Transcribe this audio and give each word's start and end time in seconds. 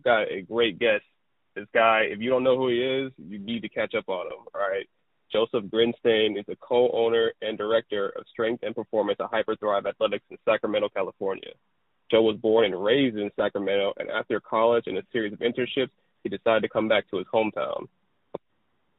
I've 0.00 0.04
got 0.04 0.32
a 0.32 0.40
great 0.40 0.78
guest. 0.78 1.04
This 1.54 1.66
guy, 1.74 2.04
if 2.10 2.20
you 2.20 2.30
don't 2.30 2.42
know 2.44 2.56
who 2.56 2.68
he 2.68 2.78
is, 2.78 3.12
you 3.18 3.38
need 3.38 3.60
to 3.62 3.68
catch 3.68 3.94
up 3.94 4.08
on 4.08 4.26
him. 4.26 4.46
All 4.54 4.60
right. 4.60 4.88
Joseph 5.30 5.70
Grinstain 5.70 6.38
is 6.38 6.46
the 6.48 6.56
co-owner 6.56 7.32
and 7.42 7.58
director 7.58 8.08
of 8.16 8.24
strength 8.32 8.62
and 8.62 8.74
performance 8.74 9.18
at 9.20 9.30
Hyperthrive 9.30 9.86
Athletics 9.86 10.24
in 10.30 10.38
Sacramento, 10.44 10.88
California. 10.88 11.50
Joe 12.10 12.22
was 12.22 12.36
born 12.38 12.64
and 12.64 12.82
raised 12.82 13.16
in 13.16 13.30
Sacramento, 13.36 13.92
and 13.98 14.10
after 14.10 14.40
college 14.40 14.84
and 14.86 14.96
a 14.96 15.02
series 15.12 15.32
of 15.32 15.40
internships, 15.40 15.90
he 16.24 16.30
decided 16.30 16.62
to 16.62 16.68
come 16.68 16.88
back 16.88 17.08
to 17.10 17.18
his 17.18 17.26
hometown. 17.32 17.86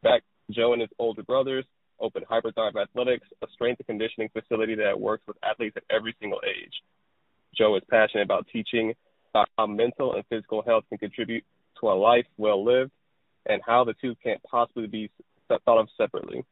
Back, 0.04 0.22
Joe 0.52 0.74
and 0.74 0.82
his 0.82 0.92
older 1.00 1.24
brothers 1.24 1.66
opened 2.00 2.28
Hyperthrive 2.28 2.80
Athletics, 2.80 3.28
a 3.42 3.48
strength 3.54 3.80
and 3.80 3.88
conditioning 3.88 4.30
facility 4.30 4.76
that 4.76 5.00
works 5.00 5.24
with 5.28 5.38
athletes 5.44 5.78
at 5.78 5.84
every 5.90 6.16
single 6.22 6.42
age. 6.48 6.74
Joe 7.58 7.76
is 7.76 7.84
passionate 7.90 8.24
about 8.24 8.48
teaching 8.54 8.94
how 9.34 9.68
mental 9.68 10.14
and 10.16 10.24
physical 10.30 10.62
health 10.62 10.84
can 10.90 10.98
contribute 10.98 11.44
to 11.80 11.88
a 11.88 11.94
life 11.94 12.26
well 12.38 12.64
lived 12.64 12.92
and 13.46 13.62
how 13.66 13.84
the 13.84 13.94
two 14.02 14.16
can't 14.24 14.42
possibly 14.44 14.88
be 14.88 15.10
thought 15.48 15.80
of 15.80 15.88
separately. 15.98 16.44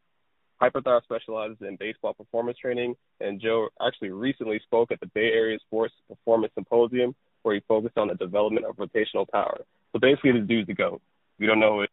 Hyperthrive 0.61 1.03
specializes 1.03 1.57
in 1.61 1.77
baseball 1.77 2.13
performance 2.13 2.57
training, 2.57 2.95
and 3.21 3.39
Joe 3.41 3.69
actually 3.85 4.09
recently 4.09 4.59
spoke 4.63 4.91
at 4.91 4.99
the 4.99 5.05
Bay 5.07 5.31
Area 5.33 5.57
Sports 5.65 5.93
Performance 6.09 6.51
Symposium 6.55 7.15
where 7.43 7.55
he 7.55 7.61
focused 7.67 7.97
on 7.97 8.07
the 8.07 8.15
development 8.15 8.65
of 8.65 8.75
rotational 8.75 9.27
power. 9.27 9.61
So 9.93 9.99
basically, 9.99 10.33
this 10.33 10.47
dude's 10.47 10.67
the 10.67 10.73
GOAT. 10.73 11.01
You 11.37 11.47
don't 11.47 11.59
know 11.59 11.81
it, 11.81 11.89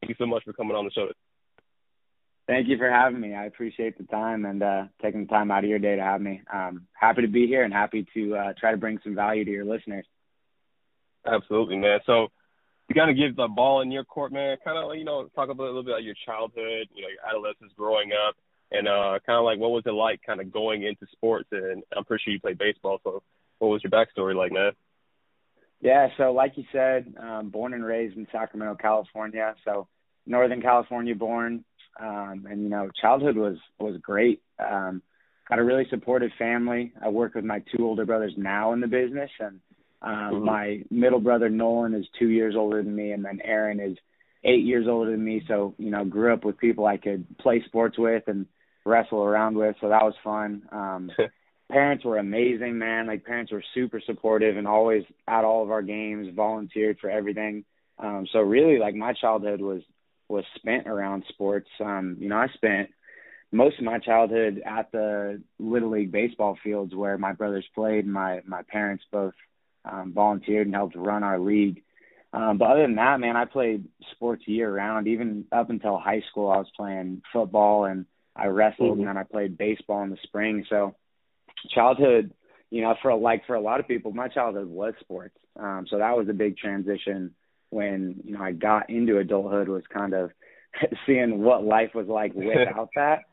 thank 0.00 0.08
you 0.08 0.16
so 0.18 0.26
much 0.26 0.44
for 0.44 0.52
coming 0.52 0.76
on 0.76 0.84
the 0.84 0.90
show. 0.90 1.08
Thank 2.46 2.68
you 2.68 2.78
for 2.78 2.90
having 2.90 3.20
me. 3.20 3.34
I 3.34 3.44
appreciate 3.44 3.98
the 3.98 4.04
time 4.04 4.46
and 4.46 4.62
uh, 4.62 4.84
taking 5.02 5.26
the 5.26 5.26
time 5.26 5.50
out 5.50 5.64
of 5.64 5.70
your 5.70 5.78
day 5.78 5.96
to 5.96 6.02
have 6.02 6.20
me. 6.20 6.40
Um, 6.50 6.86
happy 6.94 7.20
to 7.20 7.28
be 7.28 7.46
here 7.46 7.62
and 7.62 7.72
happy 7.74 8.06
to 8.14 8.36
uh, 8.36 8.52
try 8.58 8.70
to 8.70 8.78
bring 8.78 8.98
some 9.04 9.14
value 9.14 9.44
to 9.44 9.50
your 9.50 9.66
listeners. 9.66 10.06
Absolutely, 11.28 11.76
man. 11.76 12.00
So 12.06 12.28
you 12.88 12.94
kind 12.94 13.10
of 13.10 13.16
give 13.16 13.36
the 13.36 13.48
ball 13.48 13.82
in 13.82 13.90
your 13.90 14.04
court, 14.04 14.32
man. 14.32 14.56
Kind 14.64 14.78
of, 14.78 14.96
you 14.96 15.04
know, 15.04 15.28
talk 15.34 15.48
a 15.48 15.52
little 15.52 15.82
bit 15.82 15.92
about 15.92 16.02
your 16.02 16.14
childhood, 16.24 16.88
you 16.94 17.02
know, 17.02 17.08
your 17.08 17.28
adolescence 17.28 17.72
growing 17.76 18.10
up, 18.12 18.34
and 18.70 18.88
uh, 18.88 19.18
kind 19.26 19.38
of 19.38 19.44
like 19.44 19.58
what 19.58 19.70
was 19.70 19.82
it 19.86 19.90
like 19.90 20.20
kind 20.26 20.40
of 20.40 20.52
going 20.52 20.84
into 20.84 21.06
sports? 21.12 21.48
And 21.52 21.82
I'm 21.96 22.04
pretty 22.04 22.22
sure 22.24 22.32
you 22.32 22.40
played 22.40 22.58
baseball, 22.58 22.98
so 23.04 23.22
what 23.58 23.68
was 23.68 23.82
your 23.82 23.90
backstory 23.90 24.34
like, 24.34 24.52
man? 24.52 24.72
Yeah, 25.80 26.08
so 26.16 26.32
like 26.32 26.56
you 26.56 26.64
said, 26.72 27.14
um, 27.20 27.50
born 27.50 27.72
and 27.72 27.84
raised 27.84 28.16
in 28.16 28.26
Sacramento, 28.32 28.76
California. 28.80 29.54
So 29.64 29.86
Northern 30.26 30.60
California 30.60 31.14
born, 31.14 31.64
um, 32.00 32.46
and 32.50 32.62
you 32.62 32.68
know, 32.68 32.90
childhood 33.00 33.36
was 33.36 33.58
was 33.78 34.00
great. 34.00 34.42
Um, 34.58 35.02
got 35.48 35.58
a 35.58 35.64
really 35.64 35.86
supportive 35.90 36.30
family. 36.38 36.92
I 37.02 37.08
work 37.10 37.34
with 37.34 37.44
my 37.44 37.62
two 37.74 37.84
older 37.84 38.06
brothers 38.06 38.34
now 38.36 38.72
in 38.72 38.80
the 38.80 38.86
business, 38.86 39.30
and 39.40 39.60
um, 40.02 40.44
my 40.44 40.82
middle 40.90 41.20
brother 41.20 41.48
Nolan 41.48 41.94
is 41.94 42.06
two 42.18 42.28
years 42.28 42.54
older 42.56 42.82
than 42.82 42.94
me, 42.94 43.12
and 43.12 43.24
then 43.24 43.40
Aaron 43.42 43.80
is 43.80 43.96
eight 44.44 44.64
years 44.64 44.86
older 44.88 45.10
than 45.10 45.24
me. 45.24 45.42
So 45.48 45.74
you 45.78 45.90
know, 45.90 46.04
grew 46.04 46.32
up 46.32 46.44
with 46.44 46.58
people 46.58 46.86
I 46.86 46.96
could 46.96 47.26
play 47.38 47.62
sports 47.66 47.98
with 47.98 48.24
and 48.28 48.46
wrestle 48.84 49.22
around 49.22 49.56
with. 49.56 49.76
So 49.80 49.88
that 49.88 50.04
was 50.04 50.14
fun. 50.22 50.62
Um, 50.70 51.10
parents 51.70 52.04
were 52.04 52.18
amazing, 52.18 52.78
man. 52.78 53.06
Like 53.06 53.24
parents 53.24 53.52
were 53.52 53.64
super 53.74 54.00
supportive 54.04 54.56
and 54.56 54.68
always 54.68 55.04
at 55.26 55.44
all 55.44 55.62
of 55.62 55.70
our 55.70 55.82
games, 55.82 56.34
volunteered 56.34 56.98
for 57.00 57.10
everything. 57.10 57.64
Um, 57.98 58.26
so 58.32 58.40
really, 58.40 58.78
like 58.78 58.94
my 58.94 59.12
childhood 59.12 59.60
was 59.60 59.82
was 60.28 60.44
spent 60.56 60.86
around 60.86 61.24
sports. 61.28 61.68
Um, 61.80 62.16
you 62.20 62.28
know, 62.28 62.36
I 62.36 62.48
spent 62.54 62.90
most 63.50 63.78
of 63.78 63.84
my 63.84 63.98
childhood 63.98 64.62
at 64.64 64.92
the 64.92 65.42
little 65.58 65.90
league 65.90 66.12
baseball 66.12 66.58
fields 66.62 66.94
where 66.94 67.16
my 67.18 67.32
brothers 67.32 67.66
played. 67.74 68.06
My 68.06 68.42
my 68.46 68.62
parents 68.62 69.04
both 69.10 69.34
um, 69.84 70.12
volunteered 70.12 70.66
and 70.66 70.74
helped 70.74 70.96
run 70.96 71.22
our 71.22 71.38
league. 71.38 71.82
Um, 72.32 72.58
but 72.58 72.66
other 72.66 72.82
than 72.82 72.96
that, 72.96 73.20
man, 73.20 73.36
I 73.36 73.46
played 73.46 73.86
sports 74.12 74.42
year 74.46 74.72
round. 74.74 75.08
Even 75.08 75.46
up 75.50 75.70
until 75.70 75.98
high 75.98 76.22
school, 76.30 76.50
I 76.50 76.58
was 76.58 76.70
playing 76.76 77.22
football 77.32 77.84
and 77.84 78.04
I 78.36 78.46
wrestled, 78.46 78.92
mm-hmm. 78.92 79.00
and 79.00 79.08
then 79.08 79.16
I 79.16 79.22
played 79.22 79.58
baseball 79.58 80.02
in 80.02 80.10
the 80.10 80.18
spring. 80.24 80.64
So 80.68 80.94
childhood, 81.74 82.32
you 82.70 82.82
know, 82.82 82.94
for 83.02 83.14
like 83.14 83.46
for 83.46 83.54
a 83.54 83.60
lot 83.60 83.80
of 83.80 83.88
people, 83.88 84.12
my 84.12 84.28
childhood 84.28 84.68
was 84.68 84.94
sports. 85.00 85.36
Um, 85.58 85.86
so 85.90 85.98
that 85.98 86.16
was 86.16 86.28
a 86.28 86.34
big 86.34 86.56
transition 86.56 87.34
when 87.70 88.20
you 88.24 88.32
know 88.32 88.42
I 88.42 88.52
got 88.52 88.90
into 88.90 89.18
adulthood 89.18 89.68
was 89.68 89.82
kind 89.92 90.14
of 90.14 90.30
seeing 91.06 91.42
what 91.42 91.64
life 91.64 91.94
was 91.94 92.06
like 92.06 92.34
without 92.34 92.90
that. 92.94 93.24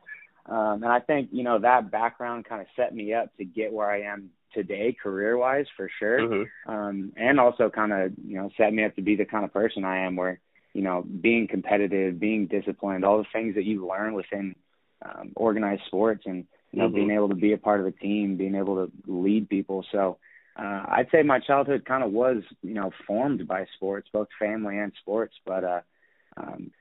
Um, 0.48 0.84
and 0.84 0.92
I 0.92 1.00
think 1.00 1.30
you 1.32 1.44
know 1.44 1.60
that 1.60 1.92
background 1.92 2.46
kind 2.46 2.62
of 2.62 2.68
set 2.76 2.94
me 2.94 3.14
up 3.14 3.36
to 3.38 3.46
get 3.46 3.74
where 3.74 3.90
I 3.90 4.04
am 4.04 4.30
today, 4.56 4.96
career 5.02 5.38
wise, 5.38 5.68
for 5.78 5.90
sure. 6.00 6.20
Mm-hmm. 6.20 6.72
Um, 6.72 7.14
and 7.16 7.40
also 7.40 7.70
kind 7.70 7.94
of 7.94 8.14
you 8.26 8.38
know 8.38 8.50
set 8.58 8.74
me 8.74 8.84
up 8.84 8.96
to 8.96 9.04
be 9.04 9.16
the 9.16 9.26
kind 9.26 9.46
of 9.46 9.54
person 9.54 9.84
I 9.84 10.06
am, 10.06 10.16
where 10.16 10.40
you 10.74 10.82
know 10.82 11.04
being 11.04 11.48
competitive, 11.48 12.20
being 12.20 12.48
disciplined, 12.48 13.06
all 13.06 13.20
the 13.20 13.26
things 13.32 13.56
that 13.56 13.66
you 13.66 13.88
learn 13.88 14.14
within 14.14 14.56
um, 15.04 15.34
organized 15.36 15.84
sports, 15.86 16.24
and 16.26 16.46
you 16.72 16.80
know 16.80 16.88
mm-hmm. 16.88 16.96
being 16.96 17.12
able 17.12 17.30
to 17.30 17.36
be 17.36 17.54
a 17.54 17.58
part 17.58 17.82
of 17.82 17.86
a 17.86 17.92
team, 17.92 18.38
being 18.38 18.56
able 18.56 18.88
to 18.88 18.92
lead 19.06 19.48
people. 19.50 19.86
So 19.92 20.18
uh, 20.58 20.86
I'd 20.88 21.10
say 21.12 21.22
my 21.22 21.40
childhood 21.40 21.86
kind 21.86 22.04
of 22.04 22.12
was, 22.12 22.44
you 22.62 22.74
know, 22.74 22.92
formed 23.06 23.46
by 23.48 23.66
sports, 23.76 24.08
both 24.12 24.30
family 24.40 24.78
and 24.78 24.94
sports. 25.02 25.34
But 25.46 25.64
uh, 25.64 25.82
um, 26.38 26.72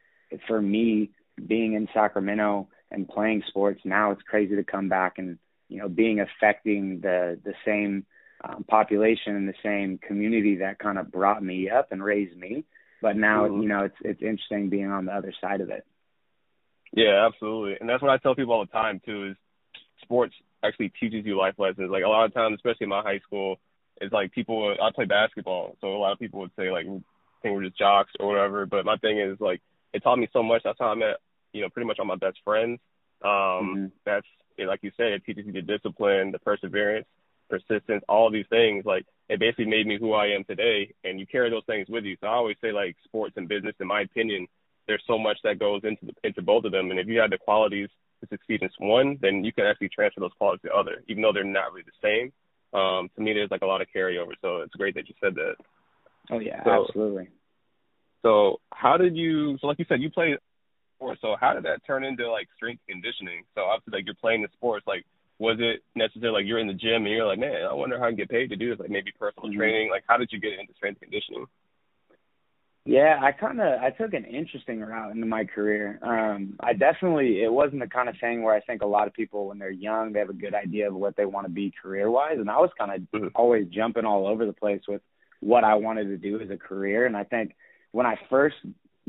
for 0.47 0.63
me, 0.63 1.11
being 1.45 1.73
in 1.75 1.89
Sacramento 1.93 2.69
and 2.93 3.09
playing 3.09 3.43
sports 3.49 3.81
now, 3.84 4.13
it's 4.13 4.23
crazy 4.23 4.55
to 4.55 4.65
come 4.65 4.89
back 4.89 5.19
and 5.19 5.39
you 5.69 5.79
know 5.79 5.89
being 5.89 6.21
affecting 6.21 7.01
the 7.01 7.39
the 7.45 7.55
same 7.65 8.07
um, 8.43 8.65
population 8.65 9.37
and 9.37 9.49
the 9.49 9.55
same 9.63 9.99
community 9.99 10.57
that 10.57 10.79
kind 10.79 10.99
of 10.99 11.11
brought 11.11 11.43
me 11.43 11.71
up 11.71 11.93
and 11.93 12.03
raised 12.03 12.37
me. 12.37 12.65
But 13.01 13.17
now, 13.17 13.45
mm-hmm. 13.45 13.63
you 13.63 13.69
know, 13.69 13.85
it's 13.85 13.97
it's 14.01 14.23
interesting 14.23 14.71
being 14.71 14.91
on 14.91 15.07
the 15.07 15.13
other 15.13 15.33
side 15.41 15.61
of 15.61 15.71
it. 15.71 15.85
Yeah, 16.93 17.27
absolutely, 17.27 17.77
and 17.81 17.89
that's 17.89 18.03
what 18.03 18.11
I 18.11 18.19
tell 18.19 18.35
people 18.35 18.55
all 18.55 18.65
the 18.65 18.73
time 18.73 19.01
too. 19.05 19.31
Is 19.31 19.37
sports 20.03 20.35
actually 20.63 20.93
teaches 21.01 21.27
you 21.27 21.37
life 21.37 21.55
lessons. 21.59 21.91
Like 21.91 22.05
a 22.05 22.09
lot 22.09 22.25
of 22.25 22.35
times, 22.35 22.57
especially 22.57 22.85
in 22.85 22.91
my 22.91 23.03
high 23.03 23.21
school, 23.21 23.57
it's 24.01 24.13
like 24.13 24.33
people. 24.33 24.75
I 24.81 24.91
play 24.95 25.05
basketball, 25.05 25.77
so 25.81 25.89
a 25.89 25.99
lot 25.99 26.13
of 26.13 26.19
people 26.19 26.41
would 26.41 26.53
say 26.57 26.71
like, 26.71 26.87
think 27.45 27.55
we're 27.55 27.65
just 27.65 27.79
jocks 27.79 28.11
or 28.19 28.27
whatever. 28.27 28.67
But 28.67 28.85
my 28.85 28.97
thing 28.97 29.21
is 29.21 29.39
like, 29.39 29.61
it 29.93 30.03
taught 30.03 30.19
me 30.19 30.29
so 30.33 30.43
much. 30.43 30.63
That's 30.65 30.79
how 30.81 30.87
I 30.87 30.95
met, 30.95 31.19
you 31.53 31.63
know, 31.63 31.69
pretty 31.69 31.87
much 31.87 31.99
all 32.01 32.07
my 32.07 32.17
best 32.17 32.39
friends. 32.45 32.81
Um, 33.23 33.31
mm-hmm. 33.31 33.87
That's 34.05 34.27
like 34.59 34.81
you 34.82 34.92
said, 34.97 35.09
it 35.09 35.25
teaches 35.25 35.47
you 35.47 35.53
the 35.53 35.62
discipline, 35.62 36.32
the 36.32 36.38
perseverance, 36.38 37.06
persistence, 37.48 38.04
all 38.09 38.31
these 38.31 38.47
things. 38.48 38.84
Like 38.84 39.06
it 39.28 39.41
basically 39.41 39.66
made 39.66 39.87
me 39.87 39.98
who 39.98 40.12
I 40.12 40.26
am 40.28 40.44
today, 40.44 40.94
and 41.04 41.19
you 41.19 41.26
carry 41.26 41.50
those 41.50 41.65
things 41.66 41.88
with 41.88 42.04
you. 42.04 42.16
So 42.20 42.26
I 42.26 42.34
always 42.34 42.56
say 42.60 42.72
like 42.72 42.97
sports 43.04 43.34
and 43.37 43.48
business, 43.48 43.75
in 43.81 43.87
my 43.87 44.03
opinion, 44.03 44.47
there's 44.87 45.03
so 45.06 45.19
much 45.19 45.38
that 45.44 45.59
goes 45.59 45.82
into 45.84 46.06
the, 46.06 46.12
into 46.28 46.42
both 46.42 46.65
of 46.65 46.72
them, 46.72 46.91
and 46.91 47.00
if 47.00 47.06
you 47.06 47.19
have 47.20 47.31
the 47.31 47.38
qualities 47.38 47.88
to 48.20 48.28
succeed 48.28 48.62
in 48.62 48.70
one, 48.87 49.19
then 49.20 49.44
you 49.44 49.53
can 49.53 49.65
actually 49.65 49.88
transfer 49.88 50.20
those 50.20 50.32
qualities 50.38 50.62
to 50.62 50.69
the 50.69 50.75
other, 50.75 51.03
even 51.09 51.22
though 51.22 51.32
they're 51.32 51.44
not 51.44 51.72
really 51.72 51.86
the 51.86 52.03
same. 52.03 52.32
Um, 52.78 53.09
to 53.16 53.22
me, 53.22 53.32
there's 53.32 53.50
like 53.50 53.62
a 53.62 53.66
lot 53.66 53.81
of 53.81 53.88
carryover. 53.94 54.32
So 54.42 54.59
it's 54.59 54.75
great 54.75 54.94
that 54.97 55.09
you 55.09 55.15
said 55.22 55.34
that. 55.36 55.54
Oh 56.31 56.39
yeah, 56.39 56.62
so, 56.65 56.84
absolutely. 56.84 57.28
So 58.22 58.60
how 58.72 58.97
did 58.97 59.16
you? 59.16 59.59
So 59.59 59.66
like 59.66 59.78
you 59.78 59.84
said, 59.89 60.00
you 60.00 60.10
played 60.10 60.39
sports. 60.97 61.21
So 61.21 61.37
how 61.41 61.55
did 61.55 61.65
that 61.65 61.85
turn 61.87 62.05
into 62.05 62.31
like 62.31 62.49
strength 62.57 62.83
conditioning? 62.89 63.45
So 63.55 63.63
obviously, 63.63 63.99
like 63.99 64.07
you're 64.07 64.15
playing 64.15 64.43
the 64.43 64.49
sports. 64.53 64.87
Like, 64.87 65.05
was 65.39 65.57
it 65.61 65.83
necessarily 65.95 66.43
like 66.43 66.49
you're 66.49 66.61
in 66.61 66.69
the 66.69 66.75
gym 66.75 67.05
and 67.05 67.15
you're 67.15 67.27
like, 67.27 67.39
man, 67.39 67.67
I 67.69 67.73
wonder 67.73 67.99
how 67.99 68.07
I 68.07 68.09
can 68.09 68.17
get 68.17 68.31
paid 68.31 68.51
to 68.51 68.57
do 68.57 68.71
this? 68.71 68.79
Like 68.79 68.91
maybe 68.91 69.13
personal 69.19 69.49
mm-hmm. 69.49 69.59
training. 69.59 69.91
Like, 69.91 70.05
how 70.07 70.17
did 70.17 70.31
you 70.33 70.41
get 70.41 70.59
into 70.59 70.75
strength 70.75 71.01
conditioning? 71.01 71.47
Yeah, 72.87 73.19
I 73.23 73.33
kind 73.33 73.61
of 73.61 73.81
I 73.81 73.91
took 73.91 74.13
an 74.13 74.27
interesting 74.27 74.81
route 74.81 75.13
into 75.13 75.27
my 75.27 75.45
career. 75.45 75.99
Um, 76.03 76.57
I 76.61 76.75
definitely 76.75 77.43
it 77.43 77.51
wasn't 77.51 77.81
the 77.81 77.89
kind 77.89 78.11
of 78.11 78.17
thing 78.21 78.43
where 78.43 78.55
I 78.55 78.61
think 78.61 78.83
a 78.83 78.87
lot 78.87 79.07
of 79.07 79.15
people 79.15 79.49
when 79.49 79.59
they're 79.59 79.71
young 79.71 80.13
they 80.13 80.19
have 80.19 80.29
a 80.29 80.35
good 80.35 80.55
idea 80.55 80.89
of 80.89 80.95
what 80.95 81.17
they 81.17 81.25
want 81.25 81.47
to 81.47 81.53
be 81.53 81.73
career 81.83 82.11
wise, 82.11 82.37
and 82.39 82.51
I 82.51 82.59
was 82.59 82.71
kind 82.79 82.93
of 82.93 83.01
mm-hmm. 83.11 83.29
always 83.35 83.67
jumping 83.69 84.05
all 84.05 84.27
over 84.27 84.45
the 84.45 84.53
place 84.53 84.83
with 84.87 85.01
what 85.41 85.65
I 85.65 85.77
wanted 85.77 86.05
to 86.09 86.19
do 86.19 86.41
as 86.41 86.51
a 86.51 86.59
career. 86.59 87.07
And 87.07 87.17
I 87.17 87.25
think 87.25 87.55
when 87.93 88.07
I 88.07 88.19
first 88.29 88.57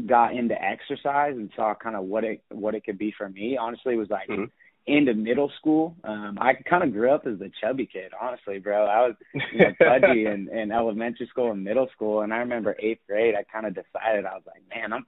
got 0.06 0.36
into 0.36 0.56
exercise 0.62 1.36
and 1.36 1.50
saw 1.56 1.74
kind 1.76 1.96
of 1.96 2.04
what 2.04 2.24
it 2.24 2.44
what 2.50 2.76
it 2.76 2.84
could 2.84 2.98
be 2.98 3.14
for 3.18 3.30
me, 3.30 3.58
honestly, 3.60 3.94
it 3.94 3.98
was 3.98 4.10
like. 4.10 4.30
Mm-hmm 4.30 4.46
into 4.88 5.14
middle 5.14 5.52
school. 5.60 5.96
Um, 6.04 6.38
I 6.40 6.54
kind 6.54 6.84
of 6.84 6.94
grew 6.94 7.12
up 7.12 7.26
as 7.26 7.42
a 7.42 7.52
chubby 7.62 7.90
kid, 7.92 8.12
honestly, 8.20 8.60
bro. 8.60 8.86
I 8.86 9.08
was 9.08 9.16
you 9.34 9.60
know, 9.60 9.72
pudgy 9.80 10.26
in, 10.32 10.48
in 10.50 10.72
elementary 10.72 11.28
school 11.28 11.52
and 11.52 11.64
middle 11.64 11.88
school, 11.94 12.22
and 12.22 12.34
I 12.34 12.38
remember 12.38 12.76
eighth 12.80 13.02
grade. 13.08 13.36
I 13.36 13.44
kind 13.44 13.66
of 13.66 13.74
decided 13.74 14.26
I 14.26 14.36
was 14.36 14.44
like, 14.46 14.62
man, 14.74 14.94
I'm 14.94 15.06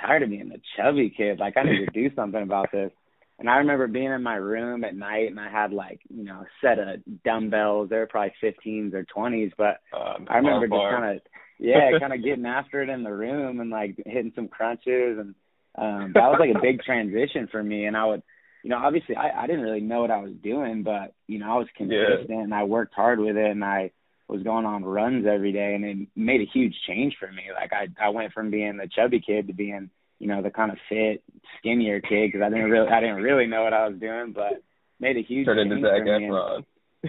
tired 0.00 0.22
of 0.22 0.30
being 0.30 0.50
the 0.50 0.60
chubby 0.76 1.12
kid. 1.16 1.38
Like 1.38 1.56
I 1.56 1.62
need 1.62 1.86
to 1.86 1.92
do 1.92 2.14
something 2.16 2.42
about 2.42 2.70
this. 2.72 2.90
And 3.38 3.50
I 3.50 3.56
remember 3.56 3.88
being 3.88 4.12
in 4.12 4.22
my 4.22 4.36
room 4.36 4.84
at 4.84 4.94
night, 4.94 5.28
and 5.28 5.40
I 5.40 5.50
had 5.50 5.72
like 5.72 6.00
you 6.08 6.24
know 6.24 6.42
a 6.42 6.46
set 6.60 6.78
of 6.78 7.00
dumbbells. 7.24 7.88
They 7.88 7.96
were 7.96 8.06
probably 8.06 8.32
15s 8.42 8.94
or 8.94 9.04
20s, 9.04 9.52
but 9.56 9.80
um, 9.96 10.26
I 10.28 10.36
remember 10.36 10.68
just 10.68 10.80
kind 10.80 11.16
of 11.16 11.22
yeah, 11.58 11.90
kind 12.00 12.12
of 12.12 12.22
getting 12.22 12.46
after 12.46 12.82
it 12.82 12.88
in 12.88 13.02
the 13.02 13.12
room 13.12 13.60
and 13.60 13.70
like 13.70 13.96
hitting 14.04 14.32
some 14.34 14.48
crunches, 14.48 15.18
and 15.18 15.34
um, 15.76 16.12
that 16.14 16.28
was 16.28 16.38
like 16.40 16.54
a 16.54 16.62
big 16.62 16.82
transition 16.82 17.48
for 17.50 17.62
me. 17.62 17.86
And 17.86 17.96
I 17.96 18.06
would 18.06 18.22
you 18.62 18.70
know, 18.70 18.78
obviously 18.78 19.14
I, 19.14 19.42
I 19.42 19.46
didn't 19.46 19.62
really 19.62 19.82
know 19.82 20.00
what 20.00 20.10
I 20.10 20.22
was 20.22 20.32
doing, 20.42 20.82
but 20.82 21.12
you 21.26 21.38
know, 21.38 21.52
I 21.52 21.58
was 21.58 21.68
consistent 21.76 22.30
yeah. 22.30 22.40
and 22.40 22.54
I 22.54 22.64
worked 22.64 22.94
hard 22.94 23.20
with 23.20 23.36
it 23.36 23.50
and 23.50 23.62
I 23.62 23.90
was 24.26 24.42
going 24.42 24.64
on 24.64 24.84
runs 24.84 25.26
every 25.26 25.52
day, 25.52 25.74
and 25.74 25.84
it 25.84 26.08
made 26.16 26.40
a 26.40 26.50
huge 26.52 26.74
change 26.88 27.16
for 27.20 27.30
me. 27.30 27.42
Like 27.54 27.72
I 27.72 27.88
I 28.02 28.08
went 28.08 28.32
from 28.32 28.50
being 28.50 28.76
the 28.76 28.88
chubby 28.88 29.20
kid 29.20 29.48
to 29.48 29.52
being 29.52 29.90
you 30.18 30.28
know 30.28 30.42
the 30.42 30.50
kind 30.50 30.72
of 30.72 30.78
fit, 30.88 31.22
skinnier 31.58 32.00
kid 32.00 32.32
because 32.32 32.40
I 32.42 32.48
didn't 32.48 32.70
really 32.70 32.88
I 32.88 33.00
didn't 33.00 33.22
really 33.22 33.46
know 33.46 33.62
what 33.62 33.74
I 33.74 33.86
was 33.86 33.98
doing, 33.98 34.32
but 34.32 34.62
made 34.98 35.16
a 35.16 35.22
huge 35.22 35.46
Turn 35.46 35.58
change 35.58 35.72
into 35.72 35.88
Zac 35.88 36.04
me. 36.04 36.28
Efron. 36.28 36.64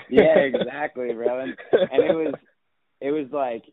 yeah, 0.09 0.38
exactly, 0.39 1.13
bro. 1.13 1.39
And, 1.39 1.56
and 1.71 2.03
it 2.03 2.15
was 2.15 2.33
it 3.00 3.12
was 3.12 3.27
like 3.31 3.63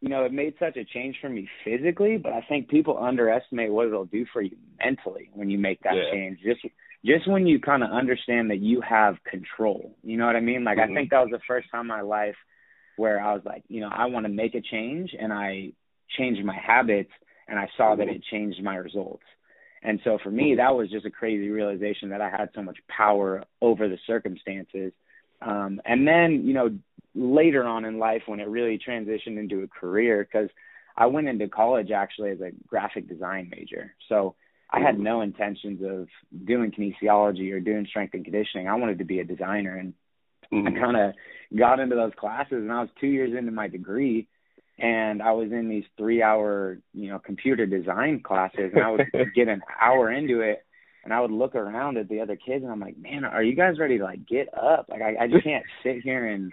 you 0.00 0.08
know, 0.08 0.24
it 0.24 0.32
made 0.32 0.54
such 0.58 0.76
a 0.76 0.84
change 0.84 1.16
for 1.20 1.28
me 1.28 1.48
physically, 1.64 2.16
but 2.16 2.32
I 2.32 2.40
think 2.48 2.68
people 2.68 2.98
underestimate 2.98 3.70
what 3.70 3.86
it'll 3.86 4.06
do 4.06 4.24
for 4.32 4.40
you 4.40 4.56
mentally 4.82 5.30
when 5.34 5.50
you 5.50 5.58
make 5.58 5.80
that 5.82 5.94
Yeah. 5.94 6.10
change. 6.10 6.40
Just 6.40 6.64
just 7.02 7.26
when 7.26 7.46
you 7.46 7.58
kind 7.58 7.82
of 7.82 7.90
understand 7.90 8.50
that 8.50 8.58
you 8.58 8.82
have 8.82 9.22
control. 9.24 9.96
You 10.02 10.18
know 10.18 10.26
what 10.26 10.36
I 10.36 10.40
mean? 10.40 10.64
Like 10.64 10.76
Mhm. 10.76 10.90
I 10.90 10.94
think 10.94 11.10
that 11.10 11.20
was 11.20 11.30
the 11.30 11.38
first 11.40 11.70
time 11.70 11.82
in 11.82 11.86
my 11.86 12.02
life 12.02 12.36
where 12.96 13.20
I 13.20 13.32
was 13.32 13.44
like, 13.44 13.64
you 13.68 13.80
know, 13.80 13.88
I 13.90 14.06
want 14.06 14.24
to 14.26 14.32
make 14.32 14.54
a 14.54 14.60
change 14.60 15.14
and 15.18 15.32
I 15.32 15.72
changed 16.08 16.44
my 16.44 16.54
habits 16.54 17.12
and 17.48 17.58
I 17.58 17.68
saw 17.76 17.94
that 17.94 18.08
it 18.08 18.22
changed 18.24 18.62
my 18.62 18.76
results. 18.76 19.24
And 19.82 19.98
so 20.04 20.18
for 20.18 20.30
me, 20.30 20.56
that 20.56 20.74
was 20.74 20.90
just 20.90 21.06
a 21.06 21.10
crazy 21.10 21.48
realization 21.48 22.10
that 22.10 22.20
I 22.20 22.28
had 22.28 22.50
so 22.54 22.62
much 22.62 22.78
power 22.88 23.42
over 23.62 23.88
the 23.88 23.98
circumstances. 24.06 24.92
Um, 25.40 25.80
and 25.86 26.06
then, 26.06 26.46
you 26.46 26.52
know, 26.52 26.78
later 27.14 27.64
on 27.64 27.84
in 27.84 27.98
life 27.98 28.22
when 28.26 28.40
it 28.40 28.48
really 28.48 28.78
transitioned 28.78 29.38
into 29.38 29.62
a 29.62 29.68
career, 29.68 30.24
because 30.30 30.48
I 30.96 31.06
went 31.06 31.28
into 31.28 31.48
college 31.48 31.90
actually 31.90 32.30
as 32.30 32.40
a 32.40 32.50
graphic 32.66 33.08
design 33.08 33.50
major. 33.50 33.94
So 34.08 34.34
I 34.70 34.80
had 34.80 34.98
no 34.98 35.20
intentions 35.20 35.80
of 35.84 36.08
doing 36.44 36.70
kinesiology 36.70 37.52
or 37.52 37.60
doing 37.60 37.86
strength 37.86 38.14
and 38.14 38.24
conditioning. 38.24 38.68
I 38.68 38.74
wanted 38.76 38.98
to 38.98 39.04
be 39.04 39.20
a 39.20 39.24
designer. 39.24 39.76
And 39.76 39.94
I 40.52 40.56
Mhm. 40.56 40.80
kind 40.80 40.96
of 40.96 41.14
got 41.56 41.80
into 41.80 41.96
those 41.96 42.14
classes 42.14 42.62
and 42.62 42.72
I 42.72 42.80
was 42.80 42.90
two 43.00 43.06
years 43.06 43.34
into 43.34 43.52
my 43.52 43.68
degree 43.68 44.28
and 44.78 45.22
I 45.22 45.32
was 45.32 45.52
in 45.52 45.68
these 45.68 45.84
three 45.96 46.22
hour, 46.22 46.78
you 46.94 47.08
know, 47.08 47.18
computer 47.18 47.66
design 47.66 48.20
classes 48.20 48.72
and 48.72 48.82
I 48.82 48.90
would 48.90 49.06
get 49.34 49.48
an 49.48 49.62
hour 49.80 50.10
into 50.10 50.40
it 50.40 50.64
and 51.04 51.12
I 51.12 51.20
would 51.20 51.30
look 51.30 51.54
around 51.54 51.98
at 51.98 52.08
the 52.08 52.20
other 52.20 52.36
kids 52.36 52.62
and 52.62 52.72
I'm 52.72 52.80
like, 52.80 52.98
man, 52.98 53.24
are 53.24 53.42
you 53.42 53.54
guys 53.54 53.78
ready 53.78 53.98
to 53.98 54.04
like 54.04 54.26
get 54.26 54.52
up? 54.54 54.86
Like 54.88 55.02
I, 55.02 55.16
I 55.24 55.26
just 55.28 55.44
can't 55.44 55.64
sit 55.82 56.02
here 56.02 56.26
and, 56.26 56.52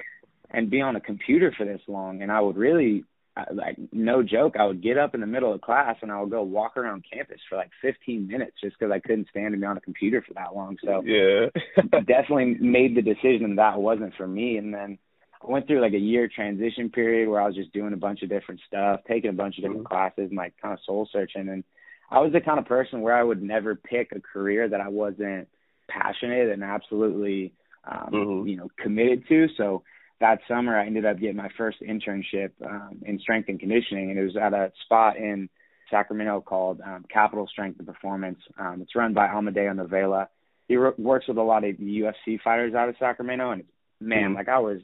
and 0.51 0.69
be 0.69 0.81
on 0.81 0.95
a 0.95 1.01
computer 1.01 1.53
for 1.57 1.65
this 1.65 1.81
long. 1.87 2.21
And 2.21 2.31
I 2.31 2.39
would 2.39 2.57
really, 2.57 3.03
like, 3.51 3.77
no 3.91 4.23
joke, 4.23 4.55
I 4.57 4.65
would 4.65 4.81
get 4.81 4.97
up 4.97 5.13
in 5.13 5.21
the 5.21 5.27
middle 5.27 5.53
of 5.53 5.61
class 5.61 5.97
and 6.01 6.11
I 6.11 6.19
would 6.21 6.31
go 6.31 6.41
walk 6.43 6.77
around 6.77 7.05
campus 7.11 7.39
for 7.49 7.57
like 7.57 7.71
15 7.81 8.27
minutes 8.27 8.53
just 8.63 8.77
because 8.79 8.91
I 8.91 8.99
couldn't 8.99 9.27
stand 9.29 9.53
to 9.53 9.59
be 9.59 9.65
on 9.65 9.77
a 9.77 9.81
computer 9.81 10.23
for 10.25 10.33
that 10.35 10.55
long. 10.55 10.77
So 10.83 11.03
yeah. 11.03 11.47
definitely 12.07 12.55
made 12.59 12.95
the 12.95 13.01
decision 13.01 13.55
that 13.57 13.79
wasn't 13.79 14.15
for 14.15 14.27
me. 14.27 14.57
And 14.57 14.73
then 14.73 14.97
I 15.43 15.51
went 15.51 15.67
through 15.67 15.81
like 15.81 15.93
a 15.93 15.99
year 15.99 16.27
transition 16.27 16.89
period 16.89 17.29
where 17.29 17.41
I 17.41 17.45
was 17.45 17.55
just 17.55 17.73
doing 17.73 17.93
a 17.93 17.97
bunch 17.97 18.23
of 18.23 18.29
different 18.29 18.61
stuff, 18.65 19.01
taking 19.07 19.29
a 19.29 19.33
bunch 19.33 19.57
of 19.57 19.63
different 19.63 19.83
Mhm. 19.83 19.89
classes, 19.89 20.31
like 20.33 20.55
kind 20.61 20.73
of 20.73 20.79
soul 20.83 21.07
searching. 21.11 21.49
And 21.49 21.63
I 22.09 22.19
was 22.21 22.31
the 22.31 22.41
kind 22.41 22.57
of 22.57 22.65
person 22.65 23.01
where 23.01 23.15
I 23.15 23.21
would 23.23 23.43
never 23.43 23.75
pick 23.75 24.13
a 24.13 24.21
career 24.21 24.67
that 24.69 24.81
I 24.81 24.87
wasn't 24.87 25.47
passionate 25.87 26.49
and 26.49 26.63
absolutely, 26.63 27.53
um, 27.83 28.11
Mhm. 28.11 28.49
you 28.49 28.55
know, 28.57 28.69
committed 28.77 29.27
to. 29.27 29.47
So 29.49 29.83
that 30.19 30.39
summer 30.47 30.77
I 30.79 30.85
ended 30.85 31.05
up 31.05 31.19
getting 31.19 31.35
my 31.35 31.49
first 31.57 31.77
internship 31.81 32.51
um, 32.65 32.99
in 33.05 33.19
strength 33.19 33.49
and 33.49 33.59
conditioning, 33.59 34.09
and 34.09 34.19
it 34.19 34.23
was 34.23 34.37
at 34.37 34.53
a 34.53 34.71
spot 34.83 35.17
in 35.17 35.49
Sacramento 35.89 36.41
called 36.41 36.81
um, 36.81 37.05
Capital 37.11 37.47
Strength 37.47 37.79
and 37.79 37.87
Performance. 37.87 38.39
Um, 38.57 38.81
it's 38.81 38.95
run 38.95 39.13
by 39.13 39.27
Amadeo 39.27 39.73
Novella. 39.73 40.29
He 40.67 40.77
wor- 40.77 40.95
works 40.97 41.27
with 41.27 41.37
a 41.37 41.43
lot 41.43 41.63
of 41.63 41.75
UFC 41.75 42.41
fighters 42.43 42.73
out 42.73 42.89
of 42.89 42.95
Sacramento, 42.99 43.51
and 43.51 43.63
man, 44.01 44.31
Mhm. 44.31 44.35
like 44.35 44.49
I 44.49 44.59
was, 44.59 44.79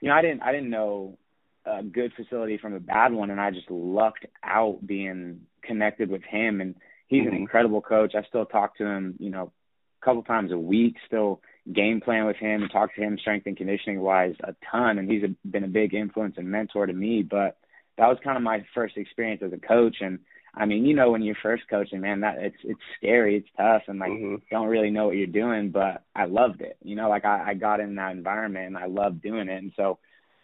you 0.00 0.08
know, 0.08 0.14
I 0.14 0.22
didn't 0.22 0.42
I 0.42 0.52
didn't 0.52 0.70
know 0.70 1.18
a 1.64 1.82
good 1.82 2.12
facility 2.14 2.56
from 2.56 2.74
a 2.74 2.80
bad 2.80 3.12
one, 3.12 3.30
and 3.30 3.40
I 3.40 3.50
just 3.50 3.70
lucked 3.70 4.26
out 4.42 4.86
being 4.86 5.40
connected 5.62 6.08
with 6.08 6.22
him. 6.22 6.60
And 6.60 6.74
he's 7.08 7.26
an 7.26 7.32
Mhm. 7.32 7.38
incredible 7.38 7.82
coach. 7.82 8.14
I 8.14 8.22
still 8.22 8.46
talk 8.46 8.76
to 8.76 8.86
him, 8.86 9.16
you 9.18 9.30
know, 9.30 9.52
a 10.00 10.04
couple 10.04 10.22
times 10.22 10.52
a 10.52 10.58
week. 10.58 10.96
Still 11.06 11.42
game 11.72 12.00
plan 12.00 12.26
with 12.26 12.36
him 12.36 12.62
and 12.62 12.70
talk 12.70 12.94
to 12.94 13.00
him 13.00 13.18
strength 13.18 13.46
and 13.46 13.56
conditioning 13.56 14.00
wise 14.00 14.34
a 14.42 14.54
ton. 14.70 14.98
And 14.98 15.10
he's 15.10 15.22
a, 15.24 15.48
been 15.48 15.64
a 15.64 15.68
big 15.68 15.94
influence 15.94 16.34
and 16.38 16.50
mentor 16.50 16.86
to 16.86 16.92
me. 16.92 17.22
But 17.22 17.58
that 17.98 18.08
was 18.08 18.18
kind 18.22 18.36
of 18.36 18.42
my 18.42 18.64
first 18.74 18.96
experience 18.96 19.42
as 19.44 19.52
a 19.52 19.58
coach. 19.58 19.96
And 20.00 20.20
I 20.54 20.64
mean, 20.64 20.86
you 20.86 20.94
know, 20.94 21.10
when 21.10 21.22
you're 21.22 21.36
first 21.42 21.64
coaching, 21.68 22.00
man, 22.00 22.20
that 22.20 22.38
it's 22.38 22.56
it's 22.64 22.80
scary, 22.96 23.36
it's 23.36 23.48
tough, 23.56 23.82
and 23.86 23.98
like 23.98 24.10
Mhm. 24.10 24.42
don't 24.50 24.68
really 24.68 24.90
know 24.90 25.06
what 25.06 25.16
you're 25.16 25.26
doing, 25.26 25.70
but 25.70 26.02
I 26.14 26.24
loved 26.24 26.62
it. 26.62 26.76
You 26.82 26.96
know, 26.96 27.08
like 27.08 27.24
I, 27.24 27.50
I 27.50 27.54
got 27.54 27.80
in 27.80 27.96
that 27.96 28.12
environment 28.12 28.66
and 28.66 28.78
I 28.78 28.86
loved 28.86 29.22
doing 29.22 29.48
it. 29.48 29.58
And 29.62 29.72
so 29.76 29.98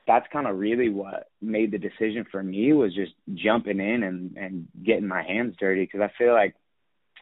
that's 0.06 0.26
kind 0.32 0.46
of 0.46 0.58
really 0.58 0.90
what 0.90 1.30
made 1.40 1.70
the 1.70 1.78
decision 1.78 2.26
for 2.30 2.42
me 2.42 2.72
was 2.74 2.94
just 2.94 3.12
jumping 3.32 3.80
in 3.80 4.02
and, 4.02 4.36
and 4.36 4.68
getting 4.84 5.08
my 5.08 5.22
hands 5.22 5.56
dirty. 5.58 5.86
Cause 5.86 6.02
I 6.02 6.10
feel 6.18 6.34
like 6.34 6.54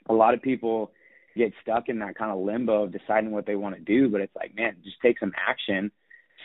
a 0.09 0.13
lot 0.13 0.35
of 0.35 0.43
people 0.43 0.91
get 1.37 1.53
stuck 1.63 1.89
in 1.89 1.99
that 2.01 2.17
kind 2.17 2.31
of 2.31 2.39
limbo 2.39 2.85
of 2.85 2.93
deciding 2.93 3.31
what 3.31 3.47
they 3.47 3.57
want 3.57 3.75
to 3.75 3.81
do, 3.81 4.09
but 4.09 4.21
it's 4.21 4.35
like, 4.37 4.55
man, 4.55 4.77
just 4.85 4.97
take 5.01 5.19
some 5.19 5.33
action, 5.37 5.91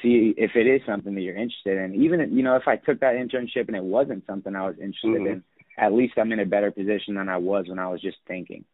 see 0.01 0.33
if 0.37 0.51
it 0.55 0.67
is 0.67 0.81
something 0.85 1.15
that 1.15 1.21
you're 1.21 1.35
interested 1.35 1.77
in. 1.77 1.95
Even, 2.03 2.21
if, 2.21 2.31
you 2.31 2.43
know, 2.43 2.55
if 2.55 2.67
I 2.67 2.75
took 2.77 2.99
that 3.01 3.15
internship 3.15 3.67
and 3.67 3.75
it 3.75 3.83
wasn't 3.83 4.25
something 4.25 4.55
I 4.55 4.67
was 4.67 4.79
interested 4.79 5.21
Mhm. 5.21 5.31
in, 5.31 5.43
at 5.77 5.93
least 5.93 6.17
I'm 6.17 6.31
in 6.31 6.39
a 6.39 6.45
better 6.45 6.71
position 6.71 7.15
than 7.15 7.29
I 7.29 7.37
was 7.37 7.67
when 7.67 7.79
I 7.79 7.87
was 7.87 8.01
just 8.01 8.17
thinking. 8.27 8.65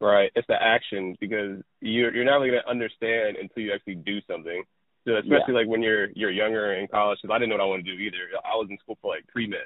Right. 0.00 0.32
It's 0.34 0.48
the 0.48 0.60
action 0.60 1.16
because 1.20 1.62
you're 1.80 2.12
you're 2.12 2.24
not 2.24 2.40
really 2.40 2.50
gonna 2.50 2.66
understand 2.66 3.36
until 3.36 3.62
you 3.62 3.72
actually 3.72 3.94
do 3.94 4.20
something. 4.22 4.64
So 5.04 5.16
especially 5.16 5.54
like 5.54 5.68
when 5.68 5.80
you're 5.80 6.06
you're 6.10 6.30
younger 6.32 6.74
in 6.74 6.88
college, 6.88 7.20
because 7.22 7.32
I 7.32 7.38
didn't 7.38 7.50
know 7.50 7.56
what 7.56 7.62
I 7.62 7.68
wanted 7.68 7.86
to 7.86 7.96
do 7.96 8.02
either. 8.02 8.18
I 8.44 8.56
was 8.56 8.66
in 8.68 8.78
school 8.78 8.98
for 9.00 9.14
like 9.14 9.26
pre 9.28 9.46
med. 9.46 9.60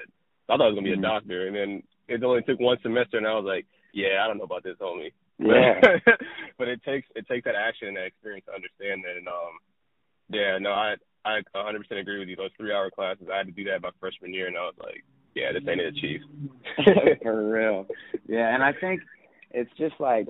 I 0.47 0.53
thought 0.53 0.61
I 0.61 0.67
was 0.67 0.75
gonna 0.75 0.85
be 0.85 0.95
Mhm. 0.95 0.99
a 0.99 1.01
doctor, 1.01 1.47
and 1.47 1.55
then 1.55 1.83
it 2.07 2.23
only 2.23 2.43
took 2.43 2.59
one 2.59 2.79
semester, 2.81 3.17
and 3.17 3.25
I 3.25 3.33
was 3.33 3.45
like, 3.45 3.65
yeah, 3.93 4.23
I 4.23 4.27
don't 4.27 4.37
know 4.37 4.43
about 4.43 4.61
this, 4.61 4.77
homie. 4.77 5.11
Yeah. 5.39 5.79
but 6.57 6.67
it 6.67 6.83
takes 6.83 7.07
it 7.15 7.27
takes 7.27 7.45
that 7.45 7.55
action 7.55 7.87
and 7.87 7.97
that 7.97 8.05
experience 8.05 8.45
to 8.47 8.55
understand 8.55 9.03
that. 9.05 9.17
And 9.17 9.27
um, 9.27 9.57
yeah, 10.29 10.57
no, 10.59 10.71
I 10.71 10.95
I 11.25 11.41
100% 11.55 11.99
agree 11.99 12.19
with 12.19 12.29
you. 12.29 12.35
Those 12.35 12.51
three 12.57 12.73
hour 12.73 12.89
classes, 12.89 13.27
I 13.31 13.37
had 13.37 13.47
to 13.47 13.51
do 13.51 13.65
that 13.65 13.81
my 13.81 13.89
freshman 13.99 14.33
year, 14.33 14.47
and 14.47 14.57
I 14.57 14.61
was 14.61 14.75
like, 14.79 15.03
yeah, 15.35 15.51
this 15.51 15.63
ain't 15.67 15.81
it, 15.81 15.95
chief. 15.95 16.21
for 17.21 17.49
real. 17.51 17.85
Yeah, 18.27 18.53
and 18.53 18.63
I 18.63 18.73
think 18.73 19.01
it's 19.51 19.71
just 19.77 19.95
like 19.99 20.27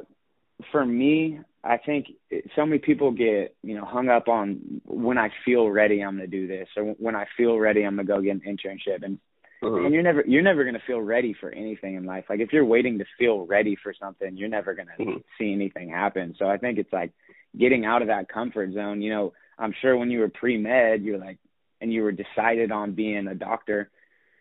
for 0.71 0.85
me, 0.85 1.39
I 1.63 1.77
think 1.77 2.07
it- 2.29 2.49
so 2.55 2.65
many 2.65 2.79
people 2.79 3.11
get 3.11 3.55
you 3.63 3.75
know 3.75 3.85
hung 3.85 4.09
up 4.09 4.27
on 4.27 4.81
when 4.85 5.17
I 5.17 5.29
feel 5.45 5.69
ready, 5.69 6.01
I'm 6.03 6.15
gonna 6.17 6.27
do 6.27 6.47
this, 6.47 6.67
or 6.75 6.83
when 6.99 7.15
I 7.15 7.25
feel 7.37 7.57
ready, 7.57 7.83
I'm 7.83 7.95
gonna 7.95 8.07
go 8.07 8.21
get 8.21 8.31
an 8.31 8.41
internship, 8.41 9.03
and 9.03 9.19
Mhm. 9.61 9.85
and 9.85 9.93
you're 9.93 10.03
never 10.03 10.23
you're 10.27 10.41
never 10.43 10.63
gonna 10.63 10.79
feel 10.85 11.01
ready 11.01 11.33
for 11.33 11.51
anything 11.51 11.95
in 11.95 12.05
life. 12.05 12.25
Like 12.29 12.39
if 12.39 12.53
you're 12.53 12.65
waiting 12.65 12.97
to 12.99 13.05
feel 13.17 13.45
ready 13.45 13.75
for 13.75 13.93
something, 13.93 14.37
you're 14.37 14.49
never 14.49 14.73
gonna 14.73 14.91
Mhm. 14.99 15.23
see 15.37 15.51
anything 15.51 15.89
happen. 15.89 16.35
So 16.35 16.47
I 16.47 16.57
think 16.57 16.77
it's 16.77 16.93
like 16.93 17.11
getting 17.57 17.85
out 17.85 18.01
of 18.01 18.09
that 18.09 18.29
comfort 18.29 18.71
zone. 18.73 19.01
You 19.01 19.09
know, 19.09 19.33
I'm 19.57 19.71
sure 19.81 19.97
when 19.97 20.11
you 20.11 20.19
were 20.19 20.29
pre 20.29 20.57
med, 20.57 21.01
you're 21.01 21.17
like, 21.17 21.37
and 21.81 21.91
you 21.91 22.03
were 22.03 22.11
decided 22.11 22.71
on 22.71 22.93
being 22.93 23.27
a 23.27 23.35
doctor, 23.35 23.89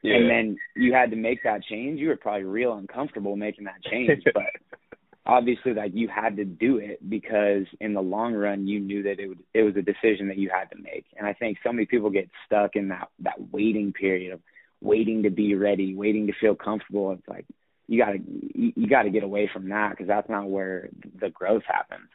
Yeah. 0.03 0.17
and 0.17 0.29
then 0.31 0.57
you 0.75 0.93
had 0.93 1.11
to 1.11 1.17
make 1.17 1.43
that 1.45 1.63
change. 1.65 1.99
You 1.99 2.09
were 2.09 2.17
probably 2.17 2.45
real 2.45 2.75
uncomfortable 2.75 3.37
making 3.37 3.65
that 3.65 3.83
change, 3.85 4.23
but 4.35 4.51
obviously, 5.25 5.73
like 5.75 5.95
you 5.95 6.09
had 6.09 6.37
to 6.37 6.45
do 6.45 6.77
it 6.79 6.99
because 7.09 7.67
in 7.81 7.95
the 7.95 8.03
long 8.03 8.35
run, 8.35 8.67
you 8.67 8.81
knew 8.81 9.03
that 9.05 9.19
it 9.19 9.29
would 9.29 9.43
it 9.55 9.63
was 9.63 9.77
a 9.77 9.83
decision 9.83 10.29
that 10.29 10.37
you 10.39 10.51
had 10.51 10.71
to 10.73 10.79
make. 10.79 11.07
And 11.17 11.27
I 11.27 11.33
think 11.33 11.59
so 11.63 11.73
many 11.73 11.87
people 11.87 12.11
get 12.11 12.29
stuck 12.45 12.77
in 12.77 12.89
that 12.89 13.09
that 13.21 13.51
waiting 13.51 13.93
period 13.95 14.33
of 14.33 14.41
waiting 14.81 15.23
to 15.25 15.31
be 15.31 15.55
ready, 15.55 15.95
waiting 15.95 16.27
to 16.27 16.33
feel 16.41 16.55
comfortable. 16.55 17.13
It's 17.13 17.29
like 17.29 17.47
you 17.89 17.99
gotta 18.03 18.19
you, 18.19 18.73
you 18.77 18.89
got 18.89 19.03
to 19.03 19.11
get 19.11 19.23
away 19.23 19.49
from 19.53 19.69
that 19.71 19.91
because 19.91 20.07
that's 20.07 20.29
not 20.29 20.49
where 20.51 20.89
the 21.21 21.31
growth 21.31 21.63
happens. 21.67 22.09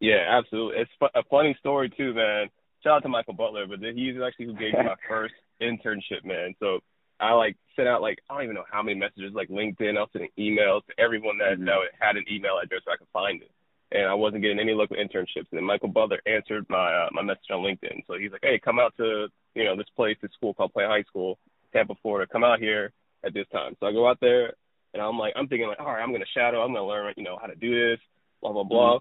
Yeah, 0.00 0.24
absolutely. 0.28 0.82
It's 0.82 0.90
a 1.14 1.22
funny 1.30 1.56
story 1.58 1.90
too, 1.96 2.14
man. 2.14 2.48
Shout 2.82 2.98
out 2.98 3.02
to 3.02 3.08
Michael 3.08 3.34
Butler, 3.34 3.66
but 3.66 3.78
he's 3.80 4.14
actually 4.24 4.46
who 4.46 4.52
gave 4.52 4.74
me 4.74 4.84
my 4.84 4.96
first 5.08 5.34
internship, 5.60 6.24
man. 6.24 6.54
So 6.60 6.80
I 7.18 7.32
like 7.32 7.56
sent 7.74 7.88
out 7.88 8.02
like 8.02 8.18
I 8.28 8.34
don't 8.34 8.44
even 8.44 8.54
know 8.54 8.64
how 8.70 8.82
many 8.82 8.98
messages, 8.98 9.32
like 9.34 9.48
LinkedIn. 9.48 9.96
I 9.96 10.00
was 10.00 10.10
sending 10.12 10.30
emails 10.38 10.84
to 10.86 11.00
everyone 11.00 11.38
that, 11.38 11.58
Mhm. 11.58 11.66
that 11.66 11.78
had 11.98 12.16
an 12.16 12.24
email 12.30 12.58
address 12.62 12.82
so 12.84 12.92
I 12.92 12.96
could 12.96 13.08
find 13.12 13.40
it, 13.42 13.50
and 13.92 14.06
I 14.06 14.14
wasn't 14.14 14.42
getting 14.42 14.60
any 14.60 14.74
local 14.74 14.96
internships. 14.96 15.48
And 15.50 15.58
then 15.58 15.64
Michael 15.64 15.88
Butler 15.88 16.20
answered 16.26 16.66
my 16.68 16.94
uh, 16.94 17.08
my 17.12 17.22
message 17.22 17.50
on 17.50 17.60
LinkedIn. 17.64 18.06
So 18.06 18.18
he's 18.18 18.32
like, 18.32 18.44
"Hey, 18.44 18.58
come 18.58 18.78
out 18.78 18.94
to 18.98 19.28
you 19.54 19.64
know 19.64 19.76
this 19.76 19.88
place, 19.96 20.18
this 20.20 20.32
school 20.32 20.52
called 20.52 20.74
Plant 20.74 20.90
High 20.90 21.04
School, 21.04 21.38
Tampa, 21.76 21.94
Florida. 22.02 22.28
Come 22.30 22.44
out 22.44 22.58
here 22.58 22.92
at 23.24 23.34
this 23.34 23.46
time." 23.52 23.76
So 23.80 23.86
I 23.86 23.92
go 23.92 24.08
out 24.08 24.18
there, 24.20 24.54
and 24.94 25.02
I'm 25.02 25.18
like, 25.18 25.34
I'm 25.36 25.46
thinking 25.48 25.68
like, 25.68 25.80
all 25.80 25.86
right, 25.92 26.02
I'm 26.02 26.12
gonna 26.12 26.24
shadow, 26.34 26.62
I'm 26.62 26.72
gonna 26.72 26.86
learn, 26.86 27.12
you 27.16 27.22
know, 27.24 27.38
how 27.40 27.46
to 27.46 27.54
do 27.54 27.70
this, 27.90 28.00
blah 28.40 28.52
blah 28.52 28.64
blah. 28.64 28.98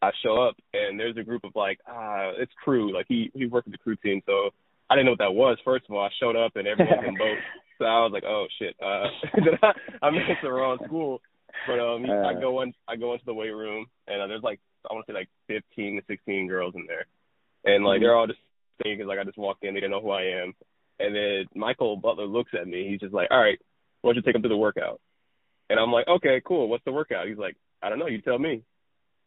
I 0.00 0.10
show 0.22 0.40
up 0.40 0.56
and 0.74 0.98
there's 0.98 1.16
a 1.16 1.22
group 1.24 1.44
of 1.44 1.52
like, 1.54 1.78
ah, 1.88 2.30
it's 2.38 2.52
crew. 2.62 2.92
Like 2.94 3.06
he 3.08 3.30
he 3.34 3.46
worked 3.46 3.66
with 3.66 3.74
the 3.74 3.78
crew 3.78 3.96
team, 3.96 4.20
so 4.26 4.50
I 4.90 4.94
didn't 4.94 5.06
know 5.06 5.12
what 5.12 5.18
that 5.26 5.34
was. 5.34 5.58
First 5.64 5.86
of 5.88 5.94
all, 5.94 6.04
I 6.04 6.10
showed 6.20 6.36
up 6.36 6.56
and 6.56 6.66
everyone's 6.68 7.06
in 7.06 7.16
boats, 7.16 7.42
so 7.78 7.84
I 7.84 8.00
was 8.02 8.12
like, 8.12 8.24
oh 8.24 8.46
shit, 8.58 8.74
uh, 8.82 9.06
I, 9.62 9.72
I 10.02 10.08
it 10.08 10.26
to 10.26 10.36
the 10.42 10.52
wrong 10.52 10.78
school. 10.86 11.20
But 11.66 11.78
um, 11.80 12.04
I 12.10 12.32
Uh. 12.32 12.40
go 12.40 12.60
in, 12.62 12.74
I 12.88 12.96
go 12.96 13.12
into 13.12 13.24
the 13.24 13.34
weight 13.34 13.50
room 13.50 13.86
and 14.08 14.20
uh, 14.22 14.26
there's 14.26 14.42
like 14.42 14.60
I 14.90 14.94
want 14.94 15.06
to 15.06 15.12
say 15.12 15.18
like 15.18 15.28
15 15.46 15.96
to 16.00 16.02
16 16.06 16.48
girls 16.48 16.74
in 16.74 16.86
there, 16.86 17.06
and 17.64 17.84
like 17.84 17.98
Mhm. 17.98 18.02
they're 18.02 18.16
all 18.16 18.26
just 18.26 18.40
because 18.82 19.06
like 19.06 19.18
I 19.20 19.24
just 19.24 19.38
walked 19.38 19.64
in, 19.64 19.74
they 19.74 19.80
didn't 19.80 19.92
know 19.92 20.00
who 20.00 20.10
I 20.10 20.24
am. 20.42 20.54
And 20.98 21.14
then 21.14 21.46
Michael 21.54 21.96
Butler 21.96 22.26
looks 22.26 22.52
at 22.58 22.66
me. 22.68 22.88
He's 22.88 23.00
just 23.00 23.14
like, 23.14 23.28
"All 23.30 23.40
right, 23.40 23.58
why 24.00 24.08
don't 24.08 24.16
you 24.16 24.22
take 24.22 24.34
him 24.34 24.42
to 24.42 24.48
the 24.48 24.56
workout?" 24.56 25.00
And 25.70 25.78
I'm 25.80 25.92
like, 25.92 26.08
"Okay, 26.08 26.40
cool. 26.44 26.68
What's 26.68 26.84
the 26.84 26.92
workout?" 26.92 27.28
He's 27.28 27.38
like, 27.38 27.56
"I 27.82 27.88
don't 27.88 27.98
know. 27.98 28.06
You 28.06 28.20
tell 28.20 28.38
me." 28.38 28.62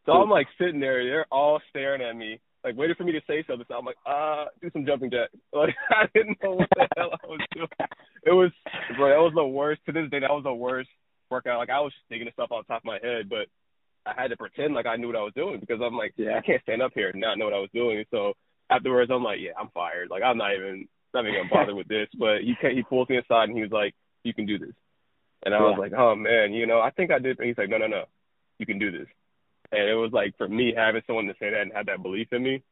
So 0.05 0.13
I'm 0.13 0.29
like 0.29 0.47
sitting 0.59 0.79
there. 0.79 1.03
They're 1.03 1.25
all 1.31 1.59
staring 1.69 2.01
at 2.01 2.15
me, 2.15 2.39
like 2.63 2.77
waiting 2.77 2.95
for 2.95 3.03
me 3.03 3.11
to 3.13 3.21
say 3.27 3.43
something. 3.47 3.65
So 3.67 3.75
I'm 3.75 3.85
like, 3.85 3.97
"Uh, 4.05 4.45
do 4.61 4.69
some 4.71 4.85
jumping 4.85 5.11
jacks." 5.11 5.33
Like 5.53 5.75
I 5.89 6.05
didn't 6.13 6.37
know 6.43 6.53
what 6.53 6.69
the 6.75 6.87
hell 6.95 7.11
I 7.11 7.27
was 7.27 7.41
doing. 7.53 7.67
It 8.25 8.31
was, 8.31 8.51
bro, 8.97 9.09
that 9.09 9.21
was 9.21 9.33
the 9.35 9.45
worst. 9.45 9.81
To 9.85 9.91
this 9.91 10.09
day, 10.09 10.19
that 10.19 10.29
was 10.29 10.43
the 10.43 10.53
worst 10.53 10.89
workout. 11.29 11.57
Like 11.57 11.69
I 11.69 11.79
was 11.79 11.93
just 11.93 12.07
thinking 12.09 12.27
of 12.27 12.33
stuff 12.33 12.51
on 12.51 12.63
top 12.65 12.81
of 12.81 12.85
my 12.85 12.99
head, 13.01 13.29
but 13.29 13.47
I 14.05 14.13
had 14.15 14.29
to 14.29 14.37
pretend 14.37 14.73
like 14.75 14.85
I 14.85 14.95
knew 14.97 15.07
what 15.07 15.15
I 15.15 15.23
was 15.23 15.33
doing 15.35 15.59
because 15.59 15.79
I'm 15.83 15.97
like, 15.97 16.13
yeah. 16.17 16.37
I 16.37 16.41
can't 16.41 16.61
stand 16.61 16.81
up 16.81 16.91
here 16.93 17.09
and 17.09 17.21
not 17.21 17.37
know 17.37 17.45
what 17.45 17.53
I 17.53 17.59
was 17.59 17.73
doing. 17.73 18.03
So 18.11 18.33
afterwards, 18.69 19.11
I'm 19.13 19.23
like, 19.23 19.39
yeah, 19.41 19.57
I'm 19.59 19.69
fired. 19.73 20.09
Like 20.09 20.23
I'm 20.23 20.37
not 20.37 20.53
even 20.53 20.87
not 21.15 21.25
even 21.25 21.39
gonna 21.41 21.49
bother 21.49 21.75
with 21.75 21.87
this. 21.87 22.07
But 22.17 22.41
he 22.41 22.55
he 22.61 22.83
pulls 22.83 23.09
me 23.09 23.17
aside 23.17 23.49
and 23.49 23.55
he 23.57 23.63
was 23.63 23.71
like, 23.71 23.95
you 24.23 24.33
can 24.33 24.45
do 24.45 24.59
this. 24.59 24.73
And 25.43 25.53
I 25.53 25.59
yeah. 25.59 25.63
was 25.63 25.77
like, 25.79 25.93
oh 25.93 26.15
man, 26.15 26.53
you 26.53 26.67
know, 26.67 26.81
I 26.81 26.91
think 26.91 27.11
I 27.11 27.19
did. 27.19 27.39
And 27.39 27.47
he's 27.47 27.57
like, 27.57 27.69
no, 27.69 27.77
no, 27.77 27.87
no, 27.87 28.05
you 28.59 28.65
can 28.65 28.79
do 28.79 28.91
this. 28.91 29.07
And 29.71 29.89
it 29.89 29.95
was 29.95 30.11
like 30.11 30.37
for 30.37 30.47
me 30.47 30.73
having 30.75 31.01
someone 31.07 31.25
to 31.27 31.35
say 31.39 31.49
that 31.49 31.61
and 31.61 31.73
have 31.73 31.87
that 31.87 32.03
belief 32.03 32.27
in 32.31 32.43
me, 32.43 32.63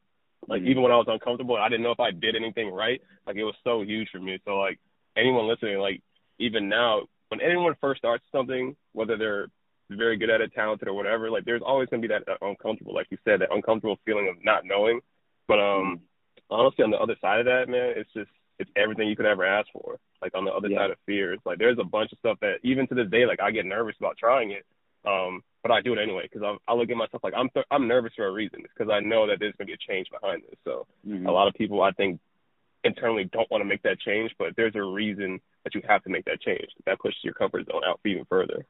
like 0.47 0.61
mm-hmm. 0.61 0.71
even 0.71 0.83
when 0.83 0.91
I 0.91 0.97
was 0.97 1.07
uncomfortable, 1.07 1.57
I 1.57 1.69
didn't 1.69 1.83
know 1.83 1.91
if 1.91 1.99
I 1.99 2.11
did 2.11 2.35
anything 2.35 2.71
right. 2.71 3.01
Like 3.25 3.35
it 3.35 3.43
was 3.43 3.55
so 3.63 3.81
huge 3.81 4.09
for 4.11 4.19
me. 4.19 4.39
So 4.45 4.57
like 4.57 4.79
anyone 5.15 5.47
listening, 5.47 5.79
like 5.79 6.01
even 6.39 6.69
now, 6.69 7.03
when 7.29 7.41
anyone 7.41 7.75
first 7.81 7.99
starts 7.99 8.23
something, 8.31 8.75
whether 8.93 9.17
they're 9.17 9.47
very 9.89 10.17
good 10.17 10.29
at 10.29 10.41
it, 10.41 10.53
talented 10.53 10.87
or 10.87 10.93
whatever, 10.93 11.29
like 11.29 11.45
there's 11.45 11.61
always 11.65 11.89
gonna 11.89 12.01
be 12.01 12.07
that, 12.07 12.25
that 12.25 12.37
uncomfortable, 12.41 12.93
like 12.93 13.07
you 13.09 13.17
said, 13.25 13.41
that 13.41 13.51
uncomfortable 13.51 13.97
feeling 14.05 14.27
of 14.29 14.43
not 14.43 14.65
knowing. 14.65 14.99
But 15.47 15.59
um, 15.59 16.01
honestly, 16.49 16.83
on 16.83 16.91
the 16.91 16.97
other 16.97 17.15
side 17.21 17.39
of 17.39 17.45
that, 17.45 17.69
man, 17.69 17.93
it's 17.95 18.11
just 18.13 18.29
it's 18.59 18.71
everything 18.75 19.07
you 19.07 19.15
could 19.15 19.25
ever 19.25 19.45
ask 19.45 19.67
for. 19.73 19.99
Like 20.21 20.35
on 20.35 20.45
the 20.45 20.51
other 20.51 20.69
yeah. 20.69 20.79
side 20.79 20.91
of 20.91 20.97
fear, 21.05 21.33
it's 21.33 21.45
like 21.45 21.57
there's 21.57 21.79
a 21.79 21.83
bunch 21.83 22.11
of 22.11 22.19
stuff 22.19 22.37
that 22.41 22.57
even 22.63 22.87
to 22.87 22.95
this 22.95 23.09
day, 23.09 23.25
like 23.25 23.41
I 23.41 23.51
get 23.51 23.65
nervous 23.65 23.95
about 23.99 24.17
trying 24.17 24.51
it, 24.51 24.65
um, 25.05 25.41
but 25.61 25.71
I 25.71 25.81
do 25.81 25.93
it 25.93 25.99
anyway 26.01 26.29
because 26.31 26.43
I, 26.43 26.71
I 26.71 26.75
look 26.75 26.89
at 26.89 26.97
myself 26.97 27.23
like 27.23 27.33
I'm 27.35 27.49
th- 27.49 27.65
I'm 27.71 27.87
nervous 27.87 28.13
for 28.15 28.27
a 28.27 28.31
reason. 28.31 28.61
It's 28.63 28.73
because 28.77 28.91
I 28.91 28.99
know 28.99 29.27
that 29.27 29.37
there's 29.39 29.53
gonna 29.57 29.67
be 29.67 29.73
a 29.73 29.91
change 29.91 30.07
behind 30.09 30.43
this. 30.43 30.59
So 30.63 30.87
mm-hmm. 31.07 31.25
a 31.25 31.31
lot 31.31 31.47
of 31.47 31.55
people 31.55 31.81
I 31.81 31.91
think 31.91 32.19
internally 32.83 33.25
don't 33.25 33.49
want 33.49 33.61
to 33.61 33.65
make 33.65 33.83
that 33.83 33.99
change, 33.99 34.31
but 34.37 34.55
there's 34.55 34.75
a 34.75 34.83
reason 34.83 35.39
that 35.63 35.73
you 35.73 35.81
have 35.87 36.03
to 36.03 36.09
make 36.09 36.25
that 36.25 36.41
change. 36.41 36.67
That 36.85 36.99
pushes 36.99 37.19
your 37.23 37.33
comfort 37.33 37.65
zone 37.65 37.81
out 37.85 37.99
even 38.05 38.25
further. 38.25 38.65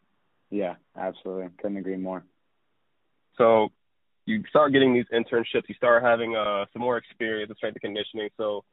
Yeah, 0.50 0.76
absolutely. 0.96 1.50
Couldn't 1.60 1.78
agree 1.78 1.98
more. 1.98 2.24
So 3.38 3.70
you 4.26 4.44
start 4.50 4.72
getting 4.72 4.94
these 4.94 5.06
internships, 5.14 5.68
you 5.68 5.76
start 5.76 6.04
having 6.04 6.36
uh, 6.36 6.66
some 6.72 6.82
more 6.82 6.98
experience 6.98 7.50
in 7.50 7.56
strength 7.56 7.78
and 7.82 7.94
conditioning. 7.94 8.30
So 8.38 8.64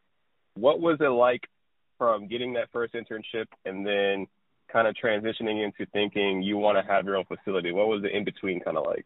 what 0.55 0.81
was 0.81 0.99
it 1.01 1.09
like 1.09 1.49
from 1.99 2.29
getting 2.29 2.55
that 2.55 2.69
first 2.73 2.95
internship 2.95 3.47
and 3.65 3.87
then 3.87 4.27
kind 4.73 4.87
of 4.87 4.95
transitioning 4.95 5.65
into 5.65 5.91
thinking 5.93 6.43
you 6.43 6.57
want 6.57 6.79
to 6.79 6.93
have 6.93 7.05
your 7.05 7.17
own 7.17 7.25
facility? 7.25 7.73
What 7.73 7.89
was 7.89 8.03
the 8.03 8.17
in 8.17 8.25
between 8.25 8.61
kind 8.61 8.77
of 8.77 8.87
like? 8.87 9.05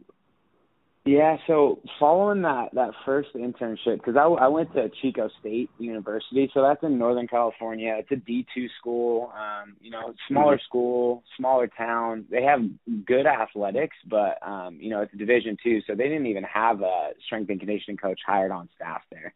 Yeah, 1.06 1.37
so 1.46 1.80
following 2.00 2.40
that 2.42 2.70
that 2.73 2.92
first 3.04 3.28
internship, 3.34 3.96
because 3.99 4.16
I, 4.16 4.23
I 4.23 4.49
went 4.49 4.73
to 4.73 4.88
Chico 5.02 5.28
State 5.38 5.68
University, 5.78 6.50
so 6.54 6.62
that's 6.62 6.82
in 6.82 6.99
Northern 6.99 7.28
California. 7.28 7.94
It's 7.99 8.11
a 8.11 8.16
D 8.16 8.46
two 8.54 8.68
school, 8.80 9.30
um, 9.37 9.76
you 9.82 9.90
know, 9.90 10.14
smaller 10.28 10.54
mm-hmm. 10.54 10.64
school, 10.66 11.23
smaller 11.37 11.66
town. 11.66 12.25
They 12.30 12.42
have 12.44 12.61
good 13.04 13.26
athletics, 13.26 13.96
but 14.08 14.38
um, 14.40 14.78
you 14.80 14.88
know, 14.88 15.02
it's 15.02 15.12
a 15.12 15.18
Division 15.18 15.58
two, 15.62 15.80
so 15.87 15.94
they 15.94 16.04
didn't 16.04 16.25
even 16.25 16.44
have 16.44 16.80
a 16.80 17.11
strength 17.26 17.50
and 17.50 17.61
conditioning 17.61 17.99
coach 17.99 18.20
hired 18.26 18.50
on 18.50 18.70
staff 18.75 19.02
there. 19.11 19.34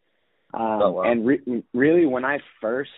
Um, 0.54 0.80
oh, 0.82 0.90
wow. 0.92 1.02
And 1.02 1.26
re- 1.26 1.64
really, 1.74 2.06
when 2.06 2.24
I 2.24 2.38
first 2.62 2.92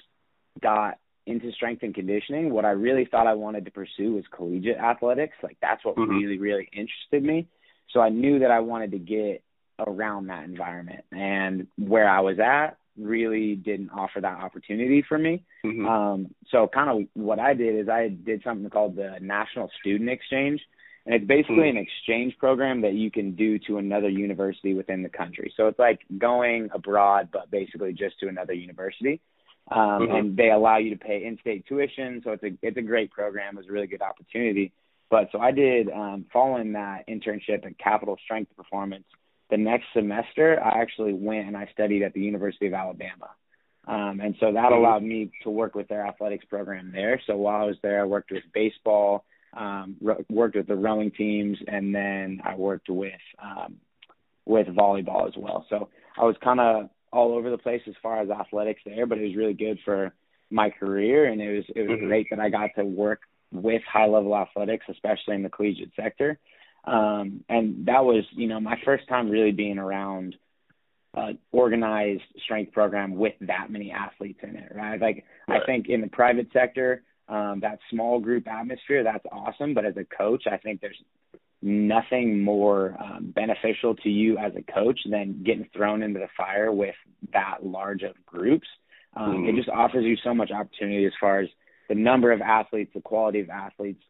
got 0.63 0.97
into 1.27 1.51
strength 1.51 1.83
and 1.83 1.93
conditioning, 1.93 2.53
what 2.53 2.65
I 2.65 2.71
really 2.71 3.05
thought 3.05 3.27
I 3.27 3.35
wanted 3.35 3.65
to 3.65 3.73
pursue 3.73 4.15
was 4.15 4.25
collegiate 4.31 4.79
athletics. 4.79 5.35
Like 5.43 5.57
that's 5.61 5.85
what 5.85 5.97
mm-hmm. 5.97 6.17
really, 6.17 6.39
really 6.39 6.69
interested 6.73 7.25
me. 7.25 7.49
So 7.93 8.01
I 8.01 8.09
knew 8.09 8.41
that 8.41 8.51
I 8.51 8.61
wanted 8.61 8.93
to 8.93 8.99
get 8.99 9.43
around 9.79 10.29
that 10.29 10.45
environment. 10.45 11.05
And 11.13 11.67
where 11.77 12.09
I 12.09 12.21
was 12.21 12.39
at 12.39 12.77
really 12.99 13.55
didn't 13.57 13.91
offer 13.91 14.21
that 14.21 14.39
opportunity 14.43 15.03
for 15.07 15.19
me. 15.19 15.45
Mm-hmm. 15.65 15.87
Um, 15.87 16.35
so 16.51 16.69
kind 16.73 16.91
of 16.91 17.09
what 17.15 17.39
I 17.39 17.55
did 17.55 17.81
is 17.81 17.89
I 17.89 18.09
did 18.09 18.43
something 18.45 18.69
called 18.71 18.97
the 18.97 19.17
National 19.21 19.71
Student 19.81 20.11
Exchange. 20.11 20.61
And 21.07 21.15
it's 21.15 21.27
basically 21.27 21.69
mm-hmm. 21.69 21.79
an 21.79 21.87
exchange 21.87 22.37
program 22.39 22.83
that 22.83 22.93
you 22.93 23.11
can 23.11 23.35
do 23.35 23.59
to 23.61 23.79
another 23.79 24.09
university 24.09 24.75
within 24.75 25.03
the 25.03 25.09
country. 25.09 25.53
So 25.57 25.67
it's 25.67 25.79
like 25.79 26.01
going 26.19 26.69
abroad, 26.75 27.31
but 27.33 27.51
basically 27.51 27.95
just 27.95 28.21
to 28.21 28.29
another 28.29 28.53
university. 28.53 29.21
Um, 29.71 29.81
mm-hmm. 29.81 30.15
And 30.15 30.37
they 30.37 30.51
allow 30.51 30.79
you 30.79 30.91
to 30.91 30.97
pay 30.97 31.25
in-state 31.25 31.65
tuition. 31.67 32.21
So 32.25 32.33
it's 32.33 32.43
a 32.43 32.51
it's 32.61 32.77
a 32.77 32.83
great 32.83 33.11
program. 33.13 33.57
It's 33.57 33.69
a 33.69 33.73
really 33.73 33.87
good 33.87 34.03
opportunity. 34.03 34.73
But 35.11 35.29
so 35.33 35.41
I 35.41 35.51
did 35.51 35.91
um, 35.91 36.27
following 36.33 36.73
that 36.73 37.09
internship 37.09 37.67
at 37.67 37.79
Capital 37.79 38.17
Strength 38.25 38.57
Performance. 38.57 39.05
The 39.51 39.57
next 39.57 39.87
semester, 39.93 40.63
I 40.63 40.81
actually 40.81 41.13
went 41.13 41.49
and 41.49 41.57
I 41.57 41.69
studied 41.73 42.03
at 42.03 42.15
the 42.15 42.21
University 42.21 42.69
of 42.69 42.75
Alabama. 42.75 43.31
Um, 43.89 44.21
and 44.23 44.37
so 44.39 44.53
that 44.53 44.65
mm-hmm. 44.65 44.75
allowed 44.75 45.03
me 45.03 45.33
to 45.43 45.51
work 45.51 45.75
with 45.75 45.89
their 45.89 46.07
athletics 46.07 46.45
program 46.49 46.93
there. 46.93 47.21
So 47.27 47.37
while 47.37 47.63
I 47.63 47.65
was 47.65 47.77
there, 47.83 48.01
I 48.01 48.05
worked 48.05 48.31
with 48.31 48.45
baseball, 48.55 49.25
um, 49.57 49.97
ro- 50.01 50.25
worked 50.29 50.55
with 50.55 50.69
the 50.69 50.77
rowing 50.77 51.11
teams, 51.11 51.59
and 51.67 51.93
then 51.93 52.41
I 52.45 52.55
worked 52.55 52.89
with 52.89 53.13
um, 53.43 53.77
with 54.47 54.69
volleyball 54.69 55.27
as 55.27 55.35
well. 55.37 55.67
So 55.69 55.89
I 56.17 56.25
was 56.25 56.37
kind 56.43 56.61
of 56.61 56.91
all 57.13 57.33
over 57.35 57.51
the 57.51 57.59
place 57.59 57.83
as 57.89 57.95
far 58.03 58.21
as 58.21 58.31
athletics 58.31 58.83
there, 58.85 59.07
but 59.07 59.19
it 59.19 59.27
was 59.27 59.37
really 59.37 59.55
good 59.55 59.79
for 59.85 60.15
my 60.51 60.71
career, 60.71 61.25
and 61.25 61.41
it 61.41 61.57
was 61.57 61.65
it 61.75 61.89
was 61.89 61.99
mm-hmm. 61.99 62.07
great 62.07 62.27
that 62.31 62.39
I 62.39 62.49
got 62.49 62.71
to 62.77 62.85
work 62.85 63.23
with 63.53 63.83
high 63.91 64.07
level 64.07 64.37
athletics, 64.37 64.87
especially 64.89 65.35
in 65.35 65.43
the 65.43 65.49
collegiate 65.49 65.93
sector. 65.97 66.39
Um, 66.85 67.45
and 67.49 67.87
that 67.87 68.05
was, 68.05 68.25
you 68.33 68.47
know, 68.47 68.61
my 68.61 68.77
first 68.85 69.09
time 69.09 69.29
really 69.29 69.53
being 69.53 69.79
around 69.79 70.37
uh, 71.15 71.33
organized 71.53 72.23
strength 72.45 72.73
program 72.73 73.17
with 73.17 73.35
that 73.41 73.71
many 73.71 73.91
athletes 73.91 74.41
in 74.43 74.57
it, 74.57 74.73
right? 74.75 75.01
Like 75.01 75.25
right. 75.49 75.63
I 75.63 75.67
think 75.67 75.89
in 75.89 76.01
the 76.01 76.07
private 76.09 76.49
sector, 76.53 77.03
um, 77.29 77.61
that 77.61 77.79
small 77.91 78.21
group 78.21 78.49
atmosphere, 78.49 79.05
that's 79.05 79.25
awesome. 79.31 79.75
But 79.75 79.85
as 79.85 79.97
a 79.97 80.05
coach, 80.05 80.45
I 80.51 80.57
think 80.57 80.81
there's 80.81 81.03
nothing 81.63 82.43
more 82.43 82.97
um, 83.01 83.33
beneficial 83.35 83.95
to 83.97 84.09
you 84.09 84.39
as 84.39 84.53
a 84.57 84.73
coach 84.73 84.99
than 85.09 85.43
getting 85.45 85.69
thrown 85.77 86.03
into 86.03 86.19
the 86.19 86.29
fire 86.37 86.73
with 86.73 86.95
that 87.33 87.59
large 87.65 88.03
of 88.03 88.15
groups. 88.25 88.67
Um, 89.15 89.33
mm-hmm. 89.33 89.49
It 89.49 89.57
just 89.57 89.69
offers 89.69 90.05
you 90.05 90.17
so 90.25 90.33
much 90.33 90.51
opportunity 90.51 91.05
as 91.05 91.13
far 91.21 91.41
as 91.41 91.49
the 91.91 91.97
number 91.97 92.31
of 92.31 92.41
athletes, 92.41 92.93
the 92.95 93.01
quality 93.01 93.41
of 93.41 93.51
athletes. 93.51 94.03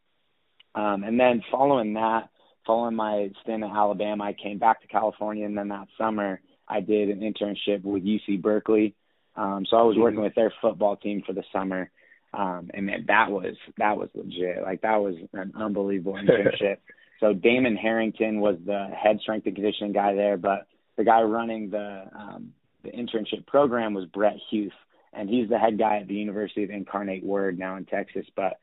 Um, 0.75 1.03
and 1.03 1.19
then 1.19 1.43
following 1.51 1.95
that, 1.95 2.29
following 2.67 2.95
my 2.95 3.31
stint 3.43 3.65
in 3.65 3.71
Alabama, 3.71 4.23
I 4.23 4.35
came 4.35 4.59
back 4.59 4.83
to 4.83 4.87
California, 4.87 5.47
and 5.47 5.57
then 5.57 5.69
that 5.69 5.89
summer 5.99 6.41
I 6.69 6.81
did 6.81 7.09
an 7.09 7.21
internship 7.21 7.83
with 7.83 8.05
UC 8.05 8.43
Berkeley. 8.43 8.95
Um, 9.35 9.65
so 9.69 9.79
I 9.79 9.83
was 9.83 9.97
working 9.97 10.21
with 10.21 10.35
their 10.35 10.53
football 10.61 10.97
team 10.97 11.23
for 11.27 11.33
the 11.33 11.43
summer, 11.53 11.91
um, 12.35 12.71
and 12.75 12.91
that 13.09 13.31
was 13.31 13.57
that 13.79 13.97
was 13.97 14.11
legit. 14.15 14.63
Like 14.63 14.83
that 14.83 15.01
was 15.01 15.15
an 15.33 15.53
unbelievable 15.57 16.13
internship. 16.23 16.77
so 17.19 17.33
Damon 17.33 17.77
Harrington 17.77 18.41
was 18.41 18.57
the 18.65 18.89
head 18.95 19.21
strength 19.23 19.47
and 19.47 19.55
conditioning 19.55 19.93
guy 19.93 20.15
there, 20.15 20.37
but 20.37 20.67
the 20.99 21.05
guy 21.05 21.23
running 21.23 21.71
the 21.71 22.05
um, 22.15 22.53
the 22.85 22.91
internship 22.91 23.47
program 23.47 23.95
was 23.95 24.05
Brett 24.05 24.37
Huth 24.51 24.73
and 25.13 25.29
he's 25.29 25.49
the 25.49 25.59
head 25.59 25.79
guy 25.79 25.99
at 25.99 26.09
the 26.09 26.15
University 26.15 26.65
of 26.65 26.71
Incarnate 26.71 27.25
Word 27.25 27.59
now 27.59 27.77
in 27.77 27.85
Texas. 27.85 28.27
But 28.37 28.59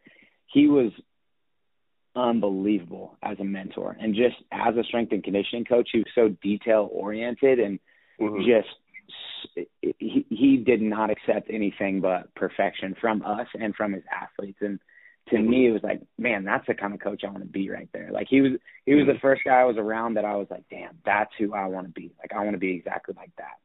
he 0.47 0.67
was 0.67 0.91
unbelievable 2.15 3.17
as 3.21 3.39
a 3.39 3.43
mentor 3.43 3.95
and 3.99 4.15
just 4.15 4.35
as 4.51 4.75
a 4.75 4.83
strength 4.83 5.11
and 5.11 5.23
conditioning 5.23 5.65
coach. 5.65 5.89
He 5.91 5.99
was 5.99 6.07
so 6.15 6.29
detail 6.41 6.89
oriented 6.91 7.59
and 7.59 7.79
mm-hmm. 8.19 8.39
just 8.39 8.69
he 9.99 10.25
he 10.29 10.57
did 10.57 10.81
not 10.81 11.09
accept 11.09 11.49
anything 11.49 12.01
but 12.01 12.33
perfection 12.35 12.95
from 12.99 13.21
us 13.23 13.47
and 13.59 13.75
from 13.75 13.93
his 13.93 14.03
athletes 14.11 14.57
and 14.61 14.79
to 15.29 15.35
mm-hmm. 15.35 15.49
me 15.49 15.67
it 15.67 15.71
was 15.71 15.83
like 15.83 16.01
man 16.17 16.43
that's 16.43 16.65
the 16.67 16.73
kind 16.73 16.93
of 16.93 16.99
coach 16.99 17.23
i 17.23 17.29
want 17.29 17.43
to 17.43 17.49
be 17.49 17.69
right 17.69 17.89
there 17.93 18.09
like 18.11 18.27
he 18.29 18.41
was 18.41 18.53
he 18.85 18.95
was 18.95 19.05
the 19.05 19.13
mm-hmm. 19.13 19.21
first 19.21 19.43
guy 19.45 19.61
i 19.61 19.65
was 19.65 19.77
around 19.77 20.15
that 20.15 20.25
i 20.25 20.35
was 20.35 20.47
like 20.49 20.63
damn 20.69 20.97
that's 21.05 21.31
who 21.37 21.53
i 21.53 21.65
want 21.65 21.87
to 21.87 21.93
be 21.93 22.13
like 22.19 22.33
i 22.33 22.43
want 22.43 22.53
to 22.53 22.59
be 22.59 22.71
exactly 22.71 23.13
like 23.17 23.31
that 23.37 23.57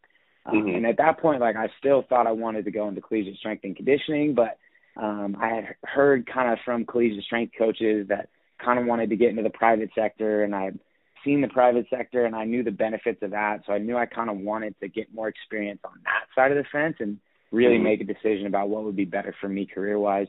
um, 0.45 0.55
mm-hmm. 0.57 0.77
And 0.77 0.87
at 0.87 0.97
that 0.99 1.21
point, 1.21 1.41
like 1.41 1.57
I 1.57 1.69
still 1.79 2.03
thought 2.09 2.27
I 2.27 2.33
wanted 2.33 2.65
to 2.65 2.71
go 2.71 2.89
into 2.89 3.01
collegiate 3.01 3.37
strength 3.37 3.65
and 3.65 3.77
conditioning, 3.77 4.35
but 4.35 4.59
um, 4.97 5.37
I 5.41 5.49
had 5.49 5.75
heard 5.85 6.27
kind 6.27 6.53
of 6.53 6.59
from 6.65 6.85
collegiate 6.85 7.25
strength 7.25 7.55
coaches 7.57 8.09
that 8.09 8.29
kind 8.63 8.79
of 8.79 8.87
wanted 8.87 9.11
to 9.11 9.17
get 9.17 9.31
into 9.31 9.43
the 9.43 9.51
private 9.51 9.91
sector, 9.95 10.43
and 10.43 10.55
I 10.55 10.65
had 10.65 10.79
seen 11.25 11.41
the 11.41 11.49
private 11.49 11.87
sector, 11.89 12.25
and 12.25 12.35
I 12.35 12.45
knew 12.45 12.65
the 12.65 12.71
benefits 12.73 13.23
of 13.23 13.31
that, 13.31 13.63
so 13.67 13.73
I 13.73 13.79
knew 13.79 13.97
I 13.97 14.07
kind 14.07 14.29
of 14.29 14.39
wanted 14.39 14.75
to 14.81 14.89
get 14.89 15.15
more 15.15 15.29
experience 15.29 15.81
on 15.85 15.93
that 16.05 16.27
side 16.35 16.51
of 16.51 16.59
the 16.59 16.69
fence 16.71 16.97
and 16.99 17.19
really 17.53 17.77
mm-hmm. 17.77 17.85
make 17.85 18.01
a 18.01 18.05
decision 18.05 18.47
about 18.47 18.69
what 18.69 18.85
would 18.85 18.97
be 18.97 19.05
better 19.05 19.35
for 19.41 19.49
me 19.49 19.67
career 19.67 19.99
wise. 19.99 20.29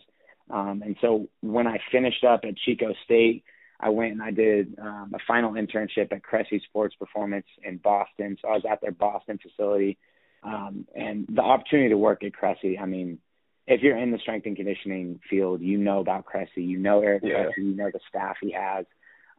Um, 0.49 0.83
and 0.85 0.95
so 1.01 1.27
when 1.41 1.67
I 1.67 1.79
finished 1.91 2.23
up 2.23 2.41
at 2.43 2.57
Chico 2.57 2.93
State, 3.05 3.43
I 3.79 3.89
went 3.89 4.13
and 4.13 4.21
I 4.21 4.31
did 4.31 4.77
um, 4.79 5.11
a 5.13 5.19
final 5.27 5.53
internship 5.53 6.11
at 6.11 6.23
Cressy 6.23 6.61
Sports 6.67 6.95
Performance 6.95 7.47
in 7.63 7.77
Boston. 7.77 8.37
So 8.41 8.47
I 8.47 8.53
was 8.53 8.63
at 8.69 8.81
their 8.81 8.91
Boston 8.91 9.39
facility 9.41 9.97
Um, 10.43 10.87
and 10.93 11.25
the 11.29 11.41
opportunity 11.41 11.89
to 11.89 11.97
work 11.97 12.23
at 12.23 12.33
Cressy, 12.33 12.77
I 12.77 12.85
mean, 12.85 13.19
if 13.65 13.81
you're 13.81 13.97
in 13.97 14.11
the 14.11 14.17
strength 14.19 14.45
and 14.45 14.55
conditioning 14.55 15.19
field, 15.29 15.61
you 15.61 15.77
know 15.77 15.99
about 15.99 16.25
Cressy, 16.25 16.63
you 16.63 16.77
know 16.77 16.99
Eric 17.01 17.23
yeah. 17.23 17.45
Cressy, 17.45 17.61
you 17.61 17.75
know 17.75 17.89
the 17.91 18.01
staff 18.09 18.35
he 18.41 18.51
has, 18.51 18.85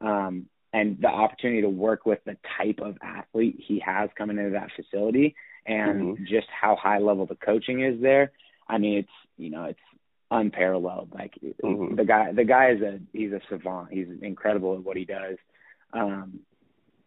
um, 0.00 0.46
and 0.72 0.96
the 1.00 1.08
opportunity 1.08 1.60
to 1.60 1.68
work 1.68 2.06
with 2.06 2.20
the 2.24 2.36
type 2.56 2.80
of 2.80 2.96
athlete 3.02 3.56
he 3.66 3.80
has 3.84 4.08
coming 4.16 4.38
into 4.38 4.52
that 4.52 4.70
facility, 4.74 5.36
and 5.66 6.16
mm-hmm. 6.16 6.24
just 6.24 6.48
how 6.48 6.74
high 6.74 6.98
level 6.98 7.26
the 7.26 7.34
coaching 7.36 7.82
is 7.82 8.00
there. 8.00 8.32
I 8.66 8.78
mean, 8.78 8.98
it's 8.98 9.16
you 9.36 9.50
know, 9.50 9.64
it's 9.64 9.78
unparalleled. 10.34 11.10
Like 11.14 11.34
mm-hmm. 11.62 11.94
the 11.94 12.04
guy, 12.04 12.32
the 12.32 12.44
guy 12.44 12.72
is 12.72 12.82
a 12.82 12.98
he's 13.12 13.32
a 13.32 13.40
savant. 13.48 13.88
He's 13.90 14.08
incredible 14.20 14.74
at 14.74 14.84
what 14.84 14.96
he 14.96 15.04
does. 15.04 15.36
Um, 15.92 16.40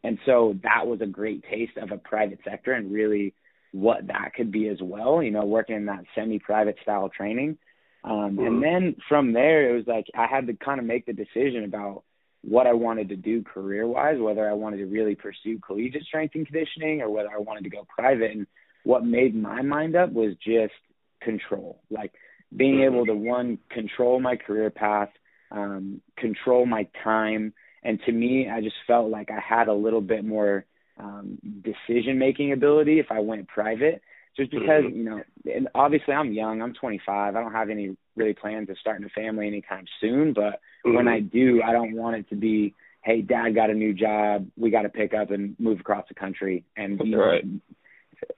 and 0.04 0.18
so 0.26 0.56
that 0.64 0.88
was 0.88 1.02
a 1.02 1.06
great 1.06 1.44
taste 1.44 1.78
of 1.78 1.92
a 1.92 1.98
private 1.98 2.40
sector 2.44 2.72
and 2.72 2.92
really 2.92 3.34
what 3.74 4.08
that 4.08 4.34
could 4.36 4.52
be 4.52 4.70
as 4.70 4.78
well, 4.82 5.22
you 5.22 5.32
know, 5.32 5.46
working 5.46 5.76
in 5.76 5.86
that 5.88 6.06
semi 6.16 6.40
private 6.40 6.78
style 6.82 7.10
training. 7.10 7.58
Um, 8.04 8.38
mm-hmm. 8.38 8.46
and 8.46 8.64
then 8.64 8.96
from 9.10 9.34
there, 9.34 9.70
it 9.70 9.76
was 9.76 9.86
like 9.88 10.06
I 10.16 10.28
had 10.28 10.48
to 10.48 10.54
kind 10.54 10.80
of 10.80 10.86
make 10.86 11.06
the 11.06 11.14
decision 11.14 11.66
about 11.66 12.04
what 12.42 12.68
I 12.68 12.74
wanted 12.74 13.10
to 13.10 13.18
do 13.18 13.44
career 13.44 13.86
wise, 13.86 14.18
whether 14.20 14.50
I 14.50 14.54
wanted 14.54 14.78
to 14.78 14.86
really 14.86 15.16
pursue 15.16 15.60
collegiate 15.60 16.04
strength 16.04 16.36
and 16.36 16.46
conditioning 16.46 17.02
or 17.02 17.10
whether 17.10 17.30
I 17.30 17.40
wanted 17.40 17.66
to 17.66 17.70
go 17.70 17.86
private. 17.90 18.32
And 18.32 18.48
what 18.84 19.04
made 19.04 19.36
my 19.36 19.62
mind 19.62 19.98
up 19.98 20.14
was 20.14 20.36
just 20.36 20.74
control, 21.22 21.82
like 21.90 22.14
being 22.56 22.76
mm-hmm. 22.76 22.96
able 22.96 23.06
to 23.06 23.16
one, 23.16 23.60
control 23.70 24.20
my 24.20 24.36
career 24.36 24.70
path, 24.70 25.10
um, 25.52 26.02
control 26.18 26.66
my 26.66 26.88
time. 27.04 27.54
And 27.84 28.00
to 28.06 28.12
me, 28.12 28.50
I 28.50 28.62
just 28.62 28.76
felt 28.86 29.10
like 29.10 29.30
I 29.32 29.40
had 29.40 29.68
a 29.68 29.74
little 29.74 30.02
bit 30.02 30.26
more 30.26 30.66
um, 31.00 31.38
decision 31.64 32.18
making 32.18 32.52
ability 32.52 33.00
if 33.00 33.08
I 33.10 33.20
went 33.20 33.48
private. 33.48 34.02
Just 34.36 34.52
because, 34.52 34.84
mm-hmm. 34.84 34.96
you 34.96 35.04
know, 35.04 35.24
and 35.46 35.68
obviously 35.74 36.14
I'm 36.14 36.32
young, 36.32 36.62
I'm 36.62 36.74
25. 36.74 37.36
I 37.36 37.40
don't 37.40 37.54
have 37.54 37.72
any 37.72 37.98
really 38.16 38.36
plans 38.36 38.70
of 38.70 38.78
starting 38.80 39.06
a 39.06 39.10
family 39.10 39.48
anytime 39.48 39.86
soon. 40.00 40.34
But 40.34 40.60
mm-hmm. 40.86 40.96
when 40.96 41.08
I 41.08 41.22
do, 41.22 41.62
I 41.66 41.72
don't 41.72 41.96
want 41.96 42.18
it 42.18 42.30
to 42.30 42.36
be, 42.36 42.76
hey, 43.04 43.22
dad 43.22 43.56
got 43.56 43.72
a 43.72 43.74
new 43.74 43.94
job. 43.94 44.48
We 44.56 44.70
got 44.70 44.84
to 44.84 44.90
pick 44.90 45.16
up 45.16 45.32
and 45.32 45.56
move 45.60 45.80
across 45.80 46.06
the 46.08 46.14
country. 46.14 46.66
And, 46.76 47.02
you 47.04 47.20
right. 47.20 47.44
know, 47.46 47.60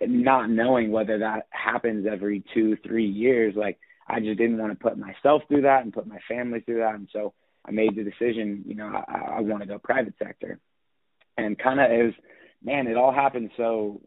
not 0.02 0.50
knowing 0.50 0.92
whether 0.92 1.20
that 1.20 1.48
happens 1.50 2.06
every 2.10 2.44
two, 2.54 2.78
three 2.86 3.08
years, 3.08 3.56
like 3.56 3.78
I 4.10 4.20
just 4.20 4.38
didn't 4.38 4.58
want 4.58 4.72
to 4.72 4.80
put 4.80 4.98
myself 4.98 5.44
through 5.48 5.64
that 5.64 5.84
and 5.84 5.94
put 5.94 6.08
my 6.08 6.20
family 6.28 6.62
through 6.62 6.80
that. 6.80 6.96
And 6.96 7.08
so 7.14 7.34
I 7.66 7.72
made 7.72 7.96
the 7.96 8.04
decision, 8.04 8.64
you 8.66 8.76
know, 8.76 8.88
I, 8.88 9.38
I 9.38 9.40
want 9.42 9.62
to 9.62 9.68
go 9.68 9.78
private 9.78 10.16
sector. 10.18 10.60
And 11.38 11.58
kind 11.58 11.80
of 11.80 11.92
is 11.92 12.14
man, 12.64 12.88
it 12.88 12.98
all 12.98 13.14
happened 13.14 13.52
so 13.58 14.02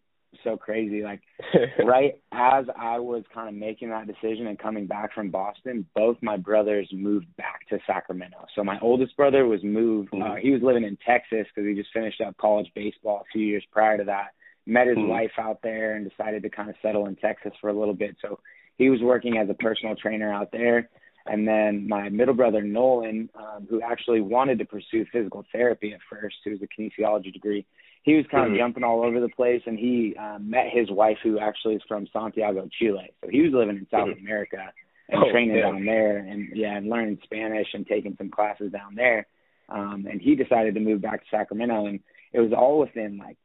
so 0.45 0.57
crazy. 0.57 1.03
Like 1.03 1.21
right 1.85 2.15
as 2.33 2.65
I 2.77 2.99
was 2.99 3.23
kind 3.33 3.49
of 3.49 3.55
making 3.55 3.91
that 3.91 4.07
decision 4.07 4.47
and 4.47 4.59
coming 4.59 4.87
back 4.87 5.15
from 5.15 5.31
Boston, 5.31 5.87
both 5.95 6.17
my 6.23 6.37
brothers 6.37 6.89
moved 6.93 7.35
back 7.37 7.69
to 7.69 7.79
Sacramento. 7.87 8.47
So 8.55 8.65
my 8.65 8.79
oldest 8.81 9.17
brother 9.17 9.47
was 9.47 9.63
moved. 9.63 10.11
Mm-hmm. 10.13 10.33
Uh, 10.33 10.37
he 10.37 10.51
was 10.51 10.63
living 10.63 10.85
in 10.85 10.97
Texas 11.07 11.47
because 11.55 11.69
he 11.69 11.75
just 11.75 11.93
finished 11.93 12.21
up 12.21 12.37
college 12.39 12.71
baseball 12.75 13.21
a 13.21 13.33
few 13.33 13.47
years 13.47 13.65
prior 13.71 13.99
to 13.99 14.05
that. 14.05 14.29
Met 14.65 14.87
his 14.87 14.97
mm-hmm. 14.97 15.09
wife 15.09 15.33
out 15.39 15.59
there 15.63 15.97
and 15.97 16.09
decided 16.09 16.43
to 16.45 16.51
kind 16.51 16.71
of 16.71 16.77
settle 16.83 17.07
in 17.07 17.17
Texas 17.17 17.53
for 17.61 17.69
a 17.69 17.79
little 17.79 17.95
bit. 17.95 18.17
So 18.23 18.39
he 18.77 18.91
was 18.91 19.01
working 19.01 19.39
as 19.39 19.49
a 19.49 19.55
personal 19.55 19.97
trainer 19.97 20.33
out 20.33 20.51
there. 20.53 20.89
And 21.27 21.47
then 21.47 21.89
my 21.89 22.09
middle 22.09 22.35
brother 22.35 22.63
Nolan, 22.63 23.29
um, 23.37 23.67
who 23.71 23.81
actually 23.81 24.21
wanted 24.21 24.59
to 24.59 24.65
pursue 24.65 25.07
physical 25.13 25.45
therapy 25.53 25.93
at 25.93 26.01
first, 26.11 26.37
who 26.45 26.51
was 26.51 26.61
a 26.63 26.67
kinesiology 26.67 27.33
degree, 27.33 27.65
he 28.03 28.15
was 28.15 28.25
kind 28.31 28.45
of 28.45 28.51
mm-hmm. 28.51 28.59
jumping 28.59 28.83
all 28.85 29.05
over 29.05 29.21
the 29.21 29.29
place 29.29 29.63
and 29.67 29.79
he 29.79 30.17
um, 30.19 30.51
met 30.51 30.67
his 30.73 30.91
wife 30.91 31.19
who 31.23 31.39
actually 31.39 31.77
is 31.77 31.83
from 31.87 32.09
Santiago, 32.13 32.69
Chile. 32.79 33.13
So 33.23 33.29
he 33.31 33.43
was 33.43 33.53
living 33.53 33.77
in 33.77 33.87
South 33.91 34.09
mm-hmm. 34.09 34.27
America 34.27 34.73
and 35.09 35.23
oh, 35.23 35.31
training 35.31 35.57
yeah. 35.57 35.63
down 35.63 35.85
there 35.85 36.19
and 36.19 36.49
yeah, 36.55 36.77
and 36.77 36.89
learning 36.89 37.19
Spanish 37.23 37.69
and 37.75 37.87
taking 37.87 38.17
some 38.19 38.31
classes 38.31 38.73
down 38.73 38.97
there. 38.97 39.27
Um 39.69 40.07
and 40.11 40.21
he 40.21 40.35
decided 40.35 40.75
to 40.75 40.81
move 40.81 41.01
back 41.01 41.21
to 41.21 41.27
Sacramento 41.31 41.87
and 41.87 42.01
it 42.33 42.41
was 42.41 42.53
all 42.53 42.81
within 42.81 43.19
like 43.19 43.37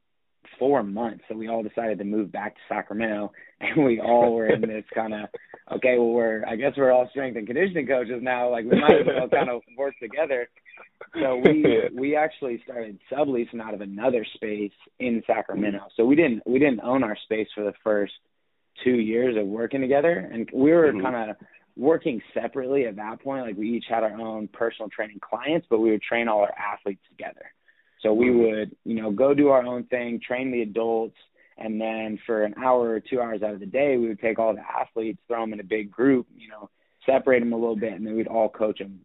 four 0.58 0.84
months 0.84 1.24
so 1.28 1.36
we 1.36 1.48
all 1.48 1.64
decided 1.64 1.98
to 1.98 2.04
move 2.04 2.32
back 2.32 2.56
to 2.56 2.62
Sacramento 2.70 3.32
and 3.62 3.86
we 3.86 4.00
all 4.00 4.34
were 4.34 4.48
in 4.48 4.62
this 4.62 4.86
kind 4.94 5.14
of 5.14 5.30
okay, 5.72 5.98
well 5.98 6.10
we're 6.10 6.46
I 6.46 6.56
guess 6.56 6.74
we're 6.78 6.92
all 6.92 7.10
strength 7.10 7.38
and 7.38 7.48
conditioning 7.48 7.88
coaches 7.88 8.22
now, 8.22 8.50
like 8.50 8.66
we 8.66 8.80
might 8.80 9.02
as 9.02 9.08
well 9.08 9.30
kind 9.30 9.50
of 9.50 9.62
work 9.78 9.96
together 10.00 10.48
so 11.14 11.42
we 11.44 11.90
we 11.94 12.16
actually 12.16 12.62
started 12.64 13.00
subleasing 13.12 13.62
out 13.62 13.74
of 13.74 13.82
another 13.82 14.26
space 14.36 14.72
in 15.00 15.24
Sacramento. 15.26 15.88
So 15.96 16.06
we 16.06 16.16
didn't 16.16 16.44
we 16.46 16.60
didn't 16.60 16.82
own 16.82 17.04
our 17.04 17.18
space 17.24 17.48
for 17.56 17.64
the 17.64 17.74
first 17.84 18.14
two 18.84 18.96
years 18.96 19.36
of 19.38 19.48
working 19.48 19.82
together, 19.82 20.12
and 20.32 20.50
we 20.54 20.72
were 20.72 20.92
mm-hmm. 20.92 21.02
kind 21.02 21.32
of 21.32 21.38
working 21.76 22.22
separately 22.34 22.86
at 22.86 22.96
that 22.98 23.22
point. 23.22 23.46
Like 23.46 23.58
we 23.58 23.70
each 23.70 23.86
had 23.90 24.04
our 24.04 24.20
own 24.20 24.48
personal 24.48 24.90
training 24.90 25.20
clients, 25.22 25.68
but 25.70 25.80
we 25.80 25.92
would 25.92 26.02
train 26.02 26.28
all 26.28 26.42
our 26.42 26.54
athletes 26.58 27.02
together. 27.10 27.52
So 28.02 28.14
we 28.14 28.28
mm-hmm. 28.28 28.40
would 28.40 28.76
you 28.84 29.02
know 29.02 29.12
go 29.12 29.34
do 29.34 29.50
our 29.50 29.64
own 29.64 29.86
thing, 29.86 30.20
train 30.26 30.52
the 30.52 30.62
adults. 30.62 31.18
And 31.60 31.82
then 31.82 32.20
for 32.24 32.44
an 32.44 32.54
hour 32.64 32.88
or 32.88 33.00
two 33.00 33.20
hours 33.20 33.42
out 33.42 33.56
of 33.56 33.60
the 33.60 33.66
day, 33.66 33.98
we 33.98 34.10
would 34.10 34.22
take 34.22 34.38
all 34.38 34.54
the 34.54 34.62
athletes, 34.62 35.18
throw 35.28 35.42
them 35.42 35.54
in 35.54 35.60
a 35.60 35.64
big 35.64 35.90
group, 35.90 36.28
you 36.38 36.50
know, 36.50 36.70
separate 37.04 37.40
them 37.40 37.52
a 37.52 37.58
little 37.58 37.76
bit, 37.76 37.94
and 37.94 38.06
then 38.06 38.16
we'd 38.16 38.28
all 38.28 38.48
coach 38.48 38.78
them 38.78 39.00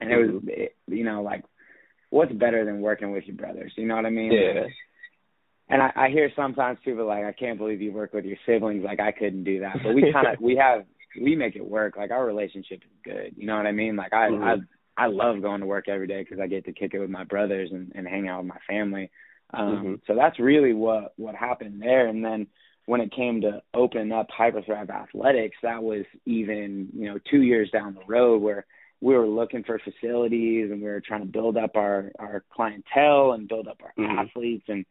and 0.00 0.10
it 0.10 0.16
was 0.16 0.42
you 0.88 1.04
know 1.04 1.22
like 1.22 1.44
what's 2.10 2.32
better 2.32 2.64
than 2.64 2.80
working 2.80 3.12
with 3.12 3.24
your 3.24 3.36
brothers? 3.36 3.72
You 3.76 3.86
know 3.86 3.96
what 3.96 4.06
i 4.06 4.10
mean? 4.10 4.32
Yeah. 4.32 4.66
And 5.68 5.82
i 5.82 5.92
i 5.94 6.08
hear 6.08 6.30
sometimes 6.34 6.78
people 6.84 7.06
like 7.06 7.24
i 7.24 7.32
can't 7.32 7.58
believe 7.58 7.80
you 7.80 7.92
work 7.92 8.12
with 8.12 8.24
your 8.24 8.38
siblings. 8.46 8.84
Like 8.84 9.00
i 9.00 9.12
couldn't 9.12 9.44
do 9.44 9.60
that. 9.60 9.76
But 9.82 9.94
we 9.94 10.10
kind 10.12 10.28
of 10.28 10.40
we 10.40 10.56
have 10.56 10.84
we 11.20 11.36
make 11.36 11.56
it 11.56 11.68
work. 11.68 11.96
Like 11.96 12.10
our 12.10 12.24
relationship 12.24 12.82
is 12.82 12.98
good. 13.04 13.34
You 13.36 13.46
know 13.46 13.56
what 13.56 13.66
i 13.66 13.72
mean? 13.72 13.96
Like 13.96 14.12
i 14.12 14.28
mm-hmm. 14.28 14.60
I 14.98 15.06
love 15.06 15.40
going 15.40 15.60
to 15.60 15.66
work 15.66 15.88
every 15.88 16.06
day 16.06 16.22
because 16.22 16.40
i 16.40 16.46
get 16.46 16.64
to 16.64 16.72
kick 16.72 16.92
it 16.94 16.98
with 16.98 17.10
my 17.10 17.24
brothers 17.24 17.70
and 17.72 17.92
and 17.94 18.06
hang 18.06 18.28
out 18.28 18.42
with 18.42 18.48
my 18.48 18.58
family 18.66 19.10
um 19.54 19.76
mm-hmm. 19.76 19.94
so 20.06 20.14
that's 20.14 20.38
really 20.38 20.74
what 20.74 21.14
what 21.16 21.34
happened 21.34 21.80
there 21.80 22.08
and 22.08 22.24
then 22.24 22.46
when 22.86 23.00
it 23.02 23.12
came 23.12 23.42
to 23.42 23.62
opening 23.74 24.12
up 24.12 24.28
hyperthrive 24.30 24.90
athletics 24.90 25.56
that 25.62 25.82
was 25.82 26.04
even 26.26 26.88
you 26.94 27.06
know 27.06 27.18
two 27.30 27.42
years 27.42 27.70
down 27.70 27.94
the 27.94 28.12
road 28.12 28.42
where 28.42 28.66
we 29.00 29.14
were 29.14 29.26
looking 29.26 29.62
for 29.62 29.78
facilities 29.78 30.70
and 30.70 30.80
we 30.80 30.88
were 30.88 31.00
trying 31.00 31.20
to 31.20 31.26
build 31.26 31.56
up 31.56 31.76
our 31.76 32.10
our 32.18 32.44
clientele 32.52 33.32
and 33.32 33.48
build 33.48 33.68
up 33.68 33.80
our 33.82 33.92
mm-hmm. 33.98 34.18
athletes 34.18 34.64
and 34.68 34.84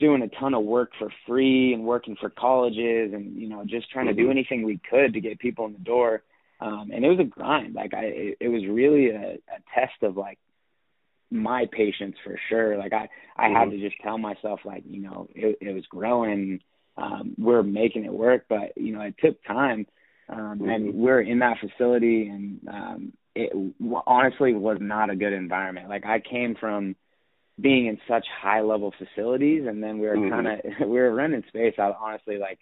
doing 0.00 0.22
a 0.22 0.40
ton 0.40 0.54
of 0.54 0.64
work 0.64 0.90
for 0.98 1.08
free 1.26 1.72
and 1.72 1.84
working 1.84 2.16
for 2.20 2.30
colleges 2.30 3.12
and 3.12 3.36
you 3.36 3.48
know 3.48 3.64
just 3.64 3.90
trying 3.90 4.06
mm-hmm. 4.06 4.16
to 4.16 4.22
do 4.22 4.28
mm-hmm. 4.28 4.38
anything 4.38 4.62
we 4.62 4.80
could 4.88 5.12
to 5.12 5.20
get 5.20 5.38
people 5.38 5.66
in 5.66 5.72
the 5.72 5.78
door 5.80 6.22
um 6.64 6.90
and 6.92 7.04
it 7.04 7.08
was 7.08 7.20
a 7.20 7.24
grind 7.24 7.74
like 7.74 7.94
i 7.94 8.04
it, 8.04 8.36
it 8.40 8.48
was 8.48 8.62
really 8.68 9.10
a, 9.10 9.34
a 9.34 9.58
test 9.74 10.02
of 10.02 10.16
like 10.16 10.38
my 11.30 11.66
patience 11.70 12.16
for 12.24 12.38
sure 12.48 12.76
like 12.78 12.92
i 12.92 13.08
i 13.36 13.46
mm-hmm. 13.46 13.56
had 13.56 13.70
to 13.70 13.78
just 13.78 13.96
tell 14.02 14.18
myself 14.18 14.60
like 14.64 14.82
you 14.86 15.02
know 15.02 15.28
it, 15.34 15.58
it 15.60 15.72
was 15.72 15.84
growing 15.86 16.60
um 16.96 17.34
we're 17.38 17.62
making 17.62 18.04
it 18.04 18.12
work 18.12 18.44
but 18.48 18.72
you 18.76 18.92
know 18.92 19.00
it 19.00 19.14
took 19.18 19.42
time 19.44 19.86
um 20.28 20.60
and 20.62 20.88
mm-hmm. 20.88 20.98
we're 20.98 21.20
in 21.20 21.40
that 21.40 21.56
facility 21.60 22.28
and 22.28 22.60
um 22.68 23.12
it 23.34 23.50
w- 23.80 24.02
honestly 24.06 24.54
was 24.54 24.78
not 24.80 25.10
a 25.10 25.16
good 25.16 25.32
environment. 25.32 25.88
Like 25.88 26.04
I 26.06 26.20
came 26.20 26.54
from 26.58 26.96
being 27.60 27.86
in 27.86 27.98
such 28.08 28.26
high 28.40 28.60
level 28.60 28.92
facilities, 28.98 29.64
and 29.66 29.82
then 29.82 29.98
we 29.98 30.06
were 30.06 30.16
mm-hmm. 30.16 30.30
kind 30.30 30.46
of 30.46 30.60
we 30.88 30.98
were 30.98 31.14
running 31.14 31.42
space 31.48 31.74
out 31.78 31.96
honestly 32.00 32.38
like 32.38 32.58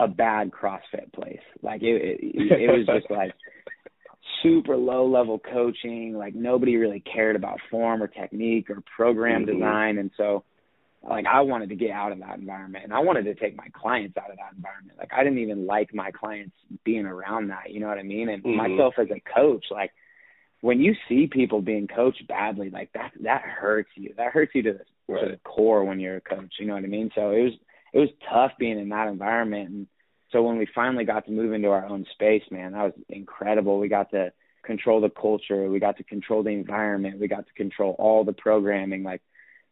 a 0.00 0.08
bad 0.08 0.50
CrossFit 0.50 1.12
place. 1.12 1.40
Like 1.62 1.82
it, 1.82 2.18
it, 2.22 2.52
it 2.52 2.70
was 2.70 2.86
just 2.86 3.10
like 3.10 3.32
super 4.42 4.76
low 4.76 5.06
level 5.06 5.38
coaching. 5.38 6.14
Like 6.16 6.34
nobody 6.34 6.76
really 6.76 7.00
cared 7.00 7.36
about 7.36 7.58
form 7.70 8.02
or 8.02 8.06
technique 8.06 8.70
or 8.70 8.82
program 8.96 9.44
mm-hmm. 9.44 9.58
design, 9.58 9.98
and 9.98 10.10
so 10.16 10.44
like 11.02 11.26
I 11.26 11.40
wanted 11.40 11.70
to 11.70 11.76
get 11.76 11.90
out 11.90 12.12
of 12.12 12.18
that 12.20 12.38
environment 12.38 12.84
and 12.84 12.92
I 12.92 12.98
wanted 12.98 13.24
to 13.24 13.34
take 13.34 13.56
my 13.56 13.68
clients 13.72 14.18
out 14.18 14.30
of 14.30 14.36
that 14.36 14.54
environment. 14.54 14.98
Like 14.98 15.12
I 15.16 15.24
didn't 15.24 15.38
even 15.38 15.66
like 15.66 15.94
my 15.94 16.10
clients 16.10 16.54
being 16.84 17.06
around 17.06 17.48
that, 17.48 17.70
you 17.70 17.80
know 17.80 17.88
what 17.88 17.98
I 17.98 18.02
mean? 18.02 18.28
And 18.28 18.42
mm-hmm. 18.42 18.56
myself 18.56 18.94
as 18.98 19.08
a 19.10 19.22
coach, 19.34 19.64
like 19.70 19.92
when 20.60 20.80
you 20.80 20.94
see 21.08 21.26
people 21.26 21.62
being 21.62 21.88
coached 21.88 22.26
badly, 22.28 22.68
like 22.68 22.92
that 22.92 23.12
that 23.22 23.42
hurts 23.42 23.88
you. 23.94 24.12
That 24.16 24.32
hurts 24.32 24.52
you 24.54 24.62
to 24.62 24.72
the 24.74 25.12
right. 25.12 25.24
to 25.24 25.30
the 25.30 25.38
core 25.38 25.84
when 25.84 26.00
you're 26.00 26.16
a 26.16 26.20
coach, 26.20 26.54
you 26.58 26.66
know 26.66 26.74
what 26.74 26.84
I 26.84 26.88
mean? 26.88 27.10
So 27.14 27.30
it 27.30 27.44
was 27.44 27.52
it 27.92 27.98
was 27.98 28.08
tough 28.28 28.52
being 28.58 28.78
in 28.78 28.88
that 28.90 29.08
environment 29.08 29.68
and 29.70 29.86
so 30.32 30.42
when 30.42 30.58
we 30.58 30.68
finally 30.74 31.04
got 31.04 31.26
to 31.26 31.32
move 31.32 31.52
into 31.52 31.70
our 31.70 31.84
own 31.84 32.06
space, 32.12 32.44
man, 32.52 32.72
that 32.72 32.84
was 32.84 32.92
incredible. 33.08 33.80
We 33.80 33.88
got 33.88 34.10
to 34.12 34.32
control 34.62 35.00
the 35.00 35.10
culture, 35.10 35.68
we 35.68 35.80
got 35.80 35.96
to 35.96 36.04
control 36.04 36.42
the 36.42 36.50
environment, 36.50 37.18
we 37.18 37.28
got 37.28 37.46
to 37.46 37.52
control 37.54 37.96
all 37.98 38.24
the 38.24 38.32
programming 38.32 39.02
like 39.02 39.22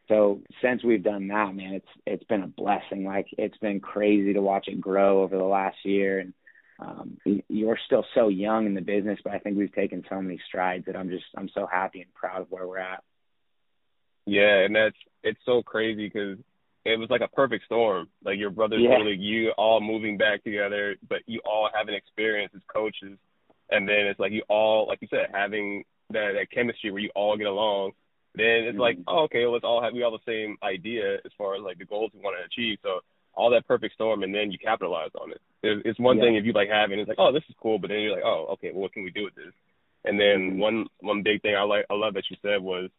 so 0.08 0.40
since 0.62 0.82
we've 0.82 1.02
done 1.02 1.28
that, 1.28 1.54
man, 1.54 1.74
it's 1.74 1.88
it's 2.06 2.24
been 2.24 2.42
a 2.42 2.46
blessing. 2.48 3.04
Like 3.04 3.26
it's 3.36 3.58
been 3.58 3.78
crazy 3.78 4.32
to 4.32 4.40
watch 4.40 4.66
it 4.66 4.80
grow 4.80 5.22
over 5.22 5.36
the 5.36 5.44
last 5.44 5.76
year. 5.84 6.20
And 6.20 6.32
um, 6.78 7.18
you're 7.48 7.78
still 7.84 8.06
so 8.14 8.28
young 8.28 8.64
in 8.64 8.74
the 8.74 8.80
business, 8.80 9.18
but 9.22 9.34
I 9.34 9.38
think 9.38 9.58
we've 9.58 9.74
taken 9.74 10.04
so 10.08 10.20
many 10.22 10.40
strides 10.48 10.86
that 10.86 10.96
I'm 10.96 11.10
just 11.10 11.26
I'm 11.36 11.50
so 11.52 11.68
happy 11.70 12.00
and 12.00 12.14
proud 12.14 12.40
of 12.40 12.50
where 12.50 12.66
we're 12.66 12.78
at. 12.78 13.04
Yeah, 14.24 14.64
and 14.64 14.74
that's 14.74 14.96
it's 15.22 15.40
so 15.44 15.62
crazy 15.62 16.08
because 16.08 16.38
it 16.88 16.98
was 16.98 17.10
like 17.10 17.20
a 17.20 17.28
perfect 17.28 17.64
storm. 17.64 18.08
Like 18.24 18.38
your 18.38 18.50
brothers 18.50 18.82
Yeah. 18.82 18.96
really 18.96 19.16
you 19.16 19.50
all 19.52 19.80
moving 19.80 20.16
back 20.16 20.42
together, 20.44 20.96
but 21.08 21.20
you 21.26 21.40
all 21.44 21.68
having 21.72 21.94
experience 21.94 22.52
as 22.54 22.62
coaches, 22.72 23.18
and 23.70 23.88
then 23.88 24.06
it's 24.06 24.20
like 24.20 24.32
you 24.32 24.42
all 24.48 24.86
like 24.88 25.00
you 25.02 25.08
said 25.08 25.28
having 25.32 25.84
that 26.10 26.32
that 26.34 26.50
chemistry 26.50 26.90
where 26.90 27.02
you 27.02 27.10
all 27.14 27.36
get 27.36 27.46
along. 27.46 27.92
Then 28.34 28.64
it's 28.68 28.78
like 28.78 28.96
Mhm. 28.98 29.04
oh, 29.08 29.22
okay, 29.24 29.46
let's 29.46 29.64
all 29.64 29.82
have 29.82 29.92
we 29.92 30.02
all 30.02 30.12
the 30.12 30.24
same 30.32 30.56
idea 30.62 31.16
as 31.24 31.32
far 31.36 31.54
as 31.56 31.62
like 31.62 31.78
the 31.78 31.84
goals 31.84 32.12
we 32.14 32.20
want 32.20 32.36
to 32.38 32.44
achieve. 32.44 32.78
So 32.82 33.00
all 33.34 33.50
that 33.50 33.66
perfect 33.66 33.94
storm, 33.94 34.22
and 34.22 34.34
then 34.34 34.50
you 34.50 34.58
capitalize 34.58 35.10
on 35.20 35.30
it. 35.32 35.40
It's, 35.62 35.82
it's 35.84 35.98
one 36.00 36.16
Yeah. 36.16 36.24
thing 36.24 36.36
if 36.36 36.44
you 36.44 36.52
like 36.52 36.70
have 36.70 36.90
it, 36.92 36.98
it's 36.98 37.08
like 37.08 37.18
oh 37.20 37.32
this 37.32 37.44
is 37.48 37.54
cool, 37.60 37.78
but 37.78 37.88
then 37.88 38.00
you're 38.00 38.14
like 38.14 38.24
oh 38.24 38.46
okay, 38.54 38.70
well 38.72 38.82
what 38.82 38.92
can 38.92 39.02
we 39.04 39.10
do 39.10 39.24
with 39.24 39.34
this? 39.34 39.52
And 40.04 40.18
then 40.18 40.52
Mhm. 40.52 40.58
one 40.58 40.86
one 41.00 41.22
big 41.22 41.42
thing 41.42 41.54
I 41.54 41.62
like 41.62 41.86
I 41.90 41.94
love 41.94 42.14
that 42.14 42.30
you 42.30 42.36
said 42.42 42.62
was 42.62 42.90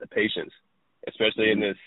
the 0.00 0.06
patience, 0.06 0.52
especially 1.06 1.50
in 1.50 1.58
Mhm. 1.58 1.72
this 1.72 1.78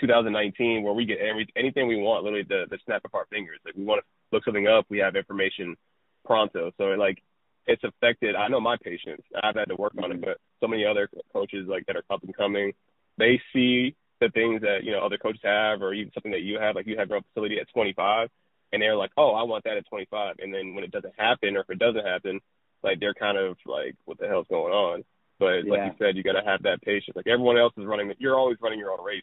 2019 0.00 0.82
where 0.82 0.92
we 0.92 1.04
get 1.04 1.18
every 1.18 1.46
anything 1.56 1.86
we 1.86 1.96
want 1.96 2.24
literally 2.24 2.44
the 2.48 2.66
the 2.70 2.78
snap 2.84 3.04
of 3.04 3.14
our 3.14 3.26
fingers. 3.26 3.58
Like 3.64 3.74
we 3.76 3.84
want 3.84 4.00
to 4.00 4.06
look 4.34 4.44
something 4.44 4.66
up, 4.66 4.86
we 4.88 4.98
have 4.98 5.16
information 5.16 5.76
pronto. 6.24 6.72
So 6.78 6.84
like 6.84 7.22
it's 7.66 7.84
affected. 7.84 8.34
I 8.34 8.48
know 8.48 8.60
my 8.60 8.76
patience. 8.82 9.22
I've 9.42 9.54
had 9.54 9.68
to 9.68 9.76
work 9.76 9.92
on 10.02 10.10
it, 10.10 10.20
Mhm. 10.20 10.24
but 10.24 10.38
so 10.60 10.66
many 10.66 10.84
other 10.84 11.08
coaches 11.32 11.68
like 11.68 11.86
that 11.86 11.96
are 11.96 12.04
up 12.10 12.22
and 12.24 12.34
coming, 12.36 12.72
they 13.18 13.40
see 13.52 13.94
the 14.20 14.30
things 14.30 14.62
that 14.62 14.84
you 14.84 14.92
know 14.92 15.00
other 15.00 15.18
coaches 15.18 15.42
have, 15.44 15.82
or 15.82 15.92
even 15.94 16.12
something 16.12 16.32
that 16.32 16.42
you 16.42 16.58
have. 16.58 16.74
Like 16.74 16.86
you 16.86 16.96
have 16.96 17.08
your 17.08 17.16
own 17.18 17.22
facility 17.24 17.58
at 17.60 17.68
25, 17.68 18.30
and 18.72 18.82
they're 18.82 18.96
like, 18.96 19.12
"Oh, 19.16 19.32
I 19.32 19.42
want 19.44 19.64
that 19.64 19.76
at 19.76 19.86
25." 19.86 20.36
And 20.40 20.52
then 20.52 20.74
when 20.74 20.84
it 20.84 20.90
doesn't 20.90 21.14
happen, 21.18 21.56
or 21.56 21.60
if 21.60 21.70
it 21.70 21.78
doesn't 21.78 22.04
happen, 22.06 22.40
like 22.82 22.98
they're 23.00 23.14
kind 23.14 23.38
of 23.38 23.58
like, 23.66 23.94
"What 24.06 24.18
the 24.18 24.26
hell's 24.28 24.48
going 24.48 24.72
on?" 24.72 25.04
But 25.38 25.64
like 25.64 25.78
Yeah. 25.78 25.86
you 25.86 25.92
said, 25.98 26.16
you 26.16 26.22
got 26.22 26.32
to 26.32 26.44
have 26.44 26.62
that 26.62 26.82
patience. 26.82 27.16
Like 27.16 27.26
everyone 27.26 27.58
else 27.58 27.72
is 27.76 27.84
running, 27.84 28.12
you're 28.18 28.36
always 28.36 28.60
running 28.60 28.78
your 28.78 28.92
own 28.92 29.04
race. 29.04 29.22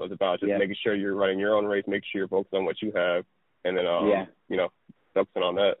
So 0.00 0.04
it's 0.06 0.14
about 0.14 0.40
just 0.40 0.48
Yeah. 0.48 0.56
making 0.56 0.76
sure 0.82 0.94
you're 0.94 1.14
running 1.14 1.38
your 1.38 1.54
own 1.54 1.66
race, 1.66 1.84
make 1.86 2.04
sure 2.06 2.20
you're 2.20 2.28
focused 2.28 2.54
on 2.54 2.64
what 2.64 2.80
you 2.80 2.90
have, 2.92 3.26
and 3.64 3.76
then 3.76 3.86
um, 3.86 4.08
Yeah. 4.08 4.26
you 4.48 4.56
know, 4.56 4.72
focusing 5.12 5.42
on 5.42 5.56
that. 5.56 5.76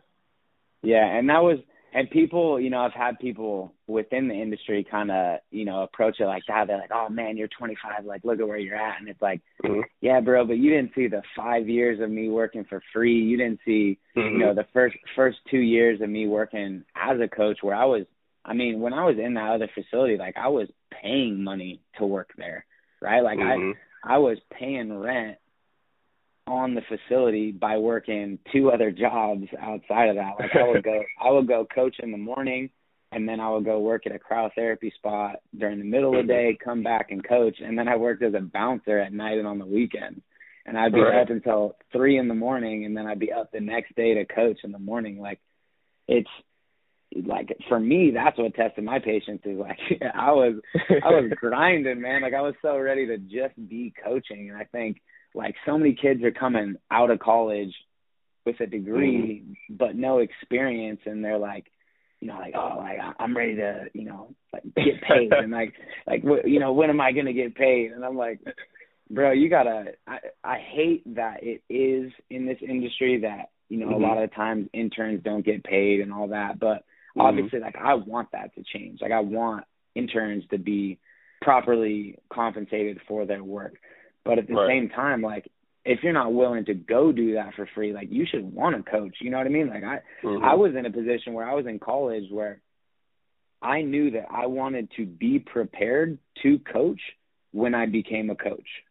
Yeah, 0.82 1.06
and 1.06 1.28
that 1.30 1.42
was 1.42 1.58
and 1.92 2.08
people, 2.10 2.60
you 2.60 2.70
know, 2.70 2.80
I've 2.82 2.92
had 2.92 3.18
people 3.18 3.74
within 3.88 4.28
the 4.28 4.34
industry 4.34 4.84
kind 4.88 5.10
of, 5.10 5.40
you 5.50 5.64
know, 5.64 5.82
approach 5.82 6.20
it 6.20 6.26
like 6.26 6.44
that. 6.46 6.66
They're 6.66 6.76
like, 6.78 6.92
"Oh 6.92 7.08
man, 7.08 7.36
you're 7.36 7.48
25. 7.48 8.04
Like, 8.04 8.22
look 8.22 8.38
at 8.40 8.46
where 8.46 8.58
you're 8.58 8.76
at." 8.76 9.00
And 9.00 9.08
it's 9.08 9.22
like, 9.22 9.40
Mhm. 9.64 9.84
yeah, 10.02 10.20
bro, 10.20 10.44
but 10.44 10.58
you 10.58 10.70
didn't 10.70 10.94
see 10.94 11.08
the 11.08 11.22
five 11.34 11.68
years 11.68 11.98
of 12.00 12.10
me 12.10 12.28
working 12.28 12.64
for 12.64 12.82
free. 12.92 13.18
You 13.18 13.38
didn't 13.38 13.60
see, 13.64 13.98
you 14.14 14.22
Mhm. 14.22 14.38
know, 14.38 14.54
the 14.54 14.64
first 14.72 14.96
first 15.16 15.38
two 15.50 15.58
years 15.60 16.00
of 16.02 16.10
me 16.10 16.28
working 16.28 16.84
as 16.94 17.18
a 17.20 17.26
coach, 17.26 17.62
where 17.62 17.74
I 17.74 17.86
was. 17.86 18.06
I 18.44 18.54
mean, 18.54 18.80
when 18.80 18.94
I 18.94 19.04
was 19.04 19.18
in 19.18 19.34
that 19.34 19.50
other 19.50 19.68
facility, 19.68 20.16
like 20.16 20.36
I 20.36 20.48
was 20.48 20.70
paying 20.90 21.42
money 21.42 21.80
to 21.98 22.06
work 22.06 22.32
there, 22.36 22.64
right? 23.02 23.22
Like 23.22 23.38
Mhm. 23.38 23.72
I 23.74 23.78
I 24.02 24.18
was 24.18 24.38
paying 24.52 24.98
rent 24.98 25.38
on 26.46 26.74
the 26.74 26.82
facility 26.82 27.52
by 27.52 27.78
working 27.78 28.38
two 28.52 28.70
other 28.70 28.90
jobs 28.90 29.46
outside 29.60 30.08
of 30.08 30.16
that. 30.16 30.34
Like 30.38 30.50
I 30.56 30.66
would 30.68 30.82
go 30.82 31.02
I 31.22 31.30
would 31.30 31.46
go 31.46 31.66
coach 31.72 31.96
in 32.00 32.10
the 32.12 32.18
morning 32.18 32.70
and 33.12 33.28
then 33.28 33.40
I 33.40 33.50
would 33.50 33.64
go 33.64 33.80
work 33.80 34.06
at 34.06 34.14
a 34.14 34.18
cryotherapy 34.18 34.94
spot 34.94 35.36
during 35.56 35.78
the 35.78 35.84
middle 35.84 36.18
of 36.18 36.26
the 36.26 36.32
day, 36.32 36.56
come 36.62 36.82
back 36.82 37.10
and 37.10 37.26
coach, 37.26 37.56
and 37.60 37.76
then 37.76 37.88
I 37.88 37.96
worked 37.96 38.22
as 38.22 38.34
a 38.34 38.40
bouncer 38.40 38.98
at 38.98 39.12
night 39.12 39.38
and 39.38 39.48
on 39.48 39.58
the 39.58 39.66
weekends. 39.66 40.20
And 40.64 40.78
I'd 40.78 40.92
be 40.94 41.00
Right. 41.00 41.22
up 41.22 41.30
until 41.30 41.76
three 41.92 42.18
in 42.18 42.28
the 42.28 42.34
morning 42.34 42.84
and 42.84 42.96
then 42.96 43.06
I'd 43.06 43.18
be 43.18 43.32
up 43.32 43.50
the 43.50 43.60
next 43.60 43.94
day 43.96 44.14
to 44.14 44.24
coach 44.24 44.58
in 44.62 44.72
the 44.72 44.78
morning. 44.78 45.18
Like 45.18 45.40
it's 46.06 46.28
like 47.26 47.56
for 47.68 47.80
me 47.80 48.12
that's 48.14 48.38
what 48.38 48.54
tested 48.54 48.84
my 48.84 48.98
patience 49.00 49.40
is 49.44 49.58
like 49.58 49.78
I 50.14 50.30
was 50.32 50.54
I 50.90 51.08
was 51.10 51.30
grinding, 51.40 52.00
man. 52.00 52.22
Like 52.22 52.34
I 52.34 52.40
was 52.40 52.54
so 52.62 52.78
ready 52.78 53.06
to 53.06 53.18
just 53.18 53.56
be 53.68 53.92
coaching, 54.04 54.48
and 54.50 54.56
I 54.58 54.64
think 54.64 55.00
like 55.34 55.54
so 55.66 55.76
many 55.78 55.94
kids 56.00 56.22
are 56.22 56.30
coming 56.30 56.76
out 56.90 57.10
of 57.10 57.18
college 57.18 57.74
with 58.46 58.60
a 58.60 58.66
degree 58.66 59.44
but 59.68 59.96
no 59.96 60.18
experience, 60.18 61.00
and 61.04 61.22
they're 61.24 61.38
like, 61.38 61.66
you 62.20 62.28
know, 62.28 62.34
like 62.38 62.54
oh, 62.56 62.76
like 62.78 62.98
I- 63.00 63.22
I'm 63.22 63.36
ready 63.36 63.56
to, 63.56 63.86
you 63.92 64.04
know, 64.04 64.34
like 64.52 64.62
get 64.76 65.02
paid, 65.08 65.32
and 65.32 65.50
like 65.50 65.74
like 66.06 66.22
wh- 66.22 66.46
you 66.46 66.60
know 66.60 66.72
when 66.72 66.90
am 66.90 67.00
I 67.00 67.12
gonna 67.12 67.32
get 67.32 67.54
paid? 67.56 67.90
And 67.92 68.04
I'm 68.04 68.16
like, 68.16 68.40
bro, 69.10 69.32
you 69.32 69.48
gotta. 69.50 69.92
I 70.06 70.18
I 70.44 70.58
hate 70.58 71.02
that 71.16 71.38
it 71.42 71.62
is 71.68 72.12
in 72.30 72.46
this 72.46 72.58
industry 72.62 73.20
that 73.22 73.50
you 73.68 73.78
know 73.78 73.88
Mhm. 73.88 73.94
a 73.94 73.98
lot 73.98 74.22
of 74.22 74.32
times 74.34 74.68
interns 74.72 75.22
don't 75.24 75.44
get 75.44 75.64
paid 75.64 76.00
and 76.00 76.12
all 76.12 76.28
that, 76.28 76.58
but 76.60 76.84
Mhm. 77.16 77.22
obviously 77.22 77.60
like 77.60 77.76
I 77.76 77.94
want 77.94 78.30
that 78.32 78.54
to 78.54 78.62
change. 78.62 79.00
Like 79.00 79.12
I 79.12 79.20
want 79.20 79.64
interns 79.94 80.46
to 80.48 80.58
be 80.58 80.98
properly 81.42 82.18
compensated 82.30 83.00
for 83.08 83.24
their 83.26 83.42
work. 83.42 83.74
But 84.24 84.38
at 84.38 84.46
the 84.46 84.54
Right. 84.54 84.68
same 84.68 84.88
time, 84.90 85.22
like 85.22 85.48
if 85.84 86.02
you're 86.02 86.12
not 86.12 86.32
willing 86.32 86.64
to 86.66 86.74
go 86.74 87.10
do 87.10 87.34
that 87.34 87.54
for 87.54 87.66
free, 87.74 87.92
like 87.92 88.12
you 88.12 88.26
should 88.26 88.44
want 88.44 88.76
to 88.76 88.90
coach. 88.90 89.16
You 89.20 89.30
know 89.30 89.38
what 89.38 89.46
I 89.46 89.50
mean? 89.50 89.68
Like 89.68 89.82
I 89.84 90.00
Mhm. 90.22 90.42
I 90.42 90.54
was 90.54 90.74
in 90.74 90.86
a 90.86 90.90
position 90.90 91.32
where 91.32 91.48
I 91.48 91.54
was 91.54 91.66
in 91.66 91.78
college 91.78 92.30
where 92.30 92.60
I 93.62 93.82
knew 93.82 94.10
that 94.12 94.26
I 94.30 94.46
wanted 94.46 94.90
to 94.92 95.06
be 95.06 95.38
prepared 95.38 96.18
to 96.42 96.58
coach 96.60 97.00
when 97.52 97.74
I 97.74 97.86
became 97.86 98.30
a 98.30 98.36
coach. 98.36 98.84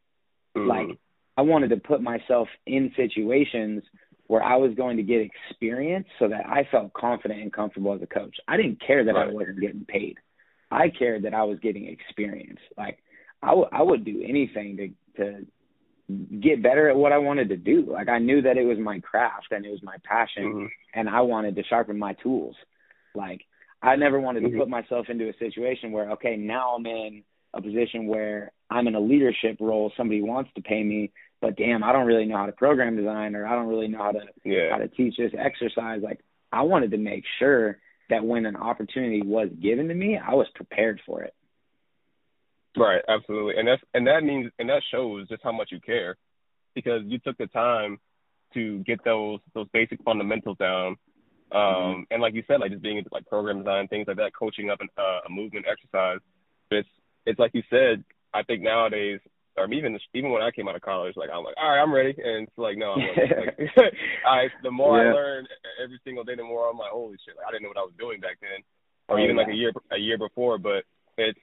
Mhm. 0.55 0.67
Like 0.67 0.97
I 1.37 1.41
wanted 1.41 1.69
to 1.69 1.77
put 1.77 2.01
myself 2.01 2.49
in 2.65 2.91
situations 2.95 3.83
where 4.29 4.43
I 4.43 4.57
was 4.57 4.75
going 4.75 4.95
to 4.97 5.03
get 5.03 5.21
experience 5.21 6.07
so 6.19 6.27
that 6.27 6.45
I 6.45 6.67
felt 6.69 6.93
confident 6.93 7.41
and 7.41 7.51
comfortable 7.51 7.95
as 7.95 8.01
a 8.03 8.05
coach. 8.05 8.37
I 8.47 8.57
didn't 8.57 8.79
care 8.85 9.03
that 9.03 9.15
I 9.15 9.25
wasn't 9.25 9.59
getting 9.59 9.85
paid. 9.85 10.17
I 10.69 10.89
cared 10.89 11.23
that 11.23 11.33
I 11.33 11.41
was 11.43 11.57
getting 11.59 11.87
experience. 11.87 12.59
Like 12.77 12.99
I 13.41 13.55
would 13.55 13.69
I 13.71 13.81
would 13.81 14.05
do 14.05 14.23
anything 14.23 14.77
to 14.77 15.23
to 15.23 15.45
get 16.39 16.61
better 16.61 16.89
at 16.89 16.95
what 16.95 17.11
I 17.11 17.17
wanted 17.17 17.49
to 17.49 17.57
do. 17.57 17.87
Like 17.91 18.07
I 18.07 18.19
knew 18.19 18.39
that 18.43 18.55
it 18.55 18.65
was 18.65 18.77
my 18.77 18.99
craft 18.99 19.47
and 19.49 19.65
it 19.65 19.71
was 19.71 19.81
my 19.81 19.95
passion 20.03 20.43
Mhm. 20.43 20.69
and 20.93 21.09
I 21.09 21.21
wanted 21.21 21.55
to 21.55 21.63
sharpen 21.63 21.97
my 21.97 22.13
tools. 22.13 22.55
Like 23.15 23.41
I 23.81 23.95
never 23.95 24.19
wanted 24.19 24.41
to 24.41 24.49
Mhm. 24.49 24.59
put 24.59 24.69
myself 24.69 25.09
into 25.09 25.27
a 25.27 25.33
situation 25.37 25.91
where 25.91 26.11
okay, 26.11 26.37
now 26.37 26.75
I'm 26.75 26.85
in 26.85 27.23
a 27.55 27.61
position 27.63 28.05
where 28.05 28.51
I'm 28.69 28.87
in 28.87 28.93
a 28.93 28.99
leadership 28.99 29.57
role, 29.59 29.91
somebody 29.97 30.21
wants 30.21 30.51
to 30.53 30.61
pay 30.61 30.83
me, 30.83 31.11
but 31.41 31.55
damn, 31.55 31.83
I 31.83 31.91
don't 31.93 32.05
really 32.05 32.25
know 32.25 32.37
how 32.37 32.45
to 32.45 32.51
program 32.51 32.97
design 32.97 33.35
or 33.35 33.47
I 33.47 33.55
don't 33.55 33.67
really 33.67 33.87
know 33.87 33.99
how 33.99 34.11
to 34.11 34.19
how 34.71 34.77
to 34.77 34.87
teach 34.87 35.15
this 35.17 35.31
exercise. 35.37 36.01
Like 36.03 36.19
I 36.51 36.63
wanted 36.63 36.91
to 36.91 36.97
make 36.97 37.23
sure 37.39 37.79
that 38.09 38.25
when 38.25 38.45
an 38.45 38.55
opportunity 38.55 39.21
was 39.21 39.49
given 39.61 39.87
to 39.87 39.93
me, 39.93 40.17
I 40.17 40.33
was 40.33 40.47
prepared 40.55 40.99
for 41.05 41.23
it. 41.23 41.33
Right, 42.77 43.01
absolutely. 43.07 43.55
And 43.57 43.67
that's 43.67 43.81
and 43.93 44.07
that 44.07 44.23
means 44.23 44.51
and 44.59 44.69
that 44.69 44.81
shows 44.91 45.27
just 45.27 45.43
how 45.43 45.51
much 45.51 45.69
you 45.71 45.79
care 45.79 46.17
because 46.75 47.01
you 47.05 47.19
took 47.19 47.37
the 47.37 47.47
time 47.47 47.99
to 48.53 48.79
get 48.79 49.03
those 49.05 49.39
those 49.53 49.67
basic 49.73 50.03
fundamentals 50.03 50.57
down. 50.57 50.97
Um 51.51 52.05
and 52.11 52.21
like 52.21 52.33
you 52.33 52.43
said, 52.47 52.59
like 52.59 52.71
just 52.71 52.83
being 52.83 52.97
into 52.97 53.09
like 53.11 53.25
program 53.27 53.59
design, 53.59 53.87
things 53.87 54.07
like 54.07 54.17
that, 54.17 54.35
coaching 54.37 54.69
up 54.69 54.81
an, 54.81 54.89
uh, 54.97 55.21
a 55.27 55.29
movement 55.29 55.65
exercise. 55.71 56.19
It's 56.69 56.89
it's 57.25 57.39
like 57.39 57.51
you 57.53 57.63
said, 57.69 58.03
I 58.33 58.43
think 58.43 58.61
nowadays 58.61 59.19
even 59.67 59.97
even 60.13 60.31
when 60.31 60.41
I 60.41 60.51
came 60.51 60.67
out 60.67 60.75
of 60.75 60.81
college, 60.81 61.15
like 61.15 61.29
I'm 61.29 61.43
like, 61.43 61.55
all 61.57 61.69
right, 61.69 61.81
I'm 61.81 61.93
ready, 61.93 62.15
and 62.17 62.47
it's 62.47 62.57
like, 62.57 62.77
no, 62.77 62.93
I'm 62.93 63.01
like, 63.17 63.59
I 64.27 64.47
the 64.63 64.71
more 64.71 64.97
Yeah. 64.97 65.09
I 65.09 65.13
learn 65.13 65.47
every 65.83 65.99
single 66.03 66.23
day, 66.23 66.35
the 66.35 66.43
more 66.43 66.69
I'm 66.69 66.77
like, 66.77 66.91
holy 66.91 67.17
shit, 67.25 67.35
like 67.37 67.47
I 67.47 67.51
didn't 67.51 67.63
know 67.63 67.69
what 67.69 67.83
I 67.83 67.89
was 67.89 67.97
doing 67.99 68.19
back 68.19 68.37
then, 68.41 68.63
or 69.07 69.19
Oh, 69.19 69.23
even 69.23 69.35
like 69.35 69.47
a 69.49 69.55
year 69.55 69.71
a 69.91 69.97
year 69.97 70.17
before. 70.17 70.57
But 70.57 70.83
it's 71.17 71.39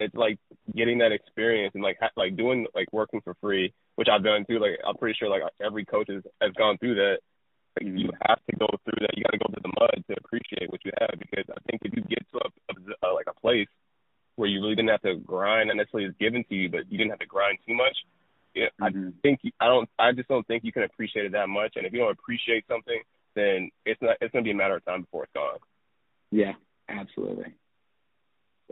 it's 0.00 0.14
like 0.14 0.38
getting 0.74 0.98
that 0.98 1.12
experience 1.12 1.72
and 1.74 1.82
like 1.82 1.98
ha- 2.00 2.16
like 2.16 2.36
doing 2.36 2.66
like 2.74 2.92
working 2.92 3.20
for 3.22 3.34
free, 3.40 3.72
which 3.96 4.08
I've 4.10 4.24
done 4.24 4.44
too. 4.48 4.58
Like 4.58 4.78
I'm 4.86 4.96
pretty 4.96 5.16
sure 5.18 5.28
like 5.28 5.42
every 5.64 5.84
coach 5.84 6.08
has, 6.08 6.22
has 6.40 6.52
gone 6.58 6.78
through 6.78 6.96
that. 6.96 7.18
Like 7.78 7.88
you 7.88 8.10
have 8.28 8.40
to 8.50 8.56
go 8.56 8.68
through 8.84 9.00
that. 9.06 9.16
You 9.16 9.24
got 9.24 9.32
to 9.32 9.38
go 9.38 9.46
through 9.48 9.64
the 9.64 9.76
mud 9.80 10.04
to 10.08 10.16
appreciate 10.24 10.70
what 10.70 10.84
you 10.84 10.92
have 11.00 11.18
because 11.18 11.44
I 11.48 11.60
think 11.70 11.82
if 11.84 11.96
you 11.96 12.02
get 12.02 12.20
to 12.32 12.40
a, 12.44 12.48
a, 12.68 13.08
a 13.08 13.14
like 13.14 13.26
a 13.28 13.40
place 13.40 13.68
where 14.36 14.48
you 14.48 14.60
really 14.60 14.74
didn't 14.74 14.90
have 14.90 15.02
to 15.02 15.16
grind, 15.16 15.68
not 15.68 15.76
necessarily 15.76 16.08
it's 16.08 16.18
given 16.18 16.44
to 16.48 16.54
you, 16.54 16.68
but 16.68 16.90
you 16.90 16.98
didn't 16.98 17.10
have 17.10 17.18
to 17.20 17.26
grind 17.26 17.58
too 17.66 17.74
much. 17.74 17.96
Yeah, 18.54 18.68
Mhm. 18.80 19.08
I 19.08 19.20
think 19.22 19.40
you, 19.42 19.52
I 19.60 19.66
don't. 19.66 19.88
I 19.98 20.12
just 20.12 20.28
don't 20.28 20.46
think 20.46 20.62
you 20.64 20.72
can 20.72 20.82
appreciate 20.82 21.24
it 21.26 21.32
that 21.32 21.48
much. 21.48 21.76
And 21.76 21.86
if 21.86 21.92
you 21.92 22.00
don't 22.00 22.12
appreciate 22.12 22.66
something, 22.66 23.00
then 23.34 23.70
it's 23.86 24.00
not. 24.02 24.16
It's 24.20 24.32
gonna 24.32 24.42
be 24.42 24.50
a 24.50 24.54
matter 24.54 24.76
of 24.76 24.84
time 24.84 25.02
before 25.02 25.24
it's 25.24 25.32
gone. 25.32 25.58
Yeah, 26.30 26.52
absolutely. 26.88 27.54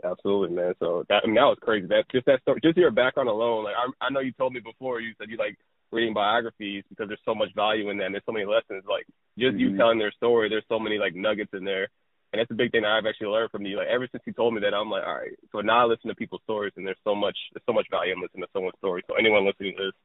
Absolutely, 0.03 0.55
man. 0.55 0.73
So 0.79 1.03
that 1.09 1.21
I 1.23 1.27
mean, 1.27 1.35
that 1.35 1.45
was 1.45 1.57
crazy. 1.61 1.87
That 1.87 2.05
just 2.11 2.25
that 2.25 2.41
story, 2.41 2.59
just 2.63 2.77
your 2.77 2.91
background 2.91 3.29
alone. 3.29 3.63
Like 3.65 3.75
I, 3.75 4.05
I 4.05 4.09
know 4.09 4.19
you 4.19 4.31
told 4.33 4.53
me 4.53 4.59
before. 4.59 4.99
You 4.99 5.13
said 5.17 5.29
you 5.29 5.37
like 5.37 5.57
reading 5.91 6.13
biographies 6.13 6.83
because 6.89 7.07
there's 7.07 7.19
so 7.25 7.35
much 7.35 7.53
value 7.55 7.89
in 7.89 7.97
that. 7.97 8.11
There's 8.11 8.23
so 8.25 8.31
many 8.31 8.45
lessons. 8.45 8.83
Like 8.87 9.05
just 9.37 9.57
you 9.57 9.71
Mhm. 9.71 9.77
telling 9.77 9.99
their 9.99 10.11
story. 10.11 10.49
There's 10.49 10.65
so 10.69 10.79
many 10.79 10.97
like 10.97 11.13
nuggets 11.15 11.53
in 11.53 11.63
there. 11.65 11.89
And 12.31 12.39
that's 12.39 12.51
a 12.51 12.55
big 12.55 12.71
thing 12.71 12.83
that 12.83 12.91
I've 12.91 13.05
actually 13.05 13.27
learned 13.27 13.51
from 13.51 13.65
you. 13.65 13.77
Like 13.77 13.87
ever 13.87 14.07
since 14.11 14.23
you 14.25 14.33
told 14.33 14.53
me 14.53 14.61
that, 14.61 14.73
I'm 14.73 14.89
like, 14.89 15.03
all 15.05 15.15
right. 15.15 15.35
So 15.51 15.59
now 15.59 15.83
I 15.83 15.85
listen 15.85 16.07
to 16.07 16.15
people's 16.15 16.43
stories, 16.43 16.73
and 16.77 16.87
there's 16.87 17.01
so 17.03 17.13
much, 17.13 17.37
there's 17.53 17.65
so 17.65 17.73
much 17.73 17.87
value 17.91 18.13
in 18.13 18.21
listening 18.21 18.43
to 18.43 18.49
someone's 18.53 18.77
story. 18.77 19.03
So 19.07 19.15
anyone 19.15 19.45
listening 19.45 19.75
to 19.77 19.85
this, 19.85 19.97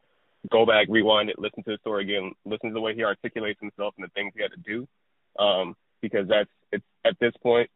go 0.50 0.66
back, 0.66 0.86
rewind 0.90 1.30
it, 1.30 1.38
listen 1.38 1.62
to 1.64 1.72
the 1.72 1.78
story 1.78 2.04
again, 2.04 2.32
listen 2.44 2.70
to 2.70 2.74
the 2.74 2.80
way 2.80 2.94
he 2.94 3.04
articulates 3.04 3.60
himself 3.60 3.94
and 3.96 4.04
the 4.04 4.10
things 4.14 4.32
he 4.34 4.42
had 4.42 4.50
to 4.52 4.58
do. 4.58 4.88
Um, 5.38 5.76
because 6.02 6.28
that's 6.28 6.50
it's 6.72 6.84
at 7.04 7.16
this 7.20 7.32
point, 7.42 7.70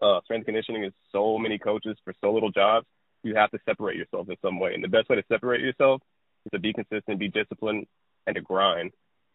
uh, 0.00 0.20
strength 0.24 0.46
conditioning 0.46 0.84
is 0.84 0.92
so 1.12 1.36
many 1.38 1.58
coaches 1.58 1.96
for 2.04 2.14
so 2.20 2.32
little 2.32 2.50
jobs. 2.50 2.86
You 3.22 3.34
have 3.34 3.50
to 3.50 3.58
separate 3.66 3.96
yourself 3.96 4.28
in 4.28 4.36
some 4.40 4.58
way, 4.60 4.72
and 4.74 4.82
the 4.82 4.88
best 4.88 5.08
way 5.08 5.16
to 5.16 5.24
separate 5.28 5.60
yourself 5.60 6.00
is 6.46 6.50
to 6.52 6.58
be 6.58 6.72
consistent, 6.72 7.18
be 7.18 7.28
disciplined, 7.28 7.86
and 8.26 8.34
to 8.34 8.40
grind. 8.40 8.92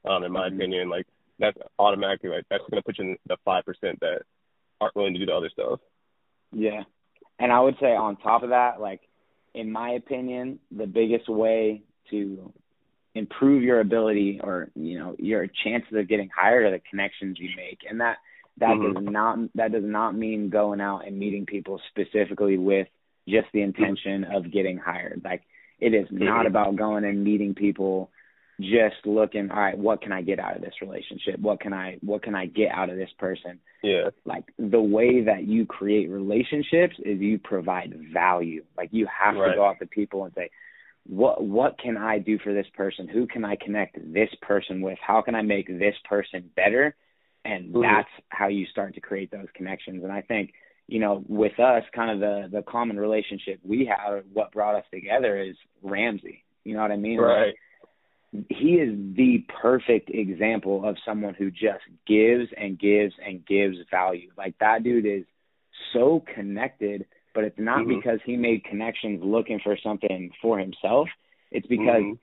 Um, 0.08 0.24
in 0.24 0.32
my 0.32 0.48
mm-hmm. 0.48 0.56
opinion, 0.56 0.90
like 0.90 1.08
that's 1.40 1.58
automatically 1.78 2.30
like 2.30 2.46
that's 2.50 2.64
going 2.70 2.82
to 2.82 2.86
put 2.86 2.98
you 2.98 3.06
in 3.06 3.18
the 3.28 3.38
five 3.44 3.66
percent 3.66 4.00
that 4.02 4.22
aren't 4.82 4.96
willing 4.96 5.14
to 5.14 5.20
do 5.20 5.26
the 5.26 5.34
other 5.34 5.50
stuff. 5.50 5.80
Yeah, 6.52 6.84
and 7.40 7.52
I 7.52 7.60
would 7.60 7.76
say 7.80 7.96
on 7.96 8.18
top 8.18 8.44
of 8.44 8.50
that, 8.50 8.80
like 8.80 9.02
in 9.54 9.72
my 9.72 9.92
opinion, 9.92 10.60
the 10.76 10.88
biggest 10.88 11.30
way 11.30 11.84
to 12.12 12.54
improve 13.14 13.64
your 13.64 13.80
ability 13.80 14.42
or 14.44 14.70
you 14.76 15.00
know 15.00 15.16
your 15.18 15.48
chances 15.64 15.94
of 15.94 16.08
getting 16.08 16.30
hired 16.30 16.66
are 16.66 16.72
the 16.72 16.82
connections 16.90 17.38
you 17.40 17.50
make, 17.56 17.80
and 17.90 18.02
that 18.02 18.18
that 18.58 18.70
mm-hmm. 18.70 18.94
does 18.94 19.04
not 19.04 19.40
that 19.56 19.72
does 19.72 19.84
not 19.84 20.16
mean 20.16 20.50
going 20.50 20.82
out 20.82 21.08
and 21.08 21.18
meeting 21.18 21.46
people 21.46 21.82
specifically 21.90 22.58
with 22.58 22.88
just 23.28 23.48
the 23.54 23.62
intention 23.62 24.24
of 24.24 24.52
getting 24.52 24.78
hired. 24.78 25.22
Like 25.24 25.44
it 25.80 25.94
is 25.94 26.08
not 26.12 26.40
mm-hmm. 26.40 26.48
about 26.48 26.76
going 26.76 27.04
and 27.04 27.24
meeting 27.24 27.56
people 27.56 28.12
just 28.60 28.96
looking, 29.06 29.52
all 29.52 29.60
right, 29.60 29.78
what 29.78 30.02
can 30.02 30.12
I 30.12 30.22
get 30.22 30.40
out 30.40 30.56
of 30.56 30.62
this 30.62 30.76
relationship? 30.82 31.40
What 31.40 31.60
can 31.60 31.74
I 31.74 31.98
what 32.02 32.24
can 32.24 32.36
I 32.36 32.46
get 32.46 32.72
out 32.72 32.90
of 32.90 32.98
this 32.98 33.10
person? 33.18 33.60
Yeah. 33.84 34.10
Like 34.24 34.46
the 34.58 34.82
way 34.82 35.24
that 35.24 35.44
you 35.44 35.66
create 35.66 36.10
relationships 36.10 36.96
is 37.00 37.20
you 37.20 37.38
provide 37.38 37.94
value. 38.14 38.64
Like 38.78 38.90
you 38.92 39.08
have 39.08 39.36
right. 39.36 39.50
to 39.50 39.56
go 39.56 39.66
out 39.66 39.80
to 39.80 39.88
people 39.88 40.24
and 40.24 40.34
say, 40.36 40.50
what 41.06 41.44
what 41.44 41.78
can 41.78 41.98
I 41.98 42.20
do 42.20 42.40
for 42.40 42.54
this 42.54 42.68
person? 42.76 43.08
Who 43.08 43.28
can 43.28 43.44
I 43.44 43.58
connect 43.58 43.98
this 44.14 44.30
person 44.42 44.82
with? 44.82 44.98
How 45.06 45.22
can 45.22 45.36
I 45.36 45.42
make 45.42 45.68
this 45.68 45.96
person 46.08 46.50
better? 46.56 46.96
And 47.44 47.74
mm-hmm. 47.74 47.82
that's 47.82 48.10
how 48.30 48.48
you 48.48 48.66
start 48.68 48.96
to 48.96 49.02
create 49.02 49.32
those 49.32 49.48
connections. 49.54 50.04
And 50.04 50.12
I 50.12 50.22
think 50.22 50.54
you 50.88 51.00
know, 51.00 51.24
with 51.28 51.60
us, 51.60 51.84
kind 51.96 52.12
of 52.12 52.20
the 52.20 52.58
the 52.58 52.64
common 52.64 52.98
relationship 52.98 53.60
we 53.64 53.90
have, 53.92 54.24
what 54.32 54.52
brought 54.52 54.76
us 54.76 54.86
together 54.94 55.38
is 55.40 55.56
Ramsey. 55.82 56.44
You 56.64 56.76
know 56.76 56.82
what 56.82 56.92
I 56.92 56.98
mean? 56.98 57.20
Right. 57.20 57.48
Like, 57.48 57.56
he 58.50 58.76
is 58.76 58.98
the 59.16 59.46
perfect 59.62 60.10
example 60.10 60.88
of 60.88 60.96
someone 61.06 61.34
who 61.34 61.52
just 61.52 61.84
gives 62.08 62.50
and 62.58 62.80
gives 62.80 63.14
and 63.26 63.46
gives 63.46 63.78
value. 63.92 64.30
Like 64.38 64.56
that 64.60 64.84
dude 64.84 65.06
is 65.06 65.26
so 65.94 66.24
connected, 66.34 67.06
but 67.34 67.44
it's 67.44 67.60
not 67.60 67.80
mm-hmm. 67.80 68.00
because 68.00 68.20
he 68.26 68.38
made 68.38 68.64
connections 68.64 69.22
looking 69.24 69.60
for 69.64 69.78
something 69.82 70.32
for 70.42 70.60
himself. 70.60 71.08
It's 71.52 71.68
because 71.68 72.02
mm-hmm. 72.02 72.14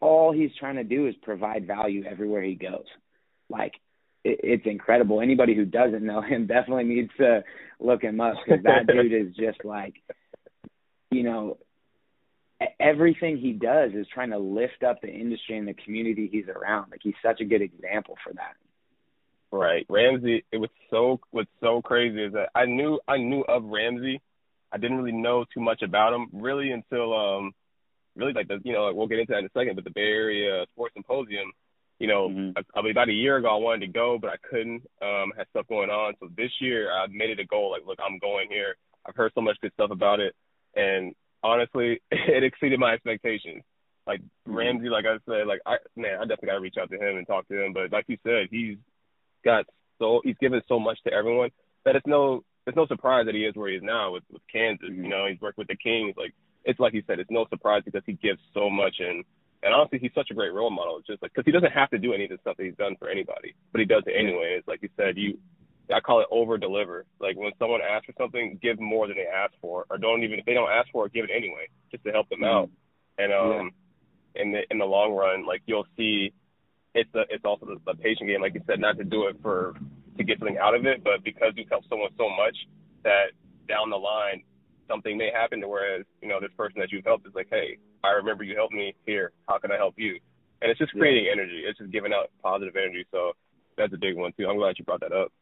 all 0.00 0.32
he's 0.32 0.50
trying 0.58 0.76
to 0.76 0.84
do 0.84 1.06
is 1.06 1.14
provide 1.22 1.66
value 1.66 2.04
everywhere 2.04 2.42
he 2.42 2.54
goes. 2.54 2.86
Like 3.48 3.72
it, 4.24 4.40
it's 4.42 4.66
incredible. 4.66 5.20
Anybody 5.20 5.54
who 5.54 5.64
doesn't 5.64 6.04
know 6.04 6.22
him 6.22 6.46
definitely 6.48 6.84
needs 6.84 7.10
to 7.18 7.44
look 7.80 8.02
him 8.02 8.20
up 8.20 8.34
because 8.44 8.62
that 8.64 8.86
dude 8.92 9.12
is 9.12 9.34
just 9.36 9.64
like, 9.64 9.94
you 11.10 11.22
know, 11.22 11.58
everything 12.80 13.36
he 13.36 13.52
does 13.52 13.92
is 13.94 14.06
trying 14.12 14.30
to 14.30 14.38
lift 14.38 14.82
up 14.86 15.00
the 15.00 15.08
industry 15.08 15.58
and 15.58 15.66
the 15.66 15.74
community 15.74 16.28
he's 16.30 16.48
around. 16.48 16.90
Like 16.90 17.00
he's 17.02 17.14
such 17.22 17.40
a 17.40 17.44
good 17.44 17.62
example 17.62 18.16
for 18.24 18.32
that. 18.34 18.56
Right, 19.50 19.84
Ramsey. 19.88 20.44
It 20.50 20.56
was 20.58 20.70
so 20.90 21.20
what's 21.30 21.50
so 21.60 21.82
crazy 21.82 22.22
is 22.24 22.32
that 22.32 22.50
I 22.54 22.64
knew 22.64 23.00
I 23.06 23.18
knew 23.18 23.42
of 23.42 23.64
Ramsey. 23.64 24.20
I 24.72 24.78
didn't 24.78 24.96
really 24.96 25.12
know 25.12 25.44
too 25.52 25.60
much 25.60 25.82
about 25.82 26.14
him 26.14 26.28
really 26.32 26.70
until 26.70 27.14
um 27.14 27.52
really 28.16 28.32
like 28.32 28.48
the 28.48 28.60
you 28.64 28.72
know 28.72 28.90
we'll 28.94 29.08
get 29.08 29.18
into 29.18 29.32
that 29.32 29.40
in 29.40 29.46
a 29.46 29.58
second, 29.58 29.74
but 29.74 29.84
the 29.84 29.90
Bay 29.90 30.00
Area 30.00 30.64
Sports 30.72 30.94
Symposium 30.94 31.52
you 32.02 32.08
know, 32.08 32.28
mm-hmm. 32.28 32.58
I, 32.74 32.90
about 32.90 33.08
a 33.08 33.12
year 33.12 33.36
ago 33.36 33.48
I 33.48 33.62
wanted 33.62 33.86
to 33.86 33.92
go, 33.92 34.18
but 34.20 34.30
I 34.30 34.36
couldn't. 34.50 34.82
Um, 35.00 35.32
had 35.36 35.46
stuff 35.50 35.68
going 35.68 35.88
on. 35.88 36.14
So 36.18 36.28
this 36.36 36.50
year 36.60 36.90
I 36.92 37.06
made 37.06 37.30
it 37.30 37.38
a 37.38 37.46
goal. 37.46 37.70
Like, 37.70 37.86
look, 37.86 37.98
I'm 38.04 38.18
going 38.18 38.48
here. 38.50 38.74
I've 39.06 39.14
heard 39.14 39.30
so 39.36 39.40
much 39.40 39.56
good 39.62 39.72
stuff 39.74 39.92
about 39.92 40.18
it, 40.18 40.34
and 40.74 41.14
honestly, 41.42 42.00
it 42.10 42.44
exceeded 42.44 42.78
my 42.78 42.92
expectations. 42.92 43.62
Like 44.06 44.20
mm-hmm. 44.20 44.54
Ramsey, 44.54 44.88
like 44.88 45.04
I 45.06 45.16
said, 45.26 45.46
like 45.46 45.60
I 45.66 45.76
man, 45.96 46.16
I 46.16 46.22
definitely 46.22 46.48
got 46.48 46.54
to 46.54 46.60
reach 46.60 46.76
out 46.80 46.90
to 46.90 46.96
him 46.96 47.16
and 47.16 47.26
talk 47.26 47.46
to 47.48 47.64
him. 47.64 47.72
But 47.72 47.92
like 47.92 48.06
you 48.08 48.18
said, 48.24 48.48
he's 48.50 48.76
got 49.44 49.66
so 49.98 50.20
he's 50.24 50.36
given 50.40 50.62
so 50.68 50.78
much 50.78 50.98
to 51.04 51.12
everyone 51.12 51.50
that 51.84 51.96
it's 51.96 52.06
no 52.06 52.42
it's 52.66 52.76
no 52.76 52.86
surprise 52.86 53.26
that 53.26 53.34
he 53.34 53.44
is 53.44 53.54
where 53.54 53.70
he 53.70 53.76
is 53.76 53.82
now 53.82 54.12
with 54.12 54.24
with 54.30 54.42
Kansas. 54.50 54.88
Mm-hmm. 54.88 55.04
You 55.04 55.10
know, 55.10 55.26
he's 55.30 55.40
worked 55.40 55.58
with 55.58 55.68
the 55.68 55.76
Kings. 55.76 56.14
Like 56.16 56.34
it's 56.64 56.80
like 56.80 56.94
you 56.94 57.02
said, 57.06 57.20
it's 57.20 57.30
no 57.30 57.46
surprise 57.50 57.82
because 57.84 58.02
he 58.06 58.14
gives 58.14 58.40
so 58.54 58.68
much 58.70 58.96
and 58.98 59.24
and 59.62 59.72
honestly, 59.72 60.00
he's 60.00 60.10
such 60.14 60.30
a 60.32 60.34
great 60.34 60.52
role 60.52 60.70
model. 60.70 60.98
It's 60.98 61.06
just 61.06 61.22
like 61.22 61.32
because 61.32 61.46
he 61.46 61.52
doesn't 61.52 61.70
have 61.70 61.90
to 61.90 61.98
do 61.98 62.12
any 62.12 62.24
of 62.24 62.30
the 62.30 62.38
stuff 62.40 62.56
that 62.56 62.64
he's 62.64 62.74
done 62.74 62.96
for 62.98 63.08
anybody, 63.08 63.54
but 63.70 63.78
he 63.78 63.84
does 63.86 64.02
it 64.06 64.18
anyway. 64.18 64.56
It's 64.58 64.66
like 64.66 64.82
you 64.82 64.88
said, 64.96 65.16
you 65.16 65.38
I 65.92 66.00
call 66.00 66.20
it 66.20 66.26
over 66.30 66.58
deliver. 66.58 67.04
Like 67.20 67.36
when 67.36 67.52
someone 67.58 67.80
asks 67.80 68.06
for 68.06 68.14
something, 68.18 68.58
give 68.62 68.80
more 68.80 69.06
than 69.06 69.16
they 69.16 69.26
ask 69.26 69.52
for, 69.60 69.86
or 69.90 69.98
don't 69.98 70.22
even 70.22 70.38
if 70.38 70.44
they 70.44 70.54
don't 70.54 70.70
ask 70.70 70.88
for 70.92 71.06
it, 71.06 71.12
give 71.12 71.24
it 71.24 71.30
anyway, 71.34 71.68
just 71.90 72.04
to 72.04 72.12
help 72.12 72.28
them 72.28 72.44
out. 72.44 72.68
Mm-hmm. 72.68 73.22
And 73.22 73.32
um, 73.32 73.70
yeah. 74.34 74.42
in 74.42 74.52
the 74.52 74.60
in 74.70 74.78
the 74.78 74.84
long 74.84 75.12
run, 75.12 75.46
like 75.46 75.62
you'll 75.66 75.86
see, 75.96 76.32
it's 76.94 77.12
a, 77.14 77.22
it's 77.30 77.44
also 77.44 77.66
the, 77.66 77.80
the 77.86 77.94
patient 77.94 78.28
game, 78.28 78.40
like 78.40 78.54
you 78.54 78.62
said, 78.66 78.80
not 78.80 78.98
to 78.98 79.04
do 79.04 79.26
it 79.26 79.36
for 79.42 79.74
to 80.16 80.24
get 80.24 80.38
something 80.38 80.58
out 80.58 80.74
of 80.74 80.86
it, 80.86 81.02
but 81.02 81.24
because 81.24 81.52
you 81.56 81.64
help 81.70 81.84
someone 81.88 82.10
so 82.16 82.28
much 82.28 82.56
that 83.02 83.32
down 83.68 83.90
the 83.90 83.96
line 83.96 84.42
something 84.88 85.16
may 85.16 85.30
happen 85.32 85.60
to 85.60 85.68
whereas 85.68 86.04
you 86.20 86.28
know 86.28 86.38
this 86.40 86.50
person 86.56 86.80
that 86.80 86.92
you've 86.92 87.04
helped 87.04 87.26
is 87.26 87.34
like, 87.34 87.48
hey, 87.50 87.78
I 88.04 88.10
remember 88.10 88.44
you 88.44 88.56
helped 88.56 88.74
me 88.74 88.94
here. 89.06 89.32
How 89.48 89.58
can 89.58 89.72
I 89.72 89.76
help 89.76 89.94
you? 89.96 90.18
And 90.60 90.70
it's 90.70 90.78
just 90.78 90.92
creating 90.92 91.26
yeah. 91.26 91.32
energy. 91.32 91.62
It's 91.66 91.78
just 91.78 91.90
giving 91.90 92.12
out 92.12 92.30
positive 92.42 92.76
energy. 92.76 93.04
So 93.10 93.32
that's 93.76 93.92
a 93.92 93.98
big 93.98 94.16
one 94.16 94.32
too. 94.38 94.46
I'm 94.48 94.56
glad 94.56 94.76
you 94.78 94.84
brought 94.84 95.00
that 95.00 95.12
up. 95.12 95.32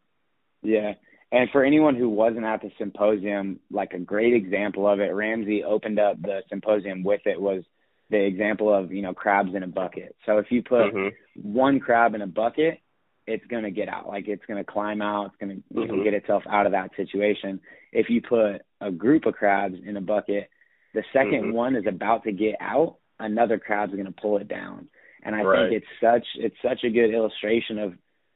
Yeah. 0.62 0.94
And 1.33 1.49
for 1.51 1.64
anyone 1.64 1.94
who 1.94 2.09
wasn't 2.09 2.44
at 2.44 2.61
the 2.61 2.73
symposium, 2.79 3.61
like 3.70 3.92
a 3.92 3.99
great 3.99 4.35
example 4.35 4.88
of 4.88 5.01
it, 5.01 5.14
Ramsey 5.14 5.62
opened 5.62 5.99
up 5.99 6.20
the 6.20 6.40
symposium 6.49 7.05
with 7.05 7.20
it 7.25 7.40
was 7.40 7.62
the 8.11 8.25
example 8.25 8.75
of, 8.75 8.92
you 8.92 9.03
know, 9.03 9.14
crabs 9.14 9.55
in 9.55 9.62
a 9.62 9.68
bucket. 9.68 10.16
So 10.27 10.38
if 10.38 10.46
you 10.51 10.62
put 10.62 10.92
mm-hmm. 10.92 11.53
one 11.53 11.79
crab 11.79 12.14
in 12.14 12.23
a 12.23 12.27
bucket, 12.27 12.81
it's 13.27 13.46
going 13.46 13.62
to 13.62 13.70
get 13.70 13.88
out. 13.88 14.09
Like 14.09 14.27
it's 14.27 14.44
going 14.46 14.62
to 14.62 14.70
climb 14.70 15.01
out. 15.01 15.27
It's 15.27 15.37
going 15.37 15.62
to 15.62 15.75
mm-hmm. 15.75 16.03
get 16.03 16.14
itself 16.14 16.42
out 16.51 16.66
of 16.66 16.73
that 16.73 16.90
situation. 16.96 17.61
If 17.92 18.11
you 18.11 18.20
put 18.23 18.62
a 18.81 18.90
group 18.90 19.27
of 19.27 19.35
crabs 19.35 19.77
in 19.87 19.96
a 19.96 20.01
bucket, 20.01 20.51
the 20.94 21.05
2nd 21.14 21.42
mm-hmm. 21.42 21.53
one 21.53 21.77
is 21.77 21.85
about 21.87 22.25
to 22.25 22.33
get 22.33 22.57
out, 22.61 22.96
another 23.20 23.59
crab's 23.59 23.92
going 23.92 24.07
to 24.07 24.12
pull 24.12 24.38
it 24.38 24.49
down. 24.49 24.88
And 25.23 25.37
I 25.37 25.42
right. 25.42 25.70
think 25.70 25.83
it's 25.83 26.01
such 26.01 26.27
it's 26.37 26.57
such 26.62 26.83
a 26.83 26.90
good 26.90 27.12
illustration 27.12 27.79
of 27.79 27.94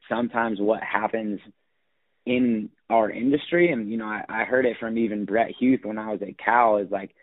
sometimes 0.09 0.61
what 0.61 0.83
happens 0.83 1.41
in 2.27 2.71
our 2.91 3.11
industry. 3.11 3.73
And 3.73 3.91
you 3.91 3.97
know, 3.97 4.07
I, 4.07 4.25
I 4.29 4.45
heard 4.45 4.67
it 4.67 4.77
from 4.79 4.99
even 4.99 5.25
Brett 5.25 5.53
Huth 5.59 5.81
when 5.85 5.99
I 5.99 6.13
was 6.13 6.21
at 6.23 6.39
Cal. 6.39 6.79
Is 6.79 6.91
like 6.91 7.15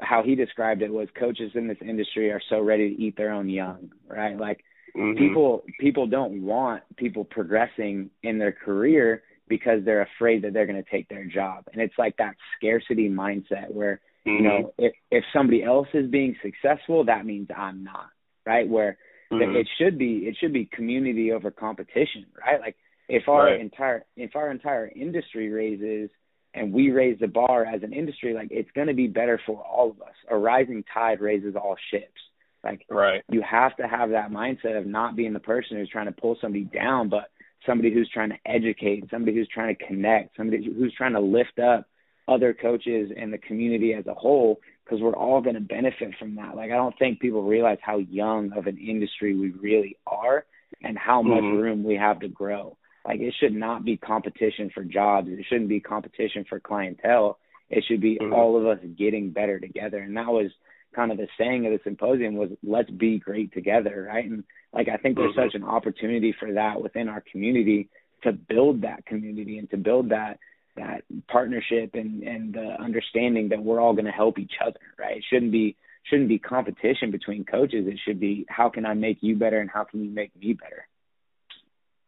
how 0.00 0.22
he 0.22 0.34
described 0.34 0.82
it 0.82 0.92
was 0.92 1.08
coaches 1.18 1.52
in 1.54 1.68
this 1.68 1.78
industry 1.80 2.30
are 2.30 2.42
so 2.48 2.60
ready 2.60 2.94
to 2.94 3.02
eat 3.02 3.16
their 3.16 3.32
own 3.32 3.48
young, 3.48 3.90
right? 4.08 4.36
Like 4.36 4.64
mm-hmm. 4.96 5.18
people 5.18 5.64
people 5.80 6.06
don't 6.06 6.42
want 6.42 6.82
people 6.96 7.24
progressing 7.24 8.10
in 8.22 8.38
their 8.38 8.52
career 8.52 9.22
because 9.48 9.84
they're 9.84 10.02
afraid 10.16 10.42
that 10.42 10.52
they're 10.52 10.66
going 10.66 10.82
to 10.82 10.90
take 10.90 11.08
their 11.08 11.24
job. 11.24 11.64
And 11.72 11.80
it's 11.80 11.94
like 11.96 12.16
that 12.16 12.34
scarcity 12.58 13.08
mindset 13.08 13.72
where 13.72 14.00
Mm-hmm. 14.26 14.44
You 14.44 14.50
know, 14.50 14.72
if 14.78 14.92
if 15.10 15.24
somebody 15.32 15.62
else 15.62 15.88
is 15.94 16.10
being 16.10 16.36
successful, 16.42 17.04
that 17.04 17.24
means 17.24 17.48
I'm 17.56 17.84
not, 17.84 18.10
right? 18.44 18.68
Where 18.68 18.98
mm-hmm. 19.32 19.56
it 19.56 19.68
should 19.78 19.98
be 19.98 20.24
it 20.26 20.36
should 20.40 20.52
be 20.52 20.68
community 20.70 21.32
over 21.32 21.50
competition, 21.50 22.26
right? 22.38 22.60
Like 22.60 22.76
if 23.08 23.28
our 23.28 23.46
right. 23.46 23.60
entire 23.60 24.04
if 24.16 24.34
our 24.34 24.50
entire 24.50 24.88
industry 24.88 25.50
raises 25.50 26.10
and 26.54 26.72
we 26.72 26.90
raise 26.90 27.18
the 27.20 27.28
bar 27.28 27.64
as 27.64 27.82
an 27.82 27.92
industry, 27.92 28.34
like 28.34 28.48
it's 28.50 28.70
going 28.74 28.88
to 28.88 28.94
be 28.94 29.06
better 29.06 29.40
for 29.46 29.62
all 29.62 29.90
of 29.90 30.00
us. 30.00 30.14
A 30.30 30.36
rising 30.36 30.84
tide 30.92 31.20
raises 31.20 31.54
all 31.54 31.76
ships. 31.90 32.20
Like 32.64 32.84
right. 32.90 33.22
you 33.30 33.42
have 33.48 33.76
to 33.76 33.86
have 33.86 34.10
that 34.10 34.30
mindset 34.30 34.76
of 34.78 34.86
not 34.86 35.14
being 35.14 35.32
the 35.32 35.40
person 35.40 35.76
who's 35.76 35.90
trying 35.90 36.06
to 36.06 36.12
pull 36.12 36.36
somebody 36.40 36.64
down, 36.64 37.08
but 37.08 37.30
somebody 37.64 37.92
who's 37.92 38.10
trying 38.12 38.30
to 38.30 38.38
educate, 38.44 39.04
somebody 39.10 39.36
who's 39.36 39.48
trying 39.52 39.76
to 39.76 39.86
connect, 39.86 40.36
somebody 40.36 40.64
who's 40.64 40.94
trying 40.96 41.12
to 41.12 41.20
lift 41.20 41.58
up 41.58 41.86
other 42.28 42.52
coaches 42.54 43.12
and 43.16 43.32
the 43.32 43.38
community 43.38 43.94
as 43.94 44.06
a 44.06 44.14
whole 44.14 44.58
because 44.84 45.00
we're 45.00 45.14
all 45.14 45.40
going 45.40 45.54
to 45.54 45.60
benefit 45.60 46.14
from 46.18 46.34
that. 46.36 46.56
Like 46.56 46.70
I 46.70 46.76
don't 46.76 46.96
think 46.98 47.20
people 47.20 47.42
realize 47.42 47.78
how 47.82 47.98
young 47.98 48.52
of 48.56 48.66
an 48.66 48.78
industry 48.78 49.36
we 49.36 49.50
really 49.50 49.96
are 50.06 50.44
and 50.82 50.98
how 50.98 51.22
much 51.22 51.42
mm-hmm. 51.42 51.58
room 51.58 51.84
we 51.84 51.94
have 51.96 52.20
to 52.20 52.28
grow. 52.28 52.76
Like 53.06 53.20
it 53.20 53.34
should 53.38 53.54
not 53.54 53.84
be 53.84 53.96
competition 53.96 54.70
for 54.74 54.82
jobs. 54.82 55.28
It 55.30 55.44
shouldn't 55.48 55.68
be 55.68 55.80
competition 55.80 56.44
for 56.48 56.58
clientele. 56.58 57.38
It 57.70 57.84
should 57.86 58.00
be 58.00 58.18
mm-hmm. 58.20 58.32
all 58.32 58.58
of 58.58 58.66
us 58.66 58.84
getting 58.98 59.30
better 59.30 59.60
together. 59.60 59.98
And 59.98 60.16
that 60.16 60.28
was 60.28 60.50
kind 60.94 61.12
of 61.12 61.18
the 61.18 61.28
saying 61.38 61.66
of 61.66 61.72
the 61.72 61.80
symposium 61.84 62.36
was 62.36 62.50
let's 62.62 62.90
be 62.90 63.18
great 63.18 63.52
together, 63.52 64.08
right? 64.10 64.24
And 64.24 64.44
like 64.72 64.88
I 64.88 64.96
think 64.96 65.16
there's 65.16 65.36
mm-hmm. 65.36 65.48
such 65.48 65.54
an 65.54 65.64
opportunity 65.64 66.34
for 66.38 66.52
that 66.54 66.80
within 66.82 67.08
our 67.08 67.22
community 67.32 67.88
to 68.22 68.32
build 68.32 68.82
that 68.82 69.06
community 69.06 69.58
and 69.58 69.70
to 69.70 69.76
build 69.76 70.10
that 70.10 70.38
that 70.76 71.04
partnership 71.28 71.94
and 71.94 72.22
and 72.22 72.54
the 72.54 72.76
understanding 72.80 73.48
that 73.50 73.62
we're 73.62 73.80
all 73.80 73.92
going 73.92 74.04
to 74.04 74.10
help 74.10 74.38
each 74.38 74.54
other 74.64 74.80
right 74.98 75.18
it 75.18 75.24
shouldn't 75.30 75.52
be 75.52 75.76
shouldn't 76.04 76.28
be 76.28 76.38
competition 76.38 77.10
between 77.10 77.44
coaches 77.44 77.86
it 77.86 77.98
should 78.04 78.20
be 78.20 78.44
how 78.48 78.68
can 78.68 78.84
i 78.84 78.92
make 78.92 79.18
you 79.22 79.36
better 79.36 79.58
and 79.58 79.70
how 79.70 79.84
can 79.84 80.04
you 80.04 80.10
make 80.10 80.34
me 80.36 80.52
better 80.52 80.86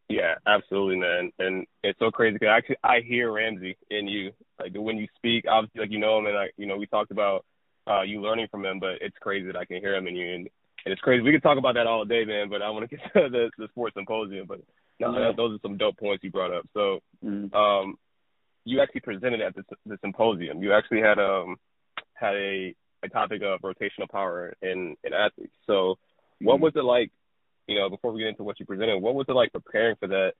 yeah 0.08 0.34
absolutely 0.46 0.96
man 0.96 1.30
and 1.38 1.66
it's 1.82 1.98
so 1.98 2.10
crazy 2.10 2.38
because 2.38 2.62
i 2.84 2.88
i 2.96 3.00
hear 3.00 3.30
ramsey 3.32 3.76
in 3.90 4.06
you 4.06 4.32
like 4.58 4.72
when 4.74 4.96
you 4.96 5.06
speak 5.16 5.44
obviously 5.50 5.80
like 5.80 5.90
you 5.90 5.98
know 5.98 6.18
him 6.18 6.26
and 6.26 6.34
like 6.34 6.52
you 6.56 6.66
know 6.66 6.76
we 6.76 6.86
talked 6.86 7.10
about 7.10 7.44
uh, 7.88 8.02
you 8.02 8.20
learning 8.20 8.48
from 8.50 8.64
him, 8.64 8.78
but 8.78 8.96
it's 9.00 9.16
crazy 9.20 9.46
that 9.46 9.56
I 9.56 9.64
can 9.64 9.80
hear 9.80 9.94
him 9.94 10.06
in 10.06 10.16
you, 10.16 10.26
and, 10.26 10.48
and 10.84 10.92
it's 10.92 11.00
crazy. 11.00 11.22
We 11.22 11.32
could 11.32 11.42
talk 11.42 11.58
about 11.58 11.74
that 11.74 11.86
all 11.86 12.04
day, 12.04 12.24
man. 12.24 12.50
But 12.50 12.62
I 12.62 12.70
want 12.70 12.88
to 12.88 12.96
get 12.96 13.04
to 13.14 13.28
the, 13.28 13.50
the 13.56 13.68
sports 13.68 13.94
symposium. 13.94 14.46
But 14.46 14.60
no, 15.00 15.18
yeah. 15.18 15.32
those 15.36 15.56
are 15.56 15.62
some 15.62 15.76
dope 15.76 15.96
points 15.96 16.22
you 16.22 16.30
brought 16.30 16.52
up. 16.52 16.66
So, 16.74 17.00
mm-hmm. 17.24 17.54
um, 17.54 17.96
you 18.64 18.80
actually 18.82 19.00
presented 19.00 19.40
at 19.40 19.54
the, 19.54 19.62
the 19.86 19.98
symposium. 20.00 20.62
You 20.62 20.74
actually 20.74 21.00
had 21.00 21.18
um 21.18 21.56
had 22.14 22.34
a 22.34 22.74
a 23.02 23.08
topic 23.08 23.42
of 23.42 23.60
rotational 23.60 24.10
power 24.10 24.54
in 24.60 24.96
in 25.02 25.14
athletes. 25.14 25.54
So, 25.66 25.96
what 26.40 26.56
mm-hmm. 26.56 26.64
was 26.64 26.72
it 26.76 26.84
like? 26.84 27.10
You 27.68 27.76
know, 27.76 27.90
before 27.90 28.12
we 28.12 28.20
get 28.20 28.28
into 28.28 28.42
what 28.42 28.58
you 28.58 28.66
presented, 28.66 28.98
what 28.98 29.14
was 29.14 29.26
it 29.28 29.32
like 29.32 29.52
preparing 29.52 29.96
for 29.96 30.08
that? 30.08 30.32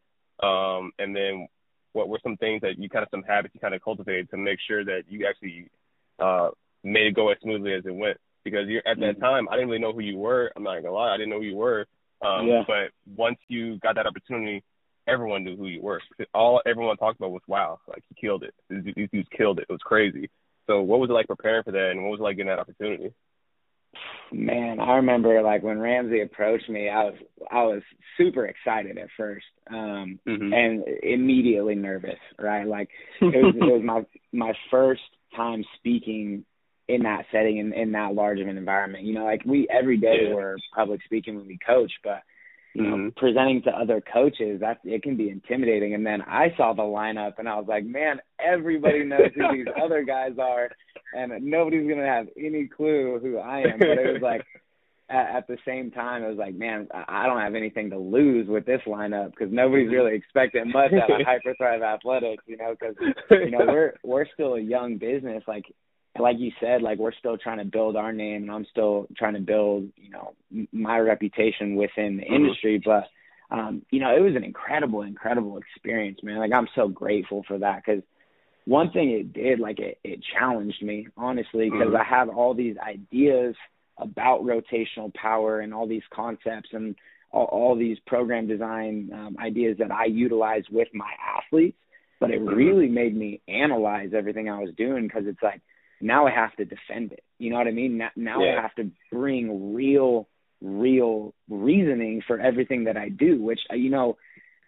Um, 0.45 0.93
and 0.99 1.15
then 1.15 1.47
what 1.93 2.09
were 2.09 2.21
some 2.23 2.37
things 2.37 2.63
that 2.63 2.79
you 2.79 2.89
kind 2.89 3.03
of 3.03 3.09
some 3.11 3.23
habits 3.23 3.55
you 3.55 3.61
kind 3.61 3.75
of 3.75 3.83
cultivated 3.83 4.31
to 4.31 4.37
make 4.37 4.59
sure 4.67 4.85
that 4.85 5.03
you 5.09 5.27
actually 5.27 5.71
uh, 6.19 6.51
made 6.83 7.09
it 7.09 7.15
go 7.15 7.31
as 7.31 7.39
smoothly 7.43 7.75
as 7.75 7.85
it 7.85 7.95
went? 7.95 8.17
Because 8.45 8.69
you're, 8.69 8.87
at 8.87 8.99
that 9.01 9.17
mm-hmm. 9.17 9.21
time, 9.21 9.49
I 9.49 9.55
didn't 9.55 9.69
really 9.69 9.81
know 9.81 9.93
who 9.93 10.01
you 10.01 10.17
were. 10.17 10.51
I'm 10.57 10.63
not 10.63 10.83
gonna 10.83 10.95
lie, 10.95 11.13
I 11.13 11.17
didn't 11.17 11.31
know 11.31 11.41
who 11.41 11.47
you 11.47 11.57
were. 11.57 11.87
Um, 12.25 12.47
yeah. 12.47 12.63
But 12.67 12.91
once 13.17 13.39
you 13.49 13.79
got 13.79 13.97
that 13.97 14.07
opportunity, 14.07 14.65
everyone 15.07 15.45
knew 15.45 15.57
who 15.57 15.67
you 15.67 15.83
were. 15.83 16.01
All 16.35 16.63
everyone 16.67 16.97
talked 16.97 17.19
about 17.19 17.31
was, 17.31 17.43
"Wow, 17.47 17.81
like 17.87 18.03
he 18.09 18.21
killed 18.21 18.43
it. 18.43 18.55
These 18.71 19.09
dudes 19.13 19.29
killed 19.37 19.59
it. 19.59 19.67
It 19.69 19.73
was 19.73 19.83
crazy." 19.83 20.31
So, 20.67 20.83
what 20.83 21.01
was 21.01 21.11
it 21.11 21.15
like 21.15 21.27
preparing 21.27 21.63
for 21.63 21.73
that, 21.73 21.91
and 21.91 22.03
what 22.03 22.13
was 22.13 22.21
it 22.21 22.25
like 22.25 22.37
getting 22.37 22.49
that 22.49 22.59
opportunity? 22.59 23.13
Man, 24.31 24.79
I 24.81 24.97
remember 24.97 25.41
like 25.43 25.63
when 25.63 25.79
Ramsey 25.79 26.21
approached 26.21 26.69
me, 26.69 26.89
I 26.89 27.05
was 27.05 27.15
I 27.51 27.63
was 27.63 27.83
super 28.17 28.47
excited 28.47 28.99
at 28.99 29.09
first, 29.17 29.47
um, 29.71 30.19
mm-hmm. 30.27 30.53
and 30.53 30.85
immediately 31.03 31.75
nervous. 31.75 32.19
Right, 32.39 32.67
like 32.67 32.91
it 33.21 33.43
was 33.43 33.55
it 33.57 33.61
was 33.61 33.83
my 33.83 34.03
my 34.33 34.53
first 34.71 35.01
time 35.35 35.65
speaking 35.79 36.45
in 36.89 37.03
that 37.03 37.25
setting 37.33 37.59
in, 37.59 37.73
in 37.73 37.93
that 37.93 38.15
large 38.15 38.41
of 38.41 38.49
an 38.49 38.59
environment. 38.59 39.05
You 39.05 39.15
know, 39.15 39.25
like 39.25 39.43
we 39.47 39.67
every 39.71 39.97
day 39.97 40.29
yeah. 40.29 40.35
we're 40.35 40.57
public 40.75 41.01
speaking 41.05 41.37
when 41.37 41.47
we 41.47 41.59
coach, 41.65 41.93
but 42.05 42.23
you 42.79 42.91
know, 42.91 42.97
mm-hmm. 42.97 43.09
presenting 43.17 43.63
to 43.63 43.71
other 43.71 44.01
coaches, 44.01 44.61
that 44.61 44.79
it 44.85 45.03
can 45.03 45.17
be 45.17 45.31
intimidating. 45.31 45.95
And 45.95 46.07
then 46.07 46.23
I 46.23 46.55
saw 46.57 46.75
the 46.75 46.83
lineup 46.83 47.39
and 47.39 47.49
I 47.49 47.57
was 47.57 47.67
like, 47.69 47.85
man, 47.85 48.21
everybody 48.39 49.05
knows 49.05 49.31
who 49.35 49.43
these 49.53 49.67
other 49.83 50.05
guys 50.05 50.33
are, 50.39 50.71
and 51.13 51.33
nobody's 51.45 51.89
gonna 51.89 52.07
have 52.07 52.29
any 52.37 52.69
clue 52.69 53.19
who 53.21 53.39
I 53.39 53.61
am. 53.61 53.79
But 53.79 53.89
it 53.99 54.13
was 54.13 54.23
like, 54.23 54.43
at, 55.11 55.37
at 55.37 55.47
the 55.49 55.59
same 55.67 55.91
time, 55.91 56.23
it 56.23 56.29
was 56.29 56.39
like, 56.39 56.55
man, 56.55 56.89
I 56.93 57.27
don't 57.27 57.41
have 57.41 57.55
anything 57.55 57.91
to 57.91 57.99
lose 57.99 58.47
with 58.47 58.65
this 58.65 58.83
lineup 58.87 59.31
because 59.31 59.53
nobody's 59.53 59.91
really 59.91 60.15
expecting 60.15 60.71
much 60.71 60.93
out 60.93 61.11
of 61.11 61.27
Hyperthrive 61.27 61.83
Athletics, 61.83 62.45
you 62.47 62.59
know, 62.59 62.77
because 62.79 62.95
you 63.31 63.51
know 63.51 63.65
we're 63.67 63.95
we're 64.05 64.27
still 64.35 64.55
a 64.55 64.61
young 64.61 64.99
business, 64.99 65.43
like 65.49 65.65
like 66.21 66.39
you 66.39 66.53
said, 66.61 66.83
like 66.83 66.99
we're 66.99 67.13
still 67.13 67.39
trying 67.39 67.59
to 67.59 67.65
build 67.65 67.97
our 67.97 68.13
name, 68.13 68.43
and 68.43 68.51
I'm 68.51 68.67
still 68.71 69.07
trying 69.17 69.35
to 69.35 69.41
build, 69.41 69.89
you 69.97 70.11
know, 70.11 70.35
my 70.73 70.99
reputation 70.99 71.77
within 71.77 72.17
the 72.17 72.25
mm-hmm. 72.25 72.35
industry. 72.35 72.83
But, 72.85 73.09
um, 73.51 73.83
you 73.91 74.01
know, 74.01 74.15
it 74.17 74.21
was 74.21 74.37
an 74.37 74.45
incredible, 74.45 75.03
incredible 75.03 75.59
experience, 75.59 76.21
man. 76.23 76.39
Like 76.39 76.53
I'm 76.53 76.69
so 76.75 76.89
grateful 76.89 77.45
for 77.47 77.59
that 77.59 77.83
because 77.85 78.03
one 78.65 78.91
thing 78.91 79.11
it 79.11 79.33
did, 79.33 79.61
like 79.61 79.79
it, 79.79 79.99
it 80.05 80.21
challenged 80.39 80.83
me 80.83 81.09
honestly 81.17 81.71
because 81.71 81.89
mm-hmm. 81.89 81.97
I 81.97 82.05
have 82.05 82.29
all 82.29 82.55
these 82.55 82.77
ideas 82.77 83.55
about 83.97 84.45
rotational 84.45 85.13
power 85.15 85.61
and 85.61 85.73
all 85.73 85.89
these 85.89 86.03
concepts 86.15 86.69
and 86.73 86.95
all, 87.31 87.47
all 87.47 87.77
these 87.77 87.99
program 88.07 88.47
design 88.47 89.11
um, 89.13 89.37
ideas 89.41 89.79
that 89.79 89.91
I 89.91 90.05
utilize 90.05 90.65
with 90.71 90.89
my 90.93 91.11
athletes. 91.37 91.79
But 92.21 92.31
it 92.31 92.41
mm-hmm. 92.41 92.55
really 92.55 92.89
made 92.89 93.17
me 93.17 93.41
analyze 93.49 94.11
everything 94.15 94.51
I 94.51 94.59
was 94.59 94.75
doing 94.77 95.05
because 95.05 95.25
it's 95.27 95.43
like 95.43 95.63
now 96.01 96.27
I 96.27 96.31
have 96.31 96.55
to 96.57 96.65
defend 96.65 97.13
it. 97.13 97.23
You 97.39 97.51
know 97.51 97.57
what 97.57 97.67
I 97.67 97.73
mean? 97.73 97.99
Now, 97.99 98.11
now 98.17 98.43
yeah. 98.43 98.59
I 98.59 98.63
have 98.63 98.75
to 98.77 98.91
bring 99.11 99.75
real, 99.75 100.29
real 100.61 101.35
reasoning 101.49 102.23
for 102.27 102.41
everything 102.41 102.85
that 102.85 102.97
I 102.97 103.09
do. 103.09 103.41
Which 103.41 103.61
uh, 103.71 103.77
you 103.77 103.91
know, 103.91 104.17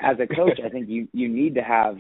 as 0.00 0.16
a 0.20 0.26
coach, 0.26 0.60
I 0.64 0.68
think 0.68 0.88
you 0.88 1.08
you 1.12 1.28
need 1.28 1.56
to 1.56 1.62
have 1.62 1.98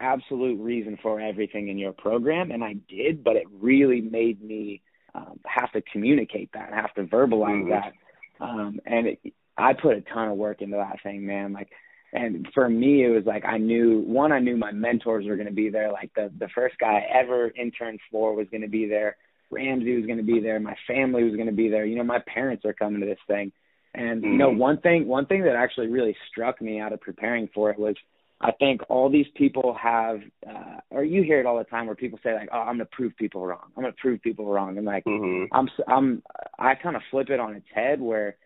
absolute 0.00 0.60
reason 0.60 0.98
for 1.02 1.20
everything 1.20 1.68
in 1.68 1.78
your 1.78 1.92
program, 1.92 2.50
and 2.50 2.64
I 2.64 2.74
did. 2.88 3.22
But 3.22 3.36
it 3.36 3.46
really 3.52 4.00
made 4.00 4.42
me 4.42 4.82
um, 5.14 5.40
have 5.46 5.72
to 5.72 5.82
communicate 5.82 6.50
that, 6.54 6.72
have 6.72 6.94
to 6.94 7.04
verbalize 7.04 7.64
mm-hmm. 7.64 7.70
that, 7.70 7.92
um, 8.40 8.80
and 8.86 9.06
it, 9.08 9.20
I 9.56 9.74
put 9.74 9.96
a 9.96 10.00
ton 10.00 10.28
of 10.28 10.36
work 10.36 10.62
into 10.62 10.76
that 10.76 11.02
thing, 11.02 11.26
man. 11.26 11.52
Like 11.52 11.68
and 12.12 12.48
for 12.54 12.68
me 12.68 13.04
it 13.04 13.08
was 13.08 13.24
like 13.24 13.44
I 13.44 13.58
knew 13.58 14.00
one 14.00 14.32
I 14.32 14.40
knew 14.40 14.56
my 14.56 14.72
mentors 14.72 15.26
were 15.26 15.36
going 15.36 15.48
to 15.48 15.54
be 15.54 15.70
there. 15.70 15.92
Like 15.92 16.10
the 16.14 16.30
the 16.38 16.48
first 16.54 16.76
guy 16.78 16.98
I 16.98 17.20
ever 17.20 17.50
interned 17.50 18.00
for 18.10 18.34
was 18.34 18.48
going 18.50 18.62
to 18.62 18.68
be 18.68 18.86
there. 18.86 19.16
Ramsey 19.50 19.96
was 19.96 20.06
going 20.06 20.18
to 20.18 20.24
be 20.24 20.40
there. 20.40 20.60
My 20.60 20.76
family 20.86 21.24
was 21.24 21.34
going 21.34 21.46
to 21.46 21.52
be 21.52 21.68
there. 21.68 21.84
You 21.84 21.96
know 21.96 22.04
my 22.04 22.20
parents 22.32 22.64
are 22.64 22.72
coming 22.72 23.00
to 23.00 23.06
this 23.06 23.18
thing. 23.26 23.52
And 23.94 24.22
you 24.22 24.36
know 24.36 24.50
mm-hmm. 24.50 24.58
one 24.58 24.80
thing 24.80 25.06
one 25.06 25.26
thing 25.26 25.42
that 25.44 25.56
actually 25.56 25.88
really 25.88 26.16
struck 26.30 26.60
me 26.60 26.80
out 26.80 26.92
of 26.92 27.00
preparing 27.00 27.48
for 27.54 27.70
it 27.70 27.78
was 27.78 27.96
I 28.40 28.52
think 28.52 28.80
all 28.88 29.10
these 29.10 29.26
people 29.34 29.76
have 29.80 30.20
uh 30.48 30.80
or 30.90 31.04
you 31.04 31.22
hear 31.22 31.40
it 31.40 31.46
all 31.46 31.58
the 31.58 31.64
time 31.64 31.86
where 31.86 31.96
people 31.96 32.18
say 32.22 32.34
like 32.34 32.48
oh 32.52 32.58
I'm 32.58 32.76
going 32.76 32.78
to 32.78 32.84
prove 32.86 33.16
people 33.16 33.46
wrong. 33.46 33.70
I'm 33.76 33.82
going 33.82 33.92
to 33.92 34.00
prove 34.00 34.22
people 34.22 34.46
wrong. 34.46 34.78
And 34.78 34.86
like 34.86 35.04
mm-hmm. 35.04 35.52
I'm 35.52 35.68
I'm 35.86 36.22
I 36.58 36.74
kind 36.74 36.96
of 36.96 37.02
flip 37.10 37.30
it 37.30 37.40
on 37.40 37.54
its 37.54 37.66
head 37.72 38.00
where 38.00 38.36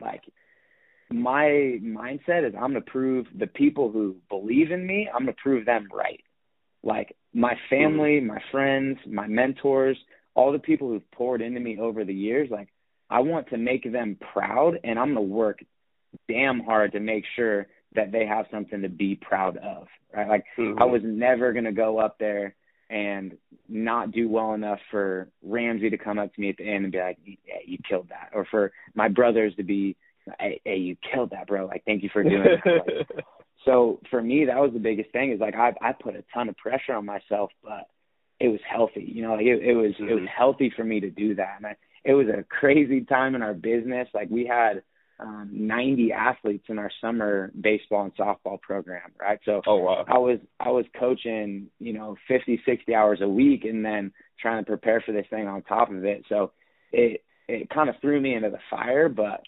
like 0.00 0.22
my 1.12 1.78
mindset 1.82 2.46
is 2.46 2.54
I'm 2.54 2.72
going 2.72 2.74
to 2.74 2.90
prove 2.90 3.26
the 3.36 3.46
people 3.46 3.90
who 3.90 4.16
believe 4.28 4.70
in 4.70 4.86
me, 4.86 5.08
I'm 5.12 5.24
going 5.24 5.34
to 5.34 5.42
prove 5.42 5.66
them 5.66 5.88
right. 5.92 6.22
Like 6.82 7.16
my 7.32 7.54
family, 7.70 8.18
mm-hmm. 8.18 8.28
my 8.28 8.42
friends, 8.50 8.98
my 9.06 9.26
mentors, 9.26 9.96
all 10.34 10.52
the 10.52 10.58
people 10.58 10.88
who've 10.88 11.10
poured 11.12 11.42
into 11.42 11.60
me 11.60 11.78
over 11.78 12.04
the 12.04 12.14
years, 12.14 12.48
like 12.50 12.68
I 13.10 13.20
want 13.20 13.48
to 13.50 13.58
make 13.58 13.90
them 13.90 14.16
proud 14.32 14.78
and 14.82 14.98
I'm 14.98 15.14
going 15.14 15.28
to 15.28 15.34
work 15.34 15.60
damn 16.28 16.60
hard 16.60 16.92
to 16.92 17.00
make 17.00 17.24
sure 17.36 17.66
that 17.94 18.10
they 18.10 18.26
have 18.26 18.46
something 18.50 18.82
to 18.82 18.88
be 18.88 19.14
proud 19.14 19.56
of. 19.58 19.86
Right? 20.14 20.28
Like 20.28 20.44
mm-hmm. 20.58 20.82
I 20.82 20.86
was 20.86 21.02
never 21.04 21.52
going 21.52 21.64
to 21.64 21.72
go 21.72 21.98
up 21.98 22.18
there 22.18 22.54
and 22.90 23.38
not 23.68 24.12
do 24.12 24.28
well 24.28 24.52
enough 24.52 24.78
for 24.90 25.28
Ramsey 25.42 25.90
to 25.90 25.96
come 25.96 26.18
up 26.18 26.34
to 26.34 26.40
me 26.40 26.50
at 26.50 26.58
the 26.58 26.68
end 26.68 26.84
and 26.84 26.92
be 26.92 26.98
like, 26.98 27.16
"Yeah, 27.24 27.54
you 27.64 27.78
killed 27.88 28.10
that," 28.10 28.30
or 28.34 28.44
for 28.50 28.70
my 28.94 29.08
brothers 29.08 29.54
to 29.56 29.62
be 29.62 29.96
hey, 30.38 30.60
hey, 30.64 30.76
you 30.76 30.96
killed 31.12 31.30
that, 31.30 31.46
bro. 31.46 31.66
Like, 31.66 31.84
thank 31.84 32.02
you 32.02 32.10
for 32.12 32.22
doing 32.22 32.44
it. 32.44 32.60
Like, 32.64 33.24
so 33.64 34.00
for 34.10 34.22
me, 34.22 34.46
that 34.46 34.58
was 34.58 34.72
the 34.72 34.78
biggest 34.78 35.10
thing. 35.12 35.32
Is 35.32 35.40
like 35.40 35.54
I 35.54 35.72
I 35.80 35.92
put 35.92 36.16
a 36.16 36.24
ton 36.34 36.48
of 36.48 36.56
pressure 36.56 36.94
on 36.94 37.06
myself, 37.06 37.50
but 37.62 37.88
it 38.40 38.48
was 38.48 38.60
healthy. 38.68 39.04
You 39.06 39.22
know, 39.22 39.34
like 39.34 39.46
it, 39.46 39.62
it 39.62 39.74
was 39.74 39.92
mm-hmm. 39.92 40.08
it 40.08 40.14
was 40.14 40.22
mm-hmm. 40.24 40.36
healthy 40.36 40.72
for 40.74 40.84
me 40.84 41.00
to 41.00 41.10
do 41.10 41.36
that. 41.36 41.54
And 41.58 41.66
I, 41.66 41.76
it 42.04 42.14
was 42.14 42.26
a 42.26 42.44
crazy 42.44 43.02
time 43.02 43.34
in 43.34 43.42
our 43.42 43.54
business. 43.54 44.08
Like 44.12 44.28
we 44.30 44.46
had 44.46 44.82
um 45.20 45.48
90 45.52 46.12
athletes 46.12 46.64
in 46.68 46.78
our 46.78 46.90
summer 47.00 47.52
baseball 47.58 48.02
and 48.02 48.16
softball 48.16 48.60
program, 48.60 49.12
right? 49.20 49.38
So 49.44 49.62
oh, 49.66 49.76
wow. 49.76 50.04
I 50.08 50.18
was 50.18 50.40
I 50.58 50.70
was 50.70 50.84
coaching, 50.98 51.68
you 51.78 51.92
know, 51.92 52.16
50, 52.26 52.62
60 52.66 52.94
hours 52.94 53.20
a 53.22 53.28
week 53.28 53.64
and 53.64 53.84
then 53.84 54.12
trying 54.40 54.64
to 54.64 54.68
prepare 54.68 55.00
for 55.00 55.12
this 55.12 55.26
thing 55.30 55.46
on 55.46 55.62
top 55.62 55.90
of 55.90 56.04
it. 56.04 56.24
So 56.28 56.52
it 56.90 57.22
it 57.48 57.70
kind 57.70 57.88
of 57.88 57.96
threw 58.00 58.20
me 58.20 58.34
into 58.34 58.50
the 58.50 58.58
fire, 58.70 59.08
but 59.08 59.42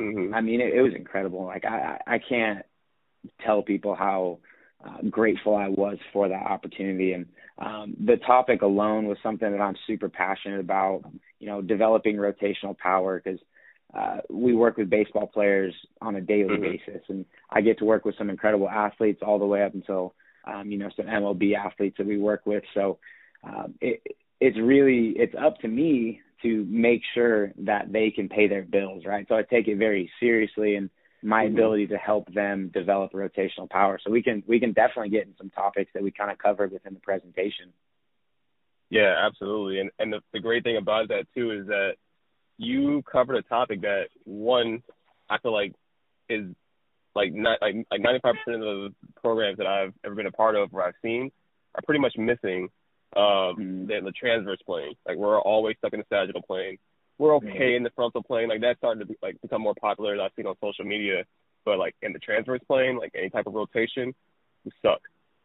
Mm-hmm. 0.00 0.34
I 0.34 0.40
mean, 0.40 0.60
it, 0.60 0.74
it 0.74 0.82
was 0.82 0.94
incredible. 0.94 1.44
Like 1.44 1.64
I, 1.64 1.98
I 2.06 2.18
can't 2.18 2.64
tell 3.44 3.62
people 3.62 3.94
how 3.94 4.38
uh, 4.84 5.02
grateful 5.08 5.54
I 5.54 5.68
was 5.68 5.98
for 6.12 6.28
that 6.28 6.42
opportunity. 6.42 7.12
And 7.12 7.26
um, 7.58 7.94
the 8.04 8.16
topic 8.16 8.62
alone 8.62 9.06
was 9.06 9.18
something 9.22 9.50
that 9.50 9.60
I'm 9.60 9.76
super 9.86 10.08
passionate 10.08 10.60
about. 10.60 11.02
You 11.38 11.48
know, 11.48 11.62
developing 11.62 12.16
rotational 12.16 12.76
power 12.78 13.20
because 13.22 13.40
uh, 13.94 14.18
we 14.30 14.54
work 14.54 14.76
with 14.76 14.88
baseball 14.90 15.26
players 15.26 15.74
on 16.00 16.16
a 16.16 16.20
daily 16.20 16.56
mm-hmm. 16.56 16.62
basis, 16.62 17.02
and 17.08 17.24
I 17.50 17.60
get 17.60 17.78
to 17.78 17.84
work 17.84 18.04
with 18.04 18.16
some 18.16 18.30
incredible 18.30 18.68
athletes 18.68 19.22
all 19.24 19.38
the 19.38 19.46
way 19.46 19.62
up 19.62 19.74
until 19.74 20.14
um, 20.44 20.70
you 20.70 20.78
know 20.78 20.90
some 20.96 21.06
MLB 21.06 21.54
athletes 21.54 21.96
that 21.98 22.06
we 22.06 22.18
work 22.18 22.42
with. 22.46 22.64
So 22.74 22.98
um, 23.44 23.74
it, 23.80 24.02
it's 24.40 24.58
really 24.58 25.14
it's 25.16 25.34
up 25.40 25.58
to 25.58 25.68
me 25.68 26.20
to 26.42 26.66
make 26.68 27.02
sure 27.14 27.52
that 27.58 27.92
they 27.92 28.10
can 28.10 28.28
pay 28.28 28.48
their 28.48 28.62
bills, 28.62 29.04
right? 29.04 29.26
So 29.28 29.36
I 29.36 29.42
take 29.42 29.68
it 29.68 29.76
very 29.76 30.10
seriously 30.20 30.76
and 30.76 30.90
my 31.22 31.44
mm-hmm. 31.44 31.54
ability 31.54 31.86
to 31.88 31.96
help 31.96 32.32
them 32.32 32.70
develop 32.72 33.12
rotational 33.12 33.70
power. 33.70 33.98
So 34.04 34.10
we 34.10 34.22
can 34.22 34.42
we 34.46 34.58
can 34.60 34.72
definitely 34.72 35.10
get 35.10 35.26
in 35.26 35.34
some 35.38 35.50
topics 35.50 35.92
that 35.94 36.02
we 36.02 36.10
kind 36.10 36.30
of 36.30 36.38
covered 36.38 36.72
within 36.72 36.94
the 36.94 37.00
presentation. 37.00 37.72
Yeah, 38.90 39.14
absolutely. 39.24 39.80
And 39.80 39.90
and 39.98 40.12
the, 40.12 40.20
the 40.32 40.40
great 40.40 40.64
thing 40.64 40.76
about 40.76 41.08
that 41.08 41.26
too 41.34 41.52
is 41.52 41.66
that 41.68 41.92
you 42.58 43.02
covered 43.10 43.36
a 43.36 43.42
topic 43.42 43.82
that 43.82 44.08
one 44.24 44.82
I 45.30 45.38
feel 45.38 45.52
like 45.52 45.74
is 46.28 46.46
like 47.14 47.32
not 47.32 47.58
like 47.62 47.76
like 47.90 48.00
ninety 48.00 48.20
five 48.20 48.34
percent 48.44 48.62
of 48.62 48.92
the 48.92 48.94
programs 49.20 49.58
that 49.58 49.66
I've 49.66 49.94
ever 50.04 50.14
been 50.14 50.26
a 50.26 50.32
part 50.32 50.56
of 50.56 50.74
or 50.74 50.82
I've 50.82 50.94
seen 51.02 51.30
are 51.74 51.82
pretty 51.86 52.00
much 52.00 52.14
missing 52.18 52.68
um, 53.16 53.22
mm-hmm. 53.22 53.86
the, 53.86 54.00
the 54.04 54.12
transverse 54.12 54.60
plane. 54.64 54.94
Like 55.06 55.16
we're 55.16 55.40
always 55.40 55.76
stuck 55.78 55.92
in 55.92 56.00
the 56.00 56.06
sagittal 56.08 56.42
plane. 56.42 56.78
We're 57.18 57.36
okay 57.36 57.46
mm-hmm. 57.46 57.76
in 57.76 57.82
the 57.82 57.90
frontal 57.90 58.22
plane. 58.22 58.48
Like 58.48 58.60
that's 58.60 58.78
starting 58.78 59.00
to 59.00 59.06
be, 59.06 59.16
like 59.22 59.40
become 59.42 59.62
more 59.62 59.74
popular. 59.80 60.20
I've 60.20 60.32
seen 60.36 60.46
on 60.46 60.56
social 60.62 60.84
media. 60.84 61.24
But 61.64 61.78
like 61.78 61.94
in 62.02 62.12
the 62.12 62.18
transverse 62.18 62.60
plane, 62.66 62.98
like 62.98 63.12
any 63.16 63.30
type 63.30 63.46
of 63.46 63.54
rotation, 63.54 64.14
we 64.64 64.72
suck. 64.82 65.00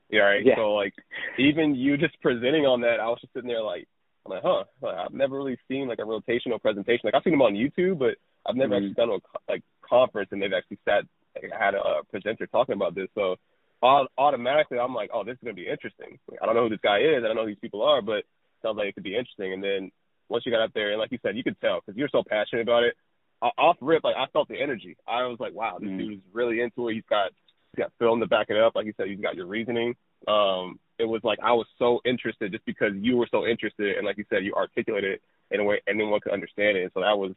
Yeah, 0.09 0.21
right. 0.21 0.45
Yeah. 0.45 0.55
So 0.55 0.73
like 0.73 0.93
even 1.37 1.75
you 1.75 1.97
just 1.97 2.19
presenting 2.21 2.65
on 2.65 2.81
that, 2.81 2.99
I 2.99 3.07
was 3.07 3.19
just 3.21 3.33
sitting 3.33 3.49
there 3.49 3.61
like 3.61 3.87
I'm 4.25 4.31
like, 4.31 4.43
huh. 4.43 4.63
Like, 4.81 4.95
I've 4.97 5.13
never 5.13 5.37
really 5.37 5.57
seen 5.67 5.87
like 5.87 5.99
a 5.99 6.03
rotational 6.03 6.61
presentation. 6.61 7.01
Like 7.03 7.13
I've 7.13 7.23
seen 7.23 7.33
them 7.33 7.41
on 7.41 7.53
YouTube, 7.53 7.99
but 7.99 8.15
I've 8.45 8.55
never 8.55 8.75
mm-hmm. 8.75 8.89
actually 8.89 8.93
done 8.93 9.09
a 9.09 9.51
like 9.51 9.63
conference 9.87 10.29
and 10.31 10.41
they've 10.41 10.53
actually 10.53 10.79
sat 10.85 11.03
like, 11.35 11.51
had 11.51 11.75
a 11.75 12.03
presenter 12.09 12.47
talking 12.47 12.73
about 12.73 12.95
this. 12.95 13.09
So 13.15 13.35
automatically 13.83 14.79
I'm 14.79 14.95
like, 14.95 15.09
oh, 15.13 15.23
this 15.23 15.33
is 15.33 15.39
gonna 15.43 15.53
be 15.53 15.67
interesting. 15.67 16.19
Like, 16.29 16.39
I 16.41 16.45
don't 16.45 16.55
know 16.55 16.63
who 16.63 16.69
this 16.69 16.83
guy 16.83 16.99
is. 16.99 17.23
I 17.23 17.27
don't 17.27 17.35
know 17.35 17.43
who 17.43 17.51
these 17.51 17.61
people 17.61 17.83
are, 17.83 18.01
but 18.01 18.19
it 18.19 18.25
sounds 18.61 18.77
like 18.77 18.87
it 18.87 18.95
could 18.95 19.03
be 19.03 19.15
interesting. 19.15 19.53
And 19.53 19.63
then 19.63 19.91
once 20.29 20.45
you 20.45 20.51
got 20.51 20.63
up 20.63 20.73
there, 20.73 20.91
and 20.91 20.99
like 20.99 21.11
you 21.11 21.19
said, 21.21 21.37
you 21.37 21.43
could 21.43 21.59
tell 21.61 21.79
because 21.79 21.97
you're 21.97 22.09
so 22.11 22.23
passionate 22.27 22.63
about 22.63 22.83
it. 22.83 22.95
Off 23.41 23.77
rip, 23.81 24.03
like 24.03 24.15
I 24.15 24.25
felt 24.33 24.47
the 24.47 24.59
energy. 24.59 24.97
I 25.07 25.25
was 25.27 25.37
like, 25.39 25.53
wow, 25.53 25.77
this 25.79 25.89
mm-hmm. 25.89 25.97
dude's 25.97 26.23
really 26.33 26.59
into 26.61 26.89
it. 26.89 26.95
He's 26.95 27.03
got 27.07 27.31
he's 27.71 27.83
got 27.83 27.93
film 27.99 28.19
to 28.21 28.27
back 28.27 28.47
it 28.49 28.57
up. 28.57 28.73
Like 28.75 28.87
you 28.87 28.93
said, 28.97 29.07
he's 29.07 29.19
got 29.19 29.35
your 29.35 29.45
reasoning. 29.45 29.95
Um, 30.27 30.79
it 30.97 31.05
was 31.05 31.21
like 31.23 31.37
I 31.43 31.53
was 31.53 31.67
so 31.77 32.01
interested 32.03 32.51
just 32.51 32.65
because 32.65 32.93
you 32.99 33.15
were 33.15 33.27
so 33.29 33.45
interested, 33.45 33.97
and 33.97 34.05
like 34.05 34.17
you 34.17 34.25
said, 34.29 34.43
you 34.43 34.55
articulated 34.55 35.13
it 35.13 35.21
in 35.51 35.59
a 35.59 35.63
way 35.63 35.81
anyone 35.87 36.19
could 36.19 36.33
understand 36.33 36.77
it. 36.77 36.83
And 36.83 36.91
so 36.93 37.01
that 37.01 37.17
was 37.17 37.33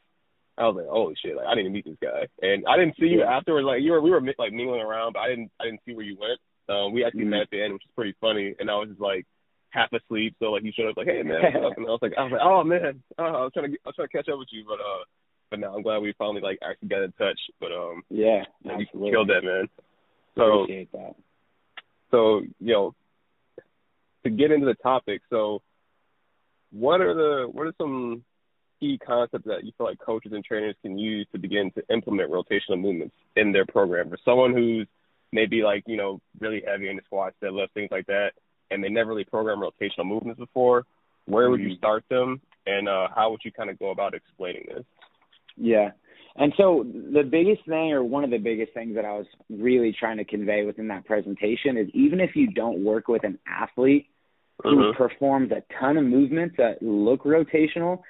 I 0.60 0.68
was 0.68 0.76
like, 0.76 0.92
holy 0.92 1.14
shit! 1.16 1.36
Like 1.36 1.46
I 1.46 1.54
didn't 1.54 1.72
meet 1.72 1.86
this 1.86 1.96
guy, 2.02 2.28
and 2.42 2.64
I 2.68 2.76
didn't 2.76 2.96
see 3.00 3.06
you 3.06 3.22
afterwards. 3.22 3.64
Like 3.64 3.82
you 3.82 3.92
were, 3.92 4.02
we 4.02 4.10
were 4.10 4.20
like 4.38 4.52
mingling 4.52 4.82
around, 4.82 5.14
but 5.14 5.20
I 5.20 5.28
didn't, 5.28 5.50
I 5.58 5.64
didn't 5.64 5.80
see 5.86 5.94
where 5.94 6.04
you 6.04 6.16
went. 6.20 6.38
Um, 6.68 6.92
we 6.92 7.04
actually 7.04 7.22
mm-hmm. 7.22 7.30
met 7.30 7.48
at 7.48 7.50
the 7.50 7.62
end, 7.62 7.72
which 7.72 7.84
is 7.84 7.96
pretty 7.96 8.14
funny, 8.20 8.54
and 8.58 8.70
I 8.70 8.74
was 8.74 8.88
just 8.90 9.00
like 9.00 9.26
half 9.70 9.90
asleep. 9.92 10.36
So 10.38 10.52
like 10.52 10.62
he 10.62 10.72
showed 10.72 10.90
up 10.90 10.96
like, 10.96 11.06
hey 11.06 11.22
man, 11.22 11.40
and 11.42 11.86
I 11.86 11.90
was 11.90 11.98
like, 12.02 12.12
I 12.18 12.22
was 12.22 12.32
like, 12.32 12.44
oh 12.44 12.62
man, 12.62 13.02
oh, 13.18 13.24
I 13.24 13.42
was 13.42 13.52
trying 13.54 13.66
to, 13.66 13.70
get, 13.70 13.80
I 13.84 13.88
was 13.88 13.96
trying 13.96 14.08
to 14.08 14.16
catch 14.16 14.28
up 14.28 14.38
with 14.38 14.48
you, 14.52 14.64
but 14.68 14.78
uh, 14.78 15.02
but 15.50 15.60
now 15.60 15.74
I'm 15.74 15.82
glad 15.82 15.98
we 15.98 16.14
finally 16.18 16.42
like 16.42 16.58
actually 16.62 16.88
got 16.88 17.02
in 17.02 17.12
touch. 17.12 17.40
But 17.58 17.72
um, 17.72 18.02
yeah, 18.10 18.44
you 18.62 18.86
killed 19.10 19.30
that 19.30 19.42
man. 19.42 19.68
So 20.36 20.62
appreciate 20.62 20.92
that. 20.92 21.14
So 22.10 22.42
you 22.60 22.72
know, 22.74 22.94
to 24.24 24.30
get 24.30 24.52
into 24.52 24.66
the 24.66 24.74
topic, 24.74 25.22
so 25.30 25.62
what 26.70 27.00
are 27.00 27.14
the 27.14 27.48
what 27.50 27.66
are 27.66 27.74
some 27.78 28.24
key 28.80 28.98
concepts 29.06 29.44
that 29.46 29.64
you 29.64 29.72
feel 29.76 29.86
like 29.86 29.98
coaches 29.98 30.32
and 30.34 30.44
trainers 30.44 30.74
can 30.82 30.98
use 30.98 31.26
to 31.32 31.38
begin 31.38 31.70
to 31.72 31.82
implement 31.92 32.30
rotational 32.30 32.80
movements 32.80 33.14
in 33.36 33.52
their 33.52 33.66
program 33.66 34.08
for 34.08 34.18
someone 34.24 34.52
who's 34.52 34.88
maybe 35.32 35.62
like 35.62 35.84
you 35.86 35.96
know 35.96 36.20
really 36.40 36.62
heavy 36.66 36.88
in 36.88 36.96
the 36.96 37.02
squats, 37.04 37.36
deadlift, 37.42 37.72
things 37.74 37.90
like 37.90 38.06
that, 38.06 38.30
and 38.70 38.82
they 38.82 38.88
never 38.88 39.10
really 39.10 39.24
programmed 39.24 39.62
rotational 39.62 40.06
movements 40.06 40.38
before? 40.38 40.84
Where 41.26 41.50
would 41.50 41.60
you 41.60 41.68
mm-hmm. 41.68 41.78
start 41.78 42.04
them, 42.08 42.40
and 42.66 42.88
uh, 42.88 43.08
how 43.14 43.30
would 43.30 43.40
you 43.44 43.52
kind 43.52 43.70
of 43.70 43.78
go 43.78 43.90
about 43.90 44.14
explaining 44.14 44.66
this? 44.74 44.84
Yeah. 45.56 45.90
And 46.36 46.52
so 46.56 46.84
the 46.84 47.24
biggest 47.24 47.66
thing 47.66 47.92
or 47.92 48.04
one 48.04 48.24
of 48.24 48.30
the 48.30 48.38
biggest 48.38 48.72
things 48.72 48.94
that 48.94 49.04
I 49.04 49.12
was 49.12 49.26
really 49.50 49.94
trying 49.98 50.18
to 50.18 50.24
convey 50.24 50.64
within 50.64 50.88
that 50.88 51.04
presentation 51.04 51.76
is 51.76 51.88
even 51.92 52.20
if 52.20 52.36
you 52.36 52.52
don't 52.52 52.84
work 52.84 53.08
with 53.08 53.24
an 53.24 53.38
athlete 53.46 54.06
who 54.62 54.76
mm-hmm. 54.76 54.96
performs 54.96 55.50
a 55.50 55.62
ton 55.78 55.96
of 55.96 56.04
movements 56.04 56.54
that 56.58 56.82
look 56.82 57.24
rotational, 57.24 58.00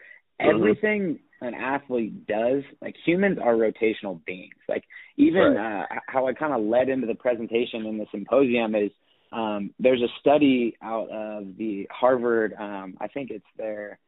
mm-hmm. 0.40 0.56
everything 0.56 1.18
an 1.40 1.54
athlete 1.54 2.26
does, 2.26 2.62
like 2.82 2.94
humans 3.04 3.38
are 3.42 3.54
rotational 3.54 4.22
beings. 4.24 4.54
Like 4.68 4.84
even 5.16 5.54
right. 5.54 5.82
uh, 5.82 5.86
how 6.06 6.26
I 6.26 6.34
kind 6.34 6.52
of 6.52 6.62
led 6.62 6.88
into 6.88 7.06
the 7.06 7.14
presentation 7.14 7.86
in 7.86 7.98
the 7.98 8.06
symposium 8.10 8.74
is 8.74 8.90
um, 9.32 9.70
there's 9.78 10.02
a 10.02 10.08
study 10.20 10.76
out 10.82 11.08
of 11.10 11.56
the 11.56 11.86
Harvard, 11.90 12.54
um, 12.58 12.96
I 13.00 13.06
think 13.08 13.30
it's 13.30 13.44
their, 13.56 13.98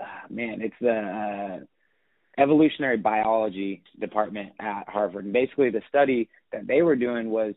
uh, 0.00 0.28
man, 0.28 0.60
it's 0.60 0.74
the 0.80 0.90
uh, 0.90 2.42
evolutionary 2.42 2.96
biology 2.96 3.82
department 4.00 4.52
at 4.58 4.88
Harvard. 4.88 5.24
And 5.24 5.32
basically, 5.32 5.70
the 5.70 5.82
study 5.88 6.28
that 6.52 6.66
they 6.66 6.82
were 6.82 6.96
doing 6.96 7.30
was 7.30 7.54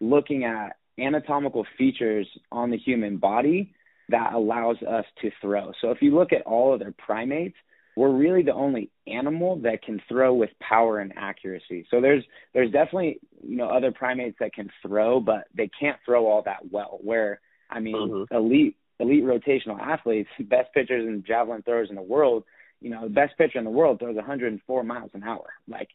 looking 0.00 0.44
at 0.44 0.76
anatomical 0.98 1.66
features 1.78 2.28
on 2.52 2.70
the 2.70 2.78
human 2.78 3.16
body 3.16 3.74
that 4.08 4.32
allows 4.32 4.76
us 4.82 5.04
to 5.22 5.30
throw. 5.40 5.72
So 5.80 5.90
if 5.90 6.00
you 6.00 6.14
look 6.14 6.32
at 6.32 6.42
all 6.42 6.72
of 6.72 6.80
their 6.80 6.94
primates, 6.96 7.56
we're 7.96 8.14
really 8.14 8.42
the 8.42 8.52
only 8.52 8.90
animal 9.06 9.56
that 9.60 9.82
can 9.82 10.00
throw 10.06 10.34
with 10.34 10.50
power 10.60 11.00
and 11.00 11.12
accuracy. 11.16 11.86
So 11.90 12.00
there's 12.00 12.22
there's 12.52 12.70
definitely 12.70 13.20
you 13.42 13.56
know 13.56 13.68
other 13.68 13.90
primates 13.90 14.36
that 14.40 14.52
can 14.52 14.70
throw, 14.82 15.18
but 15.18 15.44
they 15.54 15.70
can't 15.80 15.98
throw 16.04 16.26
all 16.26 16.42
that 16.42 16.70
well. 16.70 16.98
Where 17.02 17.40
I 17.70 17.80
mean, 17.80 17.96
mm-hmm. 17.96 18.34
elite 18.34 18.76
elite 19.00 19.24
rotational 19.24 19.80
athletes, 19.80 20.28
best 20.40 20.72
pitchers 20.74 21.06
and 21.06 21.24
javelin 21.24 21.62
throwers 21.62 21.88
in 21.88 21.96
the 21.96 22.02
world, 22.02 22.44
you 22.80 22.90
know, 22.90 23.04
the 23.04 23.14
best 23.14 23.36
pitcher 23.38 23.58
in 23.58 23.64
the 23.64 23.70
world 23.70 23.98
throws 23.98 24.16
104 24.16 24.82
miles 24.84 25.10
an 25.14 25.22
hour. 25.22 25.46
Like 25.66 25.88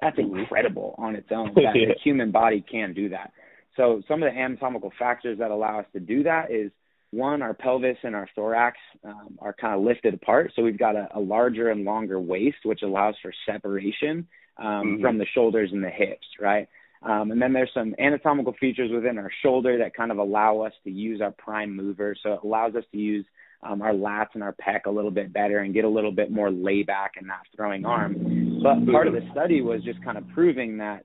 that's 0.00 0.18
mm-hmm. 0.18 0.40
incredible 0.40 0.96
on 0.98 1.14
its 1.14 1.28
own. 1.30 1.52
That 1.54 1.76
yeah. 1.76 1.86
the 1.88 2.00
human 2.02 2.32
body 2.32 2.64
can 2.68 2.94
do 2.94 3.10
that. 3.10 3.32
So 3.76 4.02
some 4.08 4.22
of 4.22 4.32
the 4.32 4.38
anatomical 4.38 4.92
factors 4.98 5.38
that 5.38 5.50
allow 5.50 5.80
us 5.80 5.86
to 5.92 6.00
do 6.00 6.24
that 6.24 6.50
is 6.50 6.70
one, 7.14 7.42
our 7.42 7.54
pelvis 7.54 7.96
and 8.02 8.14
our 8.14 8.28
thorax 8.34 8.78
um, 9.04 9.38
are 9.40 9.52
kind 9.52 9.74
of 9.74 9.82
lifted 9.82 10.14
apart, 10.14 10.52
so 10.54 10.62
we've 10.62 10.78
got 10.78 10.96
a, 10.96 11.08
a 11.14 11.20
larger 11.20 11.70
and 11.70 11.84
longer 11.84 12.20
waist, 12.20 12.58
which 12.64 12.82
allows 12.82 13.14
for 13.22 13.32
separation 13.46 14.26
um, 14.58 14.66
mm-hmm. 14.66 15.02
from 15.02 15.18
the 15.18 15.26
shoulders 15.34 15.70
and 15.72 15.82
the 15.82 15.90
hips, 15.90 16.26
right? 16.40 16.68
Um, 17.02 17.30
and 17.30 17.40
then 17.40 17.52
there's 17.52 17.70
some 17.74 17.94
anatomical 17.98 18.54
features 18.58 18.90
within 18.92 19.18
our 19.18 19.30
shoulder 19.42 19.78
that 19.78 19.94
kind 19.94 20.10
of 20.10 20.18
allow 20.18 20.60
us 20.60 20.72
to 20.84 20.90
use 20.90 21.20
our 21.20 21.32
prime 21.32 21.76
mover. 21.76 22.16
So 22.22 22.32
it 22.34 22.40
allows 22.42 22.74
us 22.74 22.84
to 22.92 22.98
use 22.98 23.26
um, 23.62 23.82
our 23.82 23.92
lats 23.92 24.28
and 24.34 24.42
our 24.42 24.54
pec 24.54 24.86
a 24.86 24.90
little 24.90 25.10
bit 25.10 25.32
better 25.32 25.58
and 25.58 25.74
get 25.74 25.84
a 25.84 25.88
little 25.88 26.12
bit 26.12 26.30
more 26.30 26.50
layback 26.50 27.12
and 27.16 27.26
not 27.26 27.40
throwing 27.54 27.84
arm. 27.84 28.60
But 28.62 28.90
part 28.90 29.06
of 29.06 29.12
the 29.12 29.26
study 29.32 29.60
was 29.60 29.82
just 29.84 30.02
kind 30.02 30.16
of 30.16 30.24
proving 30.34 30.78
that 30.78 31.04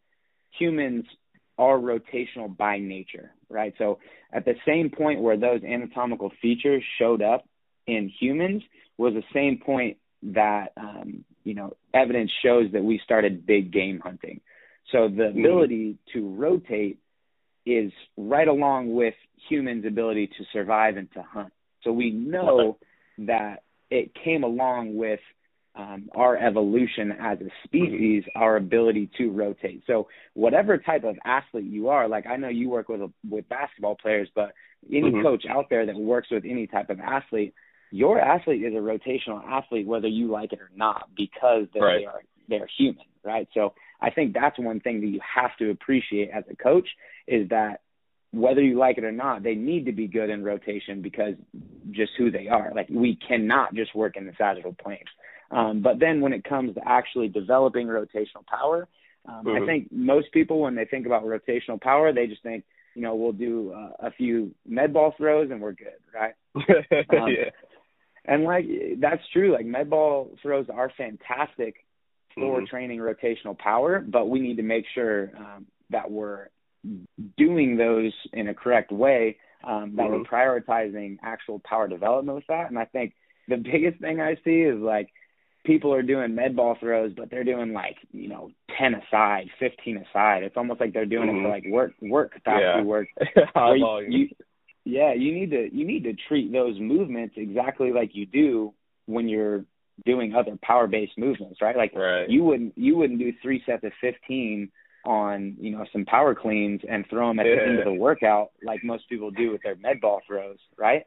humans 0.57 1.05
are 1.59 1.77
rotational 1.77 2.55
by 2.55 2.79
nature, 2.79 3.31
right? 3.49 3.73
So 3.77 3.99
at 4.31 4.45
the 4.45 4.55
same 4.65 4.89
point 4.89 5.21
where 5.21 5.37
those 5.37 5.61
anatomical 5.63 6.31
features 6.41 6.81
showed 6.97 7.21
up 7.21 7.45
in 7.85 8.11
humans 8.19 8.63
was 8.97 9.13
the 9.13 9.23
same 9.33 9.59
point 9.63 9.97
that 10.23 10.71
um, 10.77 11.25
you 11.43 11.53
know 11.53 11.75
evidence 11.93 12.31
shows 12.43 12.71
that 12.73 12.83
we 12.83 12.99
started 13.03 13.45
big 13.45 13.71
game 13.71 13.99
hunting. 13.99 14.39
So 14.91 15.09
the 15.09 15.23
mm-hmm. 15.23 15.39
ability 15.39 15.97
to 16.13 16.29
rotate 16.29 16.99
is 17.65 17.91
right 18.17 18.47
along 18.47 18.93
with 18.93 19.13
humans' 19.49 19.85
ability 19.85 20.27
to 20.27 20.45
survive 20.53 20.97
and 20.97 21.11
to 21.13 21.21
hunt. 21.21 21.53
So 21.83 21.91
we 21.91 22.11
know 22.11 22.77
that 23.19 23.63
it 23.91 24.11
came 24.23 24.43
along 24.43 24.95
with 24.95 25.19
um, 25.79 26.09
our 26.13 26.35
evolution 26.35 27.13
as 27.21 27.39
a 27.39 27.49
species, 27.63 28.23
our 28.35 28.57
ability 28.57 29.09
to 29.17 29.31
rotate. 29.31 29.83
So 29.87 30.09
whatever 30.33 30.77
type 30.77 31.05
of 31.05 31.15
athlete 31.23 31.71
you 31.71 31.87
are, 31.87 32.09
like 32.09 32.27
I 32.27 32.35
know 32.35 32.49
you 32.49 32.69
work 32.69 32.89
with 32.89 33.01
with 33.29 33.47
basketball 33.47 33.95
players, 33.95 34.27
but 34.35 34.53
any 34.89 35.03
mm-hmm. 35.03 35.21
coach 35.21 35.45
out 35.49 35.69
there 35.69 35.85
that 35.85 35.95
works 35.95 36.27
with 36.31 36.43
any 36.43 36.67
type 36.67 36.89
of 36.89 36.99
athlete, 36.99 37.53
your 37.91 38.19
athlete 38.19 38.63
is 38.63 38.73
a 38.73 38.77
rotational 38.77 39.41
athlete 39.45 39.87
whether 39.87 40.07
you 40.07 40.29
like 40.29 40.51
it 40.51 40.59
or 40.59 40.69
not 40.75 41.09
because 41.15 41.65
they 41.73 41.79
right. 41.79 42.05
are 42.05 42.21
they're 42.49 42.69
human, 42.77 43.05
right? 43.23 43.47
So 43.53 43.73
I 44.01 44.09
think 44.09 44.33
that's 44.33 44.59
one 44.59 44.81
thing 44.81 44.99
that 44.99 45.07
you 45.07 45.21
have 45.35 45.55
to 45.59 45.69
appreciate 45.69 46.29
as 46.29 46.43
a 46.51 46.55
coach 46.55 46.89
is 47.25 47.47
that 47.49 47.81
whether 48.31 48.61
you 48.61 48.77
like 48.77 48.97
it 48.97 49.03
or 49.03 49.11
not, 49.11 49.43
they 49.43 49.55
need 49.55 49.85
to 49.85 49.91
be 49.91 50.07
good 50.07 50.29
in 50.29 50.43
rotation 50.43 51.01
because 51.01 51.35
just 51.91 52.11
who 52.17 52.31
they 52.31 52.47
are. 52.47 52.71
Like 52.75 52.89
we 52.89 53.17
cannot 53.27 53.73
just 53.73 53.95
work 53.95 54.17
in 54.17 54.25
the 54.25 54.33
sagittal 54.37 54.75
planes. 54.81 55.07
Um, 55.51 55.81
but 55.81 55.99
then 55.99 56.21
when 56.21 56.33
it 56.33 56.43
comes 56.43 56.75
to 56.75 56.81
actually 56.87 57.27
developing 57.27 57.87
rotational 57.87 58.45
power, 58.47 58.87
um, 59.27 59.45
mm-hmm. 59.45 59.63
I 59.63 59.65
think 59.65 59.91
most 59.91 60.31
people 60.31 60.61
when 60.61 60.75
they 60.75 60.85
think 60.85 61.05
about 61.05 61.23
rotational 61.23 61.81
power, 61.81 62.13
they 62.13 62.27
just 62.27 62.43
think, 62.43 62.63
you 62.95 63.01
know, 63.01 63.15
we'll 63.15 63.31
do 63.31 63.73
uh, 63.73 64.07
a 64.07 64.11
few 64.11 64.53
med 64.67 64.93
ball 64.93 65.13
throws 65.17 65.51
and 65.51 65.61
we're 65.61 65.73
good, 65.73 65.99
right? 66.13 66.33
um, 66.55 67.29
yeah. 67.29 67.49
And 68.25 68.43
like 68.43 68.65
that's 68.99 69.21
true. 69.33 69.53
Like 69.53 69.65
med 69.65 69.89
ball 69.89 70.31
throws 70.41 70.67
are 70.73 70.91
fantastic 70.97 71.75
for 72.35 72.57
mm-hmm. 72.57 72.65
training 72.65 72.99
rotational 72.99 73.57
power, 73.57 74.03
but 74.07 74.29
we 74.29 74.39
need 74.39 74.57
to 74.57 74.63
make 74.63 74.85
sure 74.93 75.31
um, 75.37 75.65
that 75.89 76.09
we're 76.11 76.47
doing 77.37 77.75
those 77.75 78.13
in 78.33 78.47
a 78.47 78.53
correct 78.53 78.91
way, 78.91 79.37
um, 79.63 79.95
that 79.95 80.03
mm-hmm. 80.03 80.13
we're 80.13 80.23
prioritizing 80.23 81.17
actual 81.23 81.59
power 81.59 81.87
development 81.87 82.35
with 82.35 82.47
that. 82.47 82.69
And 82.69 82.77
I 82.77 82.85
think 82.85 83.13
the 83.47 83.57
biggest 83.57 83.99
thing 83.99 84.21
I 84.21 84.35
see 84.45 84.61
is 84.61 84.79
like 84.79 85.09
people 85.69 85.93
are 85.93 86.01
doing 86.01 86.33
med 86.33 86.55
ball 86.55 86.75
throws, 86.79 87.11
but 87.15 87.29
they're 87.29 87.43
doing 87.43 87.73
like, 87.73 87.97
you 88.11 88.27
know, 88.27 88.49
10 88.79 88.95
aside, 88.95 89.45
15 89.59 89.97
aside. 89.97 90.41
It's 90.41 90.57
almost 90.57 90.79
like 90.79 90.93
they're 90.93 91.05
doing 91.05 91.29
mm-hmm. 91.29 91.39
it 91.39 91.43
for 91.43 91.49
like 91.49 91.65
work, 91.67 91.91
work 92.01 92.33
capacity 92.33 92.63
yeah. 92.63 92.81
work. 92.81 93.07
you, 93.55 94.05
you, 94.09 94.29
yeah, 94.83 95.13
you 95.13 95.31
need 95.31 95.51
to, 95.51 95.69
you 95.71 95.85
need 95.85 96.05
to 96.05 96.13
treat 96.27 96.51
those 96.51 96.79
movements 96.79 97.35
exactly 97.37 97.91
like 97.91 98.09
you 98.13 98.25
do 98.25 98.73
when 99.05 99.29
you're 99.29 99.63
doing 100.07 100.33
other 100.33 100.57
power 100.63 100.87
based 100.87 101.19
movements, 101.19 101.61
right? 101.61 101.77
Like 101.77 101.93
right. 101.93 102.27
you 102.27 102.43
wouldn't, 102.43 102.75
you 102.75 102.97
wouldn't 102.97 103.19
do 103.19 103.31
three 103.43 103.61
sets 103.67 103.83
of 103.83 103.91
15 104.01 104.71
on 105.05 105.55
you 105.61 105.71
know 105.71 105.85
some 105.93 106.03
power 106.03 106.35
cleans 106.35 106.81
and 106.89 107.05
throw 107.09 107.29
them 107.29 107.39
at 107.39 107.45
yeah. 107.45 107.55
the 107.55 107.61
end 107.61 107.79
of 107.79 107.85
the 107.85 107.93
workout 107.93 108.51
like 108.65 108.83
most 108.83 109.07
people 109.07 109.31
do 109.31 109.49
with 109.49 109.61
their 109.63 109.77
med 109.77 110.01
ball 110.01 110.19
throws, 110.27 110.57
right? 110.77 111.05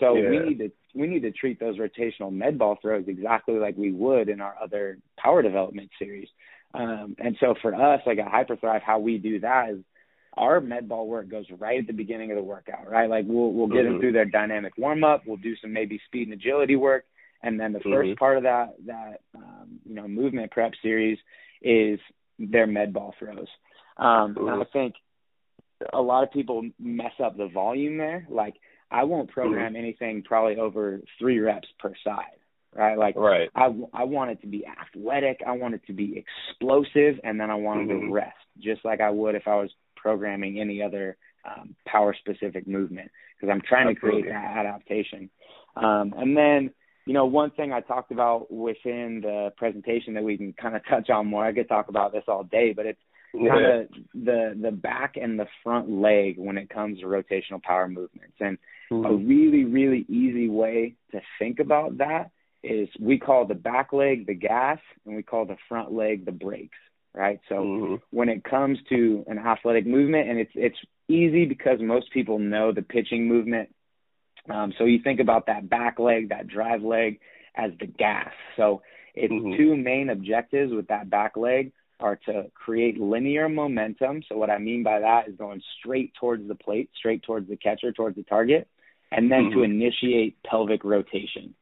So 0.00 0.14
yeah. 0.16 0.30
we 0.30 0.38
need 0.38 0.58
to 0.58 0.72
we 0.94 1.06
need 1.06 1.22
to 1.22 1.32
treat 1.32 1.58
those 1.60 1.78
rotational 1.78 2.32
med 2.32 2.58
ball 2.58 2.78
throws 2.80 3.04
exactly 3.06 3.54
like 3.54 3.76
we 3.76 3.92
would 3.92 4.28
in 4.28 4.40
our 4.40 4.54
other 4.62 4.98
power 5.18 5.42
development 5.42 5.90
series. 5.98 6.28
Um, 6.72 7.14
and 7.18 7.36
so 7.40 7.54
for 7.62 7.74
us, 7.74 8.00
like 8.06 8.18
at 8.18 8.30
Hyperthrive, 8.30 8.82
how 8.82 8.98
we 8.98 9.18
do 9.18 9.40
that 9.40 9.70
is 9.70 9.78
our 10.36 10.60
med 10.60 10.88
ball 10.88 11.06
work 11.06 11.28
goes 11.28 11.46
right 11.58 11.78
at 11.78 11.86
the 11.86 11.92
beginning 11.92 12.30
of 12.30 12.36
the 12.36 12.42
workout, 12.42 12.90
right? 12.90 13.08
Like 13.08 13.24
we'll 13.28 13.52
we'll 13.52 13.68
get 13.68 13.78
mm-hmm. 13.78 13.92
them 13.92 14.00
through 14.00 14.12
their 14.12 14.24
dynamic 14.24 14.76
warm 14.76 15.04
up. 15.04 15.22
We'll 15.26 15.36
do 15.36 15.54
some 15.60 15.72
maybe 15.72 16.00
speed 16.06 16.28
and 16.28 16.32
agility 16.32 16.76
work, 16.76 17.04
and 17.42 17.58
then 17.58 17.72
the 17.72 17.78
mm-hmm. 17.78 17.92
first 17.92 18.18
part 18.18 18.36
of 18.36 18.42
that 18.44 18.74
that 18.86 19.20
um, 19.36 19.80
you 19.84 19.94
know 19.94 20.08
movement 20.08 20.50
prep 20.50 20.72
series 20.82 21.18
is 21.62 22.00
their 22.38 22.66
med 22.66 22.92
ball 22.92 23.14
throws. 23.18 23.48
Um, 23.96 24.36
and 24.36 24.62
I 24.62 24.64
think 24.72 24.94
a 25.92 26.00
lot 26.00 26.24
of 26.24 26.32
people 26.32 26.68
mess 26.80 27.12
up 27.22 27.36
the 27.36 27.48
volume 27.48 27.98
there. 27.98 28.26
Like 28.28 28.54
I 28.94 29.02
won't 29.04 29.28
program 29.30 29.72
mm-hmm. 29.72 29.76
anything 29.76 30.22
probably 30.22 30.56
over 30.56 31.00
three 31.18 31.40
reps 31.40 31.66
per 31.80 31.92
side, 32.04 32.38
right? 32.72 32.96
Like 32.96 33.16
right. 33.16 33.50
I 33.54 33.64
I 33.92 34.04
want 34.04 34.30
it 34.30 34.40
to 34.42 34.46
be 34.46 34.64
athletic. 34.66 35.40
I 35.44 35.52
want 35.52 35.74
it 35.74 35.82
to 35.88 35.92
be 35.92 36.22
explosive, 36.22 37.18
and 37.24 37.40
then 37.40 37.50
I 37.50 37.56
want 37.56 37.88
mm-hmm. 37.88 38.06
to 38.06 38.12
rest, 38.12 38.36
just 38.60 38.84
like 38.84 39.00
I 39.00 39.10
would 39.10 39.34
if 39.34 39.48
I 39.48 39.56
was 39.56 39.70
programming 39.96 40.60
any 40.60 40.80
other 40.80 41.16
um, 41.44 41.74
power 41.86 42.14
specific 42.18 42.68
movement, 42.68 43.10
because 43.36 43.52
I'm 43.52 43.62
trying 43.62 43.88
Absolutely. 43.88 44.22
to 44.22 44.28
create 44.28 44.32
that 44.32 44.56
adaptation. 44.58 45.28
Um, 45.76 46.14
and 46.16 46.36
then 46.36 46.70
you 47.06 47.12
know, 47.12 47.26
one 47.26 47.50
thing 47.50 47.72
I 47.72 47.80
talked 47.80 48.12
about 48.12 48.50
within 48.50 49.20
the 49.22 49.52
presentation 49.56 50.14
that 50.14 50.22
we 50.22 50.38
can 50.38 50.52
kind 50.54 50.76
of 50.76 50.82
touch 50.88 51.10
on 51.10 51.26
more. 51.26 51.44
I 51.44 51.52
could 51.52 51.68
talk 51.68 51.88
about 51.88 52.12
this 52.12 52.24
all 52.28 52.44
day, 52.44 52.72
but 52.74 52.86
it's 52.86 53.00
kind 53.34 53.64
of 53.64 53.88
the 54.14 54.58
the 54.60 54.70
back 54.70 55.16
and 55.20 55.38
the 55.38 55.46
front 55.62 55.90
leg 55.90 56.36
when 56.38 56.56
it 56.56 56.70
comes 56.70 57.00
to 57.00 57.06
rotational 57.06 57.62
power 57.62 57.88
movements. 57.88 58.36
And 58.40 58.58
mm-hmm. 58.94 59.06
a 59.06 59.16
really 59.16 59.64
really 59.64 60.04
easy 60.08 60.48
way 60.48 60.94
to 61.12 61.20
think 61.38 61.60
about 61.60 61.98
that 61.98 62.30
is 62.62 62.88
we 62.98 63.18
call 63.18 63.46
the 63.46 63.54
back 63.54 63.92
leg 63.92 64.26
the 64.26 64.34
gas 64.34 64.78
and 65.04 65.16
we 65.16 65.22
call 65.22 65.44
the 65.44 65.56
front 65.68 65.92
leg 65.92 66.24
the 66.24 66.32
brakes, 66.32 66.78
right? 67.14 67.40
So 67.48 67.56
mm-hmm. 67.56 67.94
when 68.10 68.28
it 68.28 68.42
comes 68.44 68.78
to 68.88 69.24
an 69.26 69.38
athletic 69.38 69.86
movement 69.86 70.28
and 70.28 70.38
it's 70.38 70.52
it's 70.54 70.78
easy 71.08 71.44
because 71.44 71.78
most 71.80 72.10
people 72.12 72.38
know 72.38 72.72
the 72.72 72.82
pitching 72.82 73.28
movement 73.28 73.68
um, 74.50 74.72
so 74.76 74.84
you 74.84 75.00
think 75.02 75.20
about 75.20 75.46
that 75.46 75.68
back 75.68 75.98
leg, 75.98 76.28
that 76.28 76.46
drive 76.46 76.82
leg 76.82 77.20
as 77.54 77.70
the 77.80 77.86
gas. 77.86 78.30
So 78.56 78.82
its 79.14 79.32
mm-hmm. 79.32 79.56
two 79.56 79.76
main 79.76 80.10
objectives 80.10 80.72
with 80.72 80.88
that 80.88 81.08
back 81.08 81.36
leg 81.36 81.72
are 82.00 82.16
to 82.26 82.50
create 82.54 83.00
linear 83.00 83.48
momentum. 83.48 84.22
So 84.28 84.36
what 84.36 84.50
I 84.50 84.58
mean 84.58 84.82
by 84.82 85.00
that 85.00 85.28
is 85.28 85.36
going 85.36 85.62
straight 85.78 86.12
towards 86.20 86.46
the 86.46 86.54
plate, 86.54 86.90
straight 86.96 87.22
towards 87.22 87.48
the 87.48 87.56
catcher, 87.56 87.92
towards 87.92 88.16
the 88.16 88.24
target, 88.24 88.68
and 89.14 89.30
then 89.30 89.44
mm-hmm. 89.44 89.60
to 89.60 89.62
initiate 89.62 90.42
pelvic 90.42 90.84
rotation. 90.84 91.54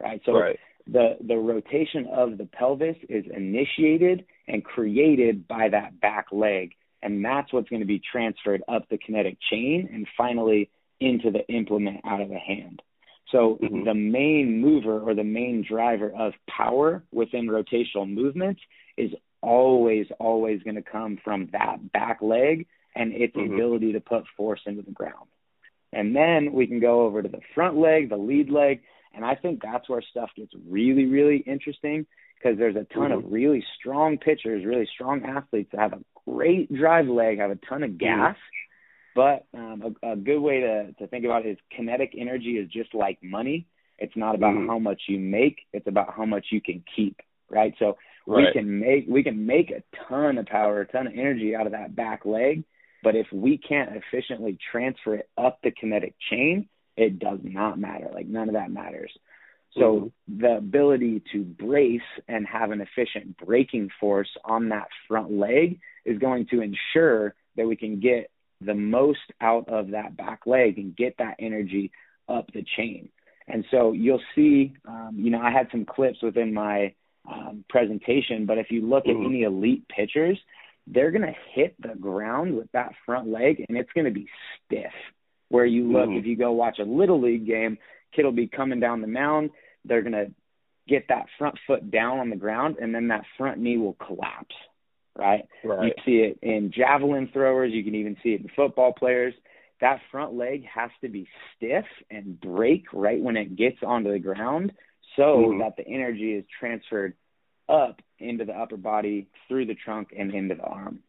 Right. 0.00 0.22
So 0.24 0.32
right. 0.32 0.58
the 0.86 1.16
the 1.20 1.36
rotation 1.36 2.06
of 2.10 2.38
the 2.38 2.46
pelvis 2.46 2.96
is 3.08 3.24
initiated 3.34 4.24
and 4.46 4.64
created 4.64 5.46
by 5.46 5.68
that 5.68 6.00
back 6.00 6.26
leg, 6.32 6.72
and 7.02 7.22
that's 7.22 7.52
what's 7.52 7.68
going 7.68 7.80
to 7.80 7.86
be 7.86 8.00
transferred 8.00 8.62
up 8.68 8.88
the 8.88 8.96
kinetic 8.96 9.36
chain 9.50 9.90
and 9.92 10.06
finally 10.16 10.70
into 11.00 11.30
the 11.30 11.46
implement 11.48 12.00
out 12.06 12.20
of 12.20 12.28
the 12.28 12.38
hand. 12.38 12.80
So 13.32 13.58
mm-hmm. 13.62 13.84
the 13.84 13.94
main 13.94 14.60
mover 14.60 15.00
or 15.00 15.14
the 15.14 15.24
main 15.24 15.64
driver 15.68 16.12
of 16.16 16.32
power 16.48 17.02
within 17.12 17.46
rotational 17.46 18.08
movements 18.08 18.60
is 18.96 19.10
always, 19.42 20.06
always 20.18 20.62
going 20.62 20.76
to 20.76 20.82
come 20.82 21.18
from 21.22 21.48
that 21.52 21.92
back 21.92 22.22
leg 22.22 22.66
and 22.94 23.12
its 23.12 23.34
mm-hmm. 23.36 23.54
ability 23.54 23.92
to 23.92 24.00
put 24.00 24.24
force 24.36 24.60
into 24.66 24.82
the 24.82 24.90
ground. 24.90 25.28
And 25.92 26.14
then 26.14 26.52
we 26.52 26.66
can 26.66 26.80
go 26.80 27.02
over 27.02 27.22
to 27.22 27.28
the 27.28 27.40
front 27.54 27.76
leg, 27.76 28.10
the 28.10 28.16
lead 28.16 28.50
leg, 28.50 28.82
and 29.14 29.24
I 29.24 29.34
think 29.34 29.60
that's 29.62 29.88
where 29.88 30.02
stuff 30.02 30.30
gets 30.36 30.52
really, 30.68 31.06
really 31.06 31.38
interesting 31.38 32.06
because 32.36 32.58
there's 32.58 32.76
a 32.76 32.86
ton 32.94 33.10
mm-hmm. 33.10 33.26
of 33.26 33.32
really 33.32 33.64
strong 33.78 34.18
pitchers, 34.18 34.64
really 34.64 34.88
strong 34.94 35.24
athletes 35.24 35.70
that 35.72 35.80
have 35.80 35.92
a 35.92 36.04
great 36.26 36.72
drive 36.72 37.08
leg, 37.08 37.38
have 37.38 37.50
a 37.50 37.58
ton 37.68 37.82
of 37.82 37.90
mm-hmm. 37.90 37.98
gas, 37.98 38.36
but 39.14 39.46
um, 39.54 39.96
a, 40.02 40.12
a 40.12 40.16
good 40.16 40.38
way 40.38 40.60
to, 40.60 40.92
to 40.98 41.06
think 41.08 41.24
about 41.24 41.44
it 41.44 41.50
is 41.50 41.58
kinetic 41.76 42.12
energy 42.16 42.52
is 42.52 42.70
just 42.70 42.94
like 42.94 43.18
money. 43.22 43.66
It's 43.98 44.16
not 44.16 44.34
about 44.34 44.54
mm-hmm. 44.54 44.68
how 44.68 44.78
much 44.78 45.02
you 45.08 45.18
make; 45.18 45.58
it's 45.72 45.86
about 45.86 46.14
how 46.16 46.24
much 46.24 46.46
you 46.50 46.60
can 46.60 46.82
keep. 46.96 47.20
Right. 47.50 47.74
So 47.78 47.98
right. 48.26 48.46
we 48.46 48.52
can 48.52 48.80
make 48.80 49.04
we 49.08 49.22
can 49.22 49.44
make 49.44 49.70
a 49.70 49.82
ton 50.08 50.38
of 50.38 50.46
power, 50.46 50.80
a 50.80 50.86
ton 50.86 51.06
of 51.06 51.12
energy 51.12 51.54
out 51.54 51.66
of 51.66 51.72
that 51.72 51.94
back 51.94 52.24
leg. 52.24 52.64
But 53.02 53.16
if 53.16 53.26
we 53.32 53.58
can't 53.58 53.90
efficiently 53.96 54.58
transfer 54.70 55.14
it 55.16 55.28
up 55.38 55.58
the 55.62 55.70
kinetic 55.70 56.14
chain, 56.30 56.68
it 56.96 57.18
does 57.18 57.38
not 57.42 57.78
matter. 57.78 58.10
Like 58.12 58.26
none 58.26 58.48
of 58.48 58.54
that 58.54 58.70
matters. 58.70 59.12
So 59.74 60.12
mm-hmm. 60.28 60.40
the 60.40 60.56
ability 60.56 61.22
to 61.32 61.44
brace 61.44 62.00
and 62.28 62.46
have 62.46 62.72
an 62.72 62.80
efficient 62.80 63.36
braking 63.38 63.88
force 64.00 64.28
on 64.44 64.70
that 64.70 64.88
front 65.06 65.32
leg 65.32 65.78
is 66.04 66.18
going 66.18 66.46
to 66.50 66.60
ensure 66.60 67.34
that 67.56 67.66
we 67.66 67.76
can 67.76 68.00
get 68.00 68.30
the 68.60 68.74
most 68.74 69.20
out 69.40 69.68
of 69.68 69.92
that 69.92 70.16
back 70.16 70.40
leg 70.46 70.78
and 70.78 70.96
get 70.96 71.16
that 71.18 71.36
energy 71.38 71.92
up 72.28 72.50
the 72.52 72.64
chain. 72.76 73.08
And 73.48 73.64
so 73.70 73.92
you'll 73.92 74.22
see, 74.34 74.74
um, 74.86 75.16
you 75.16 75.30
know, 75.30 75.40
I 75.40 75.50
had 75.50 75.68
some 75.70 75.84
clips 75.84 76.22
within 76.22 76.52
my 76.52 76.94
um, 77.30 77.64
presentation, 77.68 78.46
but 78.46 78.58
if 78.58 78.70
you 78.70 78.86
look 78.86 79.04
mm-hmm. 79.04 79.22
at 79.22 79.26
any 79.26 79.42
elite 79.42 79.84
pitchers, 79.88 80.38
they're 80.86 81.10
going 81.10 81.22
to 81.22 81.34
hit 81.54 81.74
the 81.80 81.94
ground 81.94 82.56
with 82.56 82.70
that 82.72 82.92
front 83.06 83.28
leg 83.28 83.64
and 83.68 83.78
it's 83.78 83.92
going 83.92 84.06
to 84.06 84.10
be 84.10 84.28
stiff. 84.66 84.92
Where 85.48 85.66
you 85.66 85.90
look, 85.90 86.08
mm-hmm. 86.08 86.18
if 86.18 86.26
you 86.26 86.36
go 86.36 86.52
watch 86.52 86.78
a 86.78 86.84
little 86.84 87.20
league 87.20 87.46
game, 87.46 87.78
kid 88.14 88.24
will 88.24 88.32
be 88.32 88.46
coming 88.46 88.78
down 88.78 89.00
the 89.00 89.08
mound. 89.08 89.50
They're 89.84 90.02
going 90.02 90.12
to 90.12 90.30
get 90.86 91.08
that 91.08 91.26
front 91.38 91.56
foot 91.66 91.90
down 91.90 92.18
on 92.18 92.30
the 92.30 92.36
ground 92.36 92.76
and 92.80 92.94
then 92.94 93.08
that 93.08 93.24
front 93.36 93.58
knee 93.58 93.76
will 93.78 93.94
collapse 93.94 94.54
right? 95.16 95.46
right? 95.64 95.86
You 95.86 96.02
see 96.04 96.18
it 96.18 96.38
in 96.42 96.72
javelin 96.74 97.30
throwers. 97.32 97.72
You 97.72 97.84
can 97.84 97.94
even 97.94 98.16
see 98.22 98.30
it 98.30 98.40
in 98.40 98.48
football 98.56 98.92
players. 98.92 99.34
That 99.80 100.00
front 100.10 100.34
leg 100.34 100.64
has 100.72 100.90
to 101.02 101.08
be 101.08 101.28
stiff 101.56 101.86
and 102.10 102.38
break 102.40 102.84
right 102.92 103.20
when 103.20 103.36
it 103.36 103.56
gets 103.56 103.78
onto 103.82 104.12
the 104.12 104.18
ground 104.18 104.72
so 105.16 105.22
mm-hmm. 105.22 105.60
that 105.60 105.76
the 105.76 105.86
energy 105.86 106.32
is 106.32 106.44
transferred 106.58 107.14
up 107.70 108.00
into 108.18 108.44
the 108.44 108.52
upper 108.52 108.76
body, 108.76 109.28
through 109.48 109.66
the 109.66 109.74
trunk, 109.74 110.08
and 110.16 110.34
into 110.34 110.54
the 110.56 110.62
arm. 110.62 111.00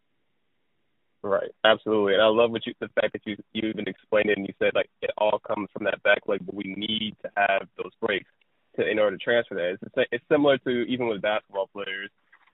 Right, 1.24 1.52
absolutely, 1.64 2.14
and 2.14 2.22
I 2.22 2.28
love 2.28 2.52
what 2.52 2.66
you 2.66 2.74
the 2.80 2.90
fact 3.00 3.14
that 3.14 3.22
you 3.26 3.38
you 3.54 3.70
even 3.70 3.88
explained 3.88 4.30
it 4.30 4.38
and 4.38 4.48
you 4.48 4.54
said 4.58 4.72
like 4.74 4.90
it 5.02 5.12
all 5.18 5.40
comes 5.40 5.70
from 5.72 5.84
that 5.84 6.02
back 6.02 6.22
leg, 6.28 6.42
but 6.46 6.56
we 6.56 6.74
need 6.76 7.16
to 7.22 7.30
have 7.36 7.68
those 7.78 7.92
brakes 8.02 8.30
to 8.76 8.90
in 8.90 8.98
order 8.98 9.18
to 9.18 9.24
transfer 9.24 9.56
that. 9.56 9.78
It's 9.82 10.10
it's 10.12 10.26
similar 10.32 10.58
to 10.60 10.70
even 10.70 11.08
with 11.08 11.22
basketball 11.22 11.70
players 11.74 12.10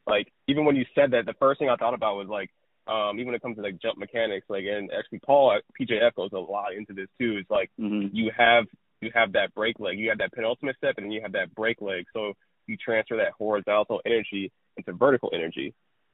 like 0.08 0.32
even 0.48 0.66
when 0.66 0.76
you 0.76 0.86
said 0.96 1.12
that, 1.12 1.26
the 1.26 1.36
first 1.38 1.60
thing 1.60 1.70
I 1.70 1.76
thought 1.76 1.94
about 1.94 2.16
was 2.16 2.28
like 2.28 2.50
um, 2.88 3.20
even 3.20 3.28
when 3.28 3.36
it 3.36 3.42
comes 3.42 3.58
to 3.58 3.62
like 3.62 3.82
jump 3.82 3.98
mechanics, 3.98 4.46
like 4.50 4.64
and 4.64 4.90
actually 4.98 5.20
Paul 5.20 5.60
PJ 5.80 6.02
echoes 6.02 6.32
a 6.34 6.40
lot 6.40 6.74
into 6.74 6.94
this 6.94 7.10
too. 7.20 7.38
It's 7.40 7.50
like 7.50 7.70
mm-hmm. 7.80 8.16
you 8.16 8.32
have 8.36 8.66
you 9.02 9.12
have 9.14 9.34
that 9.34 9.54
brake 9.54 9.80
leg, 9.80 10.00
you 10.00 10.10
have 10.10 10.20
that 10.20 10.32
penultimate 10.32 10.78
step, 10.78 10.96
and 10.98 11.06
then 11.06 11.12
you 11.12 11.22
have 11.22 11.34
that 11.34 11.54
brake 11.54 11.82
leg. 11.82 12.06
So 12.14 12.34
you 12.68 12.78
transfer 12.78 13.18
that 13.18 13.34
horizontal 13.38 14.02
energy 14.06 14.52
into 14.76 14.94
vertical 14.94 15.32
energy, 15.34 15.74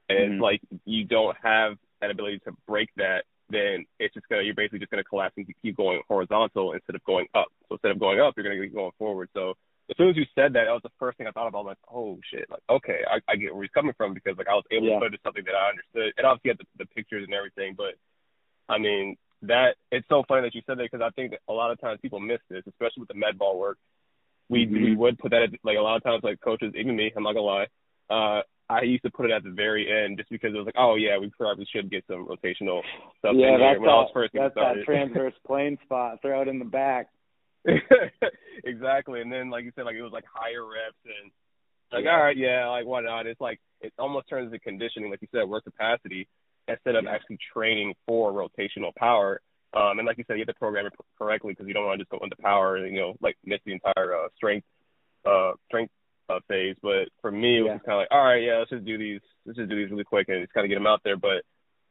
and 0.10 0.34
mm-hmm. 0.34 0.42
like 0.42 0.62
you 0.86 1.06
don't 1.06 1.36
have 1.42 1.78
that 2.02 2.12
ability 2.12 2.40
to 2.46 2.52
break 2.68 2.90
that. 2.98 3.24
Then 3.50 3.86
it's 4.00 4.14
just 4.14 4.28
gonna 4.30 4.44
you're 4.44 4.56
basically 4.56 4.80
just 4.80 4.92
gonna 4.92 5.04
collapse 5.04 5.34
and 5.38 5.48
keep 5.62 5.78
going 5.78 6.02
horizontal 6.08 6.74
instead 6.74 6.96
of 6.96 7.04
going 7.04 7.28
up. 7.36 7.48
So 7.68 7.76
instead 7.76 7.92
of 7.92 8.00
going 8.00 8.20
up, 8.20 8.34
you're 8.36 8.44
gonna 8.44 8.62
keep 8.62 8.74
going 8.74 8.92
forward. 8.98 9.30
So 9.34 9.56
as 9.90 9.98
soon 9.98 10.10
as 10.10 10.16
you 10.16 10.26
said 10.34 10.54
that, 10.54 10.66
that 10.66 10.72
was 10.72 10.84
the 10.84 10.96
first 10.98 11.18
thing 11.18 11.28
I 11.28 11.32
thought 11.32 11.48
about. 11.48 11.66
Like, 11.66 11.78
oh 11.92 12.20
shit, 12.32 12.50
like 12.50 12.64
okay, 12.70 13.02
I, 13.06 13.20
I 13.32 13.36
get 13.36 13.54
where 13.54 13.64
he's 13.64 13.72
coming 13.72 13.94
from 13.98 14.14
because 14.14 14.38
like 14.38 14.48
I 14.48 14.56
was 14.56 14.64
able 14.72 14.88
yeah. 14.88 14.96
to 14.96 15.00
put 15.00 15.14
it 15.14 15.18
to 15.18 15.24
something 15.24 15.44
that 15.46 15.56
I 15.56 15.70
understood, 15.70 16.14
and 16.18 16.26
obviously 16.26 16.50
had 16.50 16.60
the, 16.60 16.86
the 16.86 16.96
pictures 16.96 17.26
and 17.26 17.34
everything. 17.34 17.76
But 17.76 17.96
I 18.70 18.78
mean, 18.78 19.18
that 19.44 19.76
it's 19.92 20.08
so 20.08 20.24
funny 20.28 20.42
that 20.42 20.56
you 20.56 20.62
said 20.66 20.78
that 20.78 20.88
because 20.90 21.04
I 21.04 21.12
think 21.12 21.32
that 21.32 21.42
a 21.50 21.54
lot 21.54 21.72
of 21.72 21.80
times 21.80 22.00
people 22.02 22.20
miss 22.20 22.40
this, 22.50 22.64
especially 22.68 23.02
with 23.02 23.10
the 23.10 23.20
med 23.20 23.38
ball 23.38 23.60
work. 23.60 23.78
We 24.50 24.66
mm-hmm. 24.66 24.84
we 24.84 24.96
would 24.96 25.20
put 25.20 25.32
that 25.32 25.44
at, 25.44 25.50
like 25.64 25.78
a 25.78 25.82
lot 25.82 25.98
of 25.98 26.04
times 26.04 26.24
like 26.24 26.42
coaches, 26.42 26.74
even 26.78 26.96
me, 26.96 27.12
I'm 27.16 27.24
not 27.24 27.34
gonna 27.34 27.46
lie. 27.46 27.68
Uh, 28.10 28.42
I 28.70 28.84
used 28.84 29.04
to 29.04 29.12
put 29.12 29.26
it 29.26 29.32
at 29.32 29.44
the 29.44 29.52
very 29.52 29.88
end 29.88 30.18
just 30.18 30.30
because 30.30 30.54
it 30.54 30.58
was 30.58 30.66
like, 30.66 30.78
oh 30.78 30.96
yeah, 30.96 31.18
we 31.18 31.32
probably 31.38 31.68
should 31.72 31.92
get 31.92 32.06
some 32.08 32.28
rotational 32.28 32.82
stuff 33.20 33.34
yeah, 33.36 33.56
in 33.56 33.60
here 33.60 33.80
when 33.80 33.90
I 33.90 34.04
was 34.04 34.12
first 34.14 34.34
that's 34.34 34.54
started. 34.54 34.82
that 34.82 34.86
transverse 34.86 35.34
plane 35.48 35.78
spot. 35.84 36.22
Throw 36.22 36.42
it 36.42 36.48
in 36.48 36.60
the 36.60 36.66
back. 36.66 37.08
exactly. 38.64 39.22
And 39.22 39.32
then 39.32 39.50
like 39.50 39.64
you 39.66 39.72
said, 39.76 39.86
like 39.86 39.96
it 39.96 40.02
was 40.02 40.12
like 40.12 40.26
higher 40.32 40.64
reps 40.64 40.98
and 41.06 41.32
like, 41.92 42.06
yeah. 42.06 42.12
all 42.12 42.24
right, 42.24 42.38
yeah, 42.38 42.68
like 42.70 42.86
why 42.86 43.02
not? 43.02 43.28
It's 43.28 43.42
like 43.42 43.60
it 43.82 43.94
almost 44.00 44.30
turns 44.30 44.48
into 44.48 44.60
conditioning, 44.60 45.12
like 45.12 45.22
you 45.22 45.28
said, 45.32 45.48
work 45.48 45.66
capacity 45.66 46.28
instead 46.68 46.96
of 46.96 47.04
yeah. 47.04 47.12
actually 47.12 47.38
training 47.54 47.94
for 48.08 48.32
rotational 48.32 48.96
power. 48.96 49.42
Um, 49.76 49.98
and 50.00 50.06
like 50.06 50.18
you 50.18 50.24
said, 50.28 50.36
you 50.36 50.46
have 50.46 50.54
to 50.54 50.60
program 50.60 50.86
it 50.86 50.94
correctly 51.18 51.54
because 51.54 51.68
you 51.68 51.74
don't 51.74 51.86
want 51.86 52.00
to 52.00 52.04
just 52.04 52.12
go 52.12 52.20
into 52.22 52.36
power 52.36 52.78
and 52.78 52.94
you 52.94 53.02
know 53.02 53.16
like 53.22 53.38
miss 53.44 53.60
the 53.66 53.74
entire 53.74 54.16
uh, 54.16 54.28
strength 54.36 54.68
uh, 55.26 55.54
strength 55.68 55.92
uh, 56.30 56.40
phase. 56.48 56.76
But 56.82 57.10
for 57.22 57.32
me, 57.32 57.60
it 57.60 57.62
was 57.62 57.80
yeah. 57.82 57.86
kind 57.86 57.98
of 57.98 58.02
like, 58.02 58.12
all 58.12 58.24
right, 58.24 58.44
yeah, 58.44 58.60
let's 58.60 58.70
just 58.70 58.86
do 58.86 58.98
these, 58.98 59.22
let's 59.46 59.58
just 59.58 59.70
do 59.70 59.76
these 59.76 59.92
really 59.92 60.04
quick 60.04 60.30
and 60.30 60.42
just 60.44 60.54
kind 60.54 60.66
of 60.66 60.70
get 60.70 60.76
them 60.76 60.88
out 60.88 61.02
there. 61.04 61.18
But 61.18 61.44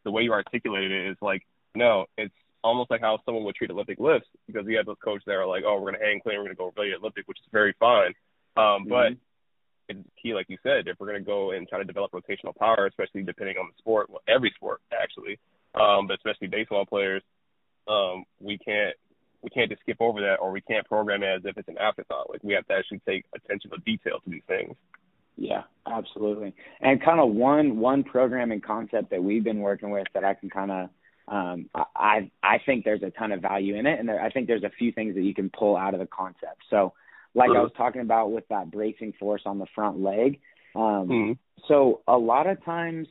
the 0.04 0.10
way 0.10 0.22
you 0.22 0.32
articulated 0.32 0.92
it 0.92 1.10
is 1.10 1.16
like, 1.20 1.42
no, 1.74 2.06
it's 2.16 2.34
almost 2.64 2.90
like 2.90 3.00
how 3.00 3.18
someone 3.24 3.44
would 3.44 3.54
treat 3.54 3.70
Olympic 3.70 3.98
lifts 3.98 4.28
because 4.46 4.64
you 4.66 4.76
have 4.76 4.86
those 4.86 5.02
coaches 5.02 5.24
that 5.26 5.34
are 5.34 5.46
like, 5.46 5.64
oh, 5.66 5.74
we're 5.74 5.90
going 5.90 6.00
to 6.00 6.06
hang 6.06 6.20
clean, 6.20 6.36
we're 6.36 6.44
going 6.44 6.56
to 6.56 6.60
go 6.60 6.72
really 6.76 6.94
Olympic, 6.94 7.26
which 7.26 7.38
is 7.38 7.46
very 7.52 7.74
fine. 7.78 8.14
Um, 8.56 8.86
mm-hmm. 8.86 8.90
But 8.90 9.12
it's 9.88 10.08
key, 10.22 10.34
like 10.34 10.46
you 10.48 10.58
said, 10.62 10.86
if 10.86 10.96
we're 10.98 11.08
going 11.08 11.20
to 11.20 11.26
go 11.26 11.52
and 11.52 11.68
try 11.68 11.78
to 11.78 11.84
develop 11.84 12.12
rotational 12.12 12.56
power, 12.56 12.86
especially 12.86 13.22
depending 13.22 13.56
on 13.58 13.66
the 13.66 13.74
sport, 13.78 14.08
well, 14.10 14.22
every 14.28 14.52
sport 14.54 14.80
actually, 14.92 15.38
um, 15.74 16.06
but 16.06 16.16
especially 16.16 16.48
baseball 16.48 16.86
players, 16.86 17.22
um, 17.88 18.24
we 18.40 18.58
can't 18.58 18.94
we 19.42 19.50
can't 19.50 19.68
just 19.68 19.82
skip 19.82 19.96
over 20.00 20.20
that 20.20 20.36
or 20.36 20.52
we 20.52 20.60
can't 20.60 20.86
program 20.86 21.22
it 21.22 21.26
as 21.26 21.42
if 21.44 21.58
it's 21.58 21.68
an 21.68 21.78
afterthought. 21.78 22.30
Like 22.30 22.42
we 22.44 22.54
have 22.54 22.66
to 22.68 22.74
actually 22.74 23.00
take 23.06 23.24
attention 23.34 23.70
to 23.70 23.78
detail 23.78 24.20
to 24.24 24.30
these 24.30 24.42
things. 24.46 24.76
Yeah, 25.36 25.62
absolutely. 25.86 26.54
And 26.80 27.02
kind 27.02 27.20
of 27.20 27.30
one 27.30 27.78
one 27.78 28.04
programming 28.04 28.60
concept 28.60 29.10
that 29.10 29.22
we've 29.22 29.44
been 29.44 29.60
working 29.60 29.90
with 29.90 30.06
that 30.14 30.24
I 30.24 30.34
can 30.34 30.50
kind 30.50 30.70
of 30.70 30.90
um, 31.28 31.70
I 31.74 32.30
I 32.42 32.58
think 32.64 32.84
there's 32.84 33.02
a 33.02 33.10
ton 33.10 33.32
of 33.32 33.40
value 33.40 33.76
in 33.76 33.86
it, 33.86 33.98
and 33.98 34.08
there, 34.08 34.20
I 34.20 34.30
think 34.30 34.48
there's 34.48 34.64
a 34.64 34.70
few 34.70 34.92
things 34.92 35.14
that 35.14 35.22
you 35.22 35.34
can 35.34 35.50
pull 35.50 35.76
out 35.76 35.94
of 35.94 36.00
the 36.00 36.06
concept. 36.06 36.62
So, 36.68 36.92
like 37.34 37.50
I 37.50 37.60
was 37.60 37.70
talking 37.76 38.00
about 38.00 38.32
with 38.32 38.46
that 38.48 38.70
bracing 38.70 39.14
force 39.18 39.42
on 39.46 39.58
the 39.58 39.66
front 39.74 40.00
leg. 40.00 40.40
Um, 40.74 40.82
mm-hmm. 40.82 41.32
So 41.68 42.00
a 42.08 42.18
lot 42.18 42.46
of 42.46 42.62
times, 42.64 43.06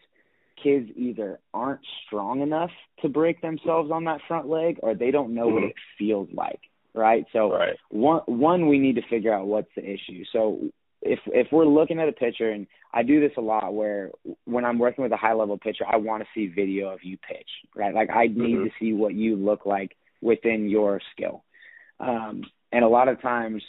kids 0.61 0.89
either 0.95 1.39
aren't 1.53 1.81
strong 2.05 2.41
enough 2.41 2.71
to 3.01 3.09
break 3.09 3.41
themselves 3.41 3.91
on 3.91 4.05
that 4.05 4.21
front 4.27 4.47
leg, 4.47 4.77
or 4.81 4.95
they 4.95 5.11
don't 5.11 5.33
know 5.33 5.47
mm-hmm. 5.47 5.55
what 5.55 5.63
it 5.63 5.75
feels 5.97 6.29
like. 6.33 6.59
Right. 6.93 7.25
So 7.31 7.53
right. 7.53 7.77
one 7.89 8.21
one 8.25 8.67
we 8.67 8.77
need 8.77 8.95
to 8.95 9.07
figure 9.09 9.33
out 9.33 9.47
what's 9.47 9.69
the 9.75 9.83
issue. 9.83 10.23
So 10.33 10.71
if 11.01 11.19
if 11.27 11.47
we're 11.51 11.65
looking 11.65 11.99
at 11.99 12.09
a 12.09 12.13
pitcher 12.13 12.49
and 12.49 12.67
I 12.93 13.03
do 13.03 13.21
this 13.21 13.31
a 13.37 13.41
lot 13.41 13.73
where 13.73 14.11
when 14.45 14.65
I'm 14.65 14.77
working 14.77 15.03
with 15.03 15.13
a 15.13 15.17
high 15.17 15.33
level 15.33 15.57
pitcher, 15.57 15.85
I 15.89 15.97
want 15.97 16.23
to 16.23 16.29
see 16.35 16.47
video 16.47 16.89
of 16.89 16.99
you 17.03 17.17
pitch, 17.17 17.47
right? 17.75 17.93
Like 17.93 18.09
I 18.09 18.27
need 18.27 18.35
mm-hmm. 18.35 18.63
to 18.65 18.71
see 18.79 18.93
what 18.93 19.13
you 19.13 19.37
look 19.37 19.65
like 19.65 19.95
within 20.21 20.69
your 20.69 20.99
skill. 21.13 21.43
Um, 21.99 22.43
and 22.71 22.83
a 22.83 22.89
lot 22.89 23.07
of 23.07 23.21
times, 23.21 23.63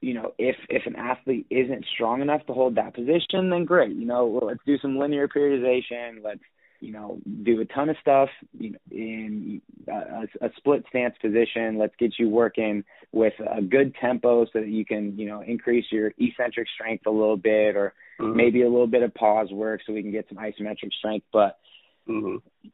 you 0.00 0.14
know, 0.14 0.32
if 0.38 0.56
if 0.68 0.86
an 0.86 0.96
athlete 0.96 1.46
isn't 1.50 1.84
strong 1.94 2.22
enough 2.22 2.44
to 2.46 2.52
hold 2.52 2.76
that 2.76 2.94
position, 2.94 3.50
then 3.50 3.64
great. 3.64 3.94
You 3.94 4.06
know, 4.06 4.26
well, 4.26 4.48
let's 4.48 4.64
do 4.64 4.78
some 4.78 4.98
linear 4.98 5.28
periodization. 5.28 6.22
Let's 6.22 6.40
you 6.80 6.92
know, 6.92 7.18
do 7.42 7.60
a 7.60 7.64
ton 7.66 7.90
of 7.90 7.96
stuff 8.00 8.30
you 8.58 8.70
know, 8.70 8.78
in 8.90 9.62
a, 9.86 10.46
a 10.46 10.50
split 10.56 10.84
stance 10.88 11.14
position. 11.20 11.78
Let's 11.78 11.94
get 11.98 12.14
you 12.18 12.28
working 12.28 12.84
with 13.12 13.34
a 13.38 13.60
good 13.60 13.94
tempo 14.00 14.46
so 14.46 14.60
that 14.60 14.68
you 14.68 14.84
can, 14.84 15.18
you 15.18 15.26
know, 15.26 15.42
increase 15.42 15.84
your 15.90 16.12
eccentric 16.18 16.68
strength 16.74 17.06
a 17.06 17.10
little 17.10 17.36
bit 17.36 17.76
or 17.76 17.92
mm-hmm. 18.18 18.36
maybe 18.36 18.62
a 18.62 18.68
little 18.68 18.86
bit 18.86 19.02
of 19.02 19.14
pause 19.14 19.50
work 19.50 19.82
so 19.86 19.92
we 19.92 20.02
can 20.02 20.10
get 20.10 20.26
some 20.28 20.38
isometric 20.38 20.92
strength. 20.98 21.26
But 21.32 21.58
mm-hmm. 22.08 22.68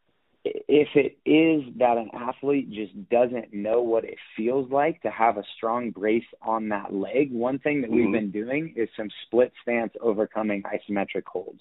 If 0.69 0.89
it 0.95 1.19
is 1.29 1.75
that 1.79 1.97
an 1.97 2.11
athlete 2.15 2.71
just 2.71 3.09
doesn't 3.09 3.53
know 3.53 3.83
what 3.83 4.05
it 4.05 4.19
feels 4.37 4.71
like 4.71 5.01
to 5.03 5.11
have 5.11 5.37
a 5.37 5.43
strong 5.57 5.91
brace 5.91 6.25
on 6.43 6.69
that 6.69 6.93
leg, 6.93 7.33
one 7.33 7.59
thing 7.59 7.81
that 7.81 7.91
mm-hmm. 7.91 7.97
we've 7.97 8.13
been 8.13 8.31
doing 8.31 8.75
is 8.77 8.89
some 8.97 9.09
split 9.27 9.53
stance 9.63 9.93
overcoming 10.01 10.63
isometric 10.63 11.25
holds. 11.27 11.61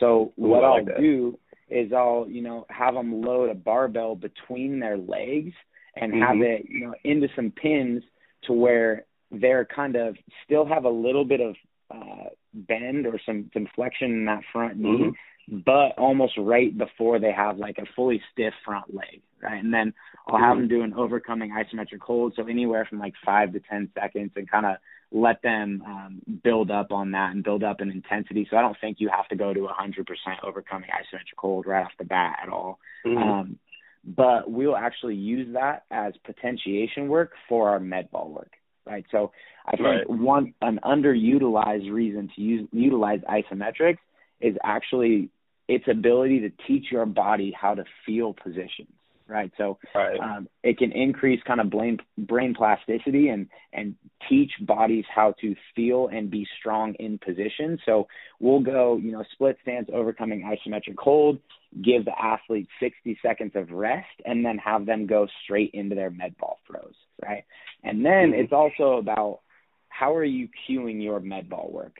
So 0.00 0.32
what 0.36 0.60
Ooh, 0.60 0.64
I'll 0.64 0.84
like 0.84 0.96
do 0.98 1.38
is 1.68 1.92
I'll 1.92 2.26
you 2.28 2.42
know 2.42 2.66
have 2.68 2.94
them 2.94 3.22
load 3.22 3.50
a 3.50 3.54
barbell 3.54 4.16
between 4.16 4.80
their 4.80 4.98
legs 4.98 5.52
and 5.96 6.12
mm-hmm. 6.12 6.22
have 6.22 6.40
it 6.40 6.66
you 6.68 6.86
know 6.86 6.94
into 7.04 7.28
some 7.36 7.50
pins 7.50 8.02
to 8.44 8.52
where 8.52 9.06
they're 9.30 9.64
kind 9.64 9.96
of 9.96 10.16
still 10.44 10.66
have 10.66 10.84
a 10.84 10.90
little 10.90 11.24
bit 11.24 11.40
of 11.40 11.56
uh, 11.90 12.28
bend 12.52 13.06
or 13.06 13.20
some 13.24 13.50
some 13.52 13.68
flexion 13.74 14.10
in 14.10 14.24
that 14.26 14.42
front 14.52 14.76
knee, 14.76 14.88
mm-hmm. 14.88 15.10
But 15.48 15.98
almost 15.98 16.34
right 16.38 16.76
before 16.76 17.18
they 17.18 17.32
have 17.32 17.58
like 17.58 17.78
a 17.78 17.86
fully 17.94 18.20
stiff 18.32 18.54
front 18.64 18.94
leg, 18.94 19.22
right? 19.42 19.62
And 19.62 19.72
then 19.72 19.92
I'll 20.26 20.38
have 20.38 20.56
them 20.56 20.68
mm-hmm. 20.68 20.76
do 20.76 20.82
an 20.82 20.94
overcoming 20.94 21.50
isometric 21.50 22.00
hold, 22.00 22.34
so 22.36 22.46
anywhere 22.46 22.86
from 22.88 22.98
like 22.98 23.14
five 23.24 23.52
to 23.52 23.60
ten 23.60 23.90
seconds, 23.94 24.32
and 24.36 24.50
kind 24.50 24.66
of 24.66 24.76
let 25.12 25.42
them 25.42 25.82
um, 25.86 26.22
build 26.42 26.70
up 26.70 26.90
on 26.90 27.12
that 27.12 27.32
and 27.32 27.44
build 27.44 27.62
up 27.62 27.80
in 27.80 27.90
intensity. 27.90 28.46
So 28.50 28.56
I 28.56 28.62
don't 28.62 28.76
think 28.80 28.96
you 29.00 29.10
have 29.14 29.28
to 29.28 29.36
go 29.36 29.54
to 29.54 29.60
100% 29.60 30.04
overcoming 30.42 30.88
isometric 30.90 31.38
hold 31.38 31.66
right 31.66 31.84
off 31.84 31.92
the 31.98 32.04
bat 32.04 32.38
at 32.42 32.48
all. 32.48 32.80
Mm-hmm. 33.06 33.22
Um, 33.22 33.58
but 34.04 34.50
we'll 34.50 34.76
actually 34.76 35.14
use 35.14 35.54
that 35.54 35.84
as 35.90 36.14
potentiation 36.24 37.08
work 37.08 37.32
for 37.48 37.70
our 37.70 37.80
med 37.80 38.10
ball 38.10 38.28
work, 38.28 38.52
right? 38.84 39.06
So 39.10 39.30
I 39.66 39.76
think 39.76 39.86
right. 39.86 40.10
one 40.10 40.52
an 40.60 40.80
underutilized 40.84 41.90
reason 41.90 42.28
to 42.34 42.42
use 42.42 42.68
utilize 42.72 43.20
isometrics 43.20 43.98
is 44.40 44.56
actually 44.62 45.30
its 45.68 45.84
ability 45.88 46.40
to 46.40 46.50
teach 46.66 46.86
your 46.90 47.06
body 47.06 47.54
how 47.58 47.74
to 47.74 47.84
feel 48.04 48.34
positions 48.34 48.88
right? 49.28 49.50
So 49.56 49.78
right. 49.94 50.18
Um, 50.20 50.48
it 50.62 50.78
can 50.78 50.92
increase 50.92 51.40
kind 51.46 51.60
of 51.60 51.70
brain 51.70 51.98
brain 52.18 52.54
plasticity 52.54 53.28
and 53.28 53.48
and 53.72 53.94
teach 54.28 54.52
bodies 54.60 55.04
how 55.12 55.34
to 55.40 55.54
feel 55.74 56.08
and 56.08 56.30
be 56.30 56.46
strong 56.58 56.94
in 56.94 57.18
position. 57.18 57.78
So 57.86 58.06
we'll 58.40 58.60
go, 58.60 58.98
you 59.02 59.12
know, 59.12 59.24
split 59.32 59.56
stance, 59.62 59.88
overcoming 59.92 60.42
isometric 60.42 60.96
hold, 60.98 61.38
give 61.82 62.04
the 62.04 62.18
athlete 62.20 62.68
60 62.80 63.18
seconds 63.22 63.52
of 63.54 63.70
rest, 63.70 64.06
and 64.24 64.44
then 64.44 64.58
have 64.58 64.86
them 64.86 65.06
go 65.06 65.26
straight 65.44 65.70
into 65.74 65.94
their 65.94 66.10
med 66.10 66.36
ball 66.38 66.58
throws, 66.66 66.94
right? 67.22 67.44
And 67.82 68.04
then 68.04 68.30
mm-hmm. 68.30 68.40
it's 68.40 68.52
also 68.52 68.98
about 68.98 69.40
how 69.88 70.14
are 70.14 70.24
you 70.24 70.48
cueing 70.68 71.02
your 71.02 71.20
med 71.20 71.48
ball 71.48 71.70
work? 71.72 71.96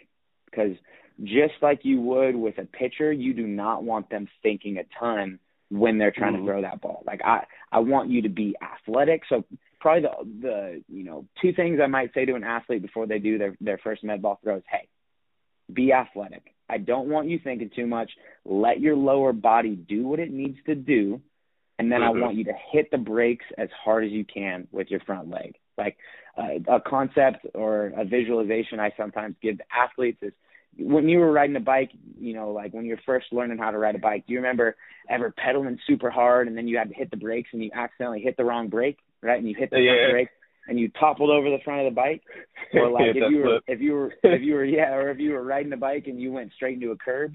Because 0.50 0.76
just 1.22 1.54
like 1.62 1.80
you 1.84 2.00
would 2.00 2.34
with 2.34 2.58
a 2.58 2.64
pitcher, 2.64 3.12
you 3.12 3.34
do 3.34 3.46
not 3.46 3.84
want 3.84 4.10
them 4.10 4.28
thinking 4.42 4.78
a 4.78 4.84
ton 4.98 5.38
when 5.70 5.98
they're 5.98 6.12
trying 6.12 6.34
mm-hmm. 6.34 6.46
to 6.46 6.50
throw 6.50 6.62
that 6.62 6.80
ball. 6.80 7.02
Like 7.06 7.20
I 7.24 7.44
I 7.70 7.80
want 7.80 8.10
you 8.10 8.22
to 8.22 8.28
be 8.28 8.56
athletic. 8.60 9.22
So 9.28 9.44
probably 9.80 10.02
the 10.02 10.40
the 10.40 10.82
you 10.88 11.04
know 11.04 11.26
two 11.40 11.52
things 11.52 11.80
I 11.82 11.86
might 11.86 12.12
say 12.14 12.24
to 12.24 12.34
an 12.34 12.44
athlete 12.44 12.82
before 12.82 13.06
they 13.06 13.18
do 13.18 13.38
their 13.38 13.56
their 13.60 13.78
first 13.78 14.02
med 14.02 14.22
ball 14.22 14.38
throw 14.42 14.56
is 14.56 14.62
hey, 14.70 14.88
be 15.72 15.92
athletic. 15.92 16.54
I 16.68 16.78
don't 16.78 17.08
want 17.08 17.28
you 17.28 17.38
thinking 17.42 17.70
too 17.74 17.86
much. 17.86 18.10
Let 18.44 18.80
your 18.80 18.96
lower 18.96 19.32
body 19.32 19.76
do 19.76 20.06
what 20.06 20.18
it 20.18 20.30
needs 20.30 20.58
to 20.66 20.74
do, 20.74 21.20
and 21.78 21.92
then 21.92 22.00
mm-hmm. 22.00 22.18
I 22.18 22.20
want 22.20 22.36
you 22.36 22.44
to 22.44 22.54
hit 22.72 22.90
the 22.90 22.98
brakes 22.98 23.44
as 23.58 23.68
hard 23.84 24.04
as 24.04 24.10
you 24.10 24.24
can 24.24 24.66
with 24.72 24.90
your 24.90 25.00
front 25.00 25.30
leg. 25.30 25.56
Like 25.76 25.96
uh, 26.36 26.76
a 26.76 26.80
concept 26.80 27.46
or 27.54 27.92
a 27.96 28.04
visualization 28.04 28.80
I 28.80 28.92
sometimes 28.96 29.36
give 29.42 29.58
to 29.58 29.64
athletes 29.72 30.18
is 30.22 30.32
when 30.78 31.08
you 31.08 31.18
were 31.18 31.32
riding 31.32 31.56
a 31.56 31.60
bike, 31.60 31.90
you 32.18 32.34
know, 32.34 32.50
like 32.50 32.72
when 32.72 32.84
you're 32.84 33.00
first 33.06 33.26
learning 33.32 33.58
how 33.58 33.70
to 33.70 33.78
ride 33.78 33.94
a 33.94 33.98
bike, 33.98 34.24
do 34.26 34.32
you 34.32 34.38
remember 34.40 34.76
ever 35.08 35.32
pedaling 35.36 35.78
super 35.86 36.10
hard 36.10 36.48
and 36.48 36.56
then 36.56 36.66
you 36.66 36.78
had 36.78 36.88
to 36.88 36.94
hit 36.94 37.10
the 37.10 37.16
brakes 37.16 37.50
and 37.52 37.62
you 37.62 37.70
accidentally 37.74 38.20
hit 38.20 38.36
the 38.36 38.44
wrong 38.44 38.68
brake, 38.68 38.98
right? 39.22 39.38
And 39.38 39.48
you 39.48 39.54
hit 39.58 39.70
the 39.70 39.80
yeah. 39.80 39.92
front 39.94 40.12
brake 40.12 40.28
and 40.66 40.80
you 40.80 40.88
toppled 40.88 41.30
over 41.30 41.50
the 41.50 41.62
front 41.64 41.86
of 41.86 41.92
the 41.92 41.94
bike, 41.94 42.22
or 42.74 42.90
like 42.90 43.14
if 43.14 43.30
you 43.30 43.38
were 43.38 43.60
if 43.66 43.80
you 43.80 43.92
were 43.92 44.14
if 44.22 44.42
you 44.42 44.54
were 44.54 44.64
yeah, 44.64 44.94
or 44.94 45.10
if 45.10 45.18
you 45.18 45.32
were 45.32 45.42
riding 45.42 45.72
a 45.72 45.76
bike 45.76 46.04
and 46.06 46.20
you 46.20 46.32
went 46.32 46.52
straight 46.54 46.74
into 46.74 46.90
a 46.90 46.96
curb, 46.96 47.34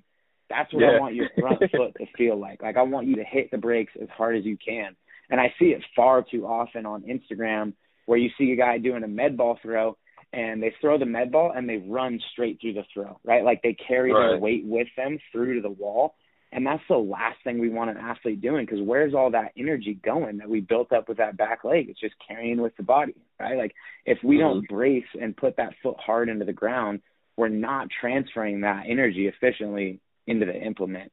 that's 0.49 0.73
what 0.73 0.81
yeah. 0.81 0.97
I 0.97 0.99
want 0.99 1.15
your 1.15 1.29
front 1.39 1.59
foot 1.71 1.95
to 1.97 2.05
feel 2.17 2.39
like. 2.39 2.61
Like 2.61 2.77
I 2.77 2.81
want 2.83 3.07
you 3.07 3.17
to 3.17 3.23
hit 3.23 3.51
the 3.51 3.57
brakes 3.57 3.93
as 4.01 4.09
hard 4.09 4.37
as 4.37 4.45
you 4.45 4.57
can. 4.57 4.95
And 5.29 5.39
I 5.39 5.53
see 5.59 5.65
it 5.65 5.83
far 5.95 6.25
too 6.29 6.47
often 6.47 6.87
on 6.87 7.03
Instagram 7.03 7.73
where 8.07 8.17
you 8.17 8.31
see 8.39 8.51
a 8.51 8.55
guy 8.55 8.79
doing 8.79 9.03
a 9.03 9.07
med 9.07 9.37
ball 9.37 9.59
throw 9.61 9.95
and 10.31 10.61
they 10.61 10.73
throw 10.79 10.97
the 10.97 11.05
med 11.05 11.31
ball 11.31 11.51
and 11.55 11.67
they 11.67 11.77
run 11.77 12.19
straight 12.31 12.59
through 12.61 12.73
the 12.73 12.85
throw, 12.93 13.19
right? 13.23 13.43
Like 13.43 13.61
they 13.61 13.73
carry 13.73 14.13
right. 14.13 14.29
their 14.29 14.37
weight 14.37 14.63
with 14.65 14.87
them 14.95 15.19
through 15.31 15.55
to 15.55 15.61
the 15.61 15.69
wall. 15.69 16.15
And 16.51 16.65
that's 16.65 16.83
the 16.89 16.97
last 16.97 17.37
thing 17.43 17.59
we 17.59 17.69
want 17.69 17.91
an 17.91 17.97
athlete 17.97 18.41
doing 18.41 18.65
because 18.65 18.81
where's 18.81 19.13
all 19.13 19.31
that 19.31 19.51
energy 19.55 19.93
going 19.93 20.37
that 20.37 20.49
we 20.49 20.61
built 20.61 20.91
up 20.91 21.07
with 21.07 21.17
that 21.17 21.37
back 21.37 21.63
leg? 21.63 21.89
It's 21.89 21.99
just 21.99 22.15
carrying 22.27 22.61
with 22.61 22.75
the 22.75 22.83
body, 22.83 23.15
right? 23.39 23.57
Like 23.57 23.75
if 24.05 24.17
we 24.23 24.37
mm-hmm. 24.37 24.43
don't 24.43 24.67
brace 24.67 25.05
and 25.19 25.37
put 25.37 25.57
that 25.57 25.73
foot 25.83 25.97
hard 25.99 26.29
into 26.29 26.45
the 26.45 26.53
ground, 26.53 27.01
we're 27.37 27.49
not 27.49 27.87
transferring 28.01 28.61
that 28.61 28.83
energy 28.87 29.27
efficiently 29.27 29.99
into 30.27 30.45
the 30.45 30.55
implement. 30.55 31.11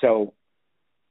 So, 0.00 0.34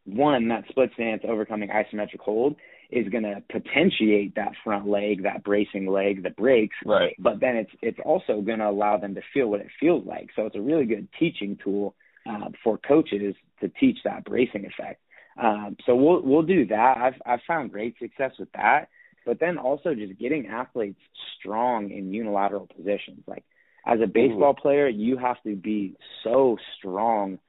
one, 0.06 0.49
that 0.49 0.66
split 0.70 0.91
stance 0.93 1.24
overcoming 1.28 1.70
isometric 1.70 2.20
hold 2.20 2.56
is 2.90 3.08
going 3.10 3.24
to 3.24 3.42
potentiate 3.52 4.36
that 4.36 4.52
front 4.64 4.88
leg, 4.88 5.24
that 5.24 5.44
bracing 5.44 5.88
leg, 5.88 6.24
the 6.24 6.30
brakes. 6.30 6.76
Right. 6.86 7.16
But 7.20 7.40
then 7.40 7.56
it's 7.56 7.72
it's 7.82 8.00
also 8.04 8.42
going 8.42 8.60
to 8.60 8.70
allow 8.70 8.98
them 8.98 9.16
to 9.16 9.22
feel 9.34 9.48
what 9.48 9.62
it 9.62 9.70
feels 9.80 10.06
like. 10.06 10.30
So 10.36 10.46
it's 10.46 10.56
a 10.56 10.62
really 10.62 10.86
good 10.86 11.08
teaching 11.20 11.58
tool 11.64 11.96
uh, 12.30 12.50
for 12.64 12.78
coaches 12.78 13.36
to 13.62 13.70
teach 13.70 13.98
that 14.04 14.26
bracing 14.26 14.66
effect. 14.66 15.02
Um, 15.42 15.76
so 15.86 15.96
we'll 15.96 16.22
we'll 16.22 16.44
do 16.44 16.66
that. 16.68 16.98
I've 16.98 17.22
I've 17.26 17.42
found 17.48 17.72
great 17.72 17.98
success 18.00 18.32
with 18.40 18.52
that. 18.54 18.88
But 19.26 19.40
then 19.40 19.58
also 19.58 19.96
just 19.96 20.20
getting 20.20 20.48
athletes 20.48 21.00
strong 21.40 21.90
in 21.90 22.14
unilateral 22.14 22.68
positions. 22.68 23.24
Like 23.28 23.44
as 23.86 24.00
a 24.02 24.08
baseball 24.08 24.56
Ooh. 24.58 24.62
player, 24.62 24.88
you 24.88 25.18
have 25.18 25.42
to 25.44 25.56
be 25.56 25.96
so 26.24 26.58
strong 26.78 27.40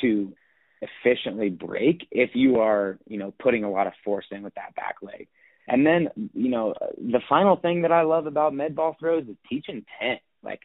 to 0.00 0.32
efficiently 0.82 1.48
break 1.48 2.06
if 2.10 2.30
you 2.34 2.60
are, 2.60 2.98
you 3.06 3.18
know, 3.18 3.32
putting 3.38 3.64
a 3.64 3.70
lot 3.70 3.86
of 3.86 3.92
force 4.04 4.26
in 4.30 4.42
with 4.42 4.54
that 4.54 4.74
back 4.74 4.96
leg. 5.02 5.28
And 5.68 5.84
then, 5.84 6.08
you 6.32 6.50
know, 6.50 6.74
the 6.96 7.20
final 7.28 7.56
thing 7.56 7.82
that 7.82 7.92
I 7.92 8.02
love 8.02 8.26
about 8.26 8.54
med 8.54 8.76
ball 8.76 8.96
throws 8.98 9.24
is 9.24 9.36
teach 9.48 9.66
intent. 9.68 10.20
Like 10.42 10.60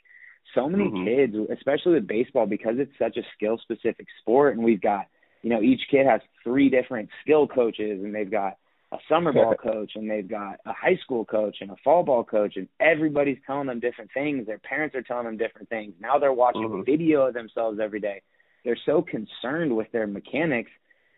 so 0.54 0.70
many 0.70 0.86
mm-hmm. 0.86 1.06
kids, 1.06 1.50
especially 1.52 1.94
with 1.94 2.08
baseball, 2.08 2.46
because 2.46 2.76
it's 2.78 2.92
such 3.00 3.18
a 3.18 3.26
skill 3.36 3.58
specific 3.62 4.08
sport 4.22 4.56
and 4.56 4.64
we've 4.64 4.82
got, 4.82 5.08
you 5.42 5.50
know, 5.50 5.62
each 5.62 5.82
kid 5.90 6.06
has 6.06 6.22
three 6.44 6.70
different 6.70 7.10
skill 7.24 7.48
coaches 7.48 8.04
and 8.04 8.14
they've 8.14 8.30
got 8.30 8.58
a 8.92 8.98
summer 9.10 9.32
ball 9.32 9.56
coach 9.56 9.94
and 9.96 10.12
they've 10.12 10.28
got 10.28 10.60
a 10.66 10.74
high 10.74 10.98
school 11.02 11.24
coach 11.24 11.58
and 11.62 11.72
a 11.72 11.76
fall 11.84 12.04
ball 12.04 12.26
coach 12.26 12.58
and 12.58 12.68
everybody's 12.80 13.38
telling 13.48 13.68
them 13.68 13.80
different 13.80 14.12
things. 14.14 14.46
Their 14.46 14.60
parents 14.60 14.96
are 14.96 15.02
telling 15.02 15.26
them 15.26 15.38
different 15.38 15.70
things. 15.70 15.94
Now 16.00 16.20
they're 16.20 16.34
watching 16.34 16.64
mm-hmm. 16.64 16.84
video 16.84 17.28
of 17.28 17.34
themselves 17.34 17.80
every 17.82 18.02
day 18.02 18.22
they're 18.64 18.78
so 18.86 19.02
concerned 19.02 19.76
with 19.76 19.92
their 19.92 20.08
mechanics 20.08 20.72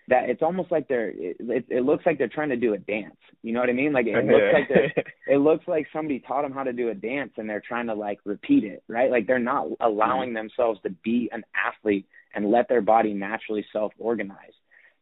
that 0.09 0.29
it's 0.29 0.41
almost 0.41 0.71
like 0.71 0.87
they're 0.87 1.09
it, 1.09 1.37
it, 1.39 1.65
it 1.69 1.85
looks 1.85 2.05
like 2.05 2.17
they're 2.17 2.27
trying 2.27 2.49
to 2.49 2.57
do 2.57 2.73
a 2.73 2.77
dance. 2.77 3.15
You 3.41 3.53
know 3.53 3.61
what 3.61 3.69
I 3.69 3.73
mean? 3.73 3.93
Like 3.93 4.05
it 4.07 4.25
looks 4.25 4.53
like 4.53 4.67
they're, 4.67 5.03
it 5.35 5.37
looks 5.37 5.67
like 5.67 5.87
somebody 5.93 6.19
taught 6.19 6.41
them 6.41 6.51
how 6.51 6.63
to 6.63 6.73
do 6.73 6.89
a 6.89 6.93
dance 6.93 7.31
and 7.37 7.49
they're 7.49 7.63
trying 7.65 7.87
to 7.87 7.93
like 7.93 8.19
repeat 8.25 8.63
it, 8.63 8.83
right? 8.87 9.09
Like 9.09 9.27
they're 9.27 9.39
not 9.39 9.67
allowing 9.79 10.29
mm-hmm. 10.29 10.47
themselves 10.47 10.79
to 10.83 10.89
be 11.03 11.29
an 11.31 11.43
athlete 11.55 12.05
and 12.35 12.51
let 12.51 12.67
their 12.67 12.81
body 12.81 13.13
naturally 13.13 13.65
self-organize. 13.71 14.53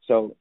So 0.07 0.35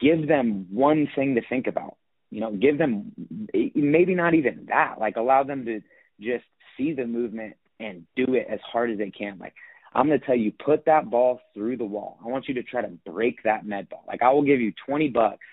give 0.00 0.26
them 0.26 0.66
one 0.70 1.08
thing 1.14 1.34
to 1.34 1.42
think 1.48 1.66
about. 1.66 1.96
You 2.30 2.40
know, 2.40 2.50
give 2.50 2.78
them 2.78 3.12
maybe 3.52 4.14
not 4.14 4.34
even 4.34 4.66
that. 4.68 4.96
Like 4.98 5.16
allow 5.16 5.44
them 5.44 5.64
to 5.66 5.80
just 6.20 6.44
see 6.76 6.92
the 6.92 7.06
movement 7.06 7.54
and 7.78 8.04
do 8.16 8.34
it 8.34 8.46
as 8.50 8.58
hard 8.60 8.90
as 8.90 8.98
they 8.98 9.10
can. 9.10 9.38
Like 9.38 9.54
I'm 9.96 10.08
going 10.08 10.20
to 10.20 10.26
tell 10.26 10.36
you, 10.36 10.52
put 10.52 10.84
that 10.84 11.08
ball 11.08 11.40
through 11.54 11.78
the 11.78 11.84
wall. 11.86 12.18
I 12.22 12.28
want 12.28 12.48
you 12.48 12.54
to 12.54 12.62
try 12.62 12.82
to 12.82 12.92
break 13.06 13.42
that 13.44 13.64
med 13.64 13.88
ball. 13.88 14.04
Like 14.06 14.20
I 14.22 14.30
will 14.30 14.42
give 14.42 14.60
you 14.60 14.72
20 14.86 15.08
bucks 15.08 15.44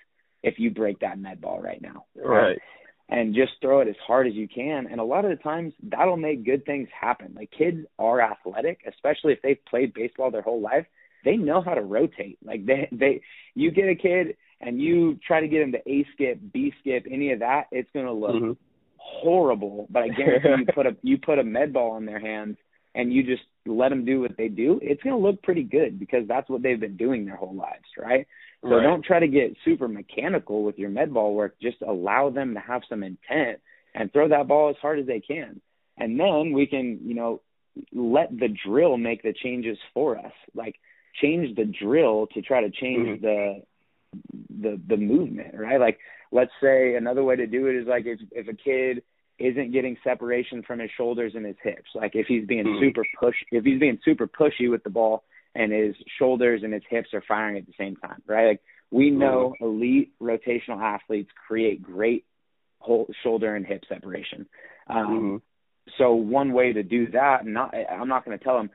if 0.42 0.58
you 0.58 0.70
break 0.70 1.00
that 1.00 1.18
med 1.18 1.40
ball 1.40 1.62
right 1.62 1.80
now. 1.80 2.04
Right. 2.14 2.58
And 3.08 3.34
just 3.34 3.52
throw 3.62 3.80
it 3.80 3.88
as 3.88 3.96
hard 4.06 4.26
as 4.26 4.34
you 4.34 4.46
can. 4.46 4.86
And 4.90 5.00
a 5.00 5.04
lot 5.04 5.24
of 5.24 5.30
the 5.30 5.42
times 5.42 5.72
that'll 5.82 6.18
make 6.18 6.44
good 6.44 6.66
things 6.66 6.88
happen. 6.98 7.32
Like 7.34 7.52
kids 7.56 7.86
are 7.98 8.20
athletic, 8.20 8.80
especially 8.86 9.32
if 9.32 9.40
they've 9.42 9.64
played 9.66 9.94
baseball 9.94 10.30
their 10.30 10.42
whole 10.42 10.60
life. 10.60 10.84
They 11.24 11.36
know 11.36 11.62
how 11.62 11.72
to 11.72 11.80
rotate. 11.80 12.38
Like 12.44 12.66
they, 12.66 12.88
they, 12.92 13.22
you 13.54 13.70
get 13.70 13.88
a 13.88 13.94
kid 13.94 14.36
and 14.60 14.78
you 14.78 15.18
try 15.26 15.40
to 15.40 15.48
get 15.48 15.62
him 15.62 15.72
to 15.72 15.90
A 15.90 16.06
skip, 16.12 16.38
B 16.52 16.74
skip, 16.80 17.06
any 17.10 17.32
of 17.32 17.38
that, 17.38 17.68
it's 17.72 17.88
going 17.94 18.06
to 18.06 18.12
look 18.12 18.34
mm-hmm. 18.34 18.52
horrible. 18.98 19.86
But 19.88 20.02
I 20.02 20.08
guarantee 20.08 20.64
you 20.66 20.66
put 20.74 20.86
a, 20.86 20.96
you 21.00 21.16
put 21.16 21.38
a 21.38 21.44
med 21.44 21.72
ball 21.72 21.96
in 21.96 22.04
their 22.04 22.20
hands 22.20 22.58
and 22.94 23.12
you 23.12 23.22
just 23.22 23.42
let 23.66 23.88
them 23.88 24.04
do 24.04 24.20
what 24.20 24.36
they 24.36 24.48
do, 24.48 24.78
it's 24.82 25.02
going 25.02 25.16
to 25.16 25.26
look 25.26 25.42
pretty 25.42 25.64
good 25.64 25.98
because 25.98 26.28
that's 26.28 26.48
what 26.48 26.62
they've 26.62 26.78
been 26.78 26.96
doing 26.96 27.24
their 27.24 27.36
whole 27.36 27.54
lives, 27.54 27.84
right? 27.98 28.26
So 28.62 28.70
right. 28.70 28.82
don't 28.82 29.04
try 29.04 29.20
to 29.20 29.28
get 29.28 29.56
super 29.64 29.88
mechanical 29.88 30.62
with 30.62 30.78
your 30.78 30.90
med 30.90 31.12
ball 31.12 31.34
work. 31.34 31.56
Just 31.60 31.82
allow 31.82 32.30
them 32.30 32.54
to 32.54 32.60
have 32.60 32.82
some 32.88 33.02
intent 33.02 33.60
and 33.94 34.12
throw 34.12 34.28
that 34.28 34.48
ball 34.48 34.70
as 34.70 34.76
hard 34.80 34.98
as 35.00 35.06
they 35.06 35.20
can. 35.20 35.60
And 35.96 36.18
then 36.18 36.52
we 36.52 36.66
can, 36.66 37.00
you 37.04 37.14
know, 37.14 37.40
let 37.92 38.30
the 38.30 38.48
drill 38.66 38.96
make 38.96 39.22
the 39.22 39.32
changes 39.32 39.78
for 39.92 40.18
us. 40.18 40.32
Like 40.54 40.76
change 41.20 41.56
the 41.56 41.64
drill 41.64 42.28
to 42.34 42.42
try 42.42 42.60
to 42.62 42.70
change 42.70 43.20
mm-hmm. 43.20 43.24
the 43.24 43.62
the 44.60 44.80
the 44.88 44.96
movement, 44.96 45.54
right? 45.54 45.80
Like 45.80 45.98
let's 46.32 46.52
say 46.62 46.94
another 46.94 47.24
way 47.24 47.36
to 47.36 47.46
do 47.46 47.66
it 47.66 47.76
is 47.76 47.86
like 47.86 48.06
if 48.06 48.20
if 48.32 48.48
a 48.48 48.54
kid 48.54 49.02
isn't 49.38 49.72
getting 49.72 49.96
separation 50.04 50.62
from 50.62 50.78
his 50.78 50.90
shoulders 50.96 51.32
and 51.34 51.44
his 51.44 51.56
hips. 51.62 51.90
Like 51.94 52.12
if 52.14 52.26
he's 52.26 52.46
being 52.46 52.64
mm-hmm. 52.64 52.84
super 52.84 53.04
push, 53.18 53.34
if 53.50 53.64
he's 53.64 53.80
being 53.80 53.98
super 54.04 54.28
pushy 54.28 54.70
with 54.70 54.84
the 54.84 54.90
ball 54.90 55.24
and 55.54 55.72
his 55.72 55.94
shoulders 56.18 56.62
and 56.62 56.72
his 56.72 56.82
hips 56.88 57.08
are 57.14 57.22
firing 57.26 57.56
at 57.56 57.66
the 57.66 57.72
same 57.78 57.96
time, 57.96 58.22
right? 58.26 58.48
Like 58.48 58.60
we 58.90 59.10
hmm. 59.10 59.18
know 59.18 59.54
elite 59.60 60.12
rotational 60.20 60.80
athletes 60.80 61.30
create 61.46 61.82
great 61.82 62.24
whole 62.78 63.08
shoulder 63.22 63.56
and 63.56 63.66
hip 63.66 63.82
separation. 63.88 64.46
Um, 64.88 64.96
mm-hmm. 64.96 65.36
So 65.98 66.14
one 66.14 66.52
way 66.52 66.72
to 66.72 66.82
do 66.82 67.10
that, 67.10 67.44
not 67.44 67.74
I'm 67.74 68.08
not 68.08 68.24
going 68.24 68.38
to 68.38 68.44
tell 68.44 68.58
him, 68.58 68.70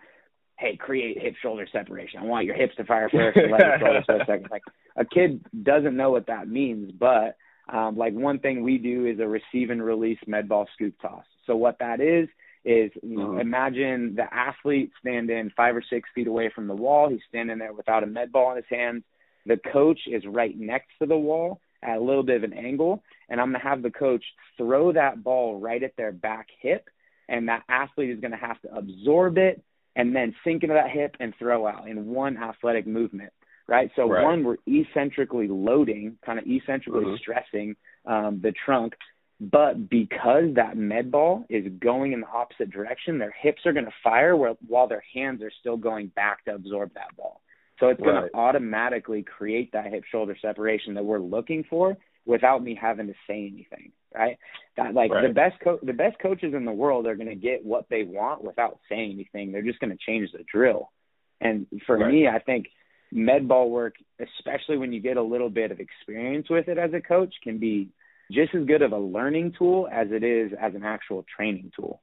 hey, 0.57 0.75
create 0.77 1.21
hip 1.21 1.35
shoulder 1.41 1.67
separation. 1.71 2.19
I 2.19 2.25
want 2.25 2.45
your 2.45 2.55
hips 2.55 2.75
to 2.77 2.83
fire 2.83 3.09
first 3.09 3.37
and 3.37 3.51
let 3.51 3.61
your 3.61 3.79
shoulders 3.79 4.03
for 4.05 4.15
a 4.15 4.25
second. 4.25 4.47
Like 4.51 4.63
a 4.95 5.05
kid 5.05 5.45
doesn't 5.63 5.95
know 5.95 6.11
what 6.11 6.27
that 6.27 6.47
means, 6.47 6.91
but 6.91 7.37
um, 7.71 7.97
like 7.97 8.13
one 8.13 8.39
thing 8.39 8.63
we 8.63 8.77
do 8.77 9.05
is 9.05 9.19
a 9.19 9.27
receive 9.27 9.69
and 9.69 9.83
release 9.83 10.19
med 10.27 10.49
ball 10.49 10.67
scoop 10.73 10.95
toss. 11.01 11.25
So 11.45 11.55
what 11.55 11.79
that 11.79 12.01
is 12.01 12.27
is 12.65 12.91
you 13.01 13.17
know 13.17 13.31
uh-huh. 13.31 13.39
imagine 13.39 14.15
the 14.15 14.25
athlete 14.33 14.91
standing 14.99 15.51
five 15.55 15.75
or 15.75 15.83
six 15.89 16.09
feet 16.13 16.27
away 16.27 16.51
from 16.53 16.67
the 16.67 16.75
wall. 16.75 17.09
He's 17.09 17.21
standing 17.29 17.57
there 17.57 17.73
without 17.73 18.03
a 18.03 18.07
med 18.07 18.31
ball 18.31 18.51
in 18.51 18.57
his 18.57 18.65
hands. 18.69 19.03
The 19.45 19.57
coach 19.71 20.01
is 20.07 20.23
right 20.25 20.57
next 20.57 20.89
to 20.99 21.05
the 21.05 21.17
wall 21.17 21.61
at 21.81 21.97
a 21.97 22.01
little 22.01 22.23
bit 22.23 22.37
of 22.37 22.43
an 22.43 22.53
angle, 22.53 23.03
and 23.29 23.39
I'm 23.39 23.51
gonna 23.51 23.63
have 23.63 23.81
the 23.81 23.91
coach 23.91 24.23
throw 24.57 24.91
that 24.91 25.23
ball 25.23 25.59
right 25.59 25.81
at 25.81 25.95
their 25.95 26.11
back 26.11 26.47
hip, 26.61 26.89
and 27.27 27.47
that 27.47 27.63
athlete 27.69 28.09
is 28.09 28.19
gonna 28.19 28.37
have 28.37 28.61
to 28.61 28.75
absorb 28.75 29.37
it 29.37 29.63
and 29.95 30.15
then 30.15 30.35
sink 30.43 30.63
into 30.63 30.75
that 30.75 30.91
hip 30.91 31.15
and 31.19 31.33
throw 31.37 31.67
out 31.67 31.87
in 31.87 32.07
one 32.07 32.37
athletic 32.37 32.85
movement 32.85 33.33
right? 33.69 33.91
So 33.95 34.09
right. 34.09 34.23
one, 34.23 34.43
we're 34.43 34.57
eccentrically 34.67 35.47
loading, 35.47 36.17
kind 36.25 36.39
of 36.39 36.45
eccentrically 36.45 37.05
mm-hmm. 37.05 37.15
stressing 37.17 37.75
um, 38.05 38.39
the 38.41 38.51
trunk, 38.65 38.93
but 39.39 39.89
because 39.89 40.55
that 40.55 40.75
med 40.75 41.11
ball 41.11 41.45
is 41.49 41.71
going 41.79 42.11
in 42.11 42.21
the 42.21 42.27
opposite 42.27 42.71
direction, 42.71 43.19
their 43.19 43.33
hips 43.39 43.61
are 43.65 43.71
going 43.71 43.85
to 43.85 43.93
fire 44.03 44.35
while, 44.35 44.57
while 44.67 44.87
their 44.87 45.03
hands 45.13 45.41
are 45.41 45.51
still 45.59 45.77
going 45.77 46.07
back 46.07 46.43
to 46.45 46.55
absorb 46.55 46.93
that 46.95 47.15
ball. 47.15 47.41
So 47.79 47.87
it's 47.87 48.01
going 48.01 48.15
right. 48.15 48.31
to 48.31 48.37
automatically 48.37 49.23
create 49.23 49.71
that 49.71 49.85
hip 49.85 50.03
shoulder 50.11 50.35
separation 50.41 50.95
that 50.95 51.05
we're 51.05 51.19
looking 51.19 51.63
for 51.69 51.95
without 52.25 52.61
me 52.61 52.77
having 52.79 53.07
to 53.07 53.13
say 53.25 53.49
anything, 53.53 53.93
right? 54.13 54.37
That 54.75 54.93
like 54.93 55.11
right. 55.11 55.25
the 55.25 55.33
best 55.33 55.55
co- 55.63 55.79
the 55.81 55.93
best 55.93 56.19
coaches 56.19 56.53
in 56.53 56.65
the 56.65 56.73
world 56.73 57.07
are 57.07 57.15
going 57.15 57.29
to 57.29 57.35
get 57.35 57.63
what 57.63 57.85
they 57.89 58.03
want 58.03 58.43
without 58.43 58.79
saying 58.89 59.11
anything. 59.11 59.53
They're 59.53 59.61
just 59.61 59.79
going 59.79 59.91
to 59.91 60.05
change 60.05 60.29
the 60.33 60.43
drill. 60.51 60.91
And 61.39 61.67
for 61.87 61.97
me, 61.97 62.27
I 62.27 62.39
think 62.39 62.67
med 63.11 63.47
ball 63.47 63.69
work, 63.69 63.95
especially 64.19 64.77
when 64.77 64.93
you 64.93 64.99
get 64.99 65.17
a 65.17 65.23
little 65.23 65.49
bit 65.49 65.71
of 65.71 65.79
experience 65.79 66.47
with 66.49 66.67
it 66.67 66.77
as 66.77 66.91
a 66.93 67.01
coach, 67.01 67.33
can 67.43 67.57
be 67.57 67.89
just 68.31 68.53
as 68.53 68.65
good 68.65 68.81
of 68.81 68.91
a 68.91 68.97
learning 68.97 69.53
tool 69.57 69.87
as 69.91 70.07
it 70.11 70.23
is 70.23 70.51
as 70.59 70.75
an 70.75 70.83
actual 70.83 71.25
training 71.35 71.71
tool. 71.75 72.01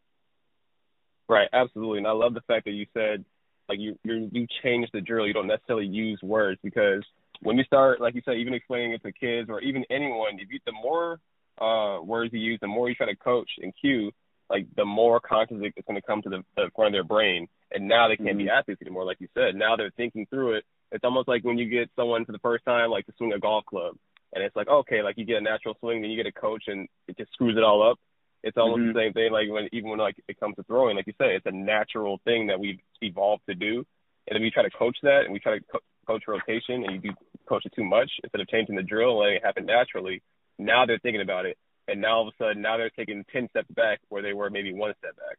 Right, 1.29 1.49
absolutely. 1.53 1.99
And 1.99 2.07
I 2.07 2.13
love 2.13 2.35
the 2.35 2.41
fact 2.43 2.65
that 2.67 2.73
you 2.73 2.87
said 2.95 3.25
like 3.69 3.79
you 3.79 3.99
you 4.05 4.29
you 4.33 4.47
change 4.63 4.89
the 4.93 5.01
drill. 5.01 5.27
You 5.27 5.33
don't 5.33 5.47
necessarily 5.47 5.87
use 5.87 6.21
words 6.23 6.61
because 6.63 7.05
when 7.43 7.59
you 7.59 7.65
start, 7.65 8.01
like 8.01 8.15
you 8.15 8.23
said, 8.25 8.37
even 8.37 8.55
explaining 8.55 8.93
it 8.93 9.03
to 9.03 9.13
kids 9.13 9.51
or 9.51 9.61
even 9.61 9.85
anyone, 9.91 10.39
if 10.39 10.49
you 10.51 10.61
the 10.65 10.73
more 10.73 11.19
uh 11.61 12.03
words 12.03 12.33
you 12.33 12.41
use, 12.41 12.59
the 12.61 12.69
more 12.69 12.89
you 12.89 12.95
try 12.95 13.07
to 13.07 13.17
coach 13.17 13.51
and 13.61 13.73
cue, 13.81 14.11
like 14.49 14.67
the 14.77 14.85
more 14.85 15.21
conscious 15.21 15.59
it's 15.61 15.87
going 15.87 16.01
to 16.01 16.07
come 16.07 16.23
to 16.23 16.29
the, 16.29 16.43
the 16.57 16.71
front 16.75 16.89
of 16.89 16.93
their 16.93 17.05
brain. 17.05 17.49
And 17.73 17.89
now 17.89 18.09
they 18.09 18.17
can't 18.17 18.31
mm-hmm. 18.31 18.39
be 18.39 18.51
athletes 18.51 18.81
anymore, 18.83 19.05
like 19.05 19.21
you 19.21 19.29
said. 19.35 19.57
Now 19.57 19.77
they're 19.77 19.93
thinking 19.97 20.27
through 20.31 20.59
it 20.59 20.65
it's 20.93 21.05
almost 21.05 21.29
like 21.29 21.45
when 21.45 21.59
you 21.59 21.69
get 21.69 21.91
someone 21.97 22.25
for 22.25 22.33
the 22.33 22.39
first 22.39 22.65
time, 22.65 22.91
like 22.91 23.07
to 23.07 23.13
swing 23.19 23.33
a 23.33 23.39
golf 23.39 23.65
club, 23.67 23.97
and 24.33 24.45
it's 24.45 24.57
like 24.57 24.69
okay, 24.69 25.03
like 25.03 25.17
you 25.19 25.25
get 25.25 25.39
a 25.39 25.41
natural 25.41 25.77
swing, 25.81 26.03
then 26.03 26.11
you 26.11 26.23
get 26.23 26.27
a 26.27 26.41
coach, 26.41 26.65
and 26.67 26.89
it 27.09 27.17
just 27.17 27.33
screws 27.33 27.57
it 27.57 27.65
all 27.65 27.89
up. 27.89 27.99
It's 28.43 28.57
almost 28.57 28.81
mm-hmm. 28.81 28.93
the 28.93 29.01
same 29.01 29.13
thing, 29.13 29.33
like 29.33 29.51
when 29.51 29.69
even 29.73 29.91
when 29.91 29.99
like 29.99 30.17
it 30.29 30.39
comes 30.39 30.57
to 30.57 30.63
throwing, 30.65 30.97
like 30.97 31.07
you 31.07 31.15
say, 31.19 31.35
it's 31.35 31.47
a 31.47 31.53
natural 31.53 32.21
thing 32.25 32.47
that 32.49 32.61
we've 32.61 32.79
evolved 33.01 33.43
to 33.49 33.55
do, 33.55 33.85
and 34.29 34.35
then 34.35 34.43
we 34.43 34.51
try 34.51 34.63
to 34.63 34.71
coach 34.71 34.97
that, 35.03 35.23
and 35.25 35.33
we 35.33 35.41
try 35.41 35.59
to 35.59 35.65
co- 35.71 35.81
coach 36.07 36.25
rotation, 36.29 36.85
and 36.85 36.93
you 36.93 37.11
do 37.11 37.17
coach 37.49 37.65
it 37.67 37.73
too 37.75 37.85
much 37.85 38.11
instead 38.23 38.41
of 38.41 38.49
changing 38.49 38.77
the 38.77 38.83
drill 38.83 39.11
and 39.11 39.19
letting 39.19 39.37
it 39.37 39.45
happen 39.45 39.67
naturally. 39.67 40.23
Now 40.59 40.87
they're 40.87 40.99
thinking 40.99 41.23
about 41.23 41.47
it, 41.47 41.59
and 41.89 42.01
now 42.01 42.19
all 42.19 42.29
of 42.29 42.35
a 42.39 42.43
sudden, 42.43 42.63
now 42.63 42.77
they're 42.77 42.91
taking 42.91 43.25
ten 43.33 43.49
steps 43.51 43.71
back 43.71 44.01
where 44.09 44.23
they 44.23 44.33
were 44.33 44.51
maybe 44.51 44.73
one 44.73 44.95
step 44.99 45.17
back, 45.17 45.39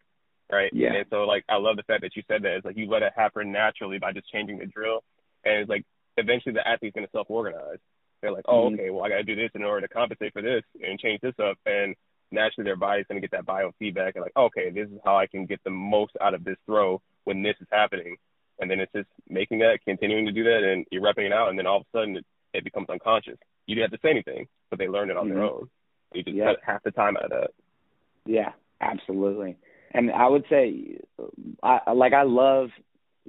right? 0.51 0.71
Yeah. 0.73 0.93
And 0.93 1.05
so 1.09 1.23
like 1.23 1.45
I 1.47 1.55
love 1.55 1.77
the 1.77 1.83
fact 1.83 2.01
that 2.01 2.15
you 2.15 2.23
said 2.27 2.43
that. 2.43 2.57
It's 2.57 2.65
like 2.65 2.77
you 2.77 2.89
let 2.89 3.03
it 3.03 3.13
happen 3.15 3.51
naturally 3.51 3.99
by 3.99 4.11
just 4.11 4.29
changing 4.31 4.57
the 4.57 4.65
drill 4.65 5.03
and 5.47 5.61
it's 5.61 5.69
like 5.69 5.85
eventually 6.17 6.53
the 6.53 6.67
athlete's 6.67 6.95
going 6.95 7.07
to 7.07 7.11
self 7.11 7.27
organize. 7.29 7.79
They're 8.21 8.31
like, 8.31 8.45
oh, 8.47 8.65
mm-hmm. 8.65 8.75
okay, 8.75 8.89
well, 8.89 9.03
I 9.03 9.09
got 9.09 9.17
to 9.17 9.23
do 9.23 9.35
this 9.35 9.51
in 9.53 9.63
order 9.63 9.87
to 9.87 9.93
compensate 9.93 10.33
for 10.33 10.41
this 10.41 10.63
and 10.81 10.99
change 10.99 11.21
this 11.21 11.35
up. 11.39 11.57
And 11.65 11.95
naturally, 12.31 12.65
their 12.65 12.75
body's 12.75 13.05
going 13.07 13.21
to 13.21 13.27
get 13.27 13.31
that 13.31 13.45
biofeedback 13.45 14.13
and 14.15 14.23
like, 14.23 14.35
okay, 14.35 14.69
this 14.71 14.89
is 14.89 14.99
how 15.05 15.17
I 15.17 15.27
can 15.27 15.45
get 15.45 15.63
the 15.63 15.69
most 15.69 16.13
out 16.19 16.33
of 16.33 16.43
this 16.43 16.57
throw 16.65 17.01
when 17.25 17.43
this 17.43 17.55
is 17.61 17.67
happening. 17.71 18.17
And 18.59 18.71
then 18.71 18.79
it's 18.79 18.91
just 18.91 19.07
making 19.29 19.59
that, 19.59 19.79
continuing 19.85 20.25
to 20.25 20.31
do 20.31 20.43
that, 20.45 20.63
and 20.63 20.85
you're 20.91 21.03
repping 21.03 21.27
it 21.27 21.33
out. 21.33 21.49
And 21.49 21.59
then 21.59 21.67
all 21.67 21.77
of 21.77 21.85
a 21.93 21.97
sudden, 21.97 22.17
it, 22.17 22.25
it 22.53 22.63
becomes 22.63 22.89
unconscious. 22.89 23.37
You 23.67 23.75
didn't 23.75 23.91
have 23.91 24.01
to 24.01 24.07
say 24.07 24.11
anything, 24.11 24.47
but 24.71 24.79
they 24.79 24.87
learn 24.87 25.11
it 25.11 25.17
on 25.17 25.27
mm-hmm. 25.27 25.35
their 25.35 25.43
own. 25.43 25.69
You 26.13 26.23
just 26.23 26.37
cut 26.39 26.57
half 26.65 26.83
the 26.83 26.91
time 26.91 27.17
out 27.17 27.25
of 27.25 27.29
that. 27.29 27.51
Yeah, 28.25 28.53
absolutely. 28.81 29.57
And 29.91 30.11
I 30.11 30.27
would 30.27 30.45
say, 30.49 30.97
I, 31.61 31.91
like, 31.93 32.13
I 32.13 32.23
love 32.23 32.69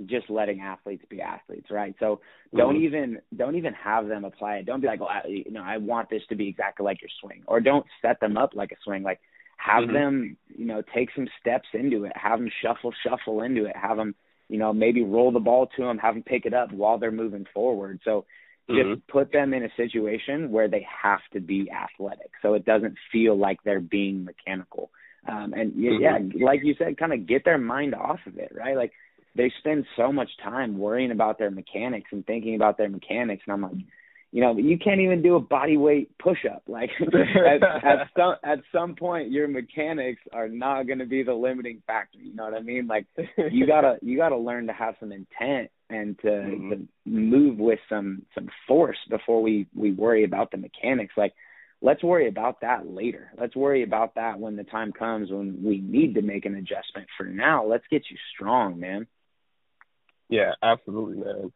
just 0.07 0.31
letting 0.31 0.61
athletes 0.61 1.05
be 1.09 1.21
athletes, 1.21 1.69
right? 1.71 1.95
So 1.99 2.21
don't 2.57 2.75
mm-hmm. 2.75 2.85
even 2.85 3.19
don't 3.37 3.57
even 3.57 3.75
have 3.75 4.09
them 4.09 4.25
apply 4.25 4.57
it. 4.57 4.67
Don't 4.67 4.81
be 4.81 4.87
like, 4.87 5.01
oh, 5.01 5.07
I, 5.07 5.23
you 5.27 5.51
know, 5.51 5.63
I 5.63 5.79
want 5.79 6.11
this 6.11 6.23
to 6.29 6.37
be 6.37 6.49
exactly 6.49 6.85
like 6.85 7.01
your 7.01 7.11
swing, 7.21 7.43
or 7.47 7.61
don't 7.61 7.87
set 8.03 8.21
them 8.21 8.37
up 8.37 8.51
like 8.55 8.73
a 8.73 8.77
swing. 8.85 9.03
Like 9.03 9.21
have 9.57 9.85
mm-hmm. 9.85 9.93
them, 9.93 10.37
you 10.49 10.67
know, 10.67 10.83
take 10.95 11.11
some 11.15 11.29
steps 11.41 11.69
into 11.75 12.05
it. 12.05 12.13
Have 12.15 12.39
them 12.39 12.51
shuffle, 12.63 12.93
shuffle 13.07 13.43
into 13.43 13.67
it. 13.67 13.77
Have 13.77 13.97
them, 13.97 14.15
you 14.49 14.59
know, 14.59 14.73
maybe 14.73 15.03
roll 15.03 15.33
the 15.33 15.41
ball 15.41 15.69
to 15.77 15.83
them. 15.83 15.99
Have 15.99 16.15
them 16.15 16.23
pick 16.23 16.47
it 16.47 16.55
up 16.55 16.73
while 16.73 16.99
they're 16.99 17.11
moving 17.11 17.47
forward. 17.53 18.01
So 18.05 18.25
just 18.69 18.81
mm-hmm. 18.81 19.01
put 19.11 19.33
them 19.33 19.55
in 19.55 19.65
a 19.65 19.71
situation 19.77 20.51
where 20.51 20.69
they 20.69 20.87
have 21.03 21.21
to 21.33 21.41
be 21.41 21.71
athletic, 21.71 22.31
so 22.43 22.53
it 22.53 22.67
doesn't 22.67 22.97
feel 23.11 23.37
like 23.37 23.59
they're 23.65 23.81
being 23.81 24.25
mechanical. 24.25 24.91
Um, 25.27 25.55
and 25.55 25.73
yeah, 25.75 26.19
mm-hmm. 26.19 26.43
like 26.43 26.61
you 26.63 26.75
said, 26.79 26.99
kind 26.99 27.15
of 27.15 27.27
get 27.27 27.45
their 27.45 27.59
mind 27.59 27.95
off 27.95 28.21
of 28.27 28.37
it, 28.37 28.53
right? 28.55 28.77
Like 28.77 28.93
they 29.35 29.53
spend 29.59 29.85
so 29.97 30.13
much 30.13 30.31
time 30.43 30.79
worrying 30.79 31.11
about 31.11 31.39
their 31.39 31.51
mechanics 31.51 32.11
and 32.13 32.27
thinking 32.27 32.55
about 32.55 32.79
their 32.79 32.89
mechanics 32.89 33.43
and 33.47 33.53
I'm 33.55 33.63
like 33.63 33.85
you 34.31 34.43
know, 34.43 34.57
you 34.59 34.79
can't 34.79 35.01
even 35.01 35.23
do 35.23 35.37
a 35.37 35.41
body 35.41 35.77
weight 35.77 36.17
push 36.19 36.45
up. 36.51 36.63
Like 36.69 36.91
at, 37.01 37.63
at 37.63 38.09
some 38.17 38.35
at 38.45 38.59
some 38.73 38.95
point, 38.95 39.31
your 39.31 39.49
mechanics 39.49 40.21
are 40.33 40.49
not 40.49 40.87
going 40.87 40.99
to 40.99 41.07
be 41.07 41.23
the 41.23 41.33
limiting 41.33 41.83
factor. 41.87 42.19
You 42.19 42.35
know 42.35 42.45
what 42.45 42.55
I 42.55 42.61
mean? 42.61 42.87
Like 42.87 43.07
you 43.37 43.67
gotta 43.67 43.97
you 44.03 44.17
gotta 44.17 44.37
learn 44.37 44.67
to 44.67 44.73
have 44.73 44.95
some 45.01 45.13
intent 45.13 45.71
and 45.91 46.19
to, 46.21 46.29
mm-hmm. 46.29 46.71
to 46.71 46.89
move 47.07 47.59
with 47.59 47.79
some 47.89 48.23
some 48.35 48.49
force 48.67 48.99
before 49.09 49.43
we 49.43 49.67
we 49.75 49.93
worry 49.93 50.25
about 50.25 50.51
the 50.51 50.59
mechanics. 50.59 51.15
Like 51.17 51.33
let's 51.81 52.03
worry 52.03 52.29
about 52.29 52.61
that 52.61 52.87
later. 52.87 53.33
Let's 53.41 53.57
worry 53.57 53.83
about 53.83 54.15
that 54.17 54.39
when 54.39 54.57
the 54.57 54.65
time 54.65 54.93
comes 54.93 55.31
when 55.31 55.63
we 55.65 55.81
need 55.81 56.15
to 56.15 56.23
make 56.23 56.45
an 56.45 56.55
adjustment. 56.55 57.09
For 57.17 57.25
now, 57.25 57.65
let's 57.65 57.85
get 57.91 58.03
you 58.11 58.17
strong, 58.35 58.79
man. 58.79 59.07
Yeah, 60.29 60.53
absolutely, 60.63 61.25
man. 61.25 61.53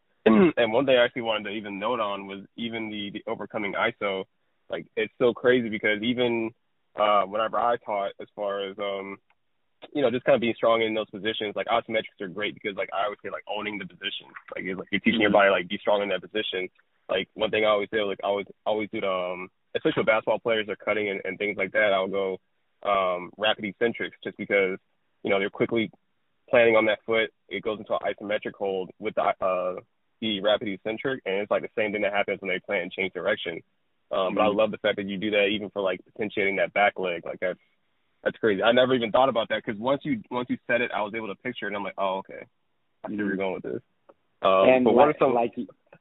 and 0.57 0.73
one 0.73 0.87
thing 0.87 0.97
I 0.97 1.05
actually 1.05 1.23
wanted 1.23 1.51
to 1.51 1.57
even 1.57 1.79
note 1.79 2.01
on 2.01 2.27
was 2.27 2.41
even 2.57 2.91
the, 2.91 3.11
the 3.11 3.31
overcoming 3.31 3.75
ISO. 3.75 4.25
Like 4.71 4.87
it's 4.97 5.13
so 5.19 5.35
crazy 5.35 5.69
because 5.69 6.03
even 6.03 6.53
uh, 6.97 7.23
whenever 7.23 7.59
I 7.59 7.77
taught, 7.77 8.13
as 8.21 8.29
far 8.35 8.69
as 8.69 8.79
um, 8.79 9.19
you 9.93 10.03
know, 10.03 10.11
just 10.11 10.25
kind 10.25 10.35
of 10.35 10.41
being 10.41 10.55
strong 10.57 10.83
in 10.83 10.95
those 10.95 11.11
positions, 11.11 11.55
like 11.57 11.67
isometrics 11.67 12.21
are 12.21 12.29
great 12.29 12.55
because 12.55 12.77
like 12.77 12.89
I 12.93 13.05
always 13.05 13.19
say 13.23 13.31
like 13.31 13.45
owning 13.49 13.79
the 13.79 13.87
position. 13.87 14.27
Like 14.55 14.65
it's 14.65 14.79
like 14.79 14.89
you're 14.91 15.01
teaching 15.01 15.21
your 15.21 15.31
mm-hmm. 15.31 15.35
body 15.35 15.51
like 15.51 15.69
be 15.69 15.79
strong 15.79 16.03
in 16.03 16.09
that 16.11 16.23
position. 16.23 16.69
Like 17.09 17.29
one 17.35 17.51
thing 17.51 17.65
I 17.65 17.69
always 17.69 17.89
say, 17.93 18.01
like 18.03 18.21
I 18.23 18.29
always 18.29 18.47
always 18.65 18.89
do 18.93 19.01
the 19.01 19.11
um, 19.11 19.49
especially 19.75 20.01
with 20.01 20.07
basketball 20.07 20.39
players 20.39 20.69
are 20.69 20.77
cutting 20.77 21.09
and, 21.09 21.21
and 21.25 21.39
things 21.39 21.57
like 21.57 21.73
that. 21.73 21.93
I'll 21.93 22.09
go 22.09 22.39
um, 22.83 23.31
rapid 23.37 23.65
eccentrics 23.65 24.17
just 24.23 24.37
because 24.37 24.79
you 25.23 25.31
know 25.31 25.39
they're 25.39 25.51
quickly 25.51 25.91
planning 26.53 26.77
on 26.77 26.85
that 26.87 26.99
foot. 27.07 27.31
It 27.49 27.63
goes 27.63 27.79
into 27.79 27.95
an 27.95 28.01
isometric 28.05 28.53
hold 28.57 28.91
with 28.99 29.15
the 29.15 29.23
uh, 29.45 29.81
be 30.21 30.41
rapid 30.41 30.69
eccentric, 30.69 31.23
and 31.25 31.37
it's 31.37 31.51
like 31.51 31.63
the 31.63 31.69
same 31.77 31.93
thing 31.93 32.03
that 32.03 32.13
happens 32.13 32.41
when 32.41 32.51
they 32.51 32.61
plant 32.61 32.83
and 32.83 32.93
change 32.93 33.13
direction. 33.15 33.61
Um, 34.13 34.19
mm-hmm. 34.19 34.35
But 34.37 34.41
I 34.43 34.45
mm-hmm. 34.47 34.59
love 34.59 34.71
the 34.71 34.79
fact 34.79 34.97
that 34.97 35.09
you 35.09 35.17
do 35.17 35.31
that 35.31 35.47
even 35.47 35.71
for 35.71 35.83
like 35.83 36.01
potentiating 36.13 36.57
that 36.57 36.75
back 36.75 36.99
leg. 36.99 37.23
Like 37.25 37.41
that's 37.41 37.59
that's 38.23 38.37
crazy. 38.37 38.63
I 38.63 38.73
never 38.73 38.95
even 38.95 39.11
thought 39.11 39.31
about 39.31 39.49
that 39.49 39.63
because 39.65 39.81
once 39.81 40.03
you 40.05 40.21
once 40.31 40.47
you 40.51 40.59
said 40.69 40.83
it, 40.83 40.91
I 40.95 41.03
was 41.03 41.15
able 41.17 41.29
to 41.29 41.35
picture 41.37 41.67
it. 41.67 41.71
and 41.71 41.77
I'm 41.77 41.83
like, 41.83 41.99
oh 41.99 42.19
okay, 42.19 42.45
I 43.05 43.09
see 43.09 43.17
where 43.17 43.27
you're 43.27 43.37
going 43.37 43.55
with 43.55 43.65
this. 43.65 43.83
Um, 44.43 44.69
and 44.69 44.85
but 44.85 44.95
what 44.95 45.07
like, 45.07 45.17
are 45.17 45.19
some 45.19 45.35
like 45.35 45.55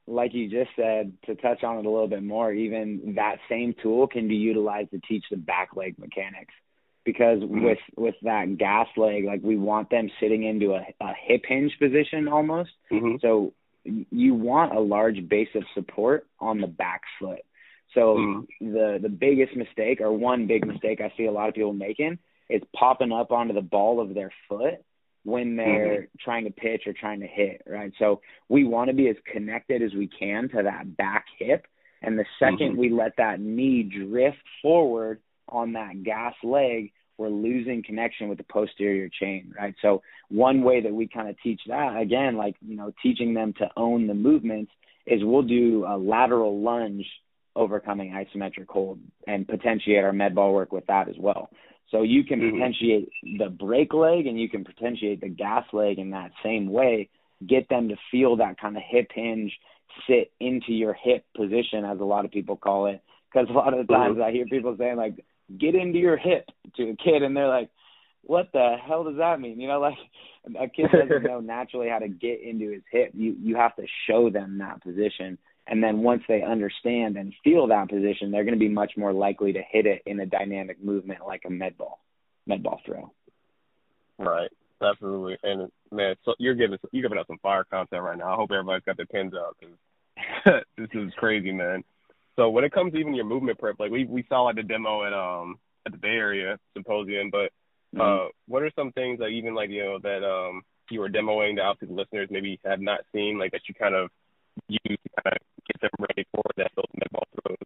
like 0.06 0.34
you 0.34 0.50
just 0.50 0.70
said 0.76 1.14
to 1.26 1.34
touch 1.36 1.64
on 1.64 1.78
it 1.78 1.86
a 1.86 1.90
little 1.90 2.08
bit 2.08 2.22
more? 2.22 2.52
Even 2.52 3.14
that 3.16 3.36
same 3.48 3.74
tool 3.82 4.06
can 4.06 4.28
be 4.28 4.36
utilized 4.36 4.90
to 4.90 5.00
teach 5.08 5.24
the 5.30 5.38
back 5.38 5.70
leg 5.74 5.98
mechanics 5.98 6.54
because 7.04 7.40
mm-hmm. 7.40 7.64
with 7.64 7.78
with 7.96 8.14
that 8.22 8.58
gas 8.58 8.88
leg, 8.96 9.24
like 9.24 9.40
we 9.42 9.56
want 9.56 9.90
them 9.90 10.10
sitting 10.20 10.44
into 10.44 10.72
a, 10.72 10.86
a 11.00 11.12
hip 11.26 11.42
hinge 11.46 11.72
position 11.78 12.28
almost. 12.28 12.70
Mm-hmm. 12.90 13.16
So 13.20 13.52
you 13.84 14.34
want 14.34 14.74
a 14.74 14.80
large 14.80 15.28
base 15.28 15.48
of 15.54 15.64
support 15.74 16.26
on 16.38 16.60
the 16.60 16.66
back 16.66 17.02
foot. 17.20 17.40
So 17.94 18.16
mm. 18.16 18.46
the 18.60 18.98
the 19.02 19.08
biggest 19.08 19.56
mistake 19.56 20.00
or 20.00 20.12
one 20.12 20.46
big 20.46 20.66
mistake 20.66 21.00
I 21.00 21.12
see 21.16 21.26
a 21.26 21.32
lot 21.32 21.48
of 21.48 21.54
people 21.54 21.72
making 21.72 22.18
is 22.48 22.62
popping 22.74 23.12
up 23.12 23.32
onto 23.32 23.54
the 23.54 23.60
ball 23.60 24.00
of 24.00 24.14
their 24.14 24.32
foot 24.48 24.84
when 25.24 25.56
they're 25.56 26.02
mm-hmm. 26.02 26.16
trying 26.20 26.44
to 26.44 26.50
pitch 26.50 26.82
or 26.86 26.92
trying 26.92 27.20
to 27.20 27.26
hit, 27.26 27.62
right? 27.66 27.92
So 27.98 28.20
we 28.48 28.64
want 28.64 28.90
to 28.90 28.94
be 28.94 29.08
as 29.08 29.16
connected 29.32 29.82
as 29.82 29.92
we 29.94 30.08
can 30.08 30.48
to 30.50 30.62
that 30.64 30.96
back 30.96 31.26
hip. 31.38 31.66
And 32.02 32.18
the 32.18 32.24
2nd 32.40 32.58
mm-hmm. 32.58 32.76
we 32.76 32.90
let 32.90 33.16
that 33.18 33.38
knee 33.40 33.84
drift 33.84 34.42
forward 34.60 35.20
on 35.48 35.72
that 35.72 36.02
gas 36.02 36.34
leg, 36.42 36.92
we're 37.18 37.28
losing 37.28 37.82
connection 37.84 38.28
with 38.28 38.38
the 38.38 38.44
posterior 38.44 39.08
chain, 39.08 39.52
right? 39.58 39.74
So 39.82 40.02
one 40.28 40.62
way 40.62 40.80
that 40.80 40.92
we 40.92 41.08
kind 41.08 41.28
of 41.28 41.36
teach 41.42 41.60
that 41.68 41.96
again, 42.00 42.36
like 42.36 42.56
you 42.60 42.76
know, 42.76 42.92
teaching 43.02 43.34
them 43.34 43.52
to 43.58 43.68
own 43.76 44.06
the 44.06 44.14
movements 44.14 44.72
is 45.06 45.20
we'll 45.22 45.42
do 45.42 45.84
a 45.86 45.96
lateral 45.96 46.62
lunge 46.62 47.06
overcoming 47.54 48.12
isometric 48.12 48.68
hold 48.68 48.98
and 49.26 49.46
potentiate 49.46 50.04
our 50.04 50.12
med 50.12 50.34
ball 50.34 50.52
work 50.54 50.72
with 50.72 50.86
that 50.86 51.08
as 51.08 51.16
well. 51.18 51.50
So 51.90 52.02
you 52.02 52.24
can 52.24 52.40
mm-hmm. 52.40 52.56
potentiate 52.56 53.10
the 53.38 53.50
brake 53.50 53.92
leg 53.92 54.26
and 54.26 54.40
you 54.40 54.48
can 54.48 54.64
potentiate 54.64 55.20
the 55.20 55.28
gas 55.28 55.64
leg 55.72 55.98
in 55.98 56.10
that 56.10 56.32
same 56.42 56.70
way. 56.70 57.10
Get 57.46 57.68
them 57.68 57.88
to 57.88 57.96
feel 58.10 58.36
that 58.36 58.58
kind 58.58 58.76
of 58.76 58.82
hip 58.88 59.10
hinge 59.14 59.52
sit 60.08 60.32
into 60.40 60.72
your 60.72 60.94
hip 60.94 61.24
position, 61.36 61.84
as 61.84 62.00
a 62.00 62.04
lot 62.04 62.24
of 62.24 62.30
people 62.30 62.56
call 62.56 62.86
it. 62.86 63.02
Because 63.32 63.48
a 63.50 63.52
lot 63.52 63.74
of 63.74 63.86
the 63.86 63.92
times 63.92 64.14
mm-hmm. 64.14 64.22
I 64.22 64.30
hear 64.30 64.46
people 64.46 64.74
saying 64.78 64.96
like, 64.96 65.24
"Get 65.58 65.74
into 65.74 65.98
your 65.98 66.16
hip" 66.16 66.48
to 66.76 66.90
a 66.90 66.96
kid, 66.96 67.22
and 67.22 67.36
they're 67.36 67.48
like, 67.48 67.70
"What 68.22 68.50
the 68.52 68.76
hell 68.84 69.04
does 69.04 69.16
that 69.16 69.40
mean?" 69.40 69.60
You 69.60 69.68
know, 69.68 69.80
like 69.80 69.98
a 70.58 70.68
kid 70.68 70.90
doesn't 70.92 71.22
know 71.22 71.40
naturally 71.56 71.88
how 71.88 71.98
to 71.98 72.08
get 72.08 72.42
into 72.42 72.70
his 72.70 72.82
hip. 72.90 73.10
You 73.14 73.36
you 73.40 73.56
have 73.56 73.76
to 73.76 73.86
show 74.08 74.30
them 74.30 74.58
that 74.58 74.82
position. 74.82 75.38
And 75.66 75.82
then 75.82 75.98
once 75.98 76.22
they 76.26 76.42
understand 76.42 77.16
and 77.16 77.32
feel 77.44 77.68
that 77.68 77.88
position, 77.88 78.32
they're 78.32 78.42
going 78.42 78.54
to 78.54 78.58
be 78.58 78.68
much 78.68 78.92
more 78.96 79.12
likely 79.12 79.52
to 79.52 79.62
hit 79.62 79.86
it 79.86 80.02
in 80.06 80.18
a 80.18 80.26
dynamic 80.26 80.82
movement 80.82 81.20
like 81.24 81.42
a 81.46 81.50
med 81.50 81.78
ball, 81.78 82.00
med 82.46 82.64
ball 82.64 82.80
throw. 82.84 83.12
Right. 84.18 84.50
Absolutely. 84.82 85.36
And 85.42 85.70
man, 85.90 86.16
so 86.24 86.34
you're 86.38 86.54
giving 86.54 86.78
you're 86.90 87.02
giving 87.02 87.18
us 87.18 87.26
some 87.26 87.38
fire 87.38 87.64
content 87.64 88.02
right 88.02 88.18
now. 88.18 88.32
I 88.32 88.36
hope 88.36 88.50
everybody's 88.50 88.84
got 88.84 88.96
their 88.96 89.06
pins 89.06 89.32
out 89.34 89.56
because 89.60 90.64
this 90.76 90.88
is 90.92 91.12
crazy, 91.16 91.52
man. 91.52 91.84
So 92.36 92.48
when 92.50 92.64
it 92.64 92.72
comes 92.72 92.92
to 92.92 92.98
even 92.98 93.14
your 93.14 93.24
movement 93.24 93.58
prep, 93.58 93.78
like 93.78 93.90
we 93.90 94.04
we 94.04 94.24
saw 94.28 94.42
like 94.42 94.56
the 94.56 94.62
demo 94.62 95.04
at 95.04 95.12
um 95.12 95.56
at 95.86 95.92
the 95.92 95.98
Bay 95.98 96.08
Area 96.08 96.58
symposium, 96.74 97.30
but 97.30 97.50
uh 97.98 98.02
mm-hmm. 98.02 98.26
what 98.46 98.62
are 98.62 98.70
some 98.76 98.92
things 98.92 99.20
like 99.20 99.32
even 99.32 99.54
like 99.54 99.70
you 99.70 99.84
know 99.84 99.98
that 100.02 100.24
um 100.24 100.62
you 100.90 101.00
were 101.00 101.08
demoing 101.08 101.56
to 101.56 101.62
out 101.62 101.78
to 101.80 101.86
the 101.86 101.92
listeners 101.92 102.28
maybe 102.30 102.60
have 102.64 102.80
not 102.80 103.00
seen 103.14 103.38
like 103.38 103.52
that 103.52 103.62
you 103.68 103.74
kind 103.74 103.94
of 103.94 104.10
use 104.68 104.80
to 104.84 105.22
kind 105.22 105.36
of 105.36 105.42
get 105.66 105.80
them 105.80 105.90
ready 105.98 106.26
for 106.34 106.42
that 106.56 106.70
those 106.76 106.84
med-ball 106.94 107.26
throws? 107.42 107.56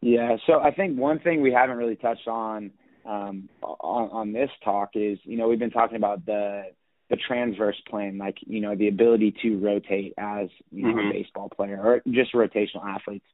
Yeah, 0.00 0.36
so 0.46 0.60
I 0.60 0.70
think 0.72 0.98
one 0.98 1.18
thing 1.20 1.42
we 1.42 1.52
haven't 1.52 1.76
really 1.76 1.96
touched 1.96 2.28
on 2.28 2.70
um, 3.04 3.48
on, 3.62 4.10
on 4.10 4.32
this 4.32 4.50
talk 4.64 4.90
is, 4.94 5.18
you 5.24 5.38
know, 5.38 5.48
we've 5.48 5.58
been 5.58 5.70
talking 5.70 5.96
about 5.96 6.26
the 6.26 6.64
the 7.10 7.16
transverse 7.26 7.80
plane, 7.88 8.18
like 8.18 8.36
you 8.46 8.60
know, 8.60 8.76
the 8.76 8.88
ability 8.88 9.34
to 9.42 9.56
rotate 9.58 10.12
as 10.18 10.48
you 10.70 10.82
know 10.82 10.94
mm-hmm. 10.94 11.08
a 11.08 11.12
baseball 11.12 11.48
player 11.48 11.80
or 11.82 12.02
just 12.10 12.34
rotational 12.34 12.84
athletes. 12.84 13.24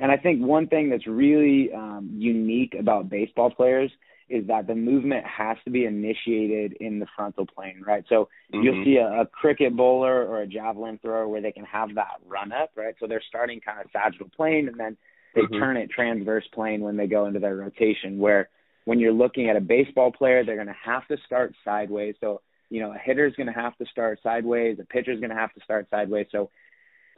And 0.00 0.12
I 0.12 0.16
think 0.16 0.44
one 0.44 0.68
thing 0.68 0.90
that's 0.90 1.06
really 1.06 1.72
um, 1.72 2.10
unique 2.12 2.74
about 2.78 3.08
baseball 3.08 3.50
players 3.50 3.90
is 4.28 4.46
that 4.46 4.66
the 4.66 4.74
movement 4.74 5.24
has 5.24 5.56
to 5.64 5.70
be 5.70 5.86
initiated 5.86 6.74
in 6.80 6.98
the 6.98 7.06
frontal 7.16 7.46
plane, 7.46 7.82
right? 7.86 8.04
So 8.08 8.28
mm-hmm. 8.52 8.62
you'll 8.62 8.84
see 8.84 8.96
a, 8.96 9.22
a 9.22 9.26
cricket 9.26 9.74
bowler 9.74 10.26
or 10.26 10.42
a 10.42 10.46
javelin 10.46 10.98
thrower 10.98 11.26
where 11.26 11.40
they 11.40 11.52
can 11.52 11.64
have 11.64 11.94
that 11.94 12.20
run 12.26 12.52
up, 12.52 12.70
right? 12.76 12.94
So 13.00 13.06
they're 13.06 13.22
starting 13.26 13.60
kind 13.60 13.80
of 13.80 13.86
sagittal 13.92 14.30
plane 14.36 14.68
and 14.68 14.78
then 14.78 14.96
they 15.34 15.42
mm-hmm. 15.42 15.58
turn 15.58 15.76
it 15.78 15.90
transverse 15.90 16.44
plane 16.52 16.82
when 16.82 16.96
they 16.96 17.06
go 17.06 17.26
into 17.26 17.40
their 17.40 17.56
rotation. 17.56 18.18
Where 18.18 18.50
when 18.84 18.98
you're 18.98 19.12
looking 19.12 19.48
at 19.48 19.56
a 19.56 19.60
baseball 19.60 20.12
player, 20.12 20.44
they're 20.44 20.56
going 20.56 20.66
to 20.66 20.74
have 20.84 21.06
to 21.08 21.16
start 21.26 21.54
sideways. 21.64 22.14
So 22.20 22.42
you 22.70 22.80
know, 22.80 22.92
a 22.92 22.98
hitter's 22.98 23.34
going 23.34 23.46
to 23.46 23.52
have 23.52 23.76
to 23.78 23.86
start 23.86 24.20
sideways, 24.22 24.78
a 24.80 24.84
pitcher's 24.84 25.20
going 25.20 25.30
to 25.30 25.36
have 25.36 25.52
to 25.54 25.60
start 25.62 25.88
sideways. 25.90 26.26
So 26.30 26.50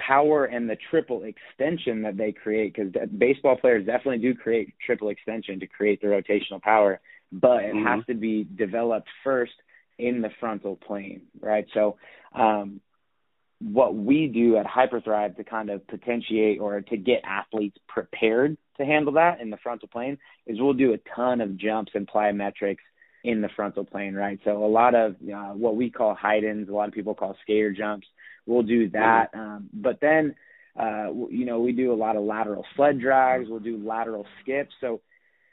power 0.06 0.44
and 0.44 0.68
the 0.68 0.76
triple 0.90 1.24
extension 1.24 2.02
that 2.02 2.16
they 2.16 2.32
create 2.32 2.74
because 2.74 2.92
baseball 3.18 3.56
players 3.56 3.86
definitely 3.86 4.18
do 4.18 4.34
create 4.34 4.74
triple 4.84 5.08
extension 5.08 5.60
to 5.60 5.66
create 5.66 6.00
the 6.00 6.06
rotational 6.06 6.60
power 6.60 7.00
but 7.32 7.62
it 7.64 7.74
mm-hmm. 7.74 7.86
has 7.86 8.04
to 8.06 8.14
be 8.14 8.46
developed 8.56 9.08
first 9.22 9.52
in 9.98 10.22
the 10.22 10.30
frontal 10.40 10.76
plane 10.76 11.22
right 11.40 11.66
so 11.74 11.96
um, 12.34 12.80
what 13.60 13.94
we 13.94 14.26
do 14.26 14.56
at 14.56 14.66
hyperthrive 14.66 15.36
to 15.36 15.44
kind 15.44 15.68
of 15.70 15.86
potentiate 15.86 16.60
or 16.60 16.80
to 16.80 16.96
get 16.96 17.20
athletes 17.24 17.76
prepared 17.88 18.56
to 18.78 18.86
handle 18.86 19.12
that 19.12 19.40
in 19.40 19.50
the 19.50 19.58
frontal 19.58 19.88
plane 19.88 20.16
is 20.46 20.58
we'll 20.58 20.72
do 20.72 20.94
a 20.94 21.14
ton 21.14 21.40
of 21.40 21.56
jumps 21.56 21.92
and 21.94 22.08
plyometrics 22.08 22.78
in 23.22 23.42
the 23.42 23.50
frontal 23.54 23.84
plane 23.84 24.14
right 24.14 24.40
so 24.44 24.64
a 24.64 24.66
lot 24.66 24.94
of 24.94 25.12
uh, 25.12 25.52
what 25.52 25.76
we 25.76 25.90
call 25.90 26.14
Heidens 26.14 26.68
a 26.68 26.72
lot 26.72 26.88
of 26.88 26.94
people 26.94 27.14
call 27.14 27.36
skater 27.42 27.70
jumps 27.72 28.06
we'll 28.46 28.62
do 28.62 28.88
that. 28.90 29.30
Um, 29.34 29.68
but 29.72 30.00
then, 30.00 30.34
uh, 30.78 31.12
you 31.30 31.44
know, 31.44 31.60
we 31.60 31.72
do 31.72 31.92
a 31.92 31.94
lot 31.94 32.16
of 32.16 32.22
lateral 32.22 32.64
sled 32.76 33.00
drags. 33.00 33.48
We'll 33.48 33.60
do 33.60 33.76
lateral 33.76 34.26
skips. 34.42 34.72
So 34.80 35.00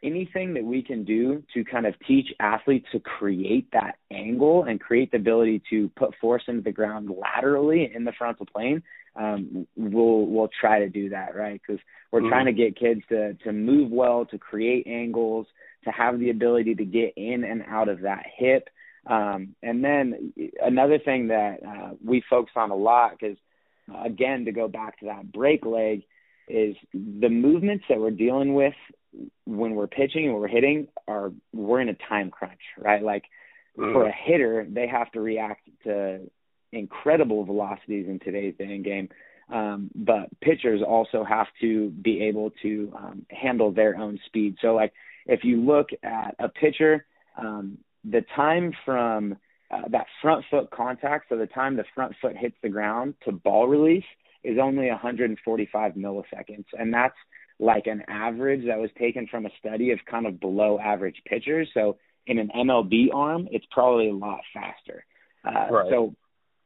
anything 0.03 0.53
that 0.53 0.63
we 0.63 0.81
can 0.83 1.03
do 1.03 1.43
to 1.53 1.63
kind 1.63 1.85
of 1.85 1.95
teach 2.07 2.27
athletes 2.39 2.87
to 2.91 2.99
create 2.99 3.67
that 3.73 3.95
angle 4.11 4.63
and 4.63 4.79
create 4.79 5.11
the 5.11 5.17
ability 5.17 5.61
to 5.69 5.89
put 5.95 6.13
force 6.21 6.43
into 6.47 6.61
the 6.61 6.71
ground 6.71 7.09
laterally 7.09 7.91
in 7.93 8.03
the 8.03 8.11
frontal 8.17 8.45
plane, 8.45 8.83
um, 9.15 9.65
we'll 9.75 10.27
we'll 10.27 10.49
try 10.61 10.79
to 10.79 10.89
do 10.89 11.09
that, 11.09 11.35
right? 11.35 11.59
Because 11.65 11.81
we're 12.11 12.19
mm-hmm. 12.21 12.29
trying 12.29 12.45
to 12.45 12.53
get 12.53 12.77
kids 12.77 13.01
to 13.09 13.33
to 13.33 13.51
move 13.51 13.91
well, 13.91 14.25
to 14.25 14.37
create 14.37 14.85
angles, 14.85 15.47
to 15.85 15.91
have 15.91 16.19
the 16.19 16.29
ability 16.29 16.75
to 16.75 16.85
get 16.85 17.13
in 17.17 17.43
and 17.43 17.63
out 17.67 17.89
of 17.89 18.01
that 18.01 18.25
hip, 18.37 18.69
um, 19.07 19.55
and 19.63 19.83
then 19.83 20.33
another 20.61 20.99
thing 20.99 21.27
that 21.27 21.59
uh, 21.65 21.91
we 22.03 22.23
focus 22.29 22.53
on 22.55 22.71
a 22.71 22.75
lot, 22.75 23.11
because 23.11 23.37
uh, 23.93 24.03
again, 24.03 24.45
to 24.45 24.51
go 24.51 24.67
back 24.67 24.99
to 24.99 25.05
that 25.05 25.31
brake 25.31 25.65
leg, 25.65 26.03
is 26.47 26.75
the 26.93 27.29
movements 27.29 27.85
that 27.89 27.99
we're 27.99 28.11
dealing 28.11 28.53
with 28.53 28.73
when 29.45 29.75
we're 29.75 29.87
pitching 29.87 30.25
and 30.25 30.35
we're 30.35 30.47
hitting 30.47 30.87
are 31.07 31.31
we're 31.53 31.81
in 31.81 31.89
a 31.89 31.93
time 31.93 32.29
crunch, 32.31 32.61
right? 32.77 33.03
Like 33.03 33.23
mm. 33.77 33.91
for 33.91 34.07
a 34.07 34.11
hitter, 34.11 34.65
they 34.69 34.87
have 34.87 35.11
to 35.11 35.21
react 35.21 35.69
to 35.83 36.29
incredible 36.71 37.45
velocities 37.45 38.07
in 38.07 38.19
today's 38.19 38.55
day 38.57 38.75
and 38.75 38.83
game. 38.83 39.09
Um, 39.49 39.89
but 39.95 40.27
pitchers 40.41 40.81
also 40.85 41.23
have 41.23 41.47
to 41.61 41.89
be 41.89 42.23
able 42.23 42.51
to 42.61 42.93
um, 42.97 43.25
handle 43.29 43.71
their 43.71 43.95
own 43.95 44.19
speed. 44.25 44.57
So, 44.61 44.75
like 44.75 44.93
if 45.25 45.43
you 45.43 45.61
look 45.61 45.89
at 46.03 46.35
a 46.39 46.49
pitcher, 46.49 47.05
um, 47.37 47.77
the 48.09 48.23
time 48.35 48.73
from 48.85 49.37
uh, 49.69 49.81
that 49.89 50.05
front 50.21 50.45
foot 50.49 50.71
contact, 50.71 51.25
so 51.29 51.37
the 51.37 51.47
time 51.47 51.75
the 51.75 51.85
front 51.93 52.15
foot 52.21 52.37
hits 52.37 52.55
the 52.63 52.69
ground 52.69 53.15
to 53.25 53.31
ball 53.31 53.67
release, 53.67 54.05
is 54.43 54.57
only 54.61 54.87
145 54.87 55.93
milliseconds, 55.93 56.65
and 56.77 56.93
that's 56.93 57.15
like 57.59 57.87
an 57.87 58.03
average 58.07 58.65
that 58.67 58.79
was 58.79 58.89
taken 58.97 59.27
from 59.27 59.45
a 59.45 59.49
study 59.59 59.91
of 59.91 59.99
kind 60.09 60.25
of 60.25 60.39
below 60.39 60.79
average 60.79 61.21
pitchers. 61.25 61.67
So 61.73 61.97
in 62.27 62.37
an 62.37 62.51
MLB 62.55 63.13
arm, 63.13 63.47
it's 63.51 63.65
probably 63.71 64.09
a 64.09 64.13
lot 64.13 64.41
faster. 64.53 65.03
Uh, 65.43 65.71
right. 65.71 65.89
So 65.89 66.15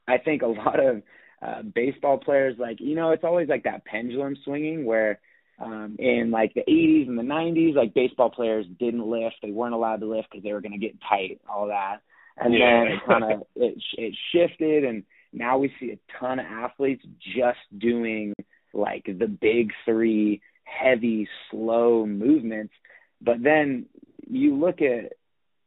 I 0.07 0.17
think 0.17 0.41
a 0.41 0.47
lot 0.47 0.79
of 0.79 1.01
uh, 1.41 1.61
baseball 1.63 2.17
players, 2.17 2.57
like, 2.59 2.79
you 2.79 2.95
know, 2.95 3.11
it's 3.11 3.23
always 3.23 3.47
like 3.47 3.63
that 3.63 3.85
pendulum 3.85 4.35
swinging 4.43 4.85
where 4.85 5.19
um, 5.62 5.95
in 5.99 6.32
like 6.32 6.53
the 6.53 6.64
80s 6.68 7.07
and 7.07 7.18
the 7.18 7.24
90s, 7.24 7.76
like 7.76 7.93
baseball 7.93 8.30
players 8.30 8.66
didn't 8.80 9.05
lift. 9.05 9.36
They 9.41 9.51
weren't 9.51 9.74
allowed 9.74 9.99
to 10.01 10.07
lift 10.07 10.30
because 10.32 10.43
they 10.43 10.53
were 10.53 10.62
going 10.62 10.72
to 10.74 10.78
get 10.78 10.95
tight, 11.07 11.39
all 11.49 11.68
that. 11.68 12.01
And 12.38 12.53
yeah. 12.53 12.59
then 12.59 12.93
it 12.93 12.99
kind 13.05 13.24
of 13.24 13.43
it, 13.55 13.78
it 13.97 14.16
shifted, 14.34 14.86
and 14.86 15.03
now 15.34 15.57
we 15.57 15.72
see 15.80 15.91
a 15.91 16.20
ton 16.20 16.39
of 16.39 16.45
athletes 16.45 17.03
just 17.36 17.59
doing 17.78 18.34
like 18.74 19.05
the 19.05 19.28
big 19.28 19.72
three 19.86 20.41
heavy, 20.64 21.28
slow 21.49 22.05
movements. 22.05 22.74
But 23.22 23.43
then 23.43 23.86
you 24.28 24.55
look 24.55 24.82
at 24.82 25.14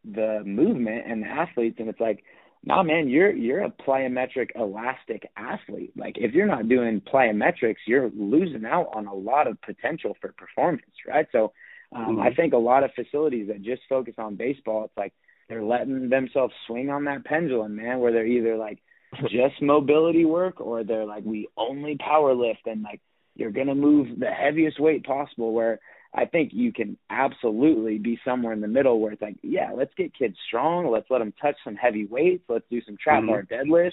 the 0.04 0.42
movement 0.44 1.04
and 1.06 1.22
the 1.22 1.28
athletes, 1.28 1.76
and 1.78 1.88
it's 1.88 2.00
like, 2.00 2.24
nah, 2.64 2.82
man, 2.82 3.08
you're 3.08 3.32
you're 3.32 3.64
a 3.64 3.70
plyometric 3.70 4.50
elastic 4.54 5.30
athlete. 5.36 5.92
Like 5.96 6.16
if 6.16 6.32
you're 6.32 6.46
not 6.46 6.68
doing 6.68 7.00
plyometrics, 7.00 7.76
you're 7.86 8.10
losing 8.16 8.64
out 8.64 8.90
on 8.94 9.06
a 9.06 9.14
lot 9.14 9.46
of 9.46 9.60
potential 9.62 10.16
for 10.20 10.32
performance, 10.32 10.82
right? 11.06 11.26
So 11.32 11.52
um, 11.94 12.16
mm-hmm. 12.16 12.20
I 12.20 12.34
think 12.34 12.52
a 12.52 12.58
lot 12.58 12.84
of 12.84 12.90
facilities 12.94 13.48
that 13.48 13.62
just 13.62 13.82
focus 13.88 14.14
on 14.18 14.36
baseball, 14.36 14.84
it's 14.84 14.96
like 14.96 15.12
they're 15.48 15.62
letting 15.62 16.08
themselves 16.08 16.54
swing 16.66 16.90
on 16.90 17.04
that 17.04 17.24
pendulum, 17.24 17.76
man, 17.76 18.00
where 18.00 18.12
they're 18.12 18.26
either 18.26 18.56
like 18.56 18.80
just 19.22 19.60
mobility 19.62 20.24
work 20.24 20.60
or 20.60 20.82
they're 20.82 21.04
like 21.04 21.24
we 21.24 21.48
only 21.56 21.96
power 21.96 22.34
lift 22.34 22.66
and 22.66 22.82
like 22.82 23.00
you're 23.36 23.52
going 23.52 23.66
to 23.66 23.74
move 23.74 24.18
the 24.18 24.30
heaviest 24.30 24.80
weight 24.80 25.04
possible 25.04 25.52
where 25.52 25.80
I 26.14 26.26
think 26.26 26.52
you 26.52 26.72
can 26.72 26.96
absolutely 27.10 27.98
be 27.98 28.20
somewhere 28.24 28.52
in 28.52 28.60
the 28.60 28.68
middle 28.68 29.00
where 29.00 29.12
it's 29.12 29.22
like, 29.22 29.36
yeah, 29.42 29.72
let's 29.74 29.92
get 29.96 30.16
kids 30.16 30.36
strong. 30.46 30.90
Let's 30.90 31.10
let 31.10 31.18
them 31.18 31.34
touch 31.42 31.56
some 31.64 31.74
heavy 31.74 32.06
weights. 32.06 32.44
Let's 32.48 32.64
do 32.70 32.80
some 32.86 32.96
trap 33.02 33.22
mm-hmm. 33.22 33.28
bar 33.28 33.42
deadlifts. 33.50 33.92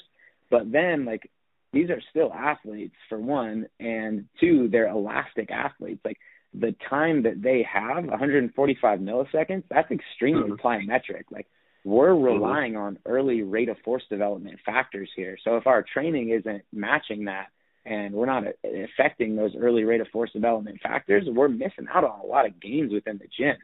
But 0.49 0.72
then, 0.72 1.05
like, 1.05 1.30
these 1.74 1.89
are 1.89 2.01
still 2.09 2.32
athletes 2.34 2.95
for 3.09 3.17
one, 3.17 3.67
and 3.80 4.26
two, 4.39 4.67
they're 4.69 4.89
elastic 4.89 5.51
athletes. 5.51 6.01
Like 6.03 6.17
the 6.53 6.76
time 6.89 7.24
that 7.24 7.41
they 7.41 7.65
have, 7.72 8.05
145 8.05 8.99
milliseconds, 8.99 9.63
that's 9.69 9.91
extremely 9.91 10.51
mm-hmm. 10.51 10.65
plyometric. 10.67 11.24
Like 11.32 11.47
we're 11.86 12.09
mm-hmm. 12.09 12.24
relying 12.24 12.74
mm-hmm. 12.74 12.82
on 12.82 12.99
early 13.05 13.41
rate 13.43 13.69
of 13.69 13.78
force 13.86 14.03
development 14.09 14.59
factors 14.65 15.09
here. 15.15 15.38
So 15.43 15.57
if 15.57 15.65
our 15.65 15.84
training 15.84 16.30
isn't 16.30 16.63
matching 16.74 17.26
that, 17.26 17.47
and 17.86 18.13
we're 18.13 18.25
not 18.25 18.43
affecting 18.63 19.36
those 19.36 19.51
early 19.59 19.84
rate 19.84 20.01
of 20.01 20.07
force 20.09 20.32
development 20.32 20.79
factors, 20.82 21.23
we're 21.27 21.49
missing 21.49 21.88
out 21.93 22.03
on 22.03 22.19
a 22.19 22.25
lot 22.25 22.45
of 22.45 22.59
gains 22.59 22.93
within 22.93 23.17
the 23.17 23.27
gym. 23.38 23.55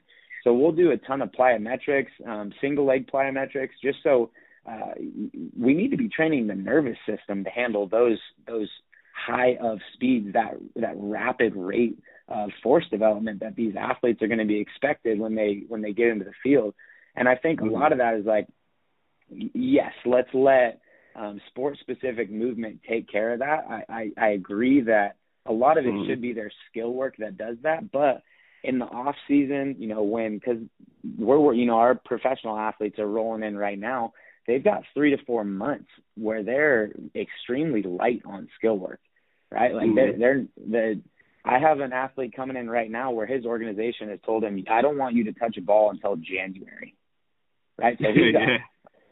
So 0.44 0.54
we'll 0.54 0.72
do 0.72 0.92
a 0.92 0.98
ton 0.98 1.22
of 1.22 1.32
plyometrics, 1.32 2.08
um, 2.26 2.54
single 2.62 2.86
leg 2.86 3.10
plyometrics, 3.12 3.72
just 3.84 4.00
so 4.04 4.32
uh, 4.66 4.94
we 5.58 5.74
need 5.74 5.92
to 5.92 5.98
be 5.98 6.10
training 6.10 6.48
the 6.48 6.56
nervous 6.56 6.98
system 7.08 7.44
to 7.44 7.50
handle 7.50 7.88
those 7.88 8.20
those 8.48 8.70
high 9.14 9.58
of 9.62 9.80
speeds, 9.94 10.34
that 10.34 10.54
that 10.76 10.96
rapid 10.96 11.56
rate 11.56 11.98
of 12.28 12.50
force 12.62 12.86
development 12.90 13.40
that 13.40 13.56
these 13.56 13.76
athletes 13.80 14.22
are 14.22 14.28
going 14.28 14.40
to 14.40 14.46
be 14.46 14.60
expected 14.60 15.20
when 15.20 15.36
they 15.36 15.64
when 15.68 15.82
they 15.82 15.94
get 15.94 16.08
into 16.08 16.26
the 16.26 16.34
field. 16.44 16.74
And 17.16 17.28
I 17.28 17.36
think 17.36 17.60
a 17.60 17.64
mm-hmm. 17.64 17.74
lot 17.74 17.92
of 17.92 17.98
that 17.98 18.16
is 18.16 18.26
like, 18.26 18.48
yes, 19.30 19.94
let's 20.06 20.30
let 20.34 20.82
um, 21.18 21.42
sport 21.50 21.78
specific 21.80 22.30
movement 22.30 22.82
take 22.88 23.10
care 23.12 23.34
of 23.34 23.40
that. 23.40 23.66
I, 23.70 23.84
I, 23.90 24.12
I 24.18 24.30
agree 24.30 24.82
that 24.82 25.16
a 25.46 25.52
lot 25.52 25.78
of 25.78 25.86
it 25.86 25.94
mm. 25.94 26.08
should 26.08 26.22
be 26.22 26.34
their 26.34 26.52
skill 26.70 26.94
work 26.94 27.16
that 27.18 27.38
does 27.38 27.58
that, 27.64 27.92
but 27.92 28.22
in 28.64 28.80
the 28.80 28.86
off 28.86 29.16
season, 29.28 29.76
you 29.80 29.88
know, 29.88 30.04
when 30.04 30.38
because 30.38 30.58
we're 31.18 31.54
you 31.54 31.66
know 31.66 31.78
our 31.78 31.96
professional 31.96 32.58
athletes 32.58 33.00
are 33.00 33.08
rolling 33.08 33.44
in 33.44 33.58
right 33.58 33.80
now, 33.80 34.14
they've 34.46 34.64
got 34.64 34.84
three 34.94 35.16
to 35.16 35.24
four 35.26 35.44
months 35.44 35.90
where 36.16 36.44
they're 36.44 36.92
extremely 37.16 37.84
light 37.84 38.22
on 38.26 38.50
skill 38.58 38.78
work, 38.78 39.00
right? 39.52 39.74
Like 39.74 39.88
mm. 39.88 39.96
they're 39.96 40.18
they're 40.18 40.46
the 40.58 41.02
I 41.46 41.60
have 41.60 41.80
an 41.80 41.94
athlete 41.94 42.36
coming 42.36 42.58
in 42.58 42.70
right 42.70 42.92
now 42.92 43.12
where 43.12 43.26
his 43.26 43.46
organization 43.46 44.10
has 44.10 44.20
told 44.26 44.44
him, 44.44 44.62
I 44.70 44.82
don't 44.82 44.98
want 44.98 45.16
you 45.16 45.26
to 45.26 45.34
touch 45.34 45.56
a 45.58 45.62
ball 45.62 45.92
until 45.92 46.18
January, 46.18 46.96
right? 47.78 47.98
So 48.00 48.08
he's 48.14 48.34
got 48.34 48.42
yeah. 48.42 48.58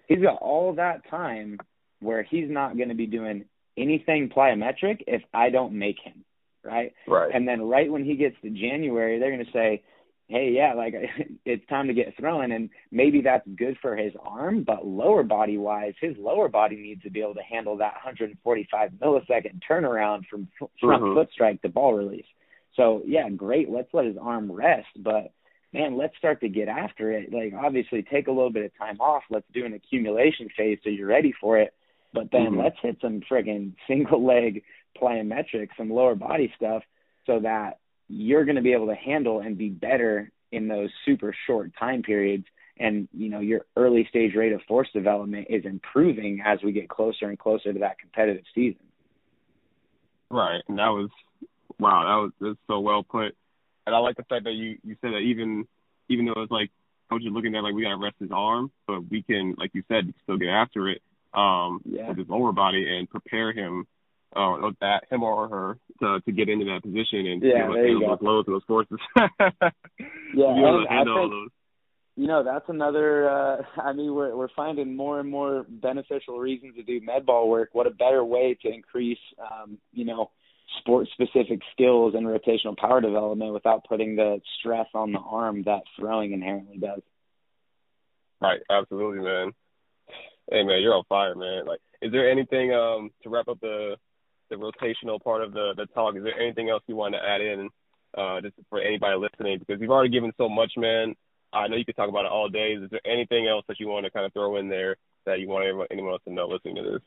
he's 0.07 0.21
got 0.21 0.41
all 0.41 0.73
that 0.73 1.09
time 1.09 1.59
where 2.05 2.23
he's 2.23 2.49
not 2.49 2.77
going 2.77 2.89
to 2.89 2.95
be 2.95 3.07
doing 3.07 3.45
anything 3.77 4.29
plyometric 4.29 5.03
if 5.07 5.21
I 5.33 5.49
don't 5.49 5.73
make 5.73 5.97
him, 6.03 6.23
right? 6.63 6.93
Right. 7.07 7.31
And 7.33 7.47
then 7.47 7.61
right 7.61 7.91
when 7.91 8.05
he 8.05 8.15
gets 8.15 8.35
to 8.41 8.49
January, 8.49 9.19
they're 9.19 9.31
going 9.31 9.45
to 9.45 9.51
say, 9.51 9.83
"Hey, 10.27 10.51
yeah, 10.55 10.73
like 10.73 10.93
it's 11.45 11.67
time 11.67 11.87
to 11.87 11.93
get 11.93 12.15
throwing," 12.17 12.51
and 12.51 12.69
maybe 12.91 13.21
that's 13.21 13.47
good 13.55 13.77
for 13.81 13.95
his 13.95 14.13
arm, 14.21 14.63
but 14.63 14.85
lower 14.85 15.23
body 15.23 15.57
wise, 15.57 15.93
his 15.99 16.15
lower 16.17 16.47
body 16.47 16.77
needs 16.77 17.03
to 17.03 17.09
be 17.09 17.21
able 17.21 17.35
to 17.35 17.43
handle 17.43 17.77
that 17.77 17.93
145 17.93 18.91
millisecond 18.91 19.59
turnaround 19.69 20.25
from 20.27 20.47
front 20.79 21.03
mm-hmm. 21.03 21.13
foot 21.15 21.29
strike 21.33 21.61
to 21.61 21.69
ball 21.69 21.93
release. 21.93 22.25
So 22.75 23.01
yeah, 23.05 23.29
great. 23.29 23.69
Let's 23.69 23.93
let 23.93 24.05
his 24.05 24.17
arm 24.21 24.51
rest, 24.51 24.87
but 24.97 25.31
man, 25.73 25.97
let's 25.97 26.17
start 26.17 26.39
to 26.41 26.49
get 26.49 26.67
after 26.67 27.11
it. 27.11 27.33
Like 27.33 27.53
obviously 27.53 28.03
take 28.03 28.27
a 28.27 28.31
little 28.31 28.51
bit 28.51 28.65
of 28.65 28.77
time 28.77 28.99
off. 28.99 29.23
Let's 29.29 29.47
do 29.53 29.65
an 29.65 29.73
accumulation 29.73 30.49
phase 30.55 30.79
so 30.83 30.89
you're 30.89 31.07
ready 31.07 31.33
for 31.39 31.57
it 31.57 31.73
but 32.15 32.31
then 32.31 32.51
mm-hmm. 32.51 32.61
let's 32.61 32.77
hit 32.81 32.97
some 33.01 33.21
friggin' 33.29 33.73
single 33.87 34.25
leg 34.25 34.63
plyometrics, 34.99 35.69
some 35.77 35.89
lower 35.89 36.15
body 36.15 36.51
stuff, 36.55 36.81
so 37.25 37.41
that 37.41 37.79
you're 38.07 38.45
going 38.45 38.55
to 38.55 38.61
be 38.61 38.73
able 38.73 38.87
to 38.87 38.95
handle 38.95 39.41
and 39.41 39.57
be 39.57 39.69
better 39.69 40.31
in 40.51 40.67
those 40.67 40.89
super 41.05 41.35
short 41.45 41.71
time 41.77 42.01
periods. 42.01 42.45
And 42.77 43.07
you 43.13 43.29
know 43.29 43.39
your 43.39 43.61
early 43.77 44.05
stage 44.09 44.35
rate 44.35 44.51
of 44.51 44.61
force 44.67 44.89
development 44.93 45.47
is 45.49 45.63
improving 45.65 46.41
as 46.45 46.59
we 46.63 46.73
get 46.73 46.89
closer 46.89 47.29
and 47.29 47.39
closer 47.39 47.71
to 47.71 47.79
that 47.79 47.99
competitive 47.99 48.43
season. 48.53 48.83
Right, 50.29 50.61
and 50.67 50.77
that 50.77 50.89
was 50.89 51.09
wow, 51.79 52.03
that 52.03 52.23
was 52.23 52.31
that's 52.41 52.67
so 52.67 52.79
well 52.81 53.03
put. 53.03 53.35
And 53.85 53.95
I 53.95 53.99
like 53.99 54.17
the 54.17 54.23
fact 54.23 54.43
that 54.43 54.53
you 54.53 54.77
you 54.83 54.97
said 55.01 55.11
that 55.11 55.19
even 55.19 55.65
even 56.09 56.25
though 56.25 56.41
it's 56.41 56.51
like 56.51 56.69
coach 57.09 57.21
is 57.21 57.31
looking 57.31 57.55
at 57.55 57.63
like 57.63 57.73
we 57.73 57.83
gotta 57.83 57.95
rest 57.95 58.15
his 58.19 58.31
arm, 58.33 58.71
but 58.87 59.09
we 59.09 59.23
can, 59.23 59.55
like 59.57 59.71
you 59.73 59.83
said, 59.87 60.13
still 60.23 60.37
get 60.37 60.49
after 60.49 60.89
it 60.89 61.01
um, 61.35 61.81
yeah. 61.85 62.09
with 62.09 62.17
his 62.17 62.29
lower 62.29 62.51
body 62.51 62.85
and 62.97 63.09
prepare 63.09 63.51
him, 63.51 63.85
uh, 64.35 64.71
that 64.81 65.03
him 65.09 65.23
or 65.23 65.47
her 65.47 65.77
to 66.01 66.21
to 66.21 66.31
get 66.31 66.49
into 66.49 66.65
that 66.65 66.83
position 66.83 67.25
and 67.25 67.43
yeah, 67.43 67.53
be 67.53 67.59
able 67.59 67.73
to 67.73 67.79
handle 67.79 68.09
those 68.09 68.21
loads 68.21 68.47
and 68.47 68.55
those 68.55 68.63
forces. 68.67 68.97
yeah, 70.35 70.47
and 70.47 70.89
I 70.89 71.03
think, 71.03 71.51
You 72.17 72.27
know, 72.27 72.43
that's 72.43 72.65
another. 72.67 73.29
uh 73.29 73.61
I 73.81 73.93
mean, 73.93 74.13
we're 74.13 74.35
we're 74.35 74.49
finding 74.55 74.95
more 74.95 75.19
and 75.19 75.29
more 75.29 75.65
beneficial 75.69 76.39
reasons 76.39 76.75
to 76.75 76.83
do 76.83 76.99
med 77.01 77.25
ball 77.25 77.49
work. 77.49 77.69
What 77.73 77.87
a 77.87 77.91
better 77.91 78.23
way 78.23 78.57
to 78.61 78.73
increase, 78.73 79.19
um, 79.39 79.77
you 79.93 80.05
know, 80.05 80.31
sport 80.79 81.07
specific 81.13 81.59
skills 81.73 82.13
and 82.15 82.25
rotational 82.25 82.77
power 82.77 83.01
development 83.01 83.53
without 83.53 83.85
putting 83.87 84.15
the 84.15 84.41
stress 84.59 84.87
on 84.93 85.11
the 85.11 85.19
arm 85.19 85.63
that 85.63 85.83
throwing 85.97 86.33
inherently 86.33 86.77
does. 86.77 87.01
Right, 88.41 88.59
absolutely, 88.69 89.23
man. 89.23 89.53
Hey 90.51 90.63
man, 90.63 90.81
you're 90.81 90.93
on 90.93 91.03
fire, 91.09 91.35
man. 91.35 91.65
Like, 91.65 91.79
is 92.01 92.11
there 92.11 92.29
anything 92.29 92.71
um 92.73 93.11
to 93.23 93.29
wrap 93.29 93.47
up 93.47 93.59
the 93.61 93.95
the 94.49 94.55
rotational 94.55 95.21
part 95.21 95.43
of 95.43 95.53
the 95.53 95.73
the 95.75 95.87
talk? 95.87 96.15
Is 96.15 96.23
there 96.23 96.39
anything 96.39 96.69
else 96.69 96.83
you 96.87 96.95
want 96.95 97.15
to 97.15 97.19
add 97.19 97.41
in, 97.41 97.69
uh, 98.17 98.41
just 98.41 98.55
for 98.69 98.79
anybody 98.79 99.17
listening? 99.17 99.59
Because 99.59 99.81
you've 99.81 99.91
already 99.91 100.11
given 100.11 100.31
so 100.37 100.47
much, 100.47 100.73
man. 100.77 101.15
I 101.53 101.67
know 101.67 101.77
you 101.77 101.85
could 101.85 101.95
talk 101.95 102.09
about 102.09 102.25
it 102.25 102.31
all 102.31 102.49
day. 102.49 102.73
Is 102.73 102.89
there 102.91 103.01
anything 103.05 103.47
else 103.47 103.63
that 103.67 103.79
you 103.79 103.87
want 103.87 104.05
to 104.05 104.11
kind 104.11 104.25
of 104.25 104.33
throw 104.33 104.57
in 104.57 104.67
there 104.67 104.97
that 105.25 105.39
you 105.39 105.47
want 105.47 105.65
anyone, 105.65 105.87
anyone 105.89 106.11
else 106.11 106.21
to 106.27 106.33
know 106.33 106.47
listening 106.47 106.75
to 106.75 106.83
this? 106.83 107.01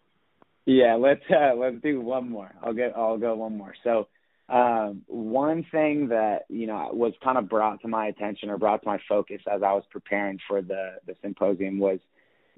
Yeah, 0.67 0.95
let's 0.95 1.23
uh, 1.31 1.55
let's 1.55 1.81
do 1.83 2.01
one 2.01 2.29
more. 2.29 2.51
I'll 2.63 2.75
get 2.75 2.93
I'll 2.97 3.19
go 3.19 3.37
one 3.37 3.57
more. 3.57 3.75
So 3.85 4.09
um, 4.49 5.03
one 5.07 5.65
thing 5.71 6.09
that 6.09 6.45
you 6.49 6.67
know 6.67 6.91
was 6.93 7.13
kind 7.23 7.39
of 7.39 7.49
brought 7.49 7.83
to 7.83 7.89
my 7.89 8.07
attention 8.07 8.51
or 8.51 8.59
brought 8.59 8.83
to 8.83 8.89
my 8.89 8.99
focus 9.09 9.41
as 9.47 9.63
I 9.63 9.73
was 9.75 9.85
preparing 9.91 10.39
for 10.49 10.61
the 10.61 10.97
the 11.07 11.15
symposium 11.23 11.79
was 11.79 12.01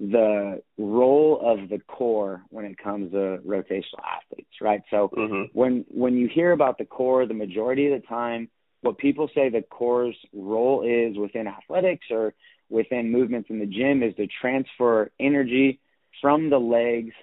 the 0.09 0.63
role 0.79 1.39
of 1.43 1.69
the 1.69 1.77
core 1.77 2.41
when 2.49 2.65
it 2.65 2.77
comes 2.77 3.11
to 3.11 3.39
rotational 3.45 4.01
athletes, 4.03 4.49
right? 4.59 4.81
So 4.89 5.11
mm-hmm. 5.15 5.43
when 5.53 5.85
when 5.89 6.17
you 6.17 6.27
hear 6.27 6.53
about 6.53 6.79
the 6.79 6.85
core, 6.85 7.27
the 7.27 7.35
majority 7.35 7.91
of 7.91 8.01
the 8.01 8.07
time, 8.07 8.49
what 8.81 8.97
people 8.97 9.29
say 9.35 9.49
the 9.49 9.61
core's 9.61 10.17
role 10.33 10.81
is 10.81 11.17
within 11.17 11.45
athletics 11.45 12.07
or 12.09 12.33
within 12.69 13.11
movements 13.11 13.49
in 13.51 13.59
the 13.59 13.65
gym 13.67 14.01
is 14.01 14.15
to 14.15 14.27
transfer 14.41 15.11
energy 15.19 15.79
from 16.19 16.49
the 16.49 16.59
legs 16.59 17.13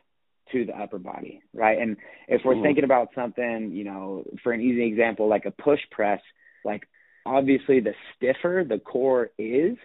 to 0.52 0.64
the 0.64 0.78
upper 0.78 0.98
body, 0.98 1.42
right? 1.52 1.78
And 1.78 1.96
if 2.28 2.44
we're 2.44 2.54
Mhm. 2.54 2.62
thinking 2.62 2.84
about 2.84 3.12
something, 3.12 3.72
you 3.72 3.84
know, 3.84 4.24
for 4.42 4.52
an 4.52 4.60
easy 4.60 4.84
example, 4.84 5.26
like 5.26 5.46
a 5.46 5.50
push 5.50 5.80
press, 5.90 6.22
like 6.64 6.86
obviously 7.26 7.80
the 7.80 7.94
stiffer 8.14 8.64
the 8.66 8.78
core 8.78 9.30
is, 9.36 9.76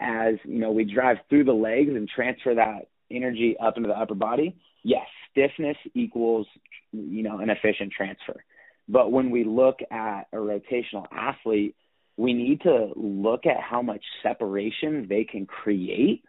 as 0.00 0.34
you 0.44 0.58
know, 0.58 0.70
we 0.70 0.84
drive 0.84 1.18
through 1.28 1.44
the 1.44 1.52
legs 1.52 1.90
and 1.90 2.08
transfer 2.08 2.54
that 2.54 2.88
energy 3.10 3.56
up 3.62 3.76
into 3.76 3.88
the 3.88 3.98
upper 3.98 4.14
body. 4.14 4.56
Yes, 4.82 5.06
stiffness 5.30 5.76
equals, 5.94 6.46
you 6.92 7.22
know, 7.22 7.38
an 7.38 7.50
efficient 7.50 7.92
transfer. 7.92 8.42
But 8.88 9.12
when 9.12 9.30
we 9.30 9.44
look 9.44 9.80
at 9.90 10.22
a 10.32 10.36
rotational 10.36 11.06
athlete, 11.12 11.76
we 12.16 12.32
need 12.32 12.62
to 12.62 12.92
look 12.96 13.46
at 13.46 13.60
how 13.60 13.82
much 13.82 14.02
separation 14.22 15.06
they 15.08 15.24
can 15.24 15.46
create 15.46 16.24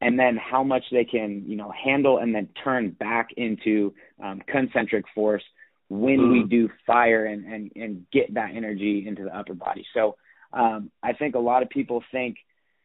and 0.00 0.18
then 0.18 0.36
how 0.36 0.62
much 0.62 0.84
they 0.92 1.04
can, 1.04 1.44
you 1.46 1.56
know, 1.56 1.72
handle 1.72 2.18
and 2.18 2.34
then 2.34 2.48
turn 2.62 2.90
back 2.90 3.30
into 3.36 3.94
um, 4.22 4.42
concentric 4.46 5.06
force 5.14 5.42
when 5.88 6.18
mm-hmm. 6.18 6.32
we 6.32 6.42
do 6.44 6.68
fire 6.86 7.24
and, 7.24 7.44
and, 7.44 7.72
and 7.76 8.06
get 8.12 8.34
that 8.34 8.50
energy 8.54 9.04
into 9.06 9.24
the 9.24 9.36
upper 9.36 9.54
body. 9.54 9.86
So 9.94 10.16
um, 10.52 10.90
I 11.02 11.12
think 11.12 11.34
a 11.34 11.40
lot 11.40 11.62
of 11.62 11.70
people 11.70 12.02
think 12.12 12.36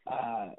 uh, 0.08 0.50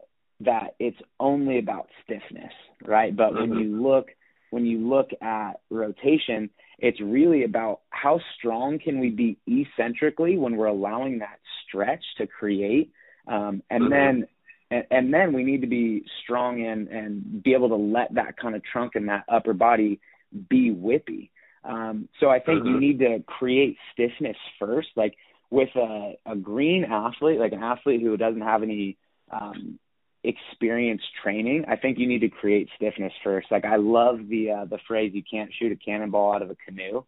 that 0.41 0.75
it's 0.79 0.99
only 1.21 1.59
about 1.59 1.89
stiffness, 2.05 2.53
right? 2.85 3.15
But 3.15 3.33
mm-hmm. 3.33 3.51
when 3.51 3.59
you 3.59 3.83
look 3.83 4.09
when 4.51 4.67
you 4.67 4.87
look 4.87 5.11
at 5.23 5.61
rotation, 5.71 6.51
it's 6.79 7.01
really 7.01 7.45
about 7.45 7.81
how 7.89 8.21
strong 8.37 8.79
can 8.79 9.01
we 9.01 9.09
be 9.09 9.39
eccentrically 9.49 10.37
when 10.37 10.57
we're 10.57 10.67
allowing 10.67 11.21
that 11.21 11.39
stretch 11.67 12.05
to 12.19 12.27
create, 12.27 12.93
um, 13.27 13.63
and 13.71 13.85
mm-hmm. 13.85 13.91
then 13.91 14.29
and, 14.71 14.85
and 14.91 15.15
then 15.15 15.33
we 15.33 15.45
need 15.45 15.63
to 15.63 15.67
be 15.67 16.05
strong 16.23 16.65
and 16.67 16.89
and 16.89 17.43
be 17.43 17.55
able 17.55 17.69
to 17.69 17.77
let 17.77 18.15
that 18.15 18.37
kind 18.37 18.55
of 18.55 18.63
trunk 18.65 18.93
and 18.95 19.09
that 19.09 19.25
upper 19.29 19.55
body 19.55 20.01
be 20.49 20.71
whippy. 20.71 21.31
Um, 21.65 22.09
so 22.19 22.29
I 22.29 22.41
think 22.41 22.63
mm-hmm. 22.63 22.75
you 22.75 22.81
need 22.81 22.99
to 23.01 23.23
create 23.27 23.77
stiffness 23.93 24.37
first, 24.59 24.89
like 24.97 25.15
with 25.51 25.69
a, 25.77 26.15
a 26.27 26.35
green 26.35 26.85
athlete, 26.85 27.39
like 27.39 27.53
an 27.53 27.63
athlete 27.63 28.01
who 28.01 28.17
doesn't 28.17 28.41
have 28.41 28.63
any 28.63 28.97
um, 29.33 29.79
experience 30.25 31.03
training. 31.23 31.65
I 31.69 31.77
think 31.77 31.99
you 31.99 32.07
need 32.07 32.21
to 32.21 32.29
create 32.29 32.69
stiffness 32.77 33.13
first. 33.25 33.49
Like 33.51 33.65
I 33.65 33.77
love 33.77 34.29
the 34.29 34.51
uh, 34.51 34.65
the 34.67 34.79
phrase 34.87 35.13
"you 35.15 35.23
can't 35.29 35.51
shoot 35.59 35.73
a 35.73 35.77
cannonball 35.77 36.35
out 36.35 36.43
of 36.43 36.51
a 36.51 36.57
canoe," 36.57 37.05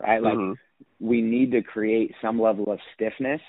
right? 0.00 0.22
Like 0.22 0.34
mm-hmm. 0.34 1.06
we 1.06 1.22
need 1.22 1.52
to 1.52 1.62
create 1.62 2.14
some 2.20 2.40
level 2.40 2.70
of 2.70 2.78
stiffness 2.94 3.40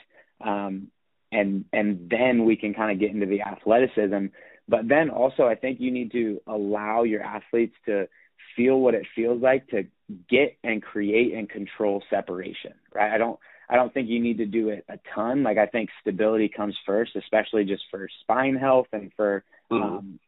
um, 0.42 0.88
and 1.32 1.66
and 1.74 2.10
then 2.10 2.46
we 2.46 2.56
can 2.56 2.74
kind 2.74 2.92
of 2.92 3.00
get 3.00 3.12
into 3.12 3.26
the 3.26 3.42
athleticism. 3.42 4.28
But 4.68 4.88
then 4.88 5.10
also, 5.10 5.48
I 5.48 5.56
think 5.56 5.80
you 5.80 5.92
need 5.92 6.12
to 6.12 6.42
allow 6.48 7.04
your 7.04 7.24
athletes 7.24 7.76
to 7.86 8.08
feel 8.56 8.80
what 8.80 8.94
it 8.94 9.06
feels 9.16 9.42
like 9.42 9.68
to 9.70 9.88
get 10.30 10.58
and 10.64 10.82
create 10.82 11.34
and 11.34 11.50
control 11.50 12.04
separation. 12.10 12.74
Right? 12.94 13.12
I 13.12 13.18
don't 13.18 13.40
I 13.70 13.76
don't 13.76 13.94
think 13.94 14.10
you 14.10 14.20
need 14.20 14.40
to 14.40 14.46
do 14.46 14.70
it 14.70 14.86
a 14.90 15.00
ton. 15.14 15.44
Like 15.44 15.58
I 15.58 15.68
think 15.68 15.90
stability 16.02 16.50
comes 16.50 16.76
first, 16.86 17.16
especially 17.16 17.66
just 17.66 17.84
for 17.92 18.08
spine 18.22 18.56
health 18.56 18.88
and 18.92 19.12
for 19.16 19.44
mm-hmm. 19.72 19.84
um, 19.84 20.20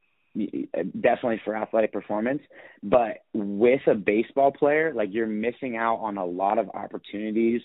definitely 1.00 1.42
for 1.44 1.56
athletic 1.56 1.92
performance. 1.92 2.42
But 2.84 3.24
with 3.34 3.82
a 3.88 3.96
baseball 3.96 4.52
player, 4.52 4.94
like 4.94 5.10
you're 5.12 5.28
missing 5.28 5.76
out 5.76 5.98
on 5.98 6.18
a 6.18 6.26
lot 6.26 6.60
of 6.60 6.70
opportunities 6.70 7.62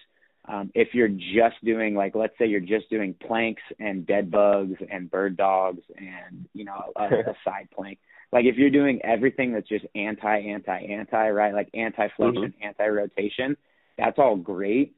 um, 0.49 0.70
if 0.74 0.89
you're 0.93 1.09
just 1.09 1.57
doing 1.64 1.95
like 1.95 2.14
let's 2.14 2.35
say 2.39 2.47
you're 2.47 2.61
just 2.61 2.89
doing 2.91 3.14
planks 3.27 3.62
and 3.79 4.07
dead 4.07 4.31
bugs 4.31 4.77
and 4.91 5.11
bird 5.11 5.37
dogs 5.37 5.83
and 5.97 6.47
you 6.53 6.64
know 6.64 6.93
a, 6.97 7.05
a 7.31 7.35
side 7.45 7.68
plank 7.74 7.99
like 8.33 8.45
if 8.45 8.57
you're 8.57 8.70
doing 8.70 9.01
everything 9.03 9.53
that's 9.53 9.68
just 9.68 9.87
anti 9.95 10.39
anti 10.39 10.79
anti 10.79 11.31
right 11.31 11.55
like 11.55 11.68
anti 11.74 12.09
flexion 12.16 12.53
mm-hmm. 12.53 12.66
anti 12.66 12.87
rotation 12.87 13.57
that's 13.99 14.18
all 14.18 14.37
great 14.37 14.95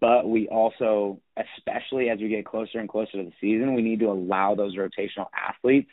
but 0.00 0.28
we 0.28 0.48
also 0.48 1.20
especially 1.36 2.08
as 2.08 2.18
we 2.18 2.28
get 2.28 2.44
closer 2.44 2.78
and 2.78 2.88
closer 2.88 3.12
to 3.12 3.24
the 3.24 3.32
season 3.40 3.74
we 3.74 3.82
need 3.82 4.00
to 4.00 4.06
allow 4.06 4.54
those 4.54 4.76
rotational 4.76 5.26
athletes 5.36 5.90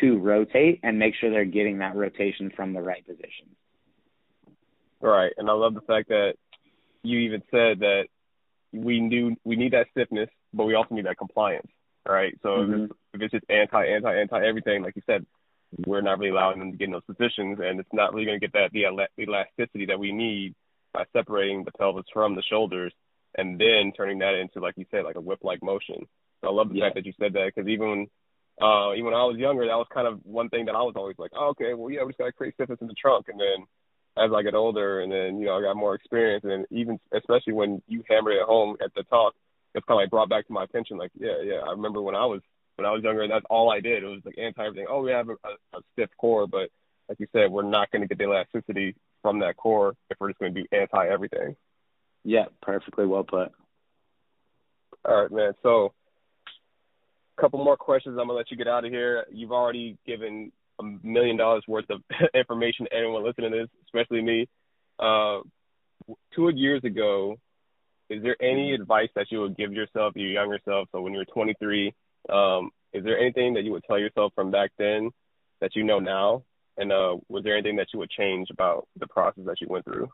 to 0.00 0.18
rotate 0.18 0.80
and 0.82 0.98
make 0.98 1.14
sure 1.14 1.30
they're 1.30 1.44
getting 1.44 1.78
that 1.78 1.94
rotation 1.96 2.50
from 2.54 2.72
the 2.72 2.80
right 2.80 3.06
position 3.06 3.46
right 5.00 5.32
and 5.36 5.48
i 5.48 5.52
love 5.52 5.74
the 5.74 5.80
fact 5.82 6.08
that 6.08 6.34
you 7.02 7.20
even 7.20 7.42
said 7.50 7.80
that 7.80 8.06
we 8.72 9.00
knew 9.00 9.36
we 9.44 9.56
need 9.56 9.72
that 9.72 9.86
stiffness, 9.90 10.28
but 10.52 10.64
we 10.64 10.74
also 10.74 10.94
need 10.94 11.06
that 11.06 11.18
compliance, 11.18 11.68
right? 12.06 12.36
So 12.42 12.48
mm-hmm. 12.48 12.72
if, 12.72 12.80
it's, 12.80 12.98
if 13.14 13.22
it's 13.22 13.32
just 13.32 13.44
anti, 13.50 13.86
anti, 13.86 14.20
anti 14.20 14.46
everything, 14.46 14.82
like 14.82 14.96
you 14.96 15.02
said, 15.06 15.24
we're 15.86 16.00
not 16.00 16.18
really 16.18 16.30
allowing 16.30 16.58
them 16.58 16.72
to 16.72 16.78
get 16.78 16.86
in 16.86 16.92
those 16.92 17.04
positions, 17.04 17.58
and 17.62 17.80
it's 17.80 17.92
not 17.92 18.12
really 18.12 18.26
going 18.26 18.40
to 18.40 18.46
get 18.46 18.54
that 18.54 18.72
the 18.72 18.84
elasticity 19.22 19.86
that 19.86 19.98
we 19.98 20.12
need 20.12 20.54
by 20.92 21.04
separating 21.12 21.64
the 21.64 21.72
pelvis 21.72 22.06
from 22.12 22.34
the 22.34 22.42
shoulders, 22.42 22.92
and 23.38 23.58
then 23.58 23.92
turning 23.96 24.18
that 24.18 24.34
into, 24.34 24.60
like 24.60 24.74
you 24.76 24.84
said, 24.90 25.04
like 25.04 25.16
a 25.16 25.20
whip-like 25.20 25.62
motion. 25.62 26.06
So 26.42 26.48
I 26.48 26.52
love 26.52 26.68
the 26.68 26.76
yeah. 26.76 26.86
fact 26.86 26.96
that 26.96 27.06
you 27.06 27.14
said 27.18 27.32
that 27.32 27.52
because 27.54 27.68
even 27.68 27.88
when 27.88 28.06
uh, 28.60 28.92
even 28.94 29.06
when 29.06 29.14
I 29.14 29.24
was 29.24 29.38
younger, 29.38 29.64
that 29.64 29.78
was 29.78 29.86
kind 29.94 30.06
of 30.06 30.20
one 30.24 30.50
thing 30.50 30.66
that 30.66 30.74
I 30.74 30.82
was 30.82 30.94
always 30.96 31.16
like, 31.16 31.30
oh, 31.34 31.50
okay, 31.50 31.74
well, 31.74 31.90
yeah, 31.90 32.02
we 32.02 32.10
just 32.10 32.18
got 32.18 32.26
to 32.26 32.32
create 32.32 32.54
stiffness 32.54 32.80
in 32.80 32.88
the 32.88 32.94
trunk, 32.94 33.26
and 33.28 33.38
then 33.38 33.64
as 34.18 34.30
I 34.34 34.42
get 34.42 34.54
older 34.54 35.00
and 35.00 35.12
then, 35.12 35.38
you 35.38 35.46
know, 35.46 35.56
I 35.56 35.62
got 35.62 35.76
more 35.76 35.94
experience 35.94 36.44
and 36.44 36.66
even 36.70 36.98
especially 37.12 37.52
when 37.52 37.82
you 37.86 38.02
hammer 38.08 38.32
it 38.32 38.42
home 38.42 38.76
at 38.82 38.92
the 38.94 39.04
talk, 39.04 39.34
it's 39.74 39.86
kinda 39.86 39.96
like 39.96 40.10
brought 40.10 40.28
back 40.28 40.46
to 40.46 40.52
my 40.52 40.64
attention 40.64 40.96
like, 40.96 41.12
yeah, 41.14 41.40
yeah. 41.42 41.60
I 41.66 41.70
remember 41.70 42.02
when 42.02 42.14
I 42.14 42.26
was 42.26 42.40
when 42.76 42.86
I 42.86 42.92
was 42.92 43.02
younger 43.02 43.22
and 43.22 43.30
that's 43.30 43.46
all 43.50 43.70
I 43.70 43.80
did. 43.80 44.02
It 44.02 44.06
was 44.06 44.22
like 44.24 44.38
anti 44.38 44.64
everything. 44.64 44.86
Oh, 44.88 45.02
we 45.02 45.10
have 45.10 45.28
a, 45.28 45.32
a, 45.32 45.78
a 45.78 45.80
stiff 45.92 46.10
core, 46.18 46.46
but 46.46 46.70
like 47.08 47.20
you 47.20 47.26
said, 47.32 47.50
we're 47.50 47.62
not 47.62 47.90
gonna 47.90 48.06
get 48.06 48.18
the 48.18 48.24
elasticity 48.24 48.96
from 49.22 49.40
that 49.40 49.56
core 49.56 49.94
if 50.10 50.18
we're 50.20 50.30
just 50.30 50.40
gonna 50.40 50.52
do 50.52 50.66
anti 50.72 51.06
everything. 51.06 51.56
Yeah, 52.24 52.46
perfectly 52.62 53.06
well 53.06 53.24
put. 53.24 53.52
All 55.04 55.22
right, 55.22 55.30
man. 55.30 55.52
So 55.62 55.92
a 57.36 57.40
couple 57.40 57.62
more 57.64 57.76
questions. 57.76 58.16
I'm 58.18 58.26
gonna 58.26 58.38
let 58.38 58.50
you 58.50 58.56
get 58.56 58.68
out 58.68 58.84
of 58.84 58.90
here. 58.90 59.24
You've 59.32 59.52
already 59.52 59.96
given 60.06 60.52
a 60.80 60.82
million 61.02 61.36
dollars 61.36 61.64
worth 61.66 61.88
of 61.90 62.02
information 62.34 62.86
to 62.86 62.96
anyone 62.96 63.24
listening 63.24 63.52
to 63.52 63.58
this, 63.58 63.68
especially 63.86 64.22
me. 64.22 64.48
Uh, 64.98 65.40
two 66.34 66.50
years 66.54 66.82
ago, 66.84 67.36
is 68.10 68.22
there 68.22 68.36
any 68.42 68.72
advice 68.72 69.08
that 69.14 69.26
you 69.30 69.40
would 69.40 69.56
give 69.56 69.72
yourself, 69.72 70.14
your 70.16 70.30
younger 70.30 70.58
self? 70.64 70.88
So 70.92 71.00
when 71.00 71.12
you 71.12 71.18
were 71.18 71.24
23, 71.26 71.92
um, 72.30 72.70
is 72.92 73.04
there 73.04 73.18
anything 73.18 73.54
that 73.54 73.64
you 73.64 73.72
would 73.72 73.84
tell 73.84 73.98
yourself 73.98 74.32
from 74.34 74.50
back 74.50 74.70
then 74.78 75.10
that 75.60 75.76
you 75.76 75.84
know 75.84 75.98
now? 75.98 76.42
And 76.76 76.92
uh, 76.92 77.16
was 77.28 77.44
there 77.44 77.54
anything 77.54 77.76
that 77.76 77.88
you 77.92 77.98
would 77.98 78.10
change 78.10 78.48
about 78.50 78.86
the 78.98 79.06
process 79.08 79.44
that 79.46 79.60
you 79.60 79.66
went 79.68 79.84
through? 79.84 80.08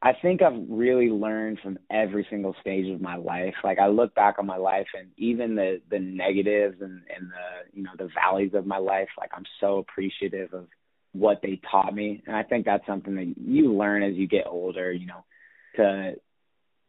I 0.00 0.12
think 0.22 0.42
I've 0.42 0.66
really 0.68 1.10
learned 1.10 1.58
from 1.60 1.78
every 1.90 2.26
single 2.30 2.54
stage 2.60 2.88
of 2.88 3.00
my 3.00 3.16
life. 3.16 3.54
Like 3.64 3.78
I 3.80 3.88
look 3.88 4.14
back 4.14 4.36
on 4.38 4.46
my 4.46 4.56
life 4.56 4.86
and 4.96 5.08
even 5.16 5.56
the 5.56 5.80
the 5.90 5.98
negatives 5.98 6.76
and 6.80 7.02
and 7.14 7.30
the 7.30 7.76
you 7.76 7.82
know 7.82 7.90
the 7.98 8.08
valleys 8.14 8.54
of 8.54 8.64
my 8.64 8.78
life, 8.78 9.08
like 9.18 9.30
I'm 9.34 9.44
so 9.60 9.78
appreciative 9.78 10.54
of 10.54 10.66
what 11.12 11.40
they 11.42 11.60
taught 11.70 11.92
me. 11.92 12.22
And 12.26 12.36
I 12.36 12.44
think 12.44 12.64
that's 12.64 12.86
something 12.86 13.16
that 13.16 13.34
you 13.38 13.74
learn 13.74 14.04
as 14.04 14.14
you 14.14 14.28
get 14.28 14.46
older, 14.46 14.92
you 14.92 15.06
know, 15.06 15.24
to 15.76 16.14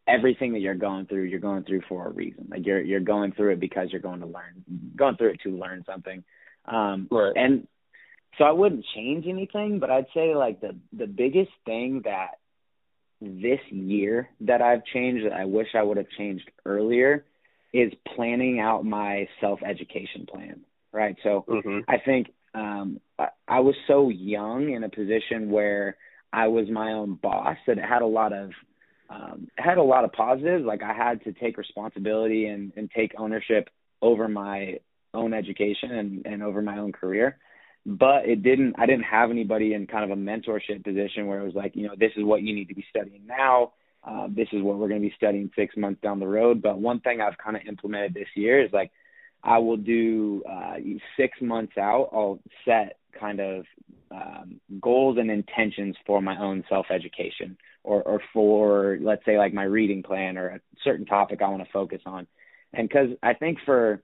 everything 0.07 0.53
that 0.53 0.59
you're 0.59 0.75
going 0.75 1.07
through, 1.07 1.23
you're 1.23 1.39
going 1.39 1.63
through 1.63 1.81
for 1.89 2.07
a 2.07 2.11
reason. 2.11 2.47
Like 2.51 2.65
you're 2.65 2.81
you're 2.81 2.99
going 2.99 3.31
through 3.31 3.53
it 3.53 3.59
because 3.59 3.87
you're 3.91 4.01
going 4.01 4.19
to 4.19 4.27
learn 4.27 4.63
going 4.95 5.15
through 5.17 5.29
it 5.29 5.41
to 5.43 5.49
learn 5.49 5.83
something. 5.85 6.23
Um 6.65 7.07
right. 7.09 7.33
and 7.35 7.67
so 8.37 8.43
I 8.43 8.51
wouldn't 8.51 8.85
change 8.93 9.25
anything, 9.27 9.79
but 9.79 9.89
I'd 9.89 10.05
say 10.13 10.35
like 10.35 10.61
the 10.61 10.75
the 10.93 11.07
biggest 11.07 11.51
thing 11.65 12.01
that 12.05 12.35
this 13.21 13.59
year 13.69 14.29
that 14.41 14.61
I've 14.61 14.85
changed 14.85 15.25
that 15.25 15.33
I 15.33 15.45
wish 15.45 15.67
I 15.75 15.83
would 15.83 15.97
have 15.97 16.09
changed 16.17 16.49
earlier 16.65 17.25
is 17.73 17.91
planning 18.15 18.59
out 18.59 18.85
my 18.85 19.27
self 19.41 19.59
education 19.63 20.25
plan. 20.29 20.61
Right. 20.91 21.15
So 21.23 21.45
mm-hmm. 21.47 21.79
I 21.87 21.97
think 22.03 22.27
um, 22.55 22.99
I, 23.17 23.27
I 23.47 23.59
was 23.59 23.75
so 23.87 24.09
young 24.09 24.71
in 24.71 24.83
a 24.83 24.89
position 24.89 25.51
where 25.51 25.97
I 26.33 26.47
was 26.47 26.67
my 26.69 26.93
own 26.93 27.15
boss 27.15 27.57
that 27.67 27.77
it 27.77 27.83
had 27.83 28.01
a 28.01 28.07
lot 28.07 28.33
of 28.33 28.51
um, 29.09 29.47
it 29.57 29.61
had 29.61 29.77
a 29.77 29.83
lot 29.83 30.03
of 30.03 30.13
positives. 30.13 30.65
Like 30.65 30.81
I 30.81 30.93
had 30.93 31.23
to 31.25 31.33
take 31.33 31.57
responsibility 31.57 32.45
and, 32.45 32.71
and 32.75 32.89
take 32.91 33.13
ownership 33.17 33.69
over 34.01 34.27
my 34.27 34.79
own 35.13 35.33
education 35.33 35.91
and, 35.91 36.25
and 36.25 36.43
over 36.43 36.61
my 36.61 36.77
own 36.77 36.91
career 36.91 37.37
but 37.85 38.27
it 38.27 38.43
didn't 38.43 38.75
i 38.77 38.85
didn't 38.85 39.03
have 39.03 39.31
anybody 39.31 39.73
in 39.73 39.87
kind 39.87 40.03
of 40.03 40.17
a 40.17 40.21
mentorship 40.21 40.83
position 40.83 41.27
where 41.27 41.39
it 41.39 41.45
was 41.45 41.55
like 41.55 41.75
you 41.75 41.87
know 41.87 41.95
this 41.97 42.11
is 42.17 42.23
what 42.23 42.41
you 42.41 42.53
need 42.53 42.67
to 42.67 42.75
be 42.75 42.85
studying 42.89 43.25
now. 43.25 43.73
Uh, 44.01 44.27
this 44.29 44.47
is 44.53 44.63
what 44.63 44.77
we're 44.77 44.87
going 44.87 45.01
to 45.01 45.07
be 45.07 45.13
studying 45.17 45.51
six 45.57 45.75
months 45.75 46.01
down 46.01 46.21
the 46.21 46.27
road. 46.27 46.61
But 46.61 46.79
one 46.79 47.01
thing 47.01 47.21
i've 47.21 47.37
kind 47.37 47.55
of 47.55 47.63
implemented 47.67 48.13
this 48.13 48.27
year 48.35 48.63
is 48.63 48.71
like 48.71 48.91
i 49.43 49.57
will 49.57 49.77
do 49.77 50.43
uh, 50.49 50.75
six 51.17 51.37
months 51.41 51.77
out 51.77 52.09
i'll 52.13 52.39
set 52.65 52.97
kind 53.19 53.39
of 53.39 53.65
um, 54.11 54.59
goals 54.81 55.17
and 55.19 55.29
intentions 55.29 55.95
for 56.05 56.21
my 56.21 56.37
own 56.39 56.63
self 56.69 56.87
education 56.91 57.57
or 57.83 58.01
or 58.03 58.21
for 58.33 58.97
let's 59.01 59.23
say 59.25 59.37
like 59.37 59.53
my 59.53 59.63
reading 59.63 60.03
plan 60.03 60.37
or 60.37 60.47
a 60.47 60.59
certain 60.83 61.05
topic 61.05 61.41
i 61.41 61.49
want 61.49 61.63
to 61.63 61.71
focus 61.71 62.01
on. 62.05 62.27
And 62.73 62.87
because 62.87 63.09
i 63.23 63.33
think 63.33 63.59
for 63.65 64.01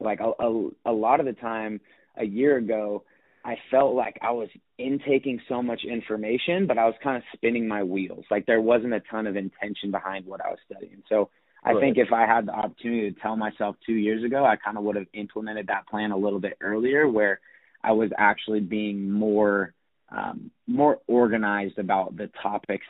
like 0.00 0.20
a, 0.20 0.32
a, 0.42 0.68
a 0.86 0.92
lot 0.92 1.20
of 1.20 1.26
the 1.26 1.34
time 1.34 1.80
a 2.16 2.24
year 2.24 2.56
ago, 2.56 3.04
I 3.44 3.56
felt 3.70 3.94
like 3.94 4.18
I 4.20 4.32
was 4.32 4.48
intaking 4.78 5.40
so 5.48 5.62
much 5.62 5.82
information, 5.84 6.66
but 6.66 6.78
I 6.78 6.84
was 6.84 6.94
kind 7.02 7.16
of 7.16 7.22
spinning 7.34 7.66
my 7.66 7.82
wheels. 7.82 8.24
Like 8.30 8.46
there 8.46 8.60
wasn't 8.60 8.92
a 8.92 9.00
ton 9.10 9.26
of 9.26 9.36
intention 9.36 9.90
behind 9.90 10.26
what 10.26 10.44
I 10.44 10.50
was 10.50 10.58
studying. 10.70 11.02
So 11.08 11.30
I 11.64 11.72
right. 11.72 11.80
think 11.80 11.98
if 11.98 12.12
I 12.12 12.26
had 12.26 12.46
the 12.46 12.52
opportunity 12.52 13.10
to 13.10 13.20
tell 13.20 13.36
myself 13.36 13.76
two 13.84 13.94
years 13.94 14.24
ago, 14.24 14.44
I 14.44 14.56
kind 14.56 14.76
of 14.76 14.84
would 14.84 14.96
have 14.96 15.06
implemented 15.14 15.68
that 15.68 15.86
plan 15.88 16.10
a 16.10 16.16
little 16.16 16.40
bit 16.40 16.58
earlier, 16.60 17.08
where 17.08 17.40
I 17.82 17.92
was 17.92 18.10
actually 18.16 18.60
being 18.60 19.10
more 19.10 19.74
um, 20.10 20.50
more 20.66 20.98
organized 21.06 21.78
about 21.78 22.16
the 22.16 22.30
topics 22.42 22.86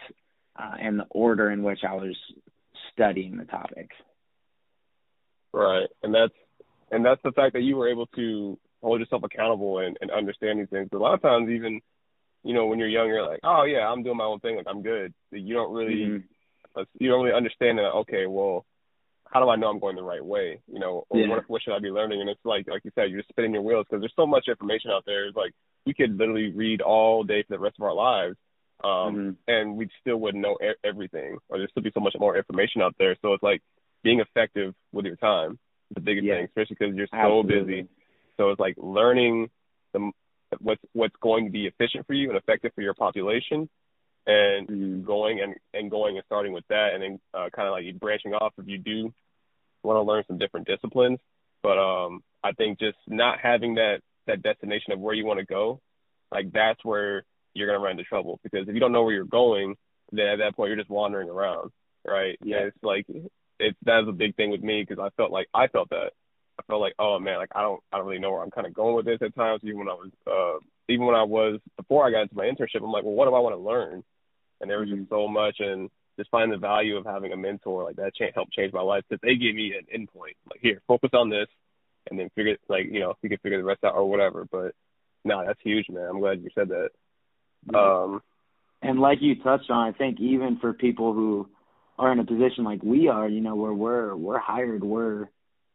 uh, 0.56 0.74
and 0.80 0.98
the 0.98 1.06
order 1.10 1.50
in 1.50 1.62
which 1.62 1.80
I 1.86 1.94
was 1.94 2.16
studying 2.92 3.36
the 3.36 3.44
topics. 3.44 3.94
Right, 5.52 5.88
and 6.02 6.14
that's 6.14 6.34
and 6.90 7.04
that's 7.04 7.22
the 7.22 7.32
fact 7.32 7.54
that 7.54 7.62
you 7.62 7.76
were 7.76 7.90
able 7.90 8.06
to 8.06 8.58
hold 8.82 9.00
yourself 9.00 9.22
accountable 9.22 9.78
and, 9.78 9.96
and 10.00 10.10
understand 10.10 10.60
these 10.60 10.68
things. 10.68 10.88
a 10.92 10.96
lot 10.96 11.14
of 11.14 11.22
times, 11.22 11.50
even 11.50 11.80
you 12.42 12.54
know, 12.54 12.66
when 12.66 12.78
you're 12.78 12.88
young, 12.88 13.08
you're 13.08 13.26
like, 13.26 13.40
oh 13.44 13.64
yeah, 13.64 13.86
I'm 13.86 14.02
doing 14.02 14.16
my 14.16 14.24
own 14.24 14.40
thing, 14.40 14.56
like 14.56 14.66
I'm 14.68 14.82
good. 14.82 15.12
You 15.30 15.54
don't 15.54 15.72
really 15.72 15.94
mm-hmm. 15.94 16.82
you 16.98 17.08
don't 17.08 17.22
really 17.22 17.36
understand 17.36 17.78
that. 17.78 17.92
Okay, 18.00 18.26
well, 18.26 18.64
how 19.26 19.40
do 19.40 19.48
I 19.48 19.56
know 19.56 19.68
I'm 19.68 19.78
going 19.78 19.96
the 19.96 20.02
right 20.02 20.24
way? 20.24 20.60
You 20.72 20.80
know, 20.80 21.04
or 21.10 21.20
yeah. 21.20 21.28
what 21.28 21.44
what 21.48 21.62
should 21.62 21.74
I 21.74 21.80
be 21.80 21.90
learning? 21.90 22.20
And 22.20 22.30
it's 22.30 22.40
like 22.44 22.66
like 22.68 22.82
you 22.84 22.92
said, 22.94 23.10
you're 23.10 23.20
just 23.20 23.28
spinning 23.28 23.52
your 23.54 23.62
wheels 23.62 23.86
because 23.88 24.00
there's 24.00 24.14
so 24.16 24.26
much 24.26 24.44
information 24.48 24.90
out 24.90 25.04
there. 25.06 25.26
It's 25.26 25.36
like 25.36 25.52
we 25.84 25.94
could 25.94 26.16
literally 26.16 26.52
read 26.52 26.80
all 26.80 27.24
day 27.24 27.42
for 27.42 27.54
the 27.54 27.60
rest 27.60 27.76
of 27.78 27.84
our 27.84 27.94
lives, 27.94 28.36
um, 28.82 28.90
mm-hmm. 28.90 29.30
and 29.46 29.76
we 29.76 29.88
still 30.00 30.16
wouldn't 30.16 30.42
know 30.42 30.56
e- 30.62 30.80
everything, 30.82 31.38
or 31.48 31.58
there's 31.58 31.70
still 31.70 31.82
be 31.82 31.92
so 31.92 32.00
much 32.00 32.16
more 32.18 32.36
information 32.36 32.80
out 32.80 32.94
there. 32.98 33.16
So 33.20 33.34
it's 33.34 33.42
like 33.42 33.62
being 34.02 34.20
effective 34.20 34.74
with 34.92 35.04
your 35.04 35.16
time 35.16 35.58
is 35.90 35.94
the 35.94 36.00
biggest 36.00 36.26
yeah. 36.26 36.36
thing, 36.36 36.44
especially 36.46 36.76
because 36.78 36.96
you're 36.96 37.06
so 37.08 37.16
Absolutely. 37.16 37.82
busy 37.82 37.88
so 38.40 38.48
it's 38.48 38.60
like 38.60 38.74
learning 38.78 39.50
the 39.92 40.10
what's 40.60 40.80
what's 40.94 41.14
going 41.20 41.44
to 41.44 41.50
be 41.50 41.66
efficient 41.66 42.06
for 42.06 42.14
you 42.14 42.30
and 42.30 42.38
effective 42.38 42.72
for 42.74 42.80
your 42.80 42.94
population, 42.94 43.68
and 44.26 44.66
mm-hmm. 44.66 45.04
going 45.04 45.40
and 45.40 45.54
and 45.74 45.90
going 45.90 46.16
and 46.16 46.24
starting 46.24 46.54
with 46.54 46.64
that, 46.68 46.94
and 46.94 47.02
then 47.02 47.20
uh, 47.34 47.50
kind 47.54 47.68
of 47.68 47.72
like 47.72 48.00
branching 48.00 48.32
off 48.32 48.54
if 48.58 48.66
you 48.66 48.78
do 48.78 49.12
want 49.82 49.98
to 49.98 50.02
learn 50.02 50.24
some 50.26 50.38
different 50.38 50.66
disciplines. 50.66 51.18
But 51.62 51.78
um, 51.78 52.22
I 52.42 52.52
think 52.52 52.78
just 52.78 52.96
not 53.06 53.38
having 53.40 53.74
that 53.74 53.98
that 54.26 54.42
destination 54.42 54.94
of 54.94 55.00
where 55.00 55.14
you 55.14 55.26
want 55.26 55.40
to 55.40 55.46
go, 55.46 55.80
like 56.32 56.50
that's 56.50 56.82
where 56.82 57.24
you're 57.52 57.66
gonna 57.66 57.78
run 57.78 57.92
into 57.92 58.04
trouble 58.04 58.40
because 58.42 58.68
if 58.68 58.74
you 58.74 58.80
don't 58.80 58.92
know 58.92 59.02
where 59.02 59.14
you're 59.14 59.24
going, 59.24 59.76
then 60.12 60.26
at 60.28 60.38
that 60.38 60.56
point 60.56 60.68
you're 60.68 60.78
just 60.78 60.88
wandering 60.88 61.28
around, 61.28 61.72
right? 62.06 62.38
Yeah, 62.42 62.60
and 62.60 62.66
it's 62.68 62.78
like 62.82 63.04
it's 63.58 63.76
that's 63.84 64.08
a 64.08 64.12
big 64.12 64.34
thing 64.36 64.50
with 64.50 64.62
me 64.62 64.82
because 64.82 64.98
I 64.98 65.10
felt 65.18 65.30
like 65.30 65.48
I 65.52 65.66
felt 65.66 65.90
that 65.90 66.12
I 66.60 66.66
felt 66.66 66.80
like, 66.80 66.94
oh 66.98 67.18
man, 67.18 67.38
like 67.38 67.50
I 67.54 67.62
don't, 67.62 67.80
I 67.92 67.96
don't 67.96 68.06
really 68.06 68.20
know 68.20 68.30
where 68.32 68.42
I'm 68.42 68.50
kind 68.50 68.66
of 68.66 68.74
going 68.74 68.94
with 68.94 69.06
this 69.06 69.18
at 69.22 69.34
times. 69.34 69.62
Even 69.64 69.78
when 69.78 69.88
I 69.88 69.94
was, 69.94 70.10
uh, 70.26 70.64
even 70.88 71.06
when 71.06 71.14
I 71.14 71.22
was 71.22 71.60
before 71.76 72.06
I 72.06 72.10
got 72.10 72.22
into 72.22 72.36
my 72.36 72.44
internship, 72.44 72.84
I'm 72.84 72.92
like, 72.92 73.04
well, 73.04 73.14
what 73.14 73.26
do 73.26 73.34
I 73.34 73.40
want 73.40 73.54
to 73.54 73.60
learn? 73.60 74.04
And 74.60 74.68
there 74.68 74.80
was 74.80 74.90
just 74.90 75.08
so 75.08 75.26
much, 75.26 75.56
and 75.60 75.88
just 76.18 76.30
finding 76.30 76.50
the 76.50 76.58
value 76.58 76.96
of 76.96 77.06
having 77.06 77.32
a 77.32 77.36
mentor 77.36 77.84
like 77.84 77.96
that 77.96 78.14
cha- 78.14 78.34
helped 78.34 78.52
change 78.52 78.74
my 78.74 78.82
life 78.82 79.04
because 79.08 79.20
they 79.22 79.36
gave 79.36 79.54
me 79.54 79.72
an 79.78 79.86
endpoint. 79.88 80.36
Like, 80.50 80.60
here, 80.60 80.82
focus 80.86 81.10
on 81.14 81.30
this, 81.30 81.48
and 82.10 82.18
then 82.18 82.28
figure, 82.34 82.56
like, 82.68 82.84
you 82.90 83.00
know, 83.00 83.14
you 83.22 83.30
can 83.30 83.38
figure 83.38 83.58
the 83.58 83.64
rest 83.64 83.84
out 83.84 83.94
or 83.94 84.08
whatever. 84.08 84.46
But 84.50 84.74
no, 85.24 85.42
that's 85.46 85.60
huge, 85.62 85.86
man. 85.88 86.08
I'm 86.10 86.20
glad 86.20 86.42
you 86.42 86.50
said 86.54 86.68
that. 86.68 86.90
Um, 87.76 88.22
and 88.82 88.98
like 88.98 89.18
you 89.20 89.36
touched 89.42 89.70
on, 89.70 89.88
I 89.88 89.96
think 89.96 90.20
even 90.20 90.58
for 90.60 90.72
people 90.72 91.12
who 91.12 91.48
are 91.98 92.12
in 92.12 92.18
a 92.18 92.24
position 92.24 92.64
like 92.64 92.82
we 92.82 93.08
are, 93.08 93.28
you 93.28 93.40
know, 93.40 93.54
where 93.54 93.72
we're 93.72 94.16
we're 94.16 94.38
hired, 94.38 94.82
we're 94.82 95.28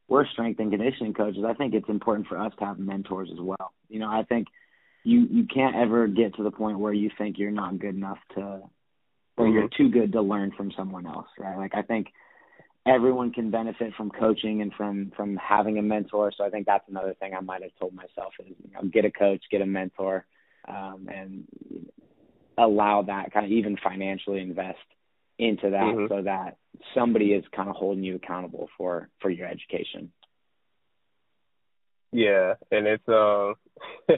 we're 0.08 0.28
strength 0.28 0.60
and 0.60 0.72
conditioning 0.72 1.14
coaches, 1.14 1.44
I 1.48 1.54
think 1.54 1.74
it's 1.74 1.90
important 1.90 2.28
for 2.28 2.38
us 2.38 2.54
to 2.60 2.66
have 2.66 2.80
mentors 2.80 3.30
as 3.32 3.40
well. 3.40 3.74
You 3.90 4.00
know, 4.00 4.10
I 4.10 4.24
think 4.24 4.48
you 5.04 5.28
you 5.30 5.46
can't 5.46 5.76
ever 5.76 6.08
get 6.08 6.36
to 6.36 6.44
the 6.44 6.52
point 6.52 6.80
where 6.80 6.94
you 6.94 7.10
think 7.18 7.38
you're 7.38 7.52
not 7.52 7.80
good 7.80 7.96
enough 7.96 8.20
to 8.36 8.62
or 9.38 9.46
mm-hmm. 9.46 9.54
you're 9.54 9.70
too 9.78 9.90
good 9.90 10.12
to 10.14 10.22
learn 10.22 10.52
from 10.56 10.72
someone 10.78 11.06
else, 11.06 11.28
right? 11.40 11.58
Like 11.58 11.76
I 11.76 11.82
think 11.82 12.08
everyone 12.86 13.32
can 13.32 13.50
benefit 13.52 13.94
from 13.96 14.12
coaching 14.12 14.62
and 14.62 14.72
from 14.74 15.12
from 15.16 15.38
having 15.38 15.78
a 15.78 15.82
mentor. 15.82 16.32
So 16.36 16.44
I 16.44 16.50
think 16.50 16.66
that's 16.66 16.88
another 16.90 17.16
thing 17.16 17.34
I 17.34 17.42
might 17.42 17.64
have 17.64 17.72
told 17.80 17.94
myself 17.94 18.34
is 18.40 18.48
you 18.48 18.74
know 18.74 18.88
get 18.90 19.06
a 19.06 19.12
coach, 19.12 19.44
get 19.52 19.62
a 19.62 19.66
mentor, 19.66 20.26
um, 20.68 21.08
and 21.14 21.46
allow 22.58 23.02
that 23.04 23.34
kind 23.34 23.46
of 23.46 23.52
even 23.52 23.78
financially 23.84 24.42
invest 24.42 24.78
into 25.38 25.72
that 25.72 25.84
mm-hmm. 25.84 26.14
so 26.14 26.22
that 26.24 26.58
somebody 26.94 27.34
is 27.34 27.44
kind 27.56 27.70
of 27.70 27.76
holding 27.76 28.04
you 28.04 28.16
accountable 28.16 28.70
for 28.78 29.10
for 29.22 29.30
your 29.30 29.48
education. 29.48 30.12
Yeah, 32.12 32.54
and 32.72 32.88
it's 32.88 33.08
uh 33.08 33.54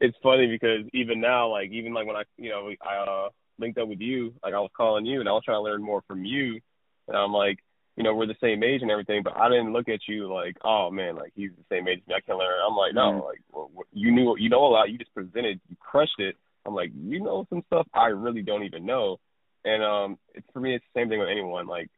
it's 0.00 0.16
funny 0.22 0.46
because 0.46 0.86
even 0.94 1.20
now 1.20 1.50
like 1.50 1.70
even 1.70 1.92
like 1.92 2.06
when 2.06 2.16
I 2.16 2.22
you 2.38 2.50
know 2.50 2.70
I 2.80 2.96
uh 2.96 3.28
linked 3.58 3.78
up 3.78 3.88
with 3.88 4.00
you, 4.00 4.34
like 4.42 4.54
I 4.54 4.60
was 4.60 4.70
calling 4.76 5.06
you 5.06 5.20
and 5.20 5.28
I 5.28 5.32
was 5.32 5.42
trying 5.44 5.58
to 5.58 5.62
learn 5.62 5.82
more 5.82 6.02
from 6.06 6.24
you 6.24 6.60
and 7.08 7.16
I'm 7.16 7.32
like, 7.32 7.58
you 7.96 8.04
know, 8.04 8.14
we're 8.14 8.26
the 8.26 8.36
same 8.42 8.62
age 8.62 8.82
and 8.82 8.90
everything, 8.90 9.22
but 9.22 9.36
I 9.36 9.48
didn't 9.48 9.72
look 9.72 9.88
at 9.88 10.00
you 10.06 10.32
like, 10.32 10.56
oh 10.64 10.90
man, 10.90 11.16
like 11.16 11.32
he's 11.34 11.50
the 11.56 11.74
same 11.74 11.88
age 11.88 12.00
as 12.02 12.08
me, 12.08 12.14
I 12.14 12.20
can 12.20 12.38
learn. 12.38 12.60
I'm 12.66 12.76
like, 12.76 12.94
no, 12.94 13.12
mm-hmm. 13.12 13.26
like 13.26 13.40
well, 13.52 13.70
you 13.92 14.12
knew 14.12 14.36
you 14.38 14.48
know 14.48 14.64
a 14.64 14.68
lot, 14.68 14.90
you 14.90 14.98
just 14.98 15.14
presented, 15.14 15.60
you 15.68 15.76
crushed 15.80 16.18
it. 16.18 16.36
I'm 16.66 16.74
like, 16.74 16.90
you 16.94 17.20
know 17.20 17.46
some 17.48 17.62
stuff 17.66 17.86
I 17.94 18.06
really 18.06 18.42
don't 18.42 18.64
even 18.64 18.84
know. 18.86 19.18
And 19.66 19.82
um, 19.82 20.18
it's 20.34 20.46
for 20.52 20.60
me, 20.60 20.76
it's 20.76 20.84
the 20.94 21.00
same 21.00 21.08
thing 21.08 21.18
with 21.18 21.28
anyone. 21.28 21.66
Like, 21.66 21.90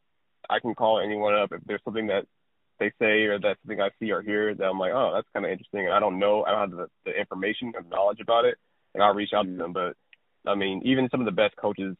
I 0.48 0.58
can 0.58 0.74
call 0.74 1.00
anyone 1.00 1.34
up 1.34 1.52
if 1.52 1.60
there's 1.66 1.82
something 1.84 2.06
that 2.06 2.24
they 2.80 2.90
say 2.98 3.24
or 3.24 3.38
that's 3.38 3.60
something 3.60 3.80
I 3.80 3.90
see 4.00 4.10
or 4.10 4.22
hear 4.22 4.54
that 4.54 4.64
I'm 4.64 4.78
like, 4.78 4.92
oh, 4.94 5.12
that's 5.14 5.28
kind 5.34 5.44
of 5.44 5.52
interesting. 5.52 5.86
And 5.86 5.94
I 5.94 6.00
don't 6.00 6.18
know, 6.18 6.44
I 6.44 6.52
don't 6.52 6.70
have 6.70 6.78
the, 6.78 6.86
the 7.04 7.18
information 7.18 7.72
or 7.74 7.82
knowledge 7.82 8.20
about 8.20 8.46
it, 8.46 8.56
and 8.94 9.02
I'll 9.02 9.14
reach 9.14 9.32
out 9.34 9.44
mm-hmm. 9.44 9.58
to 9.58 9.62
them. 9.62 9.72
But 9.74 9.96
I 10.50 10.54
mean, 10.54 10.82
even 10.86 11.08
some 11.10 11.20
of 11.20 11.26
the 11.26 11.32
best 11.32 11.56
coaches 11.56 11.94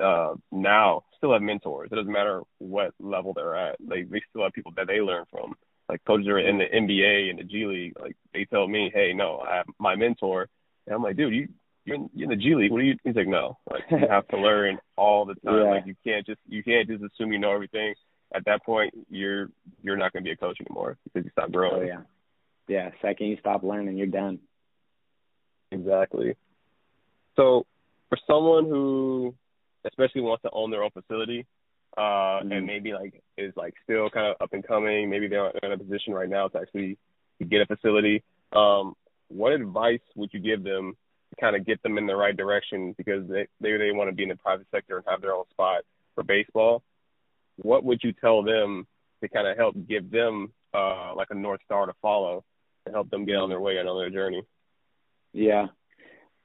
uh, 0.00 0.34
now 0.52 1.02
still 1.16 1.32
have 1.32 1.42
mentors. 1.42 1.88
It 1.90 1.96
doesn't 1.96 2.12
matter 2.12 2.42
what 2.58 2.94
level 3.00 3.32
they're 3.34 3.56
at. 3.56 3.76
They 3.80 4.02
they 4.02 4.22
still 4.30 4.44
have 4.44 4.52
people 4.52 4.72
that 4.76 4.86
they 4.86 5.00
learn 5.00 5.24
from. 5.32 5.54
Like 5.88 6.04
coaches 6.04 6.28
are 6.28 6.38
in 6.38 6.58
the 6.58 6.64
NBA 6.64 7.30
and 7.30 7.38
the 7.40 7.44
G 7.44 7.66
League. 7.66 7.94
Like 8.00 8.16
they 8.32 8.44
tell 8.44 8.68
me, 8.68 8.92
hey, 8.94 9.14
no, 9.14 9.38
I 9.40 9.56
have 9.56 9.66
my 9.80 9.96
mentor, 9.96 10.48
and 10.86 10.94
I'm 10.94 11.02
like, 11.02 11.16
dude, 11.16 11.34
you 11.34 11.48
you're 11.88 11.96
in, 11.96 12.10
you're 12.14 12.30
in 12.30 12.38
the 12.38 12.42
G 12.42 12.54
League. 12.54 12.70
What 12.70 12.80
are 12.80 12.84
you? 12.84 12.96
He's 13.04 13.16
like, 13.16 13.26
no. 13.26 13.58
Like 13.70 13.84
you 13.90 14.06
have 14.08 14.28
to 14.28 14.38
learn 14.38 14.78
all 14.96 15.24
the 15.24 15.34
time. 15.34 15.58
Yeah. 15.58 15.70
Like 15.70 15.86
you 15.86 15.94
can't 16.04 16.26
just 16.26 16.40
you 16.48 16.62
can't 16.62 16.88
just 16.88 17.02
assume 17.02 17.32
you 17.32 17.38
know 17.38 17.52
everything. 17.52 17.94
At 18.34 18.44
that 18.44 18.64
point, 18.64 18.94
you're 19.10 19.48
you're 19.82 19.96
not 19.96 20.12
going 20.12 20.22
to 20.22 20.28
be 20.28 20.32
a 20.32 20.36
coach 20.36 20.58
anymore 20.60 20.98
because 21.04 21.24
you 21.24 21.30
stop 21.32 21.50
growing. 21.50 21.82
Oh 21.82 21.86
yeah, 21.86 22.00
yeah. 22.68 22.90
Second 23.00 23.28
you 23.28 23.36
stop 23.40 23.62
learning, 23.62 23.96
you're 23.96 24.06
done. 24.06 24.40
Exactly. 25.70 26.36
So, 27.36 27.66
for 28.08 28.18
someone 28.26 28.64
who, 28.64 29.34
especially 29.86 30.22
wants 30.22 30.42
to 30.42 30.50
own 30.52 30.70
their 30.70 30.82
own 30.82 30.90
facility, 30.90 31.46
uh, 31.96 32.00
mm-hmm. 32.00 32.52
and 32.52 32.66
maybe 32.66 32.92
like 32.92 33.22
is 33.36 33.52
like 33.56 33.74
still 33.84 34.10
kind 34.10 34.26
of 34.26 34.36
up 34.40 34.52
and 34.52 34.66
coming, 34.66 35.08
maybe 35.08 35.28
they're 35.28 35.50
in 35.62 35.72
a 35.72 35.78
position 35.78 36.12
right 36.12 36.28
now 36.28 36.48
to 36.48 36.58
actually 36.58 36.98
get 37.48 37.60
a 37.60 37.66
facility. 37.66 38.22
Um, 38.52 38.94
what 39.28 39.52
advice 39.52 40.00
would 40.16 40.30
you 40.32 40.40
give 40.40 40.64
them 40.64 40.96
kind 41.40 41.56
of 41.56 41.66
get 41.66 41.82
them 41.82 41.98
in 41.98 42.06
the 42.06 42.16
right 42.16 42.36
direction 42.36 42.94
because 42.96 43.28
they 43.28 43.46
they, 43.60 43.76
they 43.76 43.92
want 43.92 44.10
to 44.10 44.14
be 44.14 44.24
in 44.24 44.28
the 44.28 44.36
private 44.36 44.66
sector 44.70 44.96
and 44.96 45.06
have 45.08 45.20
their 45.20 45.34
own 45.34 45.44
spot 45.50 45.82
for 46.14 46.24
baseball. 46.24 46.82
What 47.56 47.84
would 47.84 48.00
you 48.02 48.12
tell 48.12 48.42
them 48.42 48.86
to 49.22 49.28
kind 49.28 49.46
of 49.46 49.56
help 49.56 49.74
give 49.88 50.10
them 50.10 50.52
uh, 50.74 51.14
like 51.14 51.28
a 51.30 51.34
north 51.34 51.60
star 51.64 51.86
to 51.86 51.94
follow 52.00 52.44
to 52.86 52.92
help 52.92 53.10
them 53.10 53.24
get 53.24 53.36
on 53.36 53.48
their 53.48 53.60
way 53.60 53.78
and 53.78 53.88
on 53.88 53.98
their 53.98 54.10
journey? 54.10 54.42
Yeah, 55.32 55.66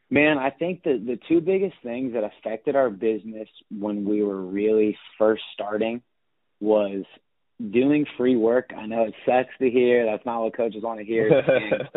man, 0.09 0.37
I 0.37 0.51
think 0.51 0.83
the 0.83 1.01
the 1.03 1.19
two 1.27 1.41
biggest 1.41 1.75
things 1.83 2.13
that 2.13 2.23
affected 2.23 2.75
our 2.75 2.89
business 2.89 3.49
when 3.69 4.05
we 4.05 4.23
were 4.23 4.41
really 4.41 4.97
first 5.17 5.43
starting 5.53 6.01
was 6.59 7.03
doing 7.59 8.05
free 8.17 8.35
work. 8.35 8.71
I 8.75 8.85
know 8.85 9.03
it 9.03 9.13
sucks 9.25 9.57
to 9.59 9.69
hear. 9.69 10.05
That's 10.05 10.25
not 10.25 10.41
what 10.41 10.55
coaches 10.55 10.83
want 10.83 10.99
to 10.99 11.05
hear. 11.05 11.29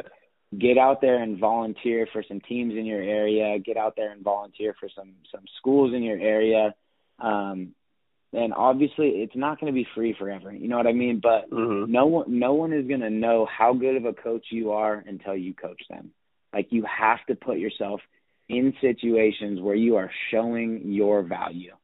get 0.56 0.78
out 0.78 1.00
there 1.00 1.22
and 1.22 1.38
volunteer 1.38 2.06
for 2.12 2.22
some 2.26 2.40
teams 2.40 2.74
in 2.74 2.86
your 2.86 3.02
area 3.02 3.58
get 3.58 3.76
out 3.76 3.94
there 3.96 4.12
and 4.12 4.22
volunteer 4.22 4.74
for 4.78 4.88
some 4.94 5.12
some 5.32 5.44
schools 5.58 5.92
in 5.94 6.02
your 6.02 6.18
area. 6.18 6.74
Um 7.18 7.74
and 8.32 8.52
obviously 8.54 9.08
it's 9.08 9.36
not 9.36 9.60
going 9.60 9.72
to 9.72 9.74
be 9.74 9.86
free 9.94 10.14
forever 10.18 10.52
you 10.52 10.68
know 10.68 10.76
what 10.76 10.86
i 10.86 10.92
mean? 10.92 11.20
But 11.22 11.50
mm-hmm. 11.50 11.90
no 11.90 12.06
one 12.06 12.38
no 12.38 12.54
one 12.54 12.72
is 12.72 12.86
going 12.86 13.00
to 13.00 13.10
know 13.10 13.46
how 13.46 13.72
good 13.74 13.96
of 13.96 14.04
a 14.04 14.12
coach 14.12 14.46
you 14.50 14.72
are 14.72 15.02
until 15.06 15.36
you 15.36 15.54
coach 15.54 15.82
them. 15.88 16.10
Like 16.52 16.68
you 16.70 16.84
have 16.84 17.24
to 17.28 17.34
put 17.34 17.58
yourself 17.58 18.00
in 18.48 18.74
situations 18.80 19.60
where 19.60 19.74
you 19.74 19.96
are 19.96 20.10
showing 20.30 20.82
your 20.92 21.22
value 21.22 21.74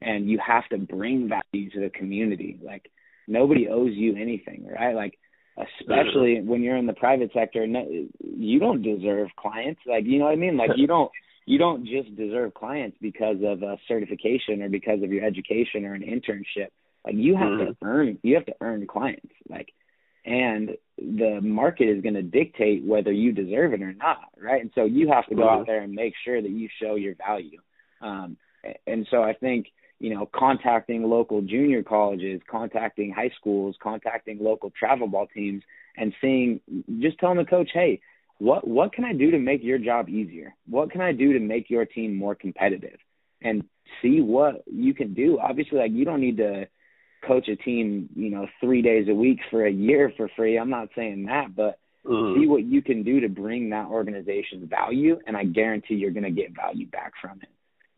and 0.00 0.28
you 0.28 0.38
have 0.44 0.66
to 0.68 0.78
bring 0.78 1.28
value 1.28 1.70
to 1.70 1.80
the 1.80 1.90
community. 1.90 2.58
Like 2.62 2.90
nobody 3.28 3.68
owes 3.68 3.92
you 3.94 4.16
anything 4.16 4.66
right? 4.66 4.94
Like 4.94 5.18
especially 5.56 6.40
when 6.40 6.62
you're 6.62 6.76
in 6.76 6.86
the 6.86 6.92
private 6.92 7.30
sector 7.32 7.66
you 8.20 8.58
don't 8.58 8.82
deserve 8.82 9.28
clients 9.36 9.80
like 9.86 10.04
you 10.04 10.18
know 10.18 10.26
what 10.26 10.32
i 10.32 10.36
mean 10.36 10.56
like 10.56 10.70
you 10.76 10.86
don't 10.86 11.10
you 11.46 11.58
don't 11.58 11.86
just 11.86 12.14
deserve 12.16 12.52
clients 12.54 12.96
because 13.00 13.36
of 13.44 13.62
a 13.62 13.78
certification 13.88 14.62
or 14.62 14.68
because 14.68 15.02
of 15.02 15.10
your 15.10 15.24
education 15.24 15.84
or 15.84 15.94
an 15.94 16.02
internship 16.02 16.68
like 17.04 17.14
you 17.14 17.36
have 17.36 17.48
mm-hmm. 17.48 17.70
to 17.70 17.76
earn 17.82 18.18
you 18.22 18.34
have 18.34 18.46
to 18.46 18.54
earn 18.60 18.86
clients 18.86 19.32
like 19.48 19.72
and 20.26 20.70
the 20.98 21.40
market 21.40 21.88
is 21.88 22.02
going 22.02 22.14
to 22.14 22.22
dictate 22.22 22.84
whether 22.84 23.12
you 23.12 23.32
deserve 23.32 23.72
it 23.72 23.80
or 23.80 23.94
not, 23.94 24.30
right? 24.42 24.60
And 24.60 24.72
so 24.74 24.84
you 24.84 25.08
have 25.08 25.26
to 25.28 25.36
go 25.36 25.42
mm-hmm. 25.42 25.60
out 25.60 25.66
there 25.66 25.82
and 25.82 25.94
make 25.94 26.14
sure 26.24 26.42
that 26.42 26.50
you 26.50 26.68
show 26.82 26.96
your 26.96 27.14
value. 27.14 27.60
Um, 28.00 28.36
and 28.86 29.06
so 29.10 29.22
I 29.22 29.34
think 29.34 29.68
you 29.98 30.14
know 30.14 30.28
contacting 30.34 31.02
local 31.04 31.42
junior 31.42 31.82
colleges, 31.82 32.40
contacting 32.50 33.12
high 33.12 33.30
schools, 33.38 33.76
contacting 33.82 34.38
local 34.40 34.70
travel 34.70 35.08
ball 35.08 35.26
teams, 35.32 35.62
and 35.96 36.12
seeing 36.20 36.60
just 37.00 37.18
telling 37.18 37.38
the 37.38 37.44
coach, 37.44 37.70
hey, 37.72 38.00
what 38.38 38.66
what 38.66 38.92
can 38.92 39.04
I 39.04 39.12
do 39.12 39.30
to 39.30 39.38
make 39.38 39.62
your 39.62 39.78
job 39.78 40.08
easier? 40.08 40.54
What 40.68 40.90
can 40.90 41.00
I 41.00 41.12
do 41.12 41.32
to 41.32 41.40
make 41.40 41.70
your 41.70 41.84
team 41.84 42.14
more 42.14 42.34
competitive? 42.34 42.98
And 43.42 43.64
see 44.02 44.20
what 44.20 44.62
you 44.66 44.94
can 44.94 45.14
do. 45.14 45.38
Obviously, 45.38 45.78
like 45.78 45.92
you 45.92 46.04
don't 46.04 46.20
need 46.20 46.38
to 46.38 46.68
coach 47.26 47.48
a 47.48 47.56
team, 47.56 48.08
you 48.14 48.30
know, 48.30 48.46
three 48.60 48.82
days 48.82 49.08
a 49.08 49.14
week 49.14 49.40
for 49.50 49.64
a 49.64 49.70
year 49.70 50.12
for 50.16 50.28
free. 50.36 50.58
I'm 50.58 50.70
not 50.70 50.88
saying 50.94 51.26
that, 51.26 51.54
but 51.54 51.78
mm-hmm. 52.04 52.40
see 52.40 52.46
what 52.46 52.64
you 52.64 52.82
can 52.82 53.02
do 53.02 53.20
to 53.20 53.28
bring 53.28 53.70
that 53.70 53.86
organization 53.86 54.66
value, 54.68 55.18
and 55.26 55.36
I 55.36 55.44
guarantee 55.44 55.94
you're 55.94 56.10
going 56.10 56.24
to 56.24 56.30
get 56.30 56.54
value 56.54 56.86
back 56.86 57.12
from 57.20 57.40
it. 57.42 57.48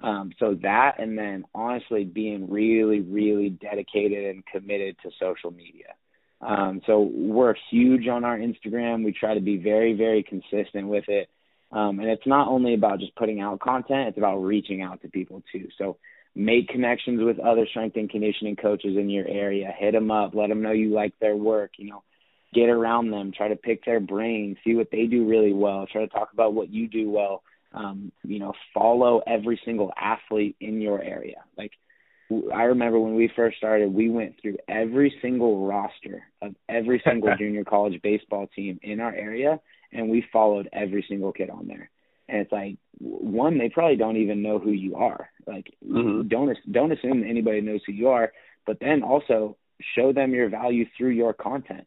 Um, 0.01 0.33
so 0.39 0.57
that, 0.63 0.97
and 0.99 1.19
then 1.19 1.45
honestly, 1.55 2.05
being 2.05 2.49
really, 2.51 3.01
really 3.01 3.51
dedicated 3.51 4.27
and 4.27 4.47
committed 4.47 4.97
to 5.03 5.11
social 5.19 5.51
media. 5.51 5.95
Um, 6.41 6.81
so 6.87 7.11
we're 7.13 7.55
huge 7.71 8.07
on 8.07 8.25
our 8.25 8.39
Instagram. 8.39 9.05
We 9.05 9.13
try 9.13 9.35
to 9.35 9.41
be 9.41 9.57
very, 9.57 9.95
very 9.95 10.23
consistent 10.23 10.87
with 10.87 11.09
it. 11.09 11.29
Um, 11.73 11.99
and 11.99 12.09
it's 12.09 12.27
not 12.27 12.49
only 12.49 12.75
about 12.75 13.01
just 13.01 13.15
putting 13.17 13.41
out 13.41 13.61
content, 13.61 14.09
it's 14.09 14.19
about 14.19 14.39
reaching 14.39 14.83
out 14.83 15.03
to 15.03 15.09
people 15.09 15.43
too. 15.53 15.69
So 15.77 15.99
make 16.35 16.69
connections 16.69 17.21
with 17.23 17.41
other 17.41 17.67
strength 17.67 17.97
and 17.97 18.09
conditioning 18.09 18.57
coaches 18.57 18.97
in 18.97 19.11
your 19.11 19.27
area. 19.27 19.75
Hit 19.77 19.93
them 19.93 20.11
up, 20.11 20.35
let 20.35 20.49
them 20.49 20.63
know 20.63 20.73
you 20.73 20.95
like 20.95 21.13
their 21.21 21.37
work, 21.37 21.73
you 21.77 21.91
know, 21.91 22.05
get 22.55 22.69
around 22.69 23.11
them, 23.11 23.33
try 23.37 23.49
to 23.49 23.57
pick 23.57 23.85
their 23.85 24.01
brain, 24.01 24.57
see 24.65 24.75
what 24.75 24.91
they 24.91 25.07
do 25.07 25.27
really 25.29 25.53
well, 25.53 25.87
try 25.91 26.03
to 26.03 26.09
talk 26.09 26.33
about 26.33 26.55
what 26.55 26.71
you 26.71 26.89
do 26.89 27.11
well. 27.11 27.43
Um, 27.73 28.13
you 28.25 28.39
know, 28.39 28.55
follow 28.73 29.21
every 29.27 29.61
single 29.65 29.93
athlete 29.97 30.57
in 30.61 30.81
your 30.81 31.03
area. 31.03 31.45
Like 31.57 31.73
I 32.55 32.65
remember 32.65 32.99
when 32.99 33.15
we 33.15 33.31
first 33.35 33.59
started, 33.59 33.93
we 33.93 34.09
went 34.11 34.37
through 34.41 34.57
every 34.69 35.15
single 35.21 35.67
roster 35.67 36.25
of 36.41 36.55
every 36.69 37.03
single 37.07 37.35
junior 37.39 37.65
college 37.65 38.01
baseball 38.03 38.49
team 38.55 38.79
in 38.83 39.01
our 39.01 39.13
area 39.15 39.61
and 39.93 40.09
we 40.09 40.25
followed 40.33 40.69
every 40.73 41.05
single 41.09 41.33
kid 41.33 41.51
on 41.51 41.67
there. 41.67 41.91
And 42.29 42.39
it's 42.43 42.53
like 42.53 42.77
one, 42.99 43.59
they 43.59 43.71
probably 43.71 43.97
don't 43.97 44.19
even 44.19 44.43
know 44.43 44.59
who 44.59 44.71
you 44.73 44.97
are. 44.97 45.31
Like 45.47 45.73
mm-hmm. 45.87 46.29
don't 46.29 46.57
don't 46.71 46.93
assume 46.93 47.25
anybody 47.25 47.61
knows 47.61 47.81
who 47.87 47.93
you 47.93 48.09
are, 48.09 48.33
but 48.67 48.79
then 48.81 49.03
also 49.03 49.57
show 49.97 50.13
them 50.13 50.35
your 50.35 50.51
value 50.51 50.85
through 50.97 51.11
your 51.11 51.33
content. 51.33 51.87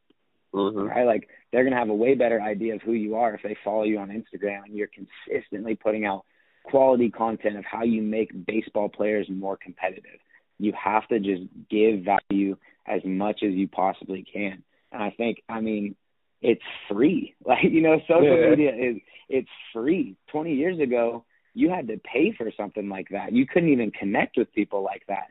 Mm-hmm. 0.53 0.87
Right? 0.87 1.05
Like 1.05 1.29
they're 1.51 1.63
gonna 1.63 1.77
have 1.77 1.89
a 1.89 1.95
way 1.95 2.15
better 2.15 2.41
idea 2.41 2.75
of 2.75 2.81
who 2.81 2.93
you 2.93 3.15
are 3.15 3.33
if 3.33 3.41
they 3.43 3.55
follow 3.63 3.83
you 3.83 3.99
on 3.99 4.09
Instagram 4.09 4.63
and 4.65 4.75
you're 4.75 4.89
consistently 4.89 5.75
putting 5.75 6.05
out 6.05 6.25
quality 6.63 7.09
content 7.09 7.57
of 7.57 7.65
how 7.65 7.83
you 7.83 8.01
make 8.01 8.45
baseball 8.45 8.89
players 8.89 9.27
more 9.29 9.57
competitive. 9.57 10.19
You 10.59 10.73
have 10.73 11.07
to 11.07 11.19
just 11.19 11.43
give 11.69 12.05
value 12.05 12.57
as 12.85 13.01
much 13.03 13.41
as 13.43 13.53
you 13.53 13.67
possibly 13.67 14.23
can. 14.23 14.63
And 14.91 15.01
I 15.01 15.11
think, 15.11 15.41
I 15.49 15.61
mean, 15.61 15.95
it's 16.41 16.61
free. 16.89 17.35
Like 17.45 17.63
you 17.63 17.81
know, 17.81 17.99
social 18.07 18.37
yeah. 18.37 18.49
media 18.49 18.75
is 18.75 18.97
it's 19.29 19.49
free. 19.73 20.15
Twenty 20.31 20.55
years 20.55 20.79
ago, 20.79 21.25
you 21.53 21.69
had 21.69 21.87
to 21.87 21.97
pay 21.97 22.33
for 22.37 22.51
something 22.55 22.89
like 22.89 23.09
that. 23.09 23.33
You 23.33 23.45
couldn't 23.45 23.69
even 23.69 23.91
connect 23.91 24.37
with 24.37 24.53
people 24.53 24.83
like 24.83 25.03
that. 25.07 25.27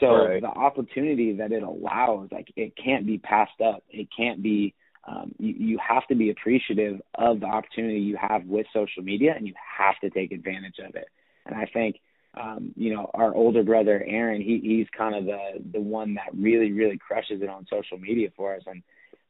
So 0.00 0.06
right. 0.06 0.40
the 0.40 0.48
opportunity 0.48 1.36
that 1.36 1.52
it 1.52 1.62
allows, 1.62 2.28
like 2.32 2.52
it 2.56 2.74
can't 2.76 3.06
be 3.06 3.18
passed 3.18 3.60
up. 3.64 3.82
It 3.90 4.08
can't 4.16 4.42
be. 4.42 4.74
Um, 5.06 5.34
you, 5.38 5.54
you 5.58 5.78
have 5.86 6.06
to 6.06 6.14
be 6.14 6.30
appreciative 6.30 7.00
of 7.14 7.40
the 7.40 7.46
opportunity 7.46 8.00
you 8.00 8.16
have 8.16 8.46
with 8.46 8.66
social 8.72 9.02
media, 9.02 9.34
and 9.36 9.46
you 9.46 9.52
have 9.78 9.96
to 10.00 10.08
take 10.08 10.32
advantage 10.32 10.76
of 10.78 10.94
it. 10.94 11.08
And 11.44 11.54
I 11.54 11.66
think, 11.66 12.00
um, 12.40 12.72
you 12.74 12.94
know, 12.94 13.10
our 13.12 13.34
older 13.34 13.62
brother 13.62 14.02
Aaron, 14.06 14.40
he 14.40 14.60
he's 14.62 14.86
kind 14.96 15.14
of 15.14 15.26
the 15.26 15.62
the 15.72 15.80
one 15.80 16.14
that 16.14 16.30
really 16.34 16.72
really 16.72 16.98
crushes 16.98 17.42
it 17.42 17.48
on 17.48 17.66
social 17.70 17.98
media 17.98 18.30
for 18.34 18.56
us, 18.56 18.62
and 18.66 18.82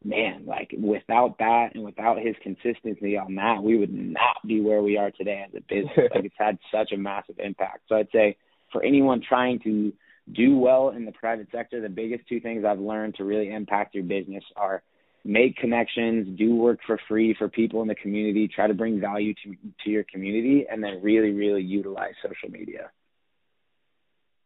man, 0.05 0.45
like 0.47 0.75
without 0.79 1.39
that 1.39 1.71
and 1.75 1.83
without 1.83 2.19
his 2.19 2.37
consistency 2.43 3.17
on 3.17 3.35
that, 3.35 3.63
we 3.63 3.77
would 3.77 3.93
not 3.93 4.47
be 4.47 4.61
where 4.61 4.83
we 4.83 4.97
are 4.97 5.11
today 5.11 5.45
as 5.47 5.55
a 5.55 5.61
business. 5.63 6.11
like 6.15 6.25
it's 6.25 6.35
had 6.39 6.59
such 6.73 6.93
a 6.93 6.97
massive 6.97 7.39
impact. 7.39 7.81
So 7.89 7.97
I'd 7.97 8.09
say 8.13 8.37
for 8.71 8.83
anyone 8.83 9.23
trying 9.27 9.61
to 9.61 9.93
do 10.33 10.57
well 10.57 10.91
in 10.91 11.05
the 11.05 11.13
private 11.13 11.49
sector, 11.53 11.81
the 11.81 11.89
biggest 11.89 12.27
two 12.29 12.41
things 12.41 12.65
I've 12.65 12.81
learned 12.81 13.17
to 13.17 13.25
really 13.25 13.53
impact 13.53 13.95
your 13.95 14.05
business 14.05 14.45
are 14.57 14.83
make 15.25 15.57
connections, 15.57 16.39
do 16.39 16.55
work 16.55 16.81
for 16.87 16.99
free 17.09 17.35
for 17.39 17.49
people 17.49 17.83
in 17.83 17.89
the 17.89 17.95
community, 17.95 18.49
try 18.49 18.67
to 18.67 18.75
bring 18.75 19.01
value 19.01 19.35
to 19.45 19.57
to 19.85 19.91
your 19.91 20.05
community, 20.05 20.67
and 20.71 20.83
then 20.83 21.01
really, 21.03 21.31
really 21.31 21.63
utilize 21.63 22.15
social 22.23 22.51
media. 22.51 22.91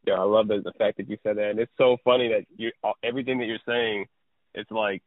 Yeah, 0.07 0.15
I 0.15 0.23
love 0.23 0.49
the, 0.49 0.63
the 0.65 0.73
fact 0.79 0.97
that 0.99 1.09
you 1.09 1.19
said 1.23 1.37
that, 1.37 1.51
and 1.51 1.59
it's 1.61 1.73
so 1.77 1.97
funny 2.05 2.29
that 2.29 2.47
you 2.57 2.71
everything 3.03 3.39
that 3.39 3.47
you're 3.47 3.59
saying, 3.67 4.07
it's 4.55 4.71
like 4.71 5.03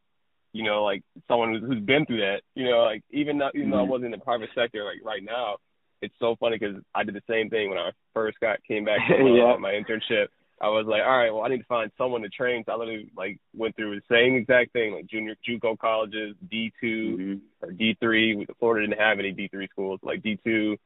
you 0.52 0.64
know, 0.64 0.84
like 0.84 1.02
someone 1.28 1.52
who's, 1.52 1.62
who's 1.62 1.84
been 1.84 2.04
through 2.06 2.20
that, 2.20 2.42
you 2.54 2.68
know, 2.68 2.82
like 2.82 3.02
even 3.10 3.38
though, 3.38 3.50
even 3.54 3.70
though 3.70 3.78
I 3.78 3.80
mm-hmm. 3.82 3.90
wasn't 3.90 4.14
in 4.14 4.18
the 4.18 4.24
private 4.24 4.50
sector, 4.54 4.84
like 4.84 5.04
right 5.04 5.22
now, 5.24 5.56
it's 6.02 6.14
so 6.18 6.36
funny 6.38 6.58
because 6.58 6.76
I 6.94 7.04
did 7.04 7.14
the 7.14 7.22
same 7.28 7.48
thing 7.48 7.70
when 7.70 7.78
I 7.78 7.90
first 8.12 8.38
got 8.40 8.62
came 8.64 8.84
back 8.84 8.98
from 9.08 9.26
yeah. 9.34 9.54
uh, 9.54 9.58
my 9.58 9.72
internship. 9.72 10.26
I 10.62 10.68
was 10.68 10.86
like, 10.86 11.02
all 11.02 11.18
right, 11.18 11.30
well, 11.34 11.42
I 11.42 11.48
need 11.48 11.58
to 11.58 11.64
find 11.64 11.90
someone 11.98 12.22
to 12.22 12.28
train. 12.28 12.62
So 12.64 12.72
I 12.72 12.76
literally 12.76 13.10
like 13.16 13.38
went 13.52 13.74
through 13.74 13.96
the 13.96 14.02
same 14.08 14.36
exact 14.36 14.72
thing, 14.72 14.94
like 14.94 15.06
junior 15.06 15.34
JUCO 15.46 15.76
colleges, 15.76 16.36
D 16.48 16.72
2 16.80 16.86
mm-hmm. 16.86 17.64
or 17.64 17.72
D 17.72 17.96
three. 17.98 18.46
Florida 18.60 18.86
didn't 18.86 19.00
have 19.00 19.18
any 19.18 19.32
D 19.32 19.48
three 19.48 19.66
schools, 19.72 19.98
like 20.04 20.22
D 20.22 20.38
two, 20.44 20.76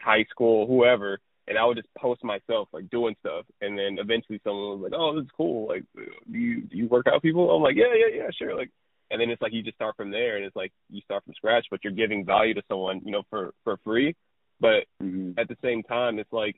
high 0.00 0.26
school, 0.30 0.66
whoever. 0.66 1.18
And 1.48 1.58
I 1.58 1.64
would 1.64 1.78
just 1.78 1.88
post 1.98 2.22
myself 2.22 2.68
like 2.72 2.90
doing 2.90 3.16
stuff, 3.20 3.46
and 3.60 3.76
then 3.76 3.96
eventually 3.98 4.40
someone 4.44 4.80
was 4.80 4.90
like, 4.90 5.00
"Oh, 5.00 5.16
this 5.16 5.24
is 5.24 5.30
cool. 5.36 5.66
Like, 5.66 5.82
do 5.96 6.38
you 6.38 6.60
do 6.62 6.76
you 6.76 6.86
work 6.86 7.06
out 7.12 7.22
people?" 7.22 7.50
I'm 7.50 7.62
like, 7.62 7.74
"Yeah, 7.74 7.94
yeah, 7.94 8.14
yeah, 8.14 8.28
sure." 8.38 8.54
Like, 8.54 8.70
and 9.10 9.20
then 9.20 9.30
it's 9.30 9.42
like 9.42 9.52
you 9.52 9.62
just 9.62 9.76
start 9.76 9.96
from 9.96 10.10
there 10.10 10.36
and 10.36 10.44
it's 10.44 10.56
like 10.56 10.72
you 10.88 11.00
start 11.02 11.22
from 11.24 11.34
scratch 11.34 11.66
but 11.70 11.84
you're 11.84 11.92
giving 11.92 12.24
value 12.24 12.54
to 12.54 12.62
someone 12.66 13.02
you 13.04 13.12
know 13.12 13.22
for 13.28 13.52
for 13.62 13.76
free 13.84 14.16
but 14.58 14.84
mm-hmm. 15.02 15.38
at 15.38 15.48
the 15.48 15.56
same 15.62 15.82
time 15.82 16.18
it's 16.18 16.32
like 16.32 16.56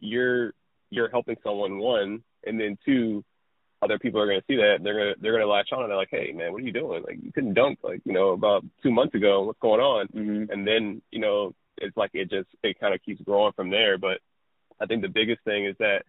you're 0.00 0.54
you're 0.90 1.10
helping 1.10 1.36
someone 1.42 1.78
one 1.78 2.22
and 2.44 2.60
then 2.60 2.78
two 2.84 3.24
other 3.82 3.98
people 3.98 4.20
are 4.20 4.26
going 4.26 4.40
to 4.40 4.46
see 4.46 4.56
that 4.56 4.78
they're 4.82 4.94
going 4.94 5.14
to 5.14 5.20
they're 5.20 5.32
going 5.32 5.42
to 5.42 5.48
latch 5.48 5.68
on 5.72 5.82
and 5.82 5.90
they're 5.90 5.96
like 5.96 6.08
hey 6.10 6.32
man 6.32 6.52
what 6.52 6.62
are 6.62 6.66
you 6.66 6.72
doing 6.72 7.02
like 7.02 7.18
you 7.22 7.32
couldn't 7.32 7.54
dunk 7.54 7.78
like 7.82 8.00
you 8.04 8.12
know 8.12 8.30
about 8.30 8.64
two 8.82 8.90
months 8.90 9.14
ago 9.14 9.42
what's 9.42 9.58
going 9.60 9.80
on 9.80 10.06
mm-hmm. 10.08 10.50
and 10.50 10.66
then 10.66 11.00
you 11.10 11.20
know 11.20 11.54
it's 11.78 11.96
like 11.96 12.10
it 12.12 12.30
just 12.30 12.48
it 12.62 12.78
kind 12.78 12.94
of 12.94 13.02
keeps 13.02 13.22
growing 13.22 13.52
from 13.52 13.70
there 13.70 13.96
but 13.96 14.18
i 14.80 14.86
think 14.86 15.02
the 15.02 15.08
biggest 15.08 15.42
thing 15.44 15.64
is 15.64 15.76
that 15.78 16.02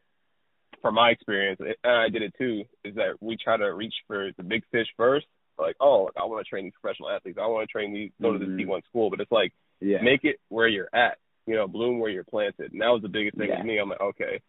from 0.81 0.95
my 0.95 1.11
experience 1.11 1.59
and 1.61 1.75
i 1.85 2.09
did 2.09 2.21
it 2.21 2.33
too 2.37 2.63
is 2.83 2.95
that 2.95 3.13
we 3.21 3.37
try 3.37 3.55
to 3.55 3.73
reach 3.73 3.93
for 4.07 4.31
the 4.37 4.43
big 4.43 4.63
fish 4.71 4.87
first 4.97 5.27
like, 5.61 5.75
oh, 5.79 6.09
I 6.17 6.25
want 6.25 6.45
to 6.45 6.49
train 6.49 6.65
these 6.65 6.73
professional 6.81 7.09
athletes. 7.09 7.37
I 7.41 7.47
want 7.47 7.67
to 7.67 7.71
train 7.71 7.93
these, 7.93 8.11
go 8.21 8.33
to 8.33 8.39
this 8.39 8.47
mm-hmm. 8.47 8.69
D1 8.69 8.85
school. 8.85 9.09
But 9.09 9.21
it's 9.21 9.31
like, 9.31 9.53
yeah. 9.79 10.01
make 10.01 10.23
it 10.23 10.37
where 10.49 10.67
you're 10.67 10.89
at. 10.93 11.17
You 11.47 11.55
know, 11.55 11.67
bloom 11.67 11.99
where 11.99 12.11
you're 12.11 12.23
planted. 12.23 12.71
And 12.71 12.81
that 12.81 12.89
was 12.89 13.01
the 13.01 13.09
biggest 13.09 13.37
thing 13.37 13.49
yeah. 13.49 13.57
with 13.57 13.65
me. 13.65 13.79
I'm 13.79 13.89
like, 13.89 14.01
okay, 14.01 14.41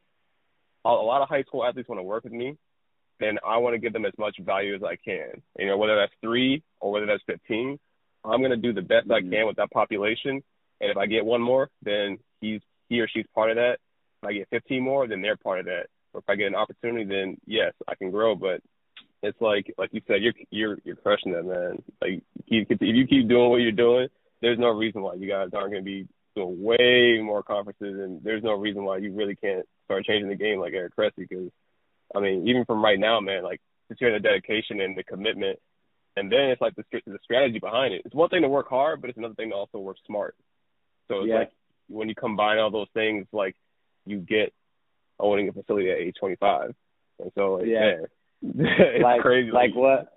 a, 0.84 0.90
lot 0.90 1.22
of 1.22 1.28
high 1.28 1.42
school 1.42 1.64
athletes 1.64 1.88
want 1.88 1.98
to 1.98 2.04
work 2.04 2.24
with 2.24 2.32
me, 2.32 2.56
and 3.20 3.38
I 3.46 3.58
want 3.58 3.74
to 3.74 3.78
give 3.78 3.92
them 3.92 4.04
as 4.04 4.12
much 4.18 4.36
value 4.40 4.74
as 4.74 4.82
I 4.82 4.96
can. 4.96 5.42
You 5.58 5.66
know, 5.66 5.78
whether 5.78 5.96
that's 5.96 6.12
three 6.20 6.62
or 6.80 6.92
whether 6.92 7.06
that's 7.06 7.22
15, 7.26 7.78
I'm 8.24 8.40
going 8.40 8.50
to 8.50 8.56
do 8.56 8.72
the 8.72 8.82
best 8.82 9.08
mm-hmm. 9.08 9.12
I 9.12 9.36
can 9.36 9.46
with 9.46 9.56
that 9.56 9.70
population. 9.70 10.42
And 10.80 10.90
if 10.90 10.96
I 10.96 11.06
get 11.06 11.24
one 11.24 11.42
more, 11.42 11.68
then 11.82 12.18
he's 12.40 12.60
he 12.88 13.00
or 13.00 13.08
she's 13.08 13.26
part 13.34 13.50
of 13.50 13.56
that. 13.56 13.78
If 14.22 14.28
I 14.28 14.32
get 14.32 14.48
15 14.50 14.82
more, 14.82 15.06
then 15.06 15.22
they're 15.22 15.36
part 15.36 15.60
of 15.60 15.66
that. 15.66 15.86
Or 16.12 16.20
if 16.20 16.28
I 16.28 16.34
get 16.34 16.48
an 16.48 16.54
opportunity, 16.54 17.04
then 17.04 17.38
yes, 17.46 17.72
I 17.88 17.94
can 17.94 18.10
grow. 18.10 18.34
But 18.34 18.60
it's 19.22 19.40
like 19.40 19.72
like 19.78 19.90
you 19.92 20.02
said, 20.06 20.16
you're 20.20 20.34
you're 20.50 20.78
you're 20.84 20.96
crushing 20.96 21.32
it, 21.32 21.44
man. 21.44 21.82
Like 22.00 22.22
keep, 22.48 22.70
if 22.70 22.78
you 22.80 23.06
keep 23.06 23.28
doing 23.28 23.50
what 23.50 23.60
you're 23.60 23.72
doing, 23.72 24.08
there's 24.40 24.58
no 24.58 24.68
reason 24.68 25.02
why 25.02 25.14
you 25.14 25.28
guys 25.28 25.50
aren't 25.54 25.70
going 25.70 25.82
to 25.82 25.84
be 25.84 26.08
doing 26.34 26.62
way 26.62 27.20
more 27.22 27.42
conferences, 27.42 28.00
and 28.00 28.22
there's 28.22 28.42
no 28.42 28.54
reason 28.54 28.84
why 28.84 28.98
you 28.98 29.12
really 29.12 29.36
can't 29.36 29.66
start 29.92 30.04
changing 30.06 30.28
the 30.28 30.34
game 30.36 30.58
like 30.58 30.72
Eric 30.72 30.96
Cressey. 30.96 31.28
Because 31.28 31.50
I 32.14 32.20
mean, 32.20 32.48
even 32.48 32.64
from 32.64 32.84
right 32.84 32.98
now, 32.98 33.20
man, 33.20 33.42
like 33.42 33.60
just 33.88 34.00
hearing 34.00 34.14
the 34.14 34.20
dedication 34.20 34.80
and 34.80 34.96
the 34.96 35.04
commitment, 35.04 35.58
and 36.16 36.30
then 36.30 36.50
it's 36.50 36.60
like 36.60 36.74
the 36.74 36.84
the 37.06 37.18
strategy 37.22 37.58
behind 37.58 37.94
it. 37.94 38.02
It's 38.04 38.14
one 38.14 38.28
thing 38.28 38.42
to 38.42 38.48
work 38.48 38.68
hard, 38.68 39.00
but 39.00 39.10
it's 39.10 39.18
another 39.18 39.34
thing 39.34 39.50
to 39.50 39.56
also 39.56 39.78
work 39.78 39.96
smart. 40.06 40.34
So 41.08 41.20
it's 41.20 41.28
yeah. 41.28 41.38
like 41.40 41.50
when 41.88 42.08
you 42.08 42.14
combine 42.14 42.58
all 42.58 42.70
those 42.70 42.88
things, 42.94 43.26
like 43.32 43.56
you 44.06 44.18
get 44.18 44.52
owning 45.20 45.48
a 45.48 45.52
facility 45.52 45.90
at 45.90 45.98
age 45.98 46.16
25, 46.18 46.74
and 47.20 47.32
so 47.34 47.54
like, 47.54 47.66
yeah. 47.66 47.78
Man, 47.80 48.06
it's 48.42 49.04
like, 49.04 49.20
crazy. 49.20 49.50
Like 49.52 49.74
what 49.74 50.12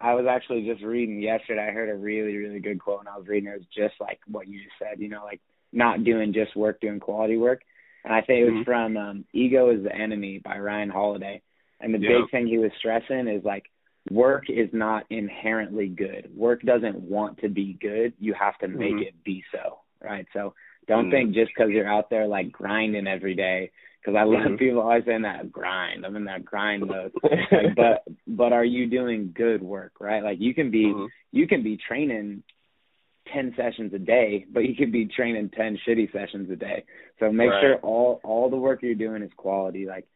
I 0.00 0.14
was 0.14 0.26
actually 0.28 0.66
just 0.66 0.82
reading 0.82 1.20
yesterday. 1.20 1.66
I 1.68 1.72
heard 1.72 1.88
a 1.88 1.94
really, 1.94 2.36
really 2.36 2.60
good 2.60 2.80
quote 2.80 3.00
and 3.00 3.08
I 3.08 3.16
was 3.16 3.26
reading. 3.26 3.48
It 3.48 3.58
was 3.58 3.66
just 3.76 3.94
like 4.00 4.20
what 4.26 4.48
you 4.48 4.58
just 4.58 4.74
said. 4.78 5.00
You 5.00 5.08
know, 5.08 5.24
like 5.24 5.40
not 5.72 6.04
doing 6.04 6.32
just 6.32 6.56
work, 6.56 6.80
doing 6.80 7.00
quality 7.00 7.36
work. 7.36 7.62
And 8.04 8.14
I 8.14 8.20
think 8.20 8.40
it 8.40 8.44
was 8.44 8.54
mm-hmm. 8.54 8.62
from 8.64 8.96
um, 8.96 9.24
"Ego 9.32 9.70
Is 9.70 9.82
the 9.82 9.94
Enemy" 9.94 10.40
by 10.44 10.58
Ryan 10.58 10.90
Holiday. 10.90 11.42
And 11.80 11.94
the 11.94 11.98
big 11.98 12.30
thing 12.30 12.46
he 12.46 12.58
was 12.58 12.72
stressing 12.78 13.28
is 13.28 13.44
like 13.44 13.66
work 14.10 14.44
is 14.48 14.68
not 14.72 15.04
inherently 15.10 15.88
good. 15.88 16.30
Work 16.34 16.62
doesn't 16.62 16.98
want 16.98 17.38
to 17.38 17.48
be 17.48 17.78
good. 17.80 18.14
You 18.18 18.34
have 18.34 18.58
to 18.58 18.68
make 18.68 18.94
Mhm. 18.94 19.06
it 19.08 19.24
be 19.24 19.44
so, 19.52 19.80
right? 20.00 20.26
So 20.32 20.54
don't 20.86 21.08
Mhm. 21.08 21.10
think 21.10 21.34
just 21.34 21.52
because 21.54 21.70
you're 21.70 21.86
out 21.86 22.10
there 22.10 22.26
like 22.26 22.50
grinding 22.50 23.06
every 23.06 23.34
day. 23.34 23.70
Because 24.00 24.16
I 24.16 24.22
love 24.22 24.52
Mhm. 24.52 24.58
people 24.58 24.80
always 24.80 25.04
saying 25.04 25.22
that 25.22 25.52
grind. 25.52 26.06
I'm 26.06 26.16
in 26.16 26.24
that 26.24 26.44
grind 26.44 26.86
mode. 26.86 27.12
like, 27.52 27.74
but 27.74 28.04
but 28.26 28.52
are 28.52 28.64
you 28.64 28.86
doing 28.86 29.32
good 29.34 29.62
work, 29.62 30.00
right? 30.00 30.22
Like 30.22 30.40
you 30.40 30.54
can 30.54 30.70
be 30.70 30.86
Mhm. 30.86 31.08
you 31.30 31.46
can 31.46 31.62
be 31.62 31.76
training 31.76 32.42
ten 33.32 33.54
sessions 33.56 33.92
a 33.94 33.98
day, 33.98 34.46
but 34.52 34.60
you 34.64 34.74
could 34.74 34.92
be 34.92 35.06
training 35.06 35.50
ten 35.50 35.78
shitty 35.86 36.12
sessions 36.12 36.50
a 36.50 36.56
day. 36.56 36.84
So 37.20 37.32
make 37.32 37.50
Right. 37.50 37.60
sure 37.60 37.76
all 37.76 38.20
all 38.24 38.50
the 38.50 38.56
work 38.56 38.82
you're 38.82 38.94
doing 38.94 39.22
is 39.22 39.30
quality. 39.36 39.86
Like 39.86 40.06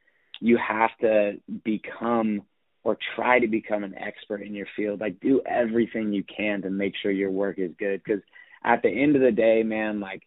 you 0.41 0.57
have 0.59 0.91
to 1.01 1.41
become 1.65 2.43
or 2.85 2.97
try 3.15 3.39
to 3.39 3.47
become 3.47 3.85
an 3.85 3.97
expert 3.97 4.43
in 4.43 4.55
your 4.55 4.67
field. 4.77 5.01
Like 5.01 5.21
do 5.21 5.41
everything 5.47 6.13
you 6.13 6.25
can 6.25 6.63
to 6.63 6.71
make 6.71 6.95
sure 6.97 7.11
your 7.13 7.31
work 7.31 7.59
is 7.59 7.71
good 7.79 8.03
because 8.05 8.23
at 8.65 8.83
the 8.83 8.89
end 8.91 9.17
of 9.17 9.23
the 9.23 9.33
day, 9.33 9.63
man, 9.63 10.01
like 10.01 10.23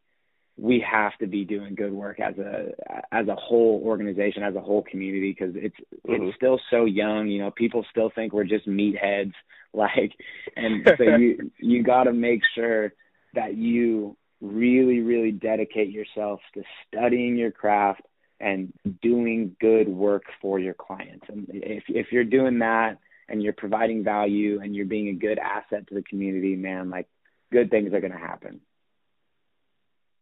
we 0.57 0.79
have 0.89 1.17
to 1.17 1.27
be 1.27 1.43
doing 1.43 1.75
good 1.75 1.91
work 1.91 2.19
as 2.19 2.37
a 2.37 2.71
as 3.11 3.27
a 3.27 3.35
whole 3.35 3.81
organization, 3.83 4.41
as 4.43 4.55
a 4.55 4.61
whole 4.61 4.83
community 4.83 5.35
because 5.37 5.55
it's 5.55 5.75
Mhm. 6.07 6.27
it's 6.27 6.35
still 6.37 6.59
so 6.69 6.85
young. 6.85 7.27
You 7.27 7.39
know, 7.39 7.51
people 7.51 7.83
still 7.91 8.09
think 8.09 8.33
we're 8.33 8.45
just 8.45 8.67
meatheads. 8.67 9.33
Like, 9.73 10.13
and 10.55 10.89
so 10.97 11.03
you 11.19 11.51
you 11.59 11.83
got 11.83 12.05
to 12.05 12.13
make 12.13 12.39
sure 12.55 12.93
that 13.33 13.55
you 13.57 14.15
really 14.39 15.01
really 15.01 15.33
dedicate 15.33 15.89
yourself 15.89 16.39
to 16.53 16.63
studying 16.87 17.35
your 17.35 17.51
craft 17.51 18.01
and 18.39 18.71
doing 19.01 19.53
good 19.59 19.89
work 19.89 20.23
for 20.41 20.59
your 20.59 20.73
clients. 20.73 21.25
And 21.27 21.47
if 21.49 21.83
if 21.89 22.13
you're 22.13 22.23
doing 22.23 22.59
that 22.59 22.99
and 23.27 23.43
you're 23.43 23.51
providing 23.51 24.05
value 24.05 24.61
and 24.61 24.73
you're 24.73 24.85
being 24.85 25.09
a 25.09 25.13
good 25.13 25.39
asset 25.39 25.87
to 25.87 25.95
the 25.95 26.03
community, 26.03 26.55
man, 26.55 26.89
like 26.89 27.07
good 27.51 27.69
things 27.69 27.93
are 27.93 27.99
going 27.99 28.13
to 28.13 28.17
happen. 28.17 28.61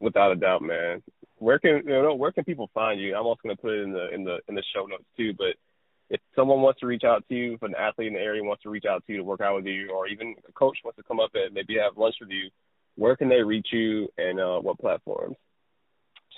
Without 0.04 0.34
a 0.34 0.36
doubt, 0.36 0.62
man. 0.62 1.02
Where 1.38 1.60
can 1.60 1.82
you 1.86 2.02
know 2.02 2.14
where 2.14 2.34
can 2.34 2.44
people 2.44 2.70
find 2.74 3.00
you? 3.00 3.16
I'm 3.16 3.26
also 3.26 3.40
gonna 3.42 3.56
put 3.56 3.72
it 3.72 3.84
in 3.84 3.94
the 3.94 4.14
in 4.14 4.26
the 4.26 4.40
in 4.50 4.56
the 4.56 4.64
show 4.76 4.86
notes 4.86 5.06
too. 5.16 5.34
But 5.38 5.56
if 6.10 6.20
someone 6.36 6.62
wants 6.62 6.82
to 6.82 6.88
reach 6.88 7.06
out 7.06 7.24
to 7.30 7.34
you, 7.34 7.54
if 7.54 7.62
an 7.64 7.74
athlete 7.80 8.08
in 8.08 8.14
the 8.16 8.20
area 8.20 8.44
wants 8.44 8.64
to 8.64 8.70
reach 8.70 8.84
out 8.84 9.02
to 9.08 9.14
you 9.14 9.20
to 9.20 9.24
work 9.24 9.40
out 9.40 9.56
with 9.56 9.66
you, 9.66 9.92
or 9.92 10.08
even 10.08 10.36
a 10.48 10.52
coach 10.52 10.78
wants 10.84 10.98
to 10.98 11.04
come 11.04 11.22
up 11.22 11.32
and 11.36 11.54
maybe 11.54 11.78
have 11.78 11.98
lunch 11.98 12.16
with 12.20 12.32
you, 12.32 12.50
where 12.96 13.16
can 13.16 13.30
they 13.30 13.42
reach 13.42 13.68
you 13.72 14.10
and 14.18 14.42
uh, 14.42 14.60
what 14.60 14.78
platforms? 14.78 15.38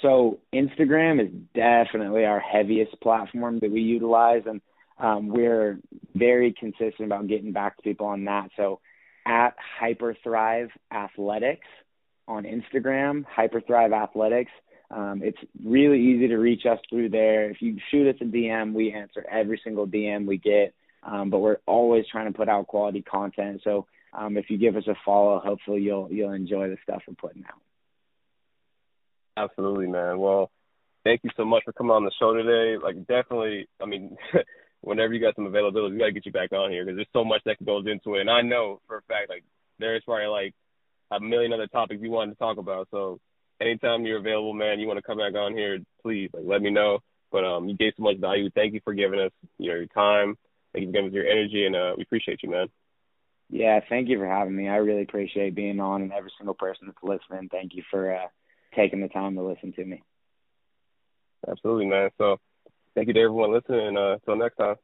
So 0.04 0.40
Instagram 0.54 1.20
is 1.20 1.32
definitely 1.56 2.26
our 2.26 2.40
heaviest 2.40 3.02
platform 3.02 3.58
that 3.62 3.72
we 3.72 3.82
utilize, 3.82 4.44
and 4.46 4.62
um, 5.00 5.28
we're 5.28 5.80
very 6.14 6.54
consistent 6.54 7.08
about 7.08 7.28
getting 7.28 7.52
back 7.52 7.78
to 7.78 7.82
people 7.82 8.06
on 8.06 8.26
that. 8.26 8.50
So 8.58 8.80
at 9.26 9.56
Hyperthrive 9.82 10.70
Athletics 10.94 11.68
on 12.28 12.44
Instagram, 12.44 13.26
Hyperthrive 13.26 13.94
Athletics. 13.94 14.52
Um, 14.92 15.22
it's 15.24 15.38
really 15.64 16.00
easy 16.00 16.28
to 16.28 16.38
reach 16.38 16.66
us 16.66 16.80
through 16.90 17.10
there. 17.10 17.50
If 17.50 17.62
you 17.62 17.78
shoot 17.92 18.08
us 18.08 18.22
a 18.22 18.26
DM, 18.26 18.74
we 18.74 18.94
answer 18.94 19.26
every 19.30 19.60
single 19.64 19.88
DM 19.88 20.26
we 20.26 20.38
get. 20.38 20.74
Um, 21.04 21.30
but 21.30 21.40
we're 21.40 21.58
always 21.68 22.06
trying 22.12 22.32
to 22.32 22.38
put 22.38 22.50
out 22.50 22.68
quality 22.68 23.02
content. 23.02 23.62
So 23.64 23.86
um, 24.14 24.38
if 24.38 24.50
you 24.50 24.58
give 24.58 24.76
us 24.76 24.88
a 24.88 24.96
follow, 25.04 25.40
hopefully 25.40 25.82
you'll 25.82 26.12
you'll 26.12 26.32
enjoy 26.32 26.70
the 26.70 26.78
stuff 26.84 27.04
we're 27.08 27.16
putting 27.16 27.44
out. 27.46 27.62
Absolutely, 29.38 29.88
man. 29.88 30.18
Well, 30.18 30.50
thank 31.04 31.22
you 31.24 31.30
so 31.36 31.46
much 31.46 31.64
for 31.66 31.74
coming 31.74 31.92
on 31.92 32.06
the 32.06 32.12
show 32.20 32.34
today. 32.34 32.82
Like, 32.82 33.06
definitely, 33.08 33.68
I 33.82 33.86
mean, 33.86 34.18
whenever 34.82 35.14
you 35.14 35.20
got 35.20 35.36
some 35.36 35.46
availability, 35.46 35.94
we 35.94 36.00
got 36.00 36.06
to 36.06 36.12
get 36.14 36.26
you 36.26 36.32
back 36.32 36.54
on 36.54 36.72
here 36.72 36.86
because 36.86 36.98
there's 36.98 37.08
so 37.14 37.26
much 37.26 37.42
that 37.46 37.64
goes 37.64 37.86
into 37.86 38.16
it. 38.16 38.22
And 38.22 38.30
I 38.30 38.42
know 38.42 38.82
for 38.88 38.98
a 38.98 39.02
fact, 39.04 39.30
like, 39.30 39.44
there's 39.78 40.04
probably 40.06 40.28
like 40.28 40.54
a 41.12 41.20
million 41.20 41.54
other 41.54 41.68
topics 41.68 42.02
you 42.02 42.12
wanted 42.12 42.32
to 42.32 42.38
talk 42.38 42.58
about. 42.58 42.88
So, 42.92 43.20
anytime 43.62 44.06
you're 44.06 44.20
available, 44.20 44.54
man, 44.54 44.80
you 44.80 44.88
want 44.88 44.98
to 44.98 45.04
come 45.04 45.18
back 45.18 45.36
on 45.36 45.54
here, 45.54 45.80
please, 46.02 46.30
like, 46.34 46.44
let 46.46 46.62
me 46.62 46.72
know. 46.72 47.00
But 47.32 47.44
um, 47.44 47.68
you 47.68 47.76
gave 47.76 47.94
so 47.98 48.04
much 48.04 48.18
value. 48.18 48.50
Thank 48.54 48.74
you 48.74 48.82
for 48.84 48.94
giving 48.94 49.20
us 49.20 49.32
your 49.58 49.86
time. 49.88 50.36
Thank 50.74 50.84
you 50.84 50.88
for 50.90 50.94
giving 50.94 51.10
us 51.10 51.14
your 51.14 51.28
energy, 51.28 51.66
and 51.66 51.76
uh, 51.76 51.94
we 51.98 52.04
appreciate 52.04 52.42
you, 52.44 52.50
man. 52.50 52.68
Yeah, 53.50 53.80
thank 53.90 54.10
you 54.10 54.18
for 54.18 54.28
having 54.28 54.56
me. 54.56 54.68
I 54.68 54.78
really 54.78 55.04
appreciate 55.04 55.56
being 55.56 55.80
on, 55.80 56.02
and 56.02 56.12
every 56.12 56.32
single 56.38 56.56
person 56.56 56.88
that's 56.88 56.98
listening, 57.04 57.50
thank 57.50 57.76
you 57.76 57.84
for 57.92 58.16
uh, 58.16 58.28
taking 58.76 59.02
the 59.02 59.08
time 59.08 59.36
to 59.36 59.44
listen 59.44 59.74
to 59.74 59.86
me. 59.86 60.02
Absolutely, 61.48 61.86
man. 61.86 62.10
So, 62.18 62.38
thank 62.96 63.08
you 63.08 63.14
to 63.14 63.20
everyone 63.20 63.54
listening, 63.54 63.88
and 63.88 63.98
uh, 63.98 64.14
until 64.14 64.38
next 64.38 64.56
time. 64.56 64.76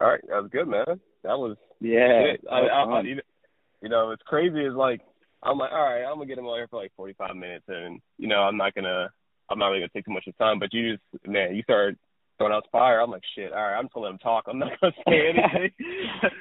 All 0.00 0.08
right, 0.08 0.20
that 0.28 0.42
was 0.42 0.50
good, 0.50 0.68
man. 0.68 1.00
That 1.26 1.38
was 1.38 1.56
Yeah, 1.80 2.34
it. 2.34 2.44
I, 2.50 2.60
I, 2.60 3.00
I, 3.00 3.02
you 3.02 3.88
know, 3.88 4.10
it's 4.12 4.22
crazy. 4.22 4.64
Is 4.64 4.74
like 4.74 5.00
I'm 5.42 5.58
like, 5.58 5.72
all 5.72 5.78
right, 5.78 6.04
I'm 6.04 6.14
gonna 6.16 6.26
get 6.26 6.38
him 6.38 6.46
on 6.46 6.58
here 6.58 6.68
for 6.68 6.80
like 6.82 6.92
45 6.96 7.36
minutes, 7.36 7.64
and 7.68 8.00
you 8.18 8.28
know, 8.28 8.40
I'm 8.40 8.56
not 8.56 8.74
gonna, 8.74 9.10
I'm 9.50 9.58
not 9.58 9.68
really 9.68 9.80
gonna 9.80 9.90
take 9.94 10.04
too 10.04 10.12
much 10.12 10.26
of 10.26 10.36
time. 10.38 10.58
But 10.58 10.72
you 10.72 10.92
just, 10.92 11.26
man, 11.26 11.54
you 11.54 11.62
start 11.62 11.96
throwing 12.38 12.52
out 12.52 12.66
fire. 12.72 13.00
I'm 13.00 13.10
like, 13.10 13.22
shit. 13.34 13.52
All 13.52 13.58
right, 13.58 13.76
I'm 13.76 13.84
just 13.84 13.94
gonna 13.94 14.06
let 14.06 14.12
him 14.12 14.18
talk. 14.18 14.44
I'm 14.48 14.58
not 14.58 14.72
gonna 14.80 14.92
say 15.06 15.28
anything. 15.34 15.70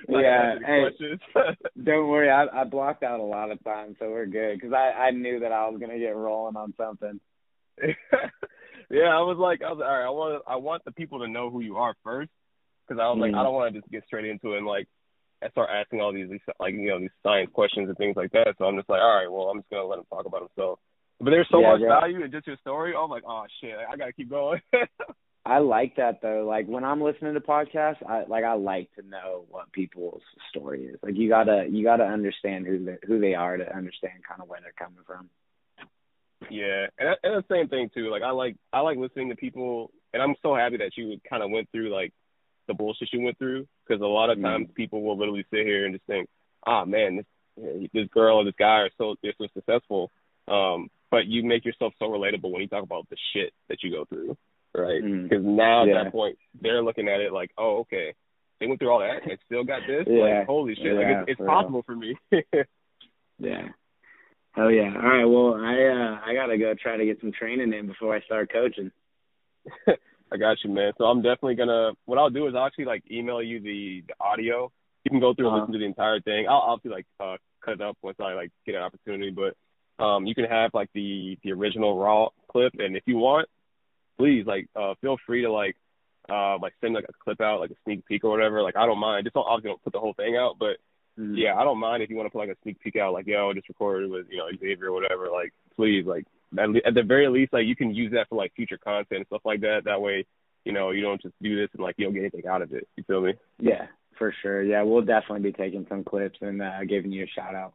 Yeah, 0.08 0.56
hey. 0.66 0.86
Don't 1.84 2.08
worry, 2.08 2.30
I, 2.30 2.46
I 2.62 2.64
blocked 2.64 3.04
out 3.04 3.20
a 3.20 3.24
lot 3.24 3.52
of 3.52 3.64
time, 3.64 3.96
so 4.00 4.10
we're 4.10 4.26
good. 4.26 4.60
Because 4.60 4.74
I, 4.74 5.08
I 5.08 5.12
knew 5.12 5.40
that 5.40 5.52
I 5.52 5.68
was 5.68 5.80
gonna 5.80 6.00
get 6.00 6.16
rolling 6.16 6.56
on 6.56 6.74
something. 6.78 7.20
yeah, 8.90 9.10
I 9.10 9.22
was 9.22 9.38
like, 9.38 9.62
I 9.62 9.72
was 9.72 9.82
all 9.84 9.92
right. 9.92 10.06
I 10.06 10.10
want, 10.10 10.44
I 10.48 10.56
want 10.56 10.86
the 10.86 10.92
people 10.92 11.20
to 11.20 11.28
know 11.28 11.50
who 11.50 11.62
you 11.62 11.78
are 11.78 11.96
first, 12.04 12.30
because 12.88 13.02
I 13.02 13.10
was 13.10 13.18
like. 13.20 13.32
I 13.32 13.38
mm-hmm. 13.38 13.44
don't 13.44 13.54
want 13.54 13.74
to 13.74 13.80
just 13.80 13.92
get 13.92 14.06
straight 14.06 14.26
into 14.26 14.54
it 14.54 14.58
and 14.60 14.68
like 14.68 14.88
I 15.44 15.50
start 15.50 15.70
asking 15.74 16.02
all 16.02 16.14
these 16.14 16.30
like 16.60 16.74
you 16.74 16.90
know 16.90 17.00
these 17.00 17.10
science 17.22 17.50
questions 17.54 17.88
and 17.88 17.98
things 17.98 18.16
like 18.16 18.32
that. 18.32 18.56
So 18.58 18.66
I'm 18.66 18.78
just 18.78 18.90
like, 18.90 19.02
all 19.02 19.16
right, 19.16 19.32
well, 19.32 19.50
I'm 19.50 19.60
just 19.60 19.70
gonna 19.70 19.86
let 19.86 20.00
him 20.00 20.06
talk 20.10 20.26
about 20.26 20.42
himself. 20.42 20.80
But 21.20 21.32
there's 21.32 21.48
so 21.52 21.60
Yeah, 21.60 21.72
much 21.72 21.82
bro. 21.82 21.90
value 21.90 22.24
in 22.24 22.32
just 22.32 22.48
your 22.48 22.58
story. 22.58 22.94
I'm 22.98 23.10
like, 23.10 23.24
oh 23.28 23.46
shit, 23.62 23.76
I 23.76 23.96
gotta 23.96 24.14
keep 24.14 24.30
going. 24.30 24.62
I 25.46 25.60
like 25.60 25.98
that 25.98 26.22
though. 26.22 26.46
Like 26.48 26.68
when 26.68 26.84
I'm 26.84 27.02
listening 27.02 27.36
to 27.36 27.40
podcasts, 27.40 28.04
I 28.08 28.26
like 28.28 28.44
I 28.44 28.54
like 28.54 28.90
to 28.96 29.08
know 29.08 29.46
what 29.50 29.72
people's 29.72 30.24
story 30.50 30.86
is. 30.86 31.00
Like 31.04 31.16
you 31.16 31.30
gotta 31.30 31.68
you 31.70 31.84
gotta 31.84 32.06
understand 32.06 32.66
who 32.66 32.84
they 32.84 32.98
who 33.06 33.20
they 33.20 33.36
are 33.36 33.58
to 33.58 33.76
understand 33.76 34.24
kind 34.28 34.42
of 34.42 34.50
where 34.50 34.60
they're 34.62 34.74
coming 34.78 35.04
from. 35.06 35.30
yeah, 36.50 36.88
and 36.98 37.10
and 37.24 37.44
the 37.44 37.46
same 37.52 37.68
thing 37.68 37.90
too. 37.94 38.10
Like 38.10 38.24
I 38.24 38.32
like 38.32 38.56
I 38.74 38.80
like 38.80 38.98
listening 38.98 39.30
to 39.30 39.36
people, 39.36 39.92
and 40.14 40.24
I'm 40.24 40.36
so 40.42 40.56
happy 40.56 40.78
that 40.78 40.98
you 40.98 41.20
kind 41.30 41.44
of 41.44 41.52
went 41.52 41.70
through 41.72 41.94
like 41.94 42.12
the 42.68 42.74
bullshit 42.74 43.10
you 43.14 43.22
went 43.22 43.38
through, 43.38 43.68
because 43.88 44.02
a 44.02 44.06
lot 44.06 44.30
of 44.30 44.38
Mhm. 44.38 44.44
times 44.44 44.70
people 44.74 45.02
will 45.02 45.18
literally 45.18 45.46
sit 45.52 45.66
here 45.66 45.86
and 45.86 45.94
just 45.96 46.06
think, 46.06 46.28
ah 46.66 46.86
man, 46.86 47.18
this 47.18 47.90
this 47.94 48.08
girl 48.10 48.38
or 48.38 48.44
this 48.44 48.56
guy 48.60 48.82
are 48.82 48.90
so 48.98 49.16
they're 49.24 49.34
so 49.38 49.48
successful. 49.54 50.12
Um, 50.48 50.90
but 51.12 51.26
you 51.28 51.44
make 51.44 51.64
yourself 51.66 51.94
so 52.00 52.06
relatable 52.10 52.52
when 52.52 52.62
you 52.62 52.68
talk 52.68 52.84
about 52.84 53.08
the 53.10 53.18
shit 53.34 53.54
that 53.70 53.82
you 53.84 53.92
go 53.92 54.06
through, 54.06 54.36
right? 54.76 55.02
Because 55.02 55.44
now 55.44 55.84
at 55.84 55.88
Yeah. 55.88 56.04
that 56.04 56.12
point 56.12 56.38
they're 56.60 56.82
looking 56.84 57.08
at 57.08 57.22
it 57.22 57.32
like, 57.32 57.52
oh 57.58 57.78
okay, 57.80 58.14
they 58.60 58.68
went 58.68 58.80
through 58.80 58.90
all 58.92 59.00
that 59.00 59.24
and 59.30 59.40
still 59.46 59.64
got 59.64 59.82
this. 59.88 60.06
Yeah. 60.08 60.40
Like 60.40 60.48
holy 60.48 60.76
shit, 60.76 60.86
Yeah, 60.86 60.94
like 60.94 61.08
it's, 61.08 61.30
it's 61.32 61.38
for 61.38 61.46
real. 61.46 61.54
possible 61.56 61.84
for 61.84 61.96
me. 61.96 62.18
Yeah. 63.40 63.70
Oh 64.58 64.70
yeah. 64.70 64.94
All 64.96 65.02
right. 65.10 65.26
Well, 65.26 65.56
I 65.56 65.84
uh 65.84 66.20
I 66.26 66.34
gotta 66.34 66.58
go 66.58 66.74
try 66.74 66.96
to 66.98 67.06
get 67.06 67.20
some 67.20 67.34
training 67.34 67.74
in 67.74 67.88
before 67.88 68.16
I 68.16 68.22
start 68.22 68.50
coaching. 68.52 68.92
I 70.32 70.38
got 70.38 70.58
you, 70.64 70.70
man. 70.72 70.92
So 70.98 71.06
I'm 71.06 71.22
definitely 71.22 71.56
gonna. 71.56 71.92
What 72.06 72.18
I'll 72.18 72.30
do 72.30 72.48
is 72.48 72.56
I'll 72.56 72.66
actually 72.66 72.86
like 72.86 73.04
email 73.10 73.42
you 73.42 73.60
the, 73.60 74.04
the 74.08 74.14
audio. 74.20 74.72
You 75.04 75.12
can 75.12 75.20
go 75.20 75.34
through 75.34 75.48
and 75.48 75.56
Uh-huh. 75.56 75.62
listen 75.66 75.74
to 75.74 75.80
the 75.80 75.86
entire 75.86 76.20
thing. 76.20 76.48
I'll 76.48 76.58
obviously 76.58 76.92
like 76.98 77.06
uh, 77.20 77.38
cut 77.64 77.76
it 77.76 77.82
up 77.82 77.98
once 78.02 78.18
I 78.20 78.34
like 78.34 78.52
get 78.66 78.76
an 78.76 78.82
opportunity, 78.82 79.30
but 79.32 79.56
um, 80.04 80.26
you 80.26 80.34
can 80.36 80.46
have 80.46 80.72
like 80.74 80.90
the 80.94 81.38
the 81.44 81.52
original 81.52 81.98
raw 81.98 82.30
clip, 82.52 82.74
and 82.80 82.98
if 82.98 83.04
you 83.06 83.18
want, 83.18 83.48
please 84.18 84.46
like 84.46 84.68
uh, 84.76 84.96
feel 85.02 85.18
free 85.26 85.44
to 85.44 85.52
like 85.52 85.76
uh, 86.28 86.58
like 86.58 86.74
send 86.82 86.96
like 86.96 87.06
a 87.08 87.14
clip 87.24 87.40
out, 87.40 87.60
like 87.60 87.70
a 87.70 87.76
sneak 87.84 88.06
peek 88.08 88.24
or 88.24 88.32
whatever. 88.32 88.64
Like 88.64 88.76
I 88.76 88.86
don't 88.88 89.00
mind. 89.00 89.26
Just 89.26 89.36
don't 89.36 89.46
obviously 89.48 89.70
don't 89.70 89.84
put 89.84 89.94
the 89.94 90.00
whole 90.00 90.14
thing 90.14 90.36
out, 90.38 90.56
but 90.60 90.78
Mhm. 91.18 91.38
yeah, 91.38 91.56
I 91.56 91.64
don't 91.64 91.78
mind 91.80 92.04
if 92.04 92.10
you 92.10 92.18
want 92.18 92.26
to 92.26 92.32
put 92.32 92.40
like 92.40 92.50
a 92.50 92.58
sneak 92.64 92.78
peek 92.82 92.98
out, 92.98 93.14
like 93.14 93.26
yo, 93.28 93.54
just 93.54 93.70
recorded 93.70 94.10
with 94.10 94.26
you 94.30 94.38
know 94.38 94.50
Xavier 94.60 94.88
or 94.88 94.92
whatever. 94.92 95.30
Like 95.32 95.54
please, 95.76 96.06
like 96.06 96.26
at, 96.60 96.70
le- 96.70 96.82
at 96.86 96.94
the 96.94 97.04
very 97.04 97.28
least, 97.30 97.54
like 97.54 97.66
you 97.66 97.76
can 97.76 97.94
use 97.94 98.12
that 98.14 98.30
for 98.30 98.36
like 98.36 98.54
future 98.56 98.78
content 98.78 99.20
and 99.20 99.28
stuff 99.28 99.42
like 99.46 99.62
that. 99.62 99.82
That 99.86 100.02
way, 100.02 100.26
you 100.64 100.74
know, 100.74 100.92
you 100.92 101.02
don't 101.02 101.22
just 101.22 101.36
do 101.42 101.56
this 101.56 101.70
and 101.74 101.84
like 101.84 101.96
you 101.98 102.06
don't 102.06 102.14
get 102.14 102.22
anything 102.22 102.48
out 102.48 102.62
of 102.62 102.74
it. 102.74 102.88
You 102.96 103.04
feel 103.04 103.22
me? 103.22 103.34
Yeah, 103.60 103.88
for 104.18 104.34
sure. 104.42 104.64
Yeah, 104.64 104.84
we'll 104.84 105.02
definitely 105.02 105.52
be 105.52 105.52
taking 105.52 105.86
some 105.90 106.04
clips 106.04 106.40
and 106.42 106.62
uh, 106.62 106.84
giving 106.88 107.12
you 107.12 107.24
a 107.24 107.28
shout 107.28 107.56
out. 107.56 107.74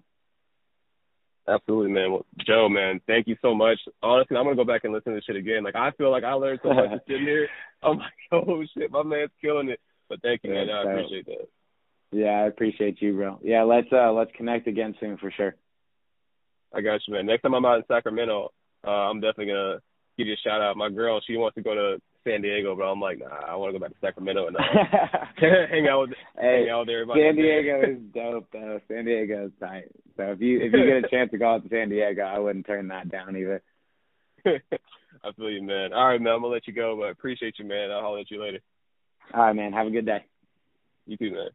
Absolutely, 1.48 1.90
man. 1.90 2.12
Well, 2.12 2.26
Joe, 2.46 2.68
man, 2.68 3.00
thank 3.06 3.26
you 3.26 3.36
so 3.42 3.54
much. 3.54 3.78
Honestly, 4.02 4.36
I'm 4.36 4.44
gonna 4.44 4.56
go 4.56 4.64
back 4.64 4.84
and 4.84 4.92
listen 4.92 5.12
to 5.12 5.16
this 5.16 5.24
shit 5.24 5.36
again. 5.36 5.64
Like 5.64 5.74
I 5.74 5.90
feel 5.92 6.10
like 6.10 6.24
I 6.24 6.32
learned 6.32 6.60
so 6.62 6.72
much 6.72 6.90
sitting 7.06 7.22
here. 7.22 7.48
I'm 7.82 7.98
like, 7.98 8.12
oh 8.32 8.62
shit, 8.76 8.90
my 8.90 9.02
man's 9.02 9.30
killing 9.40 9.70
it. 9.70 9.80
But 10.08 10.20
thank 10.22 10.42
you, 10.44 10.50
man. 10.50 10.68
I 10.70 10.82
appreciate 10.82 11.26
that. 11.26 11.48
Yeah, 12.12 12.30
I 12.30 12.46
appreciate 12.46 13.00
you, 13.00 13.14
bro. 13.14 13.38
Yeah, 13.42 13.62
let's 13.62 13.88
uh 13.92 14.12
let's 14.12 14.32
connect 14.36 14.66
again 14.66 14.94
soon 15.00 15.16
for 15.16 15.30
sure. 15.30 15.54
I 16.74 16.82
got 16.82 17.00
you, 17.06 17.14
man. 17.14 17.26
Next 17.26 17.42
time 17.42 17.54
I'm 17.54 17.64
out 17.64 17.78
in 17.78 17.84
Sacramento, 17.88 18.50
uh, 18.86 18.90
I'm 18.90 19.20
definitely 19.20 19.46
gonna 19.46 19.78
give 20.16 20.26
you 20.26 20.34
a 20.34 20.48
shout 20.48 20.60
out. 20.60 20.76
My 20.76 20.90
girl, 20.90 21.20
she 21.26 21.36
wants 21.36 21.54
to 21.56 21.62
go 21.62 21.74
to 21.74 22.00
San 22.24 22.42
Diego, 22.42 22.76
but 22.76 22.84
I'm 22.84 23.00
like, 23.00 23.18
nah, 23.18 23.26
I 23.28 23.56
want 23.56 23.72
to 23.72 23.78
go 23.78 23.82
back 23.82 23.92
to 23.92 24.00
Sacramento 24.00 24.46
and 24.48 24.56
uh, 24.56 24.60
hang 25.36 25.88
out 25.88 26.00
with 26.02 26.10
hey, 26.38 26.62
hang 26.62 26.70
out 26.70 26.80
with 26.80 26.90
everybody. 26.90 27.20
San 27.22 27.36
Diego 27.36 27.82
is 27.82 27.98
dope 28.14 28.48
though. 28.52 28.80
San 28.88 29.04
Diego 29.06 29.46
is 29.46 29.52
tight. 29.58 29.84
So 30.16 30.24
if 30.32 30.40
you 30.40 30.60
if 30.60 30.72
you 30.72 30.84
get 30.84 31.04
a 31.04 31.08
chance 31.10 31.30
to 31.30 31.38
go 31.38 31.54
out 31.54 31.62
to 31.62 31.68
San 31.70 31.88
Diego, 31.88 32.22
I 32.22 32.38
wouldn't 32.38 32.66
turn 32.66 32.88
that 32.88 33.10
down 33.10 33.36
either. 33.36 33.62
I 34.46 35.32
feel 35.36 35.50
you, 35.50 35.62
man. 35.62 35.92
All 35.92 36.08
right, 36.08 36.20
man. 36.20 36.34
I'm 36.34 36.42
gonna 36.42 36.52
let 36.52 36.66
you 36.66 36.74
go, 36.74 36.96
but 36.98 37.10
appreciate 37.10 37.58
you, 37.58 37.64
man. 37.64 37.90
I'll 37.90 38.02
holler 38.02 38.20
at 38.20 38.30
you 38.30 38.40
later. 38.40 38.60
All 39.32 39.40
right, 39.40 39.56
man. 39.56 39.72
Have 39.72 39.86
a 39.86 39.90
good 39.90 40.06
day. 40.06 40.24
You 41.06 41.16
too, 41.16 41.32
man. 41.32 41.48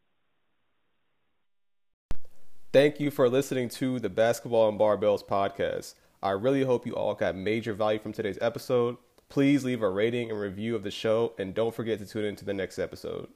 Thank 2.72 3.00
you 3.00 3.10
for 3.10 3.28
listening 3.28 3.68
to 3.70 3.98
the 4.00 4.10
Basketball 4.10 4.68
and 4.68 4.78
Barbells 4.78 5.24
podcast. 5.24 5.94
I 6.26 6.32
really 6.32 6.64
hope 6.64 6.86
you 6.86 6.94
all 6.94 7.14
got 7.14 7.36
major 7.36 7.72
value 7.72 8.00
from 8.00 8.12
today's 8.12 8.36
episode. 8.40 8.96
Please 9.28 9.64
leave 9.64 9.80
a 9.80 9.88
rating 9.88 10.28
and 10.28 10.40
review 10.40 10.74
of 10.74 10.82
the 10.82 10.90
show, 10.90 11.34
and 11.38 11.54
don't 11.54 11.72
forget 11.72 12.00
to 12.00 12.06
tune 12.06 12.24
in 12.24 12.34
to 12.34 12.44
the 12.44 12.52
next 12.52 12.80
episode. 12.80 13.28